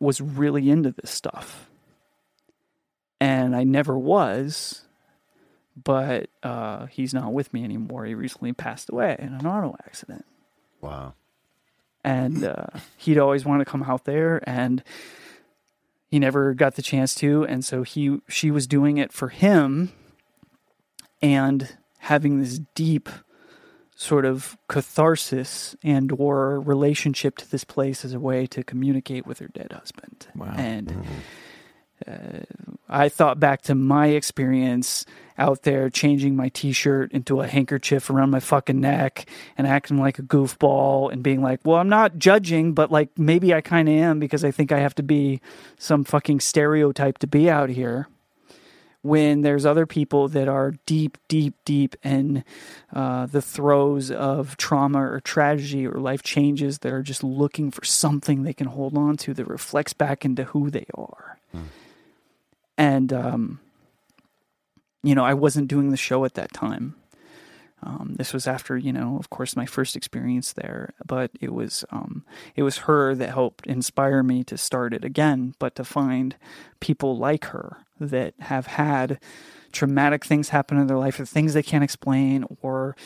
was 0.00 0.20
really 0.20 0.68
into 0.68 0.90
this 0.90 1.10
stuff. 1.10 1.70
And 3.20 3.54
I 3.54 3.62
never 3.62 3.96
was, 3.96 4.82
but 5.82 6.28
uh, 6.42 6.86
he's 6.86 7.14
not 7.14 7.32
with 7.32 7.54
me 7.54 7.62
anymore. 7.62 8.04
He 8.04 8.14
recently 8.14 8.52
passed 8.52 8.90
away 8.90 9.16
in 9.18 9.32
an 9.32 9.46
auto 9.46 9.76
accident. 9.86 10.24
Wow. 10.80 11.14
And 12.02 12.42
uh, 12.42 12.66
he'd 12.96 13.18
always 13.18 13.44
want 13.44 13.60
to 13.60 13.64
come 13.64 13.84
out 13.84 14.04
there, 14.06 14.42
and 14.42 14.82
he 16.08 16.18
never 16.18 16.52
got 16.52 16.74
the 16.74 16.82
chance 16.82 17.14
to. 17.16 17.44
And 17.44 17.64
so 17.64 17.84
he, 17.84 18.18
she 18.28 18.50
was 18.50 18.66
doing 18.66 18.98
it 18.98 19.12
for 19.12 19.28
him, 19.28 19.92
and 21.22 21.76
having 21.98 22.40
this 22.40 22.58
deep 22.74 23.08
sort 24.02 24.24
of 24.24 24.58
catharsis 24.68 25.76
and 25.84 26.10
or 26.10 26.60
relationship 26.60 27.36
to 27.36 27.48
this 27.48 27.62
place 27.62 28.04
as 28.04 28.12
a 28.12 28.18
way 28.18 28.46
to 28.48 28.64
communicate 28.64 29.26
with 29.26 29.38
her 29.38 29.46
dead 29.46 29.70
husband. 29.72 30.26
Wow. 30.34 30.52
And 30.56 31.06
uh, 32.06 32.40
I 32.88 33.08
thought 33.08 33.38
back 33.38 33.62
to 33.62 33.76
my 33.76 34.08
experience 34.08 35.06
out 35.38 35.62
there 35.62 35.88
changing 35.88 36.34
my 36.34 36.48
t-shirt 36.48 37.12
into 37.12 37.40
a 37.40 37.46
handkerchief 37.46 38.10
around 38.10 38.30
my 38.30 38.40
fucking 38.40 38.80
neck 38.80 39.26
and 39.56 39.68
acting 39.68 39.98
like 39.98 40.18
a 40.18 40.22
goofball 40.22 41.12
and 41.12 41.22
being 41.22 41.40
like, 41.40 41.60
"Well, 41.64 41.78
I'm 41.78 41.88
not 41.88 42.18
judging, 42.18 42.74
but 42.74 42.90
like 42.90 43.16
maybe 43.16 43.54
I 43.54 43.60
kind 43.60 43.88
of 43.88 43.94
am 43.94 44.18
because 44.18 44.44
I 44.44 44.50
think 44.50 44.72
I 44.72 44.80
have 44.80 44.96
to 44.96 45.02
be 45.04 45.40
some 45.78 46.02
fucking 46.02 46.40
stereotype 46.40 47.18
to 47.18 47.28
be 47.28 47.48
out 47.48 47.70
here." 47.70 48.08
When 49.02 49.42
there's 49.42 49.66
other 49.66 49.84
people 49.84 50.28
that 50.28 50.48
are 50.48 50.74
deep, 50.86 51.18
deep, 51.26 51.54
deep 51.64 51.96
in 52.04 52.44
uh, 52.92 53.26
the 53.26 53.42
throes 53.42 54.10
of 54.10 54.56
trauma 54.56 55.00
or 55.00 55.20
tragedy 55.20 55.86
or 55.86 55.98
life 55.98 56.22
changes 56.22 56.78
that 56.78 56.92
are 56.92 57.02
just 57.02 57.24
looking 57.24 57.70
for 57.70 57.84
something 57.84 58.42
they 58.42 58.52
can 58.52 58.68
hold 58.68 58.96
on 58.96 59.16
to 59.16 59.34
that 59.34 59.46
reflects 59.46 59.92
back 59.92 60.24
into 60.24 60.44
who 60.44 60.70
they 60.70 60.86
are. 60.94 61.38
And, 62.78 63.12
um, 63.12 63.60
you 65.02 65.16
know, 65.16 65.24
I 65.24 65.34
wasn't 65.34 65.68
doing 65.68 65.90
the 65.90 65.96
show 65.96 66.24
at 66.24 66.34
that 66.34 66.52
time. 66.52 66.94
Um, 67.84 68.14
this 68.16 68.32
was 68.32 68.46
after, 68.46 68.76
you 68.76 68.92
know, 68.92 69.16
of 69.18 69.28
course, 69.28 69.56
my 69.56 69.66
first 69.66 69.96
experience 69.96 70.52
there, 70.52 70.94
but 71.04 71.32
it 71.40 71.52
was 71.52 71.84
um, 71.90 72.24
it 72.54 72.62
was 72.62 72.78
her 72.78 73.12
that 73.16 73.30
helped 73.30 73.66
inspire 73.66 74.22
me 74.22 74.44
to 74.44 74.56
start 74.56 74.94
it 74.94 75.04
again. 75.04 75.56
But 75.58 75.74
to 75.74 75.84
find 75.84 76.36
people 76.78 77.16
like 77.18 77.46
her 77.46 77.78
that 78.10 78.34
have 78.40 78.66
had 78.66 79.20
traumatic 79.72 80.24
things 80.24 80.50
happen 80.50 80.78
in 80.78 80.86
their 80.86 80.98
life, 80.98 81.18
or 81.18 81.24
things 81.24 81.54
they 81.54 81.62
can't 81.62 81.84
explain, 81.84 82.44
or 82.60 82.96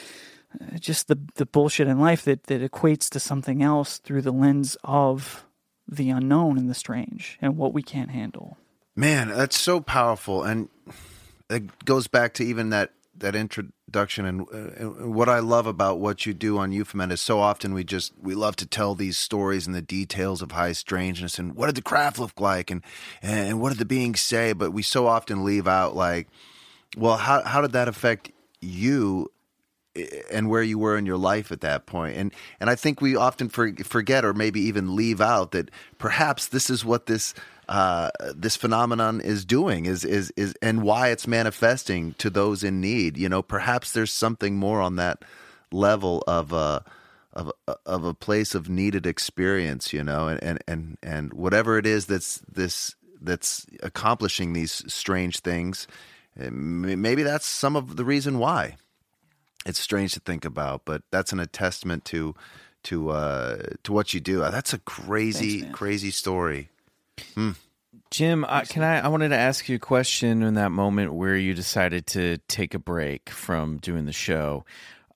uh, 0.60 0.78
just 0.78 1.08
the 1.08 1.18
the 1.36 1.46
bullshit 1.46 1.88
in 1.88 2.00
life 2.00 2.22
that 2.24 2.44
that 2.44 2.62
equates 2.62 3.08
to 3.10 3.20
something 3.20 3.62
else 3.62 3.98
through 3.98 4.22
the 4.22 4.32
lens 4.32 4.76
of 4.84 5.44
the 5.88 6.10
unknown 6.10 6.58
and 6.58 6.68
the 6.68 6.74
strange 6.74 7.38
and 7.40 7.56
what 7.56 7.72
we 7.72 7.82
can't 7.82 8.10
handle. 8.10 8.58
Man, 8.94 9.28
that's 9.28 9.58
so 9.58 9.80
powerful, 9.80 10.42
and 10.42 10.68
it 11.48 11.84
goes 11.84 12.06
back 12.06 12.34
to 12.34 12.44
even 12.44 12.70
that 12.70 12.92
that 13.18 13.34
introduction 13.88 14.24
and, 14.26 14.48
and 14.50 15.14
what 15.14 15.28
I 15.28 15.38
love 15.38 15.64
about 15.64 16.00
what 16.00 16.26
you 16.26 16.34
do 16.34 16.58
on 16.58 16.72
Euphomet 16.72 17.12
is 17.12 17.20
so 17.20 17.38
often 17.38 17.72
we 17.72 17.84
just 17.84 18.12
we 18.20 18.34
love 18.34 18.56
to 18.56 18.66
tell 18.66 18.96
these 18.96 19.16
stories 19.16 19.64
and 19.64 19.76
the 19.76 19.82
details 19.82 20.42
of 20.42 20.50
high 20.52 20.72
strangeness 20.72 21.38
and 21.38 21.54
what 21.54 21.66
did 21.66 21.76
the 21.76 21.82
craft 21.82 22.18
look 22.18 22.40
like 22.40 22.68
and 22.68 22.82
and 23.22 23.60
what 23.60 23.68
did 23.68 23.78
the 23.78 23.84
beings 23.84 24.20
say, 24.20 24.52
but 24.52 24.72
we 24.72 24.82
so 24.82 25.06
often 25.06 25.44
leave 25.44 25.68
out 25.68 25.94
like, 25.94 26.26
well, 26.96 27.16
how 27.16 27.42
how 27.42 27.60
did 27.60 27.70
that 27.72 27.86
affect 27.86 28.32
you 28.60 29.30
eh, 29.94 30.04
and 30.32 30.50
where 30.50 30.64
you 30.64 30.80
were 30.80 30.98
in 30.98 31.06
your 31.06 31.16
life 31.16 31.52
at 31.52 31.60
that. 31.60 31.84
And 31.94 32.32
and 32.58 32.68
I 32.68 32.74
think 32.74 33.00
we 33.00 33.14
often 33.14 33.48
for, 33.48 33.72
forget 33.84 34.24
or 34.24 34.34
maybe 34.34 34.60
even 34.62 34.96
leave 34.96 35.20
out 35.20 35.52
that 35.52 35.70
perhaps 35.96 36.48
this 36.48 36.70
is 36.70 36.84
what 36.84 37.06
this 37.06 37.34
uh, 37.68 38.10
this 38.34 38.56
phenomenon 38.56 39.20
is 39.20 39.44
doing 39.44 39.86
is 39.86 40.04
is 40.04 40.32
is 40.36 40.54
and 40.62 40.82
why 40.82 41.08
it's 41.08 41.26
manifesting 41.26 42.14
to 42.14 42.30
those 42.30 42.62
in 42.62 42.80
need. 42.80 43.16
You 43.16 43.28
know, 43.28 43.42
perhaps 43.42 43.92
there's 43.92 44.12
something 44.12 44.56
more 44.56 44.80
on 44.80 44.96
that 44.96 45.22
level 45.72 46.22
of 46.26 46.52
a 46.52 46.84
of 47.32 47.50
of 47.84 48.04
a 48.04 48.14
place 48.14 48.54
of 48.54 48.68
needed 48.68 49.06
experience. 49.06 49.92
You 49.92 50.04
know, 50.04 50.28
and 50.28 50.42
and 50.42 50.58
and 50.68 50.98
and 51.02 51.32
whatever 51.32 51.78
it 51.78 51.86
is 51.86 52.06
that's 52.06 52.38
this 52.50 52.94
that's 53.20 53.66
accomplishing 53.82 54.52
these 54.52 54.84
strange 54.92 55.40
things. 55.40 55.88
eh, 56.38 56.50
Maybe 56.50 57.22
that's 57.22 57.46
some 57.46 57.74
of 57.74 57.96
the 57.96 58.04
reason 58.04 58.38
why 58.38 58.76
it's 59.66 59.80
strange 59.80 60.14
to 60.14 60.20
think 60.20 60.44
about, 60.44 60.82
but 60.84 61.02
that's 61.10 61.32
an 61.32 61.40
attestament 61.40 62.04
to 62.06 62.34
to 62.84 63.10
uh, 63.10 63.56
to 63.82 63.92
what 63.92 64.14
you 64.14 64.20
do. 64.20 64.42
Uh, 64.42 64.50
That's 64.50 64.72
a 64.72 64.78
crazy, 64.78 65.62
Thanks, 65.62 65.76
crazy 65.76 66.10
story. 66.12 66.70
Jim, 68.10 68.44
uh, 68.44 68.62
can 68.68 68.82
I? 68.82 69.00
I 69.00 69.08
wanted 69.08 69.30
to 69.30 69.36
ask 69.36 69.68
you 69.68 69.76
a 69.76 69.80
question 69.80 70.42
in 70.42 70.54
that 70.54 70.70
moment 70.70 71.14
where 71.14 71.36
you 71.36 71.54
decided 71.54 72.06
to 72.08 72.38
take 72.48 72.74
a 72.74 72.78
break 72.78 73.30
from 73.30 73.78
doing 73.78 74.06
the 74.06 74.12
show, 74.12 74.64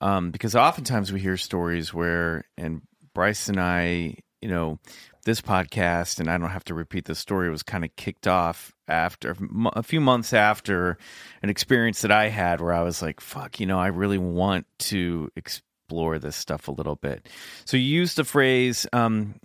um, 0.01 0.31
because 0.31 0.55
oftentimes 0.55 1.11
we 1.11 1.19
hear 1.19 1.37
stories 1.37 1.93
where, 1.93 2.43
and 2.57 2.81
Bryce 3.13 3.49
and 3.49 3.59
I, 3.59 4.15
you 4.41 4.49
know, 4.49 4.79
this 5.23 5.41
podcast, 5.41 6.19
and 6.19 6.29
I 6.29 6.37
don't 6.37 6.49
have 6.49 6.65
to 6.65 6.73
repeat 6.73 7.05
the 7.05 7.15
story, 7.15 7.49
was 7.49 7.63
kind 7.63 7.85
of 7.85 7.95
kicked 7.95 8.27
off 8.27 8.73
after 8.87 9.35
a 9.73 9.83
few 9.83 10.01
months 10.01 10.33
after 10.33 10.97
an 11.41 11.49
experience 11.49 12.01
that 12.01 12.11
I 12.11 12.27
had 12.27 12.59
where 12.59 12.73
I 12.73 12.81
was 12.81 13.01
like, 13.01 13.21
"Fuck," 13.21 13.59
you 13.59 13.67
know, 13.67 13.79
I 13.79 13.87
really 13.87 14.17
want 14.17 14.65
to 14.79 15.29
explore 15.35 16.19
this 16.19 16.35
stuff 16.35 16.67
a 16.67 16.71
little 16.71 16.97
bit. 16.97 17.29
So 17.65 17.77
you 17.77 17.83
used 17.83 18.17
the 18.17 18.25
phrase. 18.25 18.85
Um, 18.91 19.35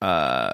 uh, 0.00 0.52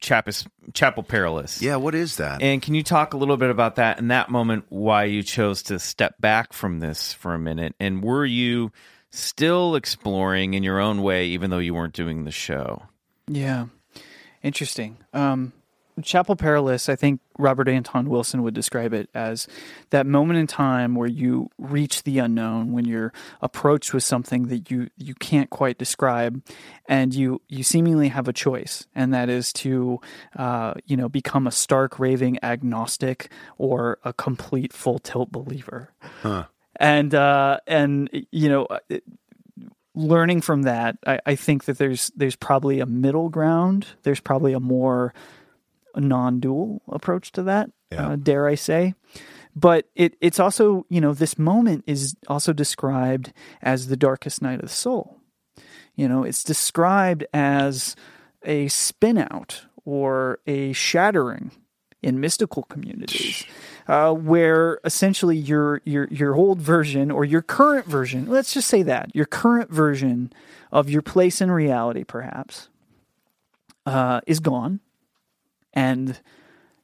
Chapis, 0.00 0.46
Chapel 0.72 1.02
Perilous. 1.02 1.60
Yeah, 1.62 1.76
what 1.76 1.94
is 1.94 2.16
that? 2.16 2.42
And 2.42 2.62
can 2.62 2.74
you 2.74 2.82
talk 2.82 3.14
a 3.14 3.16
little 3.16 3.36
bit 3.36 3.50
about 3.50 3.76
that 3.76 3.98
and 3.98 4.10
that 4.10 4.30
moment, 4.30 4.66
why 4.68 5.04
you 5.04 5.22
chose 5.22 5.62
to 5.64 5.78
step 5.78 6.20
back 6.20 6.52
from 6.52 6.80
this 6.80 7.12
for 7.12 7.34
a 7.34 7.38
minute? 7.38 7.74
And 7.80 8.02
were 8.02 8.24
you 8.24 8.72
still 9.10 9.74
exploring 9.74 10.54
in 10.54 10.62
your 10.62 10.80
own 10.80 11.02
way, 11.02 11.26
even 11.26 11.50
though 11.50 11.58
you 11.58 11.74
weren't 11.74 11.94
doing 11.94 12.24
the 12.24 12.30
show? 12.30 12.82
Yeah, 13.26 13.66
interesting. 14.42 14.98
Um, 15.12 15.52
Chapel 16.02 16.36
Perilous, 16.36 16.88
I 16.88 16.96
think 16.96 17.20
Robert 17.38 17.68
Anton 17.68 18.08
Wilson 18.08 18.42
would 18.42 18.54
describe 18.54 18.92
it 18.92 19.08
as 19.14 19.46
that 19.90 20.06
moment 20.06 20.38
in 20.38 20.46
time 20.46 20.94
where 20.94 21.08
you 21.08 21.50
reach 21.58 22.02
the 22.02 22.18
unknown, 22.18 22.72
when 22.72 22.84
you're 22.84 23.12
approached 23.40 23.94
with 23.94 24.04
something 24.04 24.48
that 24.48 24.70
you 24.70 24.88
you 24.96 25.14
can't 25.14 25.50
quite 25.50 25.78
describe, 25.78 26.42
and 26.86 27.14
you 27.14 27.40
you 27.48 27.62
seemingly 27.62 28.08
have 28.08 28.28
a 28.28 28.32
choice, 28.32 28.86
and 28.94 29.12
that 29.14 29.28
is 29.28 29.52
to 29.54 30.00
uh, 30.36 30.74
you 30.86 30.96
know 30.96 31.08
become 31.08 31.46
a 31.46 31.52
stark 31.52 31.98
raving 31.98 32.38
agnostic 32.42 33.30
or 33.56 33.98
a 34.04 34.12
complete 34.12 34.72
full 34.72 34.98
tilt 34.98 35.30
believer, 35.32 35.92
Huh. 36.22 36.44
and 36.76 37.14
uh, 37.14 37.60
and 37.66 38.08
you 38.32 38.48
know. 38.48 38.66
It, 38.88 39.04
learning 39.94 40.40
from 40.40 40.62
that, 40.62 40.96
I, 41.04 41.18
I 41.26 41.34
think 41.34 41.64
that 41.64 41.78
there's 41.78 42.12
there's 42.14 42.36
probably 42.36 42.78
a 42.78 42.86
middle 42.86 43.28
ground. 43.28 43.86
There's 44.04 44.20
probably 44.20 44.52
a 44.52 44.60
more 44.60 45.12
non-dual 46.00 46.82
approach 46.88 47.32
to 47.32 47.42
that. 47.44 47.70
Yeah. 47.90 48.08
Uh, 48.08 48.16
dare 48.16 48.46
I 48.46 48.54
say? 48.54 48.94
But 49.56 49.88
it 49.94 50.14
it's 50.20 50.38
also 50.38 50.86
you 50.88 51.00
know 51.00 51.14
this 51.14 51.38
moment 51.38 51.84
is 51.86 52.14
also 52.28 52.52
described 52.52 53.32
as 53.62 53.88
the 53.88 53.96
darkest 53.96 54.42
night 54.42 54.56
of 54.56 54.68
the 54.68 54.68
soul. 54.68 55.20
You 55.96 56.08
know, 56.08 56.22
it's 56.22 56.44
described 56.44 57.26
as 57.34 57.96
a 58.44 58.68
spin 58.68 59.18
out 59.18 59.64
or 59.84 60.38
a 60.46 60.72
shattering 60.72 61.50
in 62.02 62.20
mystical 62.20 62.62
communities, 62.64 63.44
uh, 63.88 64.12
where 64.12 64.78
essentially 64.84 65.36
your 65.36 65.82
your 65.84 66.06
your 66.08 66.36
old 66.36 66.60
version 66.60 67.10
or 67.10 67.24
your 67.24 67.42
current 67.42 67.86
version, 67.86 68.26
let's 68.28 68.54
just 68.54 68.68
say 68.68 68.82
that 68.82 69.10
your 69.14 69.24
current 69.26 69.70
version 69.70 70.32
of 70.70 70.88
your 70.88 71.02
place 71.02 71.40
in 71.40 71.50
reality, 71.50 72.04
perhaps, 72.04 72.68
uh, 73.86 74.20
is 74.26 74.38
gone, 74.38 74.80
and 75.72 76.20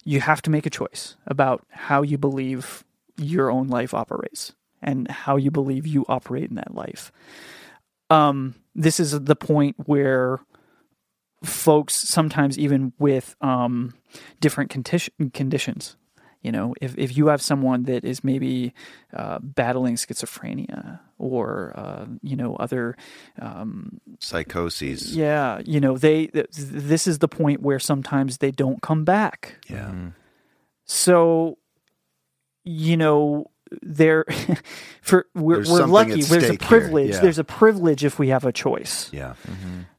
you 0.04 0.20
have 0.20 0.42
to 0.42 0.50
make 0.50 0.66
a 0.66 0.70
choice 0.70 1.16
about 1.26 1.64
how 1.70 2.02
you 2.02 2.18
believe 2.18 2.84
your 3.16 3.50
own 3.50 3.68
life 3.68 3.94
operates 3.94 4.52
and 4.82 5.10
how 5.10 5.36
you 5.36 5.50
believe 5.50 5.86
you 5.86 6.04
operate 6.08 6.50
in 6.50 6.56
that 6.56 6.74
life. 6.74 7.10
Um, 8.10 8.54
this 8.74 9.00
is 9.00 9.18
the 9.18 9.36
point 9.36 9.76
where 9.86 10.40
folks 11.42 11.94
sometimes 11.94 12.58
even 12.58 12.92
with 12.98 13.34
um, 13.40 13.94
different 14.40 14.70
condition, 14.70 15.12
conditions 15.32 15.96
you 16.42 16.52
know 16.52 16.74
if, 16.80 16.96
if 16.96 17.16
you 17.16 17.26
have 17.26 17.42
someone 17.42 17.84
that 17.84 18.04
is 18.04 18.24
maybe 18.24 18.72
uh, 19.12 19.38
battling 19.42 19.96
schizophrenia 19.96 21.00
or 21.18 21.72
uh, 21.76 22.06
you 22.22 22.36
know 22.36 22.56
other 22.56 22.96
um, 23.40 24.00
Psychoses. 24.20 25.14
yeah 25.14 25.60
you 25.64 25.80
know 25.80 25.96
they 25.96 26.26
th- 26.28 26.46
this 26.52 27.06
is 27.06 27.18
the 27.20 27.28
point 27.28 27.62
where 27.62 27.78
sometimes 27.78 28.38
they 28.38 28.50
don't 28.50 28.82
come 28.82 29.04
back 29.04 29.56
Yeah. 29.68 29.92
so 30.84 31.58
you 32.64 32.96
know 32.96 33.50
there 33.82 34.24
for 35.02 35.26
we're, 35.34 35.64
we're 35.68 35.86
lucky 35.86 36.22
there's 36.22 36.50
a 36.50 36.56
privilege 36.58 37.10
yeah. 37.10 37.20
there's 37.20 37.38
a 37.38 37.44
privilege 37.44 38.04
if 38.04 38.18
we 38.18 38.28
have 38.28 38.44
a 38.44 38.52
choice 38.52 39.10
Yeah. 39.12 39.34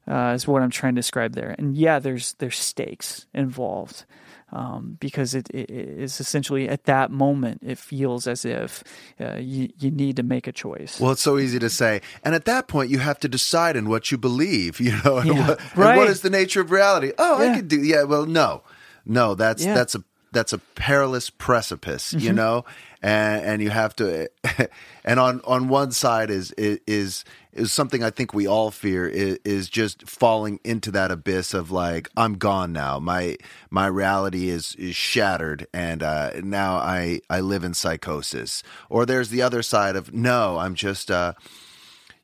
uh, 0.08 0.34
is 0.36 0.48
what 0.48 0.62
I'm 0.62 0.70
trying 0.70 0.96
to 0.96 1.00
describe 1.00 1.34
there. 1.34 1.56
And 1.58 1.76
yeah, 1.76 2.00
there's 2.00 2.34
there's 2.34 2.58
stakes 2.58 3.26
involved 3.34 4.06
um, 4.52 4.98
because 5.00 5.34
it, 5.34 5.50
it 5.50 5.70
is 5.72 6.20
essentially 6.20 6.70
at 6.70 6.84
that 6.86 7.12
moment 7.12 7.62
it 7.64 7.78
feels 7.78 8.28
as 8.28 8.46
if 8.46 8.84
uh, 9.20 9.36
you 9.36 9.70
you 9.80 9.92
need 9.92 10.16
to 10.18 10.24
make 10.24 10.48
a 10.48 10.52
choice. 10.52 11.00
Well, 11.00 11.12
it's 11.12 11.22
so 11.22 11.38
easy 11.40 11.60
to 11.60 11.70
say. 11.70 12.02
And 12.24 12.36
at 12.36 12.46
that 12.46 12.68
point, 12.68 12.90
you 12.92 13.00
have 13.00 13.20
to 13.22 13.28
decide 13.28 13.76
in 13.76 13.90
what 13.90 14.12
you 14.12 14.18
believe, 14.18 14.80
you 14.86 14.92
know, 15.04 15.18
and, 15.18 15.28
Yeah, 15.36 15.48
what, 15.48 15.60
and 15.60 15.80
right. 15.80 15.98
what 15.98 16.08
is 16.08 16.22
the 16.22 16.30
nature 16.30 16.62
of 16.62 16.72
reality? 16.72 17.12
Oh, 17.18 17.38
I 17.42 17.56
could 17.56 17.68
do, 17.68 17.82
yeah, 17.82 18.04
well, 18.04 18.26
no, 18.26 18.62
no, 19.06 19.36
that's, 19.36 19.64
Yeah. 19.64 19.74
that's 19.74 19.96
a, 19.96 20.04
that's 20.32 20.54
a 20.54 20.58
perilous 20.58 21.30
precipice, 21.30 22.14
you 22.14 22.20
Mm-hmm. 22.30 22.36
know, 22.36 22.66
and, 23.02 23.42
and 23.46 23.62
you 23.62 23.70
have 23.70 23.96
to, 23.98 24.30
and 25.06 25.20
on, 25.20 25.42
on 25.46 25.70
one 25.70 25.92
side 25.92 26.30
is, 26.30 26.52
is, 26.58 27.24
is 27.56 27.72
something 27.72 28.04
I 28.04 28.10
think 28.10 28.34
we 28.34 28.48
all 28.48 28.70
fear 28.70 29.08
is, 29.08 29.40
is 29.46 29.70
just 29.70 30.08
falling 30.08 30.60
into 30.64 30.92
that 30.92 31.10
abyss 31.10 31.54
of 31.54 31.72
like, 31.72 32.10
I'm 32.16 32.34
gone 32.34 32.74
now. 32.74 33.00
My, 33.00 33.38
my 33.70 33.88
reality 33.88 34.50
is, 34.50 34.76
is 34.76 34.96
shattered. 34.96 35.66
And, 35.74 36.04
uh, 36.04 36.32
now 36.44 36.76
I, 36.76 37.22
I 37.30 37.40
live 37.40 37.64
in 37.64 37.74
psychosis. 37.74 38.62
Or 38.90 39.06
there's 39.06 39.30
the 39.30 39.42
other 39.42 39.64
side 39.64 39.96
of, 39.96 40.14
no, 40.14 40.58
I'm 40.58 40.76
just, 40.76 41.10
uh, 41.10 41.34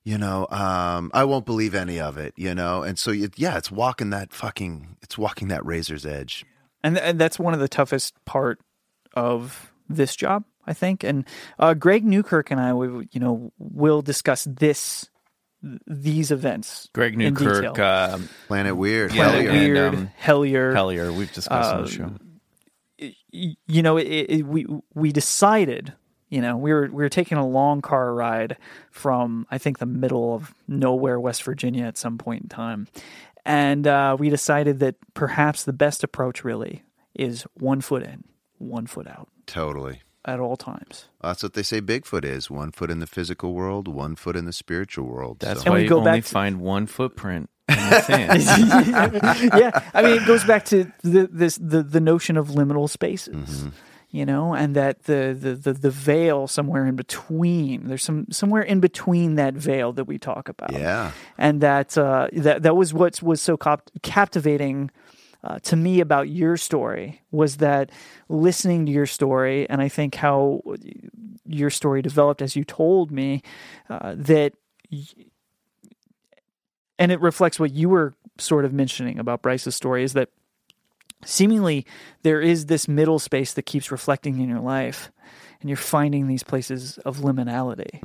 you 0.03 0.18
know, 0.18 0.48
um, 0.49 1.12
I 1.14 1.24
won't 1.24 1.45
believe 1.45 1.76
any 1.76 1.99
of 1.99 2.18
it, 2.18 2.34
you 2.36 2.53
know? 2.53 2.84
And 2.84 2.99
so, 2.99 3.12
you, 3.12 3.30
yeah, 3.36 3.58
it's 3.58 3.72
walking 3.72 4.10
that 4.10 4.34
fucking, 4.34 4.98
it's 5.02 5.18
walking 5.18 5.48
that 5.48 5.66
razor's 5.66 6.06
edge. 6.06 6.44
and, 6.84 6.98
and 6.98 7.20
that's 7.20 7.40
one 7.40 7.53
of 7.53 7.60
the 7.60 7.68
toughest 7.68 8.14
part 8.26 8.60
of 9.14 9.72
this 9.88 10.16
job, 10.16 10.44
I 10.66 10.74
think. 10.74 11.03
And 11.03 11.26
uh, 11.60 11.74
Greg 11.74 12.03
Newkirk 12.03 12.52
and 12.52 12.60
I, 12.60 12.74
we, 12.74 13.08
you 13.12 13.20
know, 13.20 13.52
will 13.58 14.02
discuss 14.02 14.45
this 14.49 15.10
these 15.88 16.32
events. 16.32 16.90
Greg 16.94 17.18
Newkirk, 17.18 17.78
uh, 17.78 18.18
Planet 18.48 18.76
Weird. 18.76 19.12
Planet 19.12 19.46
Hellier. 19.46 19.88
and, 19.88 19.96
um, 19.96 20.12
Hellier, 20.22 20.74
Hellier, 20.74 21.16
we've 21.16 21.32
discussed 21.32 21.74
on 21.74 21.84
the 21.84 21.90
show. 21.90 23.14
you 23.32 23.82
know, 23.82 23.98
it, 23.98 24.04
it, 24.04 24.46
we 24.46 24.66
we 24.94 25.12
decided, 25.12 25.94
you 26.30 26.42
know, 26.42 26.58
we 26.58 26.74
were 26.74 26.88
we 26.88 27.04
were 27.04 27.10
taking 27.10 27.38
a 27.38 27.48
long 27.48 27.82
car 27.82 28.14
ride 28.14 28.58
from 28.90 29.46
I 29.52 29.58
think 29.58 29.80
the 29.80 29.86
middle 29.86 30.34
of 30.34 30.54
nowhere, 30.68 31.20
West 31.20 31.44
Virginia, 31.44 31.86
at 31.86 31.98
some 31.98 32.18
point 32.18 32.44
in 32.44 32.50
time, 32.50 32.88
and 33.46 33.86
uh, 33.88 34.16
we 34.20 34.30
decided 34.30 34.80
that 34.80 34.96
perhaps 35.14 35.64
the 35.64 35.74
best 35.74 36.04
approach 36.04 36.44
really 36.44 36.84
is 37.14 37.44
one 37.54 37.82
foot 37.82 38.04
in, 38.04 38.24
one 38.58 38.88
foot 38.88 39.08
out 39.08 39.28
Totally. 39.52 40.02
At 40.26 40.39
all 40.39 40.56
times. 40.56 41.06
That's 41.22 41.41
what 41.43 41.53
they 41.53 41.64
say 41.64 41.81
Bigfoot 41.81 42.23
is 42.26 42.49
one 42.49 42.72
foot 42.72 42.91
in 42.91 42.99
the 42.99 43.07
physical 43.07 43.53
world, 43.53 43.88
one 43.88 44.15
foot 44.15 44.35
in 44.35 44.45
the 44.45 44.53
spiritual 44.53 45.06
world. 45.07 45.39
That's 45.39 45.61
So- 45.61 45.65
And 45.65 45.73
why 45.73 45.77
we 45.77 45.84
you 45.84 45.89
go 45.89 45.99
only 45.99 46.22
to- 46.22 46.27
find 46.27 46.60
one 46.61 46.85
footprint 46.88 47.49
in 47.69 47.76
the 47.76 47.99
sand. 48.02 48.43
yeah, 49.60 49.84
I 49.93 50.02
mean, 50.03 50.22
it 50.22 50.26
goes 50.27 50.43
back 50.43 50.65
to 50.65 50.91
the 51.03 51.27
this 51.31 51.56
the 51.57 51.81
the 51.84 51.99
notion 52.02 52.38
of 52.38 52.49
liminal 52.49 52.89
spaces. 52.89 53.35
Mm-hmm. 53.64 53.69
You 54.14 54.26
know, 54.26 54.53
and 54.53 54.76
that 54.76 55.03
the, 55.03 55.34
the, 55.39 55.56
the, 55.56 55.72
the 55.72 55.89
veil 55.89 56.45
somewhere 56.45 56.85
in 56.85 56.98
between. 56.98 57.88
There's 57.88 58.03
some 58.03 58.27
somewhere 58.30 58.61
in 58.61 58.81
between 58.81 59.35
that 59.35 59.53
veil 59.53 59.93
that 59.93 60.03
we 60.03 60.18
talk 60.18 60.49
about. 60.49 60.73
Yeah. 60.73 61.11
and 61.38 61.61
that 61.61 61.98
uh, 61.98 62.27
that 62.34 62.64
that 62.64 62.76
was 62.76 62.93
what 62.93 63.23
was 63.23 63.39
so 63.41 63.56
cap- 63.56 63.89
captivating 64.02 64.91
uh, 65.44 65.60
to 65.60 65.76
me 65.76 66.00
about 66.00 66.30
your 66.30 66.56
story 66.58 67.22
was 67.32 67.58
that 67.58 67.92
listening 68.30 68.86
to 68.86 68.92
your 68.92 69.06
story, 69.08 69.68
and 69.70 69.82
I 69.82 69.90
think 69.90 70.16
how 70.16 70.62
your 71.46 71.70
story 71.70 72.02
developed 72.02 72.42
as 72.42 72.56
you 72.56 72.64
told 72.64 73.12
me 73.12 73.42
uh, 73.90 74.14
that, 74.18 74.54
y- 74.92 75.04
and 77.00 77.12
it 77.12 77.20
reflects 77.22 77.60
what 77.60 77.74
you 77.74 77.90
were 77.90 78.14
sort 78.38 78.66
of 78.66 78.74
mentioning 78.74 79.18
about 79.20 79.42
Bryce's 79.42 79.76
story 79.76 80.04
is 80.04 80.14
that 80.14 80.30
seemingly 81.26 81.86
there 82.24 82.42
is 82.42 82.68
this 82.68 82.88
middle 82.88 83.20
space 83.20 83.54
that 83.54 83.64
keeps 83.64 83.92
reflecting 83.92 84.40
in 84.40 84.50
your 84.50 84.60
life 84.60 85.12
and 85.60 85.70
you're 85.70 85.78
finding 85.78 86.28
these 86.28 86.42
places 86.44 86.98
of 87.00 87.18
liminality. 87.18 88.02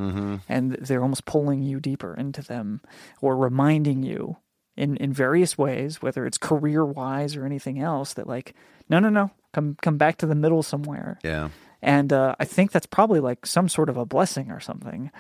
And 0.48 0.72
they're 0.72 1.02
almost 1.02 1.24
pulling 1.24 1.62
you 1.62 1.80
deeper 1.80 2.14
into 2.14 2.42
them 2.42 2.80
or 3.22 3.36
reminding 3.36 4.02
you 4.02 4.36
in, 4.76 4.96
in 4.98 5.12
various 5.12 5.56
ways 5.58 6.02
whether 6.02 6.26
it's 6.26 6.38
career 6.38 6.84
wise 6.84 7.36
or 7.36 7.44
anything 7.46 7.80
else 7.80 8.14
that 8.14 8.26
like 8.26 8.54
no 8.88 8.98
no 8.98 9.08
no 9.08 9.30
come 9.52 9.76
come 9.82 9.96
back 9.96 10.16
to 10.18 10.26
the 10.26 10.34
middle 10.34 10.62
somewhere 10.62 11.18
Yeah. 11.24 11.48
and 11.82 12.12
uh, 12.12 12.34
i 12.38 12.44
think 12.44 12.72
that's 12.72 12.86
probably 12.86 13.20
like 13.20 13.46
some 13.46 13.68
sort 13.68 13.88
of 13.88 13.96
a 13.96 14.04
blessing 14.04 14.50
or 14.50 14.60
something 14.60 15.10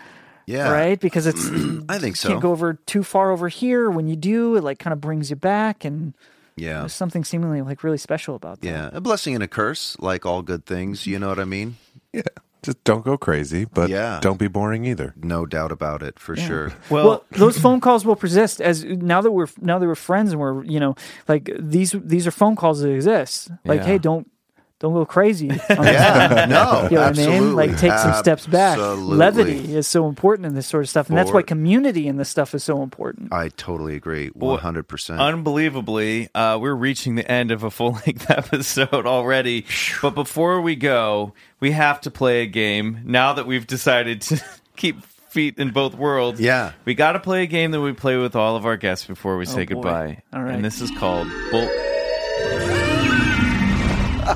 Yeah. 0.46 0.70
right 0.70 1.00
because 1.00 1.26
it's 1.26 1.46
I 1.88 1.98
think 1.98 2.16
you 2.22 2.28
can't 2.28 2.38
so. 2.38 2.40
go 2.40 2.52
over 2.52 2.74
too 2.74 3.02
far 3.02 3.30
over 3.30 3.48
here 3.48 3.90
when 3.90 4.06
you 4.08 4.16
do 4.16 4.56
it 4.56 4.62
like 4.64 4.78
kind 4.78 4.92
of 4.92 5.00
brings 5.00 5.30
you 5.30 5.36
back 5.36 5.84
and 5.84 6.14
Yeah. 6.56 6.80
There's 6.80 6.94
something 6.94 7.24
seemingly 7.24 7.60
like 7.62 7.82
really 7.84 7.98
special 7.98 8.34
about 8.34 8.60
that. 8.60 8.66
Yeah, 8.66 8.88
a 8.92 9.00
blessing 9.00 9.34
and 9.34 9.42
a 9.44 9.48
curse, 9.48 9.96
like 10.00 10.24
all 10.24 10.40
good 10.42 10.64
things. 10.64 11.06
You 11.06 11.18
know 11.18 11.28
what 11.28 11.38
I 11.38 11.44
mean? 11.44 11.76
Yeah. 12.12 12.22
Just 12.66 12.82
don't 12.84 13.04
go 13.04 13.16
crazy, 13.16 13.64
but 13.64 13.88
Yeah. 13.88 14.18
don't 14.20 14.38
be 14.38 14.48
boring 14.48 14.84
either. 14.84 15.14
No 15.16 15.46
doubt 15.46 15.70
about 15.72 16.02
it, 16.02 16.18
for 16.18 16.34
sure. 16.36 16.72
Well, 16.90 17.24
those 17.30 17.56
phone 17.58 17.80
calls 17.80 18.04
will 18.04 18.16
persist 18.16 18.60
as 18.60 18.84
now 18.84 19.20
that 19.20 19.30
we're 19.30 19.46
now 19.60 19.78
that 19.78 19.86
we're 19.86 19.94
friends 19.94 20.32
and 20.32 20.40
we're 20.40 20.64
you 20.64 20.80
know 20.80 20.94
like 21.28 21.48
these 21.58 21.94
these 22.04 22.26
are 22.26 22.32
phone 22.32 22.56
calls 22.56 22.80
that 22.80 22.90
exist. 22.90 23.50
Like, 23.64 23.80
Yeah. 23.80 23.86
hey, 23.86 23.98
don't 23.98 24.28
don't 24.78 24.92
go 24.92 25.06
crazy. 25.06 25.50
on 25.50 25.58
Yeah, 25.70 26.46
no, 26.48 26.88
You 26.90 26.96
know 26.96 27.02
what 27.06 27.18
I 27.18 27.26
mean? 27.26 27.54
Like 27.56 27.78
take 27.78 27.92
some 27.92 28.12
steps 28.14 28.46
back. 28.46 28.78
Absolutely. 28.78 29.16
Levity 29.16 29.74
is 29.74 29.86
so 29.86 30.06
important 30.08 30.46
in 30.46 30.54
this 30.54 30.66
sort 30.66 30.82
of 30.84 30.90
stuff, 30.90 31.08
and 31.08 31.16
that's 31.16 31.30
why 31.32 31.42
community 31.42 32.06
in 32.06 32.16
this 32.16 32.28
stuff 32.28 32.54
is 32.54 32.62
so 32.62 32.82
important. 32.82 33.32
I 33.32 33.48
totally 33.48 33.96
agree, 33.96 34.28
one 34.28 34.58
hundred 34.58 34.88
percent. 34.88 35.20
Unbelievably, 35.20 36.28
uh, 36.34 36.58
we're 36.60 36.74
reaching 36.74 37.14
the 37.14 37.30
end 37.30 37.50
of 37.52 37.62
a 37.64 37.70
full 37.70 37.92
length 38.06 38.30
episode 38.30 39.06
already. 39.06 39.64
But 40.02 40.10
before 40.14 40.60
we 40.60 40.76
go, 40.76 41.32
we 41.60 41.70
have 41.72 42.00
to 42.02 42.10
play 42.10 42.42
a 42.42 42.46
game. 42.46 43.00
Now 43.04 43.32
that 43.34 43.46
we've 43.46 43.66
decided 43.66 44.20
to 44.22 44.42
keep 44.76 45.02
feet 45.30 45.58
in 45.58 45.70
both 45.70 45.94
worlds, 45.94 46.40
Yeah. 46.40 46.72
we 46.84 46.94
got 46.94 47.12
to 47.12 47.20
play 47.20 47.42
a 47.42 47.46
game 47.46 47.70
that 47.72 47.80
we 47.80 47.92
play 47.92 48.16
with 48.16 48.36
all 48.36 48.56
of 48.56 48.64
our 48.66 48.76
guests 48.76 49.06
before 49.06 49.36
we 49.36 49.44
say 49.46 49.62
Oh, 49.62 49.66
boy. 49.66 49.74
goodbye. 49.74 50.22
All 50.32 50.42
right. 50.42 50.54
And 50.54 50.64
this 50.64 50.80
is 50.80 50.90
called 50.92 51.28
Bull. 51.50 52.75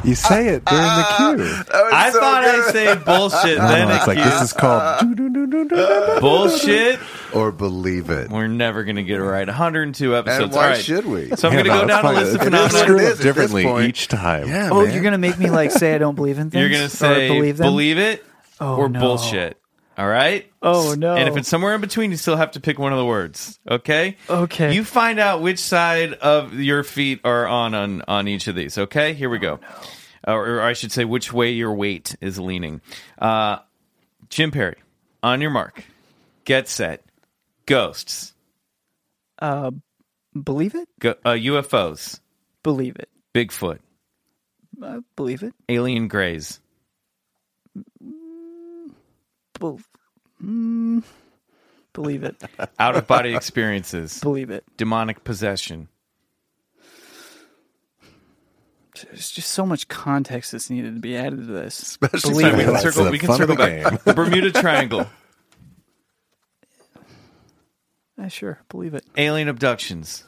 You 0.05 0.15
say 0.15 0.49
it 0.49 0.65
during 0.65 0.83
the 0.83 1.07
cue. 1.17 1.45
I 1.93 2.11
thought 2.11 2.45
I'd 2.45 2.73
say 2.73 2.95
bullshit, 2.97 3.59
then 3.59 3.89
No, 3.89 3.95
it's 3.97 4.07
like 4.07 4.19
this 4.19 4.43
is 4.43 4.53
called. 4.53 5.17
bullshit. 6.21 6.99
or 7.35 7.53
believe 7.53 8.11
it. 8.11 8.31
We're 8.31 8.47
never 8.49 8.85
going 8.85 8.97
to 8.97 9.03
get 9.03 9.19
it 9.19 9.25
right. 9.25 9.47
102 9.47 10.17
episodes. 10.17 10.45
And 10.45 10.53
why 10.53 10.63
All 10.65 10.71
right. 10.71 10.81
should 10.83 11.07
we? 11.07 11.31
So 11.37 11.49
I'm 11.49 11.55
Yeah, 11.57 11.63
going 11.65 11.65
to 11.65 11.71
no, 11.71 11.81
go 11.83 11.87
down 11.87 12.05
a 12.07 12.13
list 12.13 12.35
of 12.35 12.35
It 12.35 12.39
is 12.41 12.45
phenomena. 12.45 12.79
screwed 12.79 13.01
It 13.01 13.05
is 13.05 13.19
up 13.19 13.23
differently 13.23 13.87
each 13.87 14.09
time. 14.09 14.49
Yeah, 14.49 14.71
Oh, 14.73 14.83
man. 14.85 14.93
you're 14.95 15.03
gonna 15.03 15.19
make 15.19 15.39
me 15.39 15.51
like 15.51 15.71
say 15.71 15.95
I 15.95 15.99
don't 15.99 16.15
believe 16.15 16.39
in 16.39 16.51
things. 16.51 16.61
You're 16.61 16.71
going 16.71 16.81
to 16.81 16.87
Or 16.87 16.89
say 16.91 17.29
believe 17.29 17.59
them. 17.59 18.05
it 18.15 18.25
Oh, 18.61 18.77
or 18.77 18.89
no. 18.89 19.01
bullshit. 19.01 19.60
All 20.01 20.09
right? 20.09 20.51
Oh 20.63 20.95
no! 20.97 21.15
And 21.15 21.29
if 21.29 21.37
it's 21.37 21.49
somewhere 21.49 21.75
in 21.75 21.83
between, 21.83 22.11
you 22.11 22.17
still 22.17 22.37
have 22.37 22.53
to 22.53 22.61
pick 22.61 22.79
one 22.79 22.93
of 22.93 22.99
the 22.99 23.05
words. 23.05 23.59
Okay. 23.71 24.17
Okay. 24.31 24.75
You 24.75 24.83
find 24.83 25.19
out 25.19 25.43
which 25.43 25.59
side 25.59 26.15
of 26.15 26.55
your 26.55 26.85
feet 26.85 27.21
are 27.23 27.47
on 27.47 27.75
on, 27.75 28.03
on 28.09 28.27
each 28.27 28.49
of 28.49 28.55
these. 28.55 28.79
Okay. 28.79 29.13
Here 29.13 29.29
we 29.29 29.37
Oh, 29.37 29.41
go. 29.59 29.61
or, 30.27 30.49
or 30.57 30.63
I 30.63 30.73
should 30.73 30.91
say, 30.91 31.05
which 31.05 31.35
way 31.35 31.51
your 31.51 31.75
weight 31.75 32.17
is 32.23 32.39
leaning. 32.39 32.81
Uh, 33.19 33.59
Jim 34.31 34.51
Perry, 34.51 34.77
on 35.23 35.43
your 35.43 35.51
mark, 35.51 35.85
get 36.47 36.67
set, 36.67 37.05
ghosts, 37.67 38.33
uh, 39.41 39.71
believe 40.41 40.75
it, 40.77 40.89
go, 40.99 41.11
uh, 41.27 41.31
UFOs, 41.33 42.21
believe 42.63 42.97
it, 42.97 43.11
Bigfoot, 43.35 43.81
uh, 44.83 45.01
believe 45.17 45.43
it, 45.43 45.53
alien 45.69 46.09
grays, 46.09 46.59
Bel- 49.61 49.81
mm, 50.43 51.05
believe 51.93 52.25
it, 52.25 52.43
out 52.81 52.97
of 52.97 53.07
body 53.07 53.35
experiences, 53.37 54.19
believe 54.21 54.51
it. 54.51 54.65
demonic 54.77 55.23
possession. 55.23 55.89
There's 59.05 59.31
just 59.31 59.51
so 59.53 59.65
much 59.65 59.89
context 59.89 60.53
that's 60.53 60.69
needed 60.69 60.95
to 60.97 61.01
be 61.01 61.17
added 61.17 61.37
to 61.39 61.45
this. 61.47 61.81
Especially 61.81 62.33
believe 62.33 62.57
we 62.57 62.63
it. 62.63 62.65
can 62.65 62.73
That's 62.75 62.83
circle. 62.85 63.05
the 63.05 63.11
We 63.13 63.19
can 63.19 63.33
circle 63.35 63.57
back. 63.57 64.03
The 64.05 64.13
Bermuda 64.15 64.51
Triangle, 64.51 65.07
Uh, 68.21 68.29
sure, 68.29 68.61
believe 68.69 68.93
it, 68.93 69.05
alien 69.17 69.49
abductions, 69.49 70.25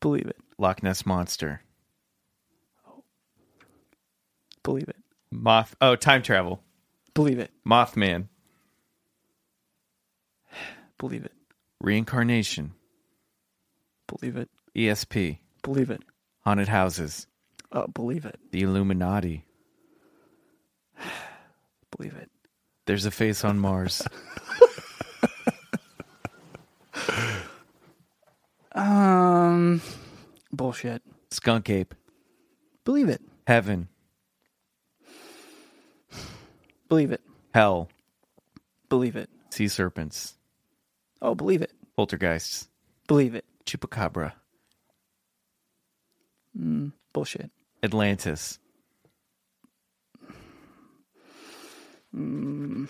believe 0.00 0.26
it, 0.26 0.36
Loch 0.58 0.82
Ness 0.82 1.06
monster, 1.06 1.60
believe 4.64 4.88
it, 4.88 4.96
moth. 5.30 5.76
Oh, 5.80 5.94
time 5.94 6.20
travel, 6.22 6.63
believe 7.14 7.38
it, 7.38 7.50
Mothman, 7.66 8.28
believe 10.98 11.24
it, 11.24 11.32
reincarnation, 11.80 12.72
believe 14.06 14.36
it, 14.36 14.48
ESP, 14.76 15.38
believe 15.62 15.90
it, 15.90 16.02
haunted 16.40 16.68
houses, 16.68 17.26
uh, 17.72 17.86
believe 17.86 18.24
it, 18.24 18.38
the 18.50 18.62
Illuminati. 18.62 19.44
believe 21.96 22.14
it. 22.14 22.30
There's 22.86 23.06
a 23.06 23.10
face 23.10 23.44
on 23.44 23.58
Mars. 23.58 24.02
Um, 28.74 29.80
bullshit. 30.52 31.02
Skunk 31.30 31.70
ape. 31.70 31.94
Believe 32.84 33.08
it, 33.08 33.22
Heaven. 33.46 33.88
Believe 36.94 37.10
it, 37.10 37.20
Hell. 37.52 37.88
believe 38.88 39.16
it. 39.16 39.28
Sea 39.50 39.66
serpents. 39.66 40.34
Oh, 41.20 41.34
believe 41.34 41.60
it, 41.60 41.72
Poltergeists. 41.96 42.68
believe 43.08 43.34
it. 43.34 43.44
Chupacabra. 43.66 44.32
Hmm, 46.56 46.88
bullshit. 47.12 47.50
Atlantis. 47.82 48.60
Hmm, 52.14 52.84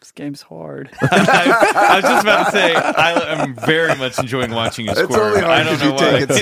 this 0.00 0.12
game's 0.12 0.40
hard. 0.40 0.88
I 1.02 1.96
was 1.96 2.02
just 2.02 2.24
about 2.24 2.44
to 2.46 2.50
say, 2.52 2.74
I 2.74 3.42
am 3.42 3.54
very 3.56 3.94
much 3.96 4.18
enjoying 4.18 4.52
watching 4.52 4.86
you 4.86 4.92
It's 4.92 5.00
squirm. 5.02 5.20
only 5.20 5.40
hard 5.40 5.52
I 5.52 5.64
don't 5.64 5.74
'cause 5.78 5.82
you 5.82 5.88
know 5.90 5.94
why. 5.96 6.20
take 6.20 6.30
it 6.30 6.34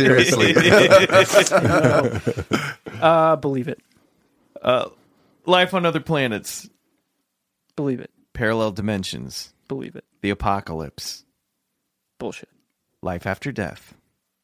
seriously. 2.62 2.94
uh, 3.02 3.34
believe 3.36 3.66
it, 3.66 3.80
uh, 4.62 4.88
Life 5.44 5.74
on 5.74 5.84
other 5.84 5.98
planets. 5.98 6.68
Believe 7.76 8.00
it, 8.00 8.10
Parallel 8.32 8.72
dimensions. 8.72 9.52
believe 9.68 9.96
it. 9.96 10.04
The 10.22 10.30
apocalypse. 10.30 11.24
Bullshit. 12.18 12.48
Life 13.02 13.26
after 13.26 13.50
death. 13.52 13.94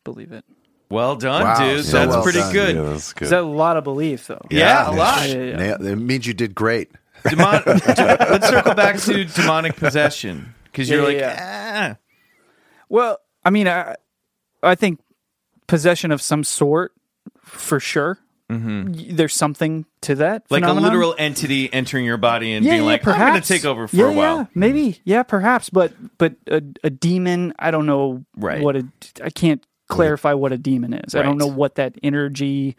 Believe 0.05 0.33
it. 0.33 0.45
Well 0.91 1.17
done, 1.17 1.43
Wow, 1.43 1.59
dude. 1.59 1.85
so 1.85 1.99
That's 1.99 2.09
well 2.11 2.23
pretty 2.23 2.39
done. 2.39 2.53
good. 2.53 2.77
Yeah, 2.77 2.83
that's 2.83 3.13
good. 3.13 3.25
Is 3.25 3.31
that 3.31 3.43
a 3.43 3.47
lot 3.47 3.77
of 3.77 3.85
belief 3.85 4.27
though? 4.27 4.41
Yeah, 4.51 4.89
a 4.89 4.93
lot. 4.93 5.29
Yeah, 5.29 5.35
yeah, 5.37 5.77
yeah. 5.81 5.93
It 5.93 5.97
means 5.97 6.27
you 6.27 6.33
did 6.35 6.55
great. 6.55 6.91
Demon- 7.29 7.63
let's 7.67 8.49
circle 8.49 8.75
back 8.75 8.97
to 9.01 9.25
demonic 9.25 9.77
possession 9.77 10.55
because 10.65 10.89
you're 10.89 11.01
Yeah, 11.01 11.07
like, 11.07 11.17
yeah, 11.19 11.97
ah. 11.97 11.97
Well, 12.89 13.19
I 13.45 13.51
mean, 13.51 13.69
I, 13.69 13.97
I 14.63 14.75
think 14.77 15.01
possession 15.67 16.11
of 16.11 16.23
some 16.23 16.43
sort, 16.43 16.93
for 17.43 17.79
sure. 17.81 18.19
Mm-hmm. 18.51 19.15
There's 19.17 19.35
something 19.35 19.85
to 20.03 20.15
that, 20.17 20.45
like 20.49 20.63
phenomenon. 20.63 20.85
a 20.91 20.95
literal 20.95 21.15
entity 21.19 21.71
entering 21.73 22.07
your 22.07 22.17
body 22.17 22.55
and 22.55 22.65
yeah, 22.65 22.73
being 22.73 22.83
yeah, 22.83 22.87
like, 22.89 23.03
perhaps. 23.03 23.21
I'm 23.23 23.29
going 23.33 23.43
to 23.43 23.49
take 23.49 23.65
over 23.67 23.87
for 23.87 23.97
yeah, 23.97 24.05
a 24.07 24.13
while. 24.13 24.37
Yeah, 24.39 24.47
maybe, 24.55 25.01
yeah, 25.05 25.23
perhaps, 25.23 25.69
but 25.69 25.93
but 26.17 26.35
a, 26.47 26.63
a 26.83 26.89
demon, 26.91 27.53
I 27.59 27.71
don't 27.71 27.85
know 27.87 28.25
Right. 28.37 28.63
what 28.63 28.77
a. 28.77 28.87
I 29.23 29.29
can't 29.31 29.63
clarify 29.89 30.33
what 30.33 30.53
a 30.53 30.59
demon 30.59 30.95
is. 30.95 31.15
I 31.15 31.23
don't 31.23 31.37
know 31.39 31.47
what 31.47 31.75
that 31.75 31.95
energy 32.03 32.77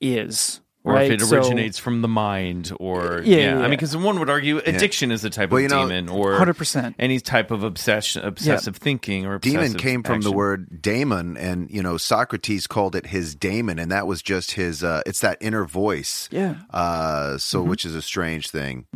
is. 0.00 0.60
Or 0.88 0.94
right? 0.94 1.10
if 1.12 1.20
it 1.20 1.24
So- 1.26 1.36
originates 1.36 1.78
from 1.78 2.02
the 2.02 2.08
mind, 2.08 2.72
or 2.80 3.20
Yeah, 3.24 3.36
yeah, 3.36 3.42
yeah, 3.44 3.58
I 3.58 3.60
mean, 3.62 3.70
because 3.70 3.96
one 3.96 4.18
would 4.18 4.30
argue 4.30 4.58
addiction 4.58 5.10
is 5.10 5.24
a 5.24 5.30
type 5.30 5.50
Well, 5.50 5.58
of 5.58 5.62
you 5.64 5.68
know, 5.68 5.82
demon, 5.88 6.08
or 6.08 6.32
100%. 6.38 6.94
any 6.98 7.20
type 7.20 7.50
of 7.50 7.62
obsession, 7.62 8.24
obsessive 8.24 8.76
thinking, 8.76 9.26
or 9.26 9.38
Demon 9.38 9.74
came 9.74 10.02
from 10.02 10.22
the 10.22 10.32
word 10.32 10.80
daemon, 10.82 11.36
and 11.36 11.70
you 11.70 11.82
know 11.82 11.96
Socrates 11.96 12.66
called 12.66 12.96
it 12.96 13.06
his 13.06 13.34
daemon, 13.34 13.78
and 13.78 13.90
that 13.92 14.06
was 14.06 14.22
just 14.22 14.52
his. 14.52 14.82
Uh, 14.82 15.02
it's 15.06 15.20
that 15.20 15.36
inner 15.40 15.64
voice. 15.64 16.28
Yeah. 16.32 16.54
Uh, 16.70 17.38
so, 17.38 17.62
which 17.62 17.84
is 17.84 17.94
a 17.94 18.02
strange 18.02 18.50
thing. 18.50 18.86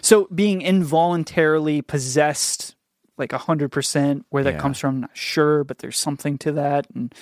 So 0.00 0.26
being 0.34 0.62
involuntarily 0.62 1.82
possessed, 1.82 2.74
like 3.18 3.32
hundred 3.32 3.70
percent, 3.70 4.24
where 4.30 4.42
that 4.44 4.54
Yeah. 4.54 4.60
comes 4.60 4.78
from, 4.78 5.00
not 5.00 5.10
sure, 5.16 5.64
but 5.64 5.78
there's 5.78 5.98
something 5.98 6.38
to 6.38 6.52
that, 6.52 6.86
and 6.94 7.14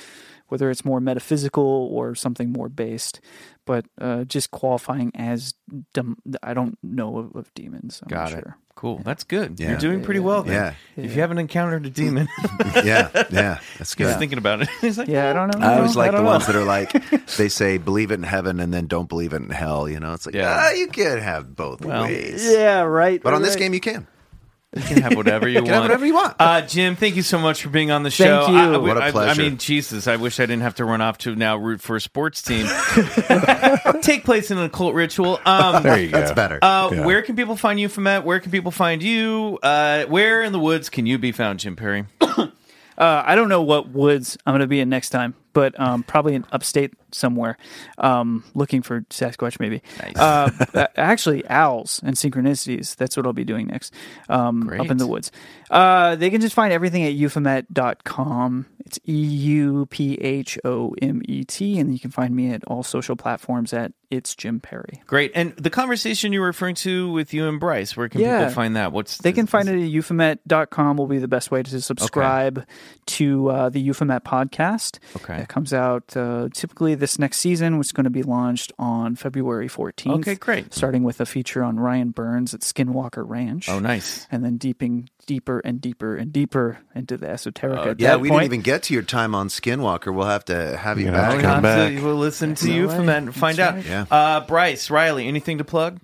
whether 0.50 0.70
it's 0.70 0.84
more 0.84 1.00
metaphysical 1.00 1.64
or 1.92 2.14
something 2.14 2.52
more 2.52 2.68
based, 2.68 3.20
but 3.66 3.86
uh, 4.00 4.24
just 4.24 4.50
qualifying 4.50 5.10
as 5.14 5.54
dem- 5.94 6.18
I 6.42 6.54
don't 6.54 6.76
know 6.82 7.18
of, 7.18 7.34
of 7.36 7.54
demons. 7.54 8.00
I'm 8.02 8.08
Got 8.08 8.30
not 8.30 8.38
it. 8.38 8.42
sure. 8.44 8.56
Cool. 8.76 9.02
That's 9.04 9.24
good. 9.24 9.60
Yeah. 9.60 9.70
You're 9.70 9.78
doing 9.78 10.02
pretty 10.02 10.20
well. 10.20 10.42
Then. 10.42 10.54
Yeah. 10.96 11.04
If 11.04 11.14
you 11.14 11.20
haven't 11.20 11.36
encountered 11.38 11.84
a 11.84 11.90
demon, 11.90 12.28
yeah, 12.76 13.10
yeah, 13.30 13.58
that's 13.78 13.94
good. 13.94 14.04
he's 14.06 14.14
good. 14.14 14.18
thinking 14.18 14.38
about 14.38 14.62
it. 14.62 14.68
He's 14.80 14.96
like, 14.96 15.06
Yeah, 15.08 15.28
I 15.28 15.32
don't 15.34 15.54
know. 15.54 15.66
I 15.66 15.76
always 15.76 15.94
No, 15.94 16.00
like 16.00 16.10
the 16.12 16.16
don't 16.16 16.24
know. 16.24 16.30
ones 16.30 16.46
that 16.46 16.56
are 16.56 16.64
like 16.64 16.92
they 17.36 17.50
say 17.50 17.76
believe 17.76 18.10
it 18.10 18.14
in 18.14 18.22
heaven 18.22 18.58
and 18.58 18.72
then 18.72 18.86
don't 18.86 19.08
believe 19.08 19.34
it 19.34 19.42
in 19.42 19.50
hell. 19.50 19.86
You 19.86 20.00
know, 20.00 20.14
it's 20.14 20.24
like 20.24 20.34
Yeah. 20.34 20.56
ah, 20.58 20.70
you 20.72 20.86
can't 20.88 21.20
have 21.20 21.54
both 21.54 21.84
Well, 21.84 22.04
ways. 22.04 22.42
Yeah, 22.50 22.80
right. 22.82 23.22
But 23.22 23.34
on 23.34 23.42
this 23.42 23.50
right. 23.50 23.58
game, 23.60 23.74
you 23.74 23.80
can. 23.80 24.06
You 24.76 24.82
can 24.82 25.02
have 25.02 25.16
whatever 25.16 25.48
you 25.48 25.56
want. 25.64 25.68
have 25.70 25.82
whatever 25.82 26.06
you 26.06 26.14
want. 26.14 26.36
Uh, 26.38 26.60
Jim, 26.62 26.94
thank 26.94 27.16
you 27.16 27.22
so 27.22 27.38
much 27.38 27.62
for 27.62 27.70
being 27.70 27.90
on 27.90 28.04
the 28.04 28.10
show. 28.10 28.44
Thank 28.46 28.52
you. 28.52 28.58
I, 28.58 28.74
I- 28.74 28.76
What 28.76 28.96
a 28.96 29.00
I- 29.00 29.08
I 29.08 29.10
pleasure. 29.10 29.42
mean, 29.42 29.58
Jesus, 29.58 30.06
I 30.06 30.14
wish 30.16 30.38
I 30.38 30.44
didn't 30.44 30.62
have 30.62 30.76
to 30.76 30.84
run 30.84 31.00
off 31.00 31.18
to 31.18 31.34
now 31.34 31.56
root 31.56 31.80
for 31.80 31.96
a 31.96 32.00
sports 32.00 32.40
team. 32.40 32.66
Take 34.02 34.24
place 34.24 34.50
in 34.50 34.58
an 34.58 34.64
occult 34.64 34.94
ritual. 34.94 35.40
Um, 35.44 35.82
there 35.82 35.98
you 36.00 36.08
go. 36.10 36.18
That's 36.20 36.32
better. 36.32 36.58
uh, 36.62 36.90
Yeah. 36.92 37.04
Where 37.04 37.22
can 37.22 37.36
people 37.36 37.56
find 37.56 37.80
you 37.80 37.88
from 37.88 38.06
at? 38.06 38.24
Where 38.24 38.38
can 38.40 38.50
people 38.52 38.70
find 38.70 39.02
you? 39.02 39.58
Uh, 39.62 40.04
where 40.04 40.42
in 40.42 40.52
the 40.52 40.58
woods 40.60 40.88
can 40.88 41.06
you 41.06 41.18
be 41.18 41.32
found, 41.32 41.60
Jim 41.60 41.76
Perry? 41.76 42.04
Uh, 42.98 43.22
I 43.24 43.34
don't 43.34 43.48
know 43.48 43.62
what 43.62 43.88
woods 43.88 44.36
I'm 44.44 44.50
going 44.52 44.60
to 44.60 44.66
be 44.66 44.78
in 44.78 44.90
next 44.90 45.08
time, 45.08 45.34
but 45.52 45.78
um, 45.80 46.02
probably 46.02 46.34
in 46.34 46.44
upstate 46.52 46.92
somewhere, 47.12 47.56
um, 47.98 48.44
looking 48.54 48.82
for 48.82 49.00
Sasquatch 49.10 49.58
maybe. 49.60 49.82
Nice. 50.00 50.16
Uh, 50.16 50.86
actually, 50.96 51.46
owls 51.48 52.00
and 52.04 52.14
synchronicities. 52.16 52.94
That's 52.96 53.16
what 53.16 53.26
I'll 53.26 53.32
be 53.32 53.44
doing 53.44 53.66
next, 53.66 53.92
um, 54.28 54.68
up 54.78 54.90
in 54.90 54.96
the 54.98 55.06
woods. 55.06 55.32
Uh, 55.70 56.16
they 56.16 56.30
can 56.30 56.40
just 56.40 56.54
find 56.54 56.72
everything 56.72 57.04
at 57.04 57.12
euphomet.com. 57.14 58.66
It's 58.86 58.98
E 59.08 59.12
U 59.12 59.86
P 59.86 60.14
H 60.14 60.58
O 60.64 60.94
M 61.00 61.22
E 61.28 61.44
T, 61.44 61.78
and 61.78 61.92
you 61.92 62.00
can 62.00 62.10
find 62.10 62.34
me 62.34 62.52
at 62.52 62.64
all 62.64 62.82
social 62.82 63.14
platforms 63.14 63.72
at 63.72 63.92
It's 64.10 64.34
Jim 64.34 64.58
Perry. 64.58 65.02
Great. 65.06 65.30
And 65.34 65.54
the 65.56 65.70
conversation 65.70 66.32
you 66.32 66.40
were 66.40 66.46
referring 66.46 66.74
to 66.76 67.12
with 67.12 67.32
you 67.34 67.46
and 67.46 67.60
Bryce, 67.60 67.96
where 67.96 68.08
can 68.08 68.20
Yeah. 68.20 68.38
people 68.38 68.54
find 68.54 68.74
that? 68.76 68.92
What's 68.92 69.18
They 69.18 69.32
can 69.32 69.46
find 69.46 69.68
it 69.68 69.74
at 69.74 69.90
euphomet.com 69.90 70.96
will 70.96 71.06
be 71.06 71.18
the 71.18 71.28
best 71.28 71.50
way 71.50 71.62
to 71.62 71.80
subscribe 71.80 72.66
to 73.06 73.48
uh, 73.50 73.68
the 73.68 73.80
Euphomet 73.80 74.24
podcast. 74.24 74.98
Okay. 75.16 75.39
That 75.40 75.48
comes 75.48 75.72
out 75.72 76.16
uh, 76.16 76.48
typically 76.54 76.94
this 76.94 77.18
next 77.18 77.38
season, 77.38 77.78
which 77.78 77.88
is 77.88 77.92
going 77.92 78.04
to 78.04 78.10
be 78.10 78.22
launched 78.22 78.72
on 78.78 79.16
February 79.16 79.68
14th. 79.68 80.20
Okay, 80.20 80.34
great. 80.36 80.72
Starting 80.72 81.02
with 81.02 81.20
a 81.20 81.26
feature 81.26 81.62
on 81.64 81.78
Ryan 81.80 82.10
Burns 82.10 82.54
at 82.54 82.60
Skinwalker 82.60 83.24
Ranch. 83.28 83.68
Oh, 83.68 83.78
nice. 83.78 84.26
And 84.30 84.44
then 84.44 84.56
deeping 84.56 85.08
deeper 85.26 85.60
and 85.60 85.80
deeper 85.80 86.16
and 86.16 86.32
deeper 86.32 86.78
into 86.94 87.16
the 87.16 87.28
esoteric 87.28 87.78
at 87.80 87.86
Uh, 87.88 87.94
Yeah, 87.98 88.10
that 88.12 88.20
we 88.20 88.28
point. 88.28 88.42
didn't 88.42 88.52
even 88.54 88.62
get 88.62 88.82
to 88.84 88.94
your 88.94 89.02
time 89.02 89.34
on 89.34 89.48
Skinwalker. 89.48 90.14
We'll 90.14 90.26
have 90.26 90.44
to 90.46 90.76
have 90.76 90.98
you 90.98 91.06
Yeah, 91.06 91.12
back. 91.12 91.24
I'll 91.30 91.32
We'll 91.36 91.42
come 91.42 91.64
have 91.64 91.88
to- 91.88 91.94
back. 91.96 92.04
we'll 92.04 92.16
listen 92.16 92.54
to 92.56 92.72
you 92.72 92.88
from 92.88 93.06
that 93.06 93.18
and 93.22 93.34
find 93.34 93.58
out. 93.60 93.84
Yeah. 93.84 94.06
Uh, 94.10 94.40
Bryce, 94.40 94.90
Riley, 94.90 95.26
anything 95.28 95.58
to 95.58 95.64
plug? 95.64 96.00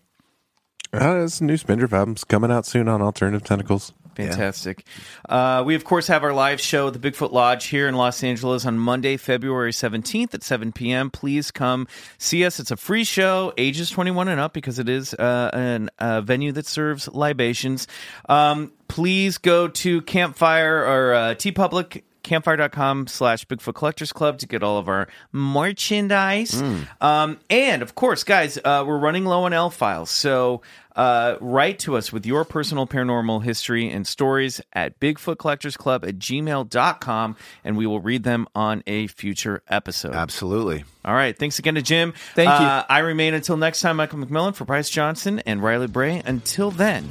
Uh, 0.92 1.20
this 1.22 1.40
new 1.40 1.56
Spindrift 1.56 1.92
album's 1.92 2.24
coming 2.24 2.50
out 2.50 2.64
soon 2.64 2.88
on 2.88 3.02
Alternative 3.02 3.42
Tentacles. 3.42 3.92
Fantastic. 4.16 4.84
Uh, 5.28 5.62
we, 5.64 5.74
of 5.74 5.84
course, 5.84 6.06
have 6.08 6.24
our 6.24 6.32
live 6.32 6.60
show 6.60 6.88
at 6.88 6.92
the 6.92 6.98
Bigfoot 6.98 7.32
Lodge 7.32 7.66
here 7.66 7.86
in 7.86 7.94
Los 7.94 8.24
Angeles 8.24 8.64
on 8.64 8.78
Monday, 8.78 9.16
February 9.16 9.72
17th 9.72 10.34
at 10.34 10.42
7 10.42 10.72
p.m. 10.72 11.10
Please 11.10 11.50
come 11.50 11.86
see 12.18 12.44
us. 12.44 12.58
It's 12.58 12.70
a 12.70 12.76
free 12.76 13.04
show, 13.04 13.52
ages 13.58 13.90
21 13.90 14.28
and 14.28 14.40
up, 14.40 14.52
because 14.52 14.78
it 14.78 14.88
is 14.88 15.14
uh, 15.14 15.50
an, 15.52 15.90
a 15.98 16.22
venue 16.22 16.52
that 16.52 16.66
serves 16.66 17.08
libations. 17.08 17.86
Um, 18.28 18.72
please 18.88 19.38
go 19.38 19.68
to 19.68 20.00
Campfire 20.02 20.78
or 20.84 21.14
uh, 21.14 21.18
TeePublic. 21.34 22.02
Campfire.com 22.22 23.06
slash 23.06 23.46
Bigfoot 23.46 23.76
Collectors 23.76 24.12
Club 24.12 24.38
to 24.38 24.48
get 24.48 24.64
all 24.64 24.78
of 24.78 24.88
our 24.88 25.06
merchandise. 25.30 26.60
Um, 27.00 27.38
and 27.48 27.82
of 27.82 27.94
course, 27.94 28.24
guys, 28.24 28.58
uh, 28.58 28.82
we're 28.84 28.98
running 28.98 29.24
low 29.24 29.44
on 29.44 29.52
L 29.52 29.70
files. 29.70 30.10
So 30.10 30.60
uh, 30.96 31.36
write 31.40 31.78
to 31.80 31.96
us 31.96 32.12
with 32.12 32.26
your 32.26 32.44
personal 32.44 32.86
paranormal 32.86 33.44
history 33.44 33.88
and 33.90 34.06
stories 34.06 34.60
at 34.72 34.98
Bigfoot 34.98 35.38
Collectors 35.38 35.76
Club 35.76 36.04
at 36.04 36.18
gmail.com 36.18 37.36
and 37.64 37.76
we 37.76 37.86
will 37.86 38.00
read 38.00 38.24
them 38.24 38.48
on 38.54 38.82
a 38.86 39.06
future 39.06 39.62
episode. 39.68 40.14
Absolutely. 40.14 40.84
All 41.04 41.14
right. 41.14 41.38
Thanks 41.38 41.58
again 41.58 41.74
to 41.74 41.82
Jim. 41.82 42.12
Thank 42.34 42.48
you. 42.48 42.66
Uh, 42.66 42.84
I 42.88 43.00
remain 43.00 43.34
until 43.34 43.56
next 43.56 43.80
time, 43.80 43.96
Michael 43.96 44.18
McMillan 44.18 44.54
for 44.54 44.64
Bryce 44.64 44.90
Johnson 44.90 45.40
and 45.46 45.62
Riley 45.62 45.86
Bray. 45.86 46.22
Until 46.24 46.70
then, 46.70 47.08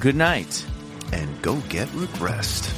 good 0.00 0.16
night. 0.16 0.66
And 1.12 1.40
go 1.40 1.56
get 1.68 1.88
regressed. 1.88 2.74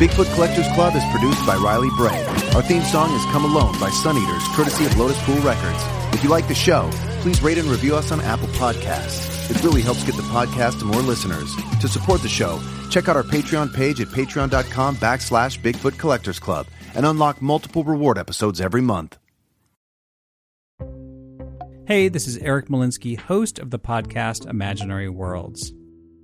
Bigfoot 0.00 0.32
Collectors 0.32 0.66
Club 0.68 0.96
is 0.96 1.04
produced 1.10 1.46
by 1.46 1.56
Riley 1.56 1.90
Bray. 1.94 2.24
Our 2.54 2.62
theme 2.62 2.80
song 2.84 3.14
is 3.14 3.22
Come 3.32 3.44
Alone 3.44 3.78
by 3.78 3.90
Suneaters, 3.90 4.56
courtesy 4.56 4.86
of 4.86 4.92
Lotuspool 4.92 5.44
Records. 5.44 6.14
If 6.14 6.24
you 6.24 6.30
like 6.30 6.48
the 6.48 6.54
show, 6.54 6.88
please 7.20 7.42
rate 7.42 7.58
and 7.58 7.68
review 7.68 7.94
us 7.96 8.10
on 8.10 8.22
Apple 8.22 8.48
Podcasts. 8.48 9.50
It 9.50 9.62
really 9.62 9.82
helps 9.82 10.02
get 10.04 10.16
the 10.16 10.22
podcast 10.22 10.78
to 10.78 10.86
more 10.86 11.02
listeners. 11.02 11.54
To 11.82 11.86
support 11.86 12.22
the 12.22 12.30
show, 12.30 12.58
check 12.88 13.10
out 13.10 13.16
our 13.16 13.22
Patreon 13.22 13.74
page 13.74 14.00
at 14.00 14.08
patreon.com 14.08 14.96
backslash 14.96 15.60
Bigfoot 15.60 15.98
Collectors 15.98 16.38
Club 16.38 16.66
and 16.94 17.04
unlock 17.04 17.42
multiple 17.42 17.84
reward 17.84 18.16
episodes 18.16 18.58
every 18.58 18.80
month. 18.80 19.18
Hey, 21.84 22.08
this 22.08 22.26
is 22.26 22.38
Eric 22.38 22.68
Molinsky, 22.68 23.18
host 23.18 23.58
of 23.58 23.68
the 23.68 23.78
podcast 23.78 24.48
Imaginary 24.48 25.10
Worlds. 25.10 25.74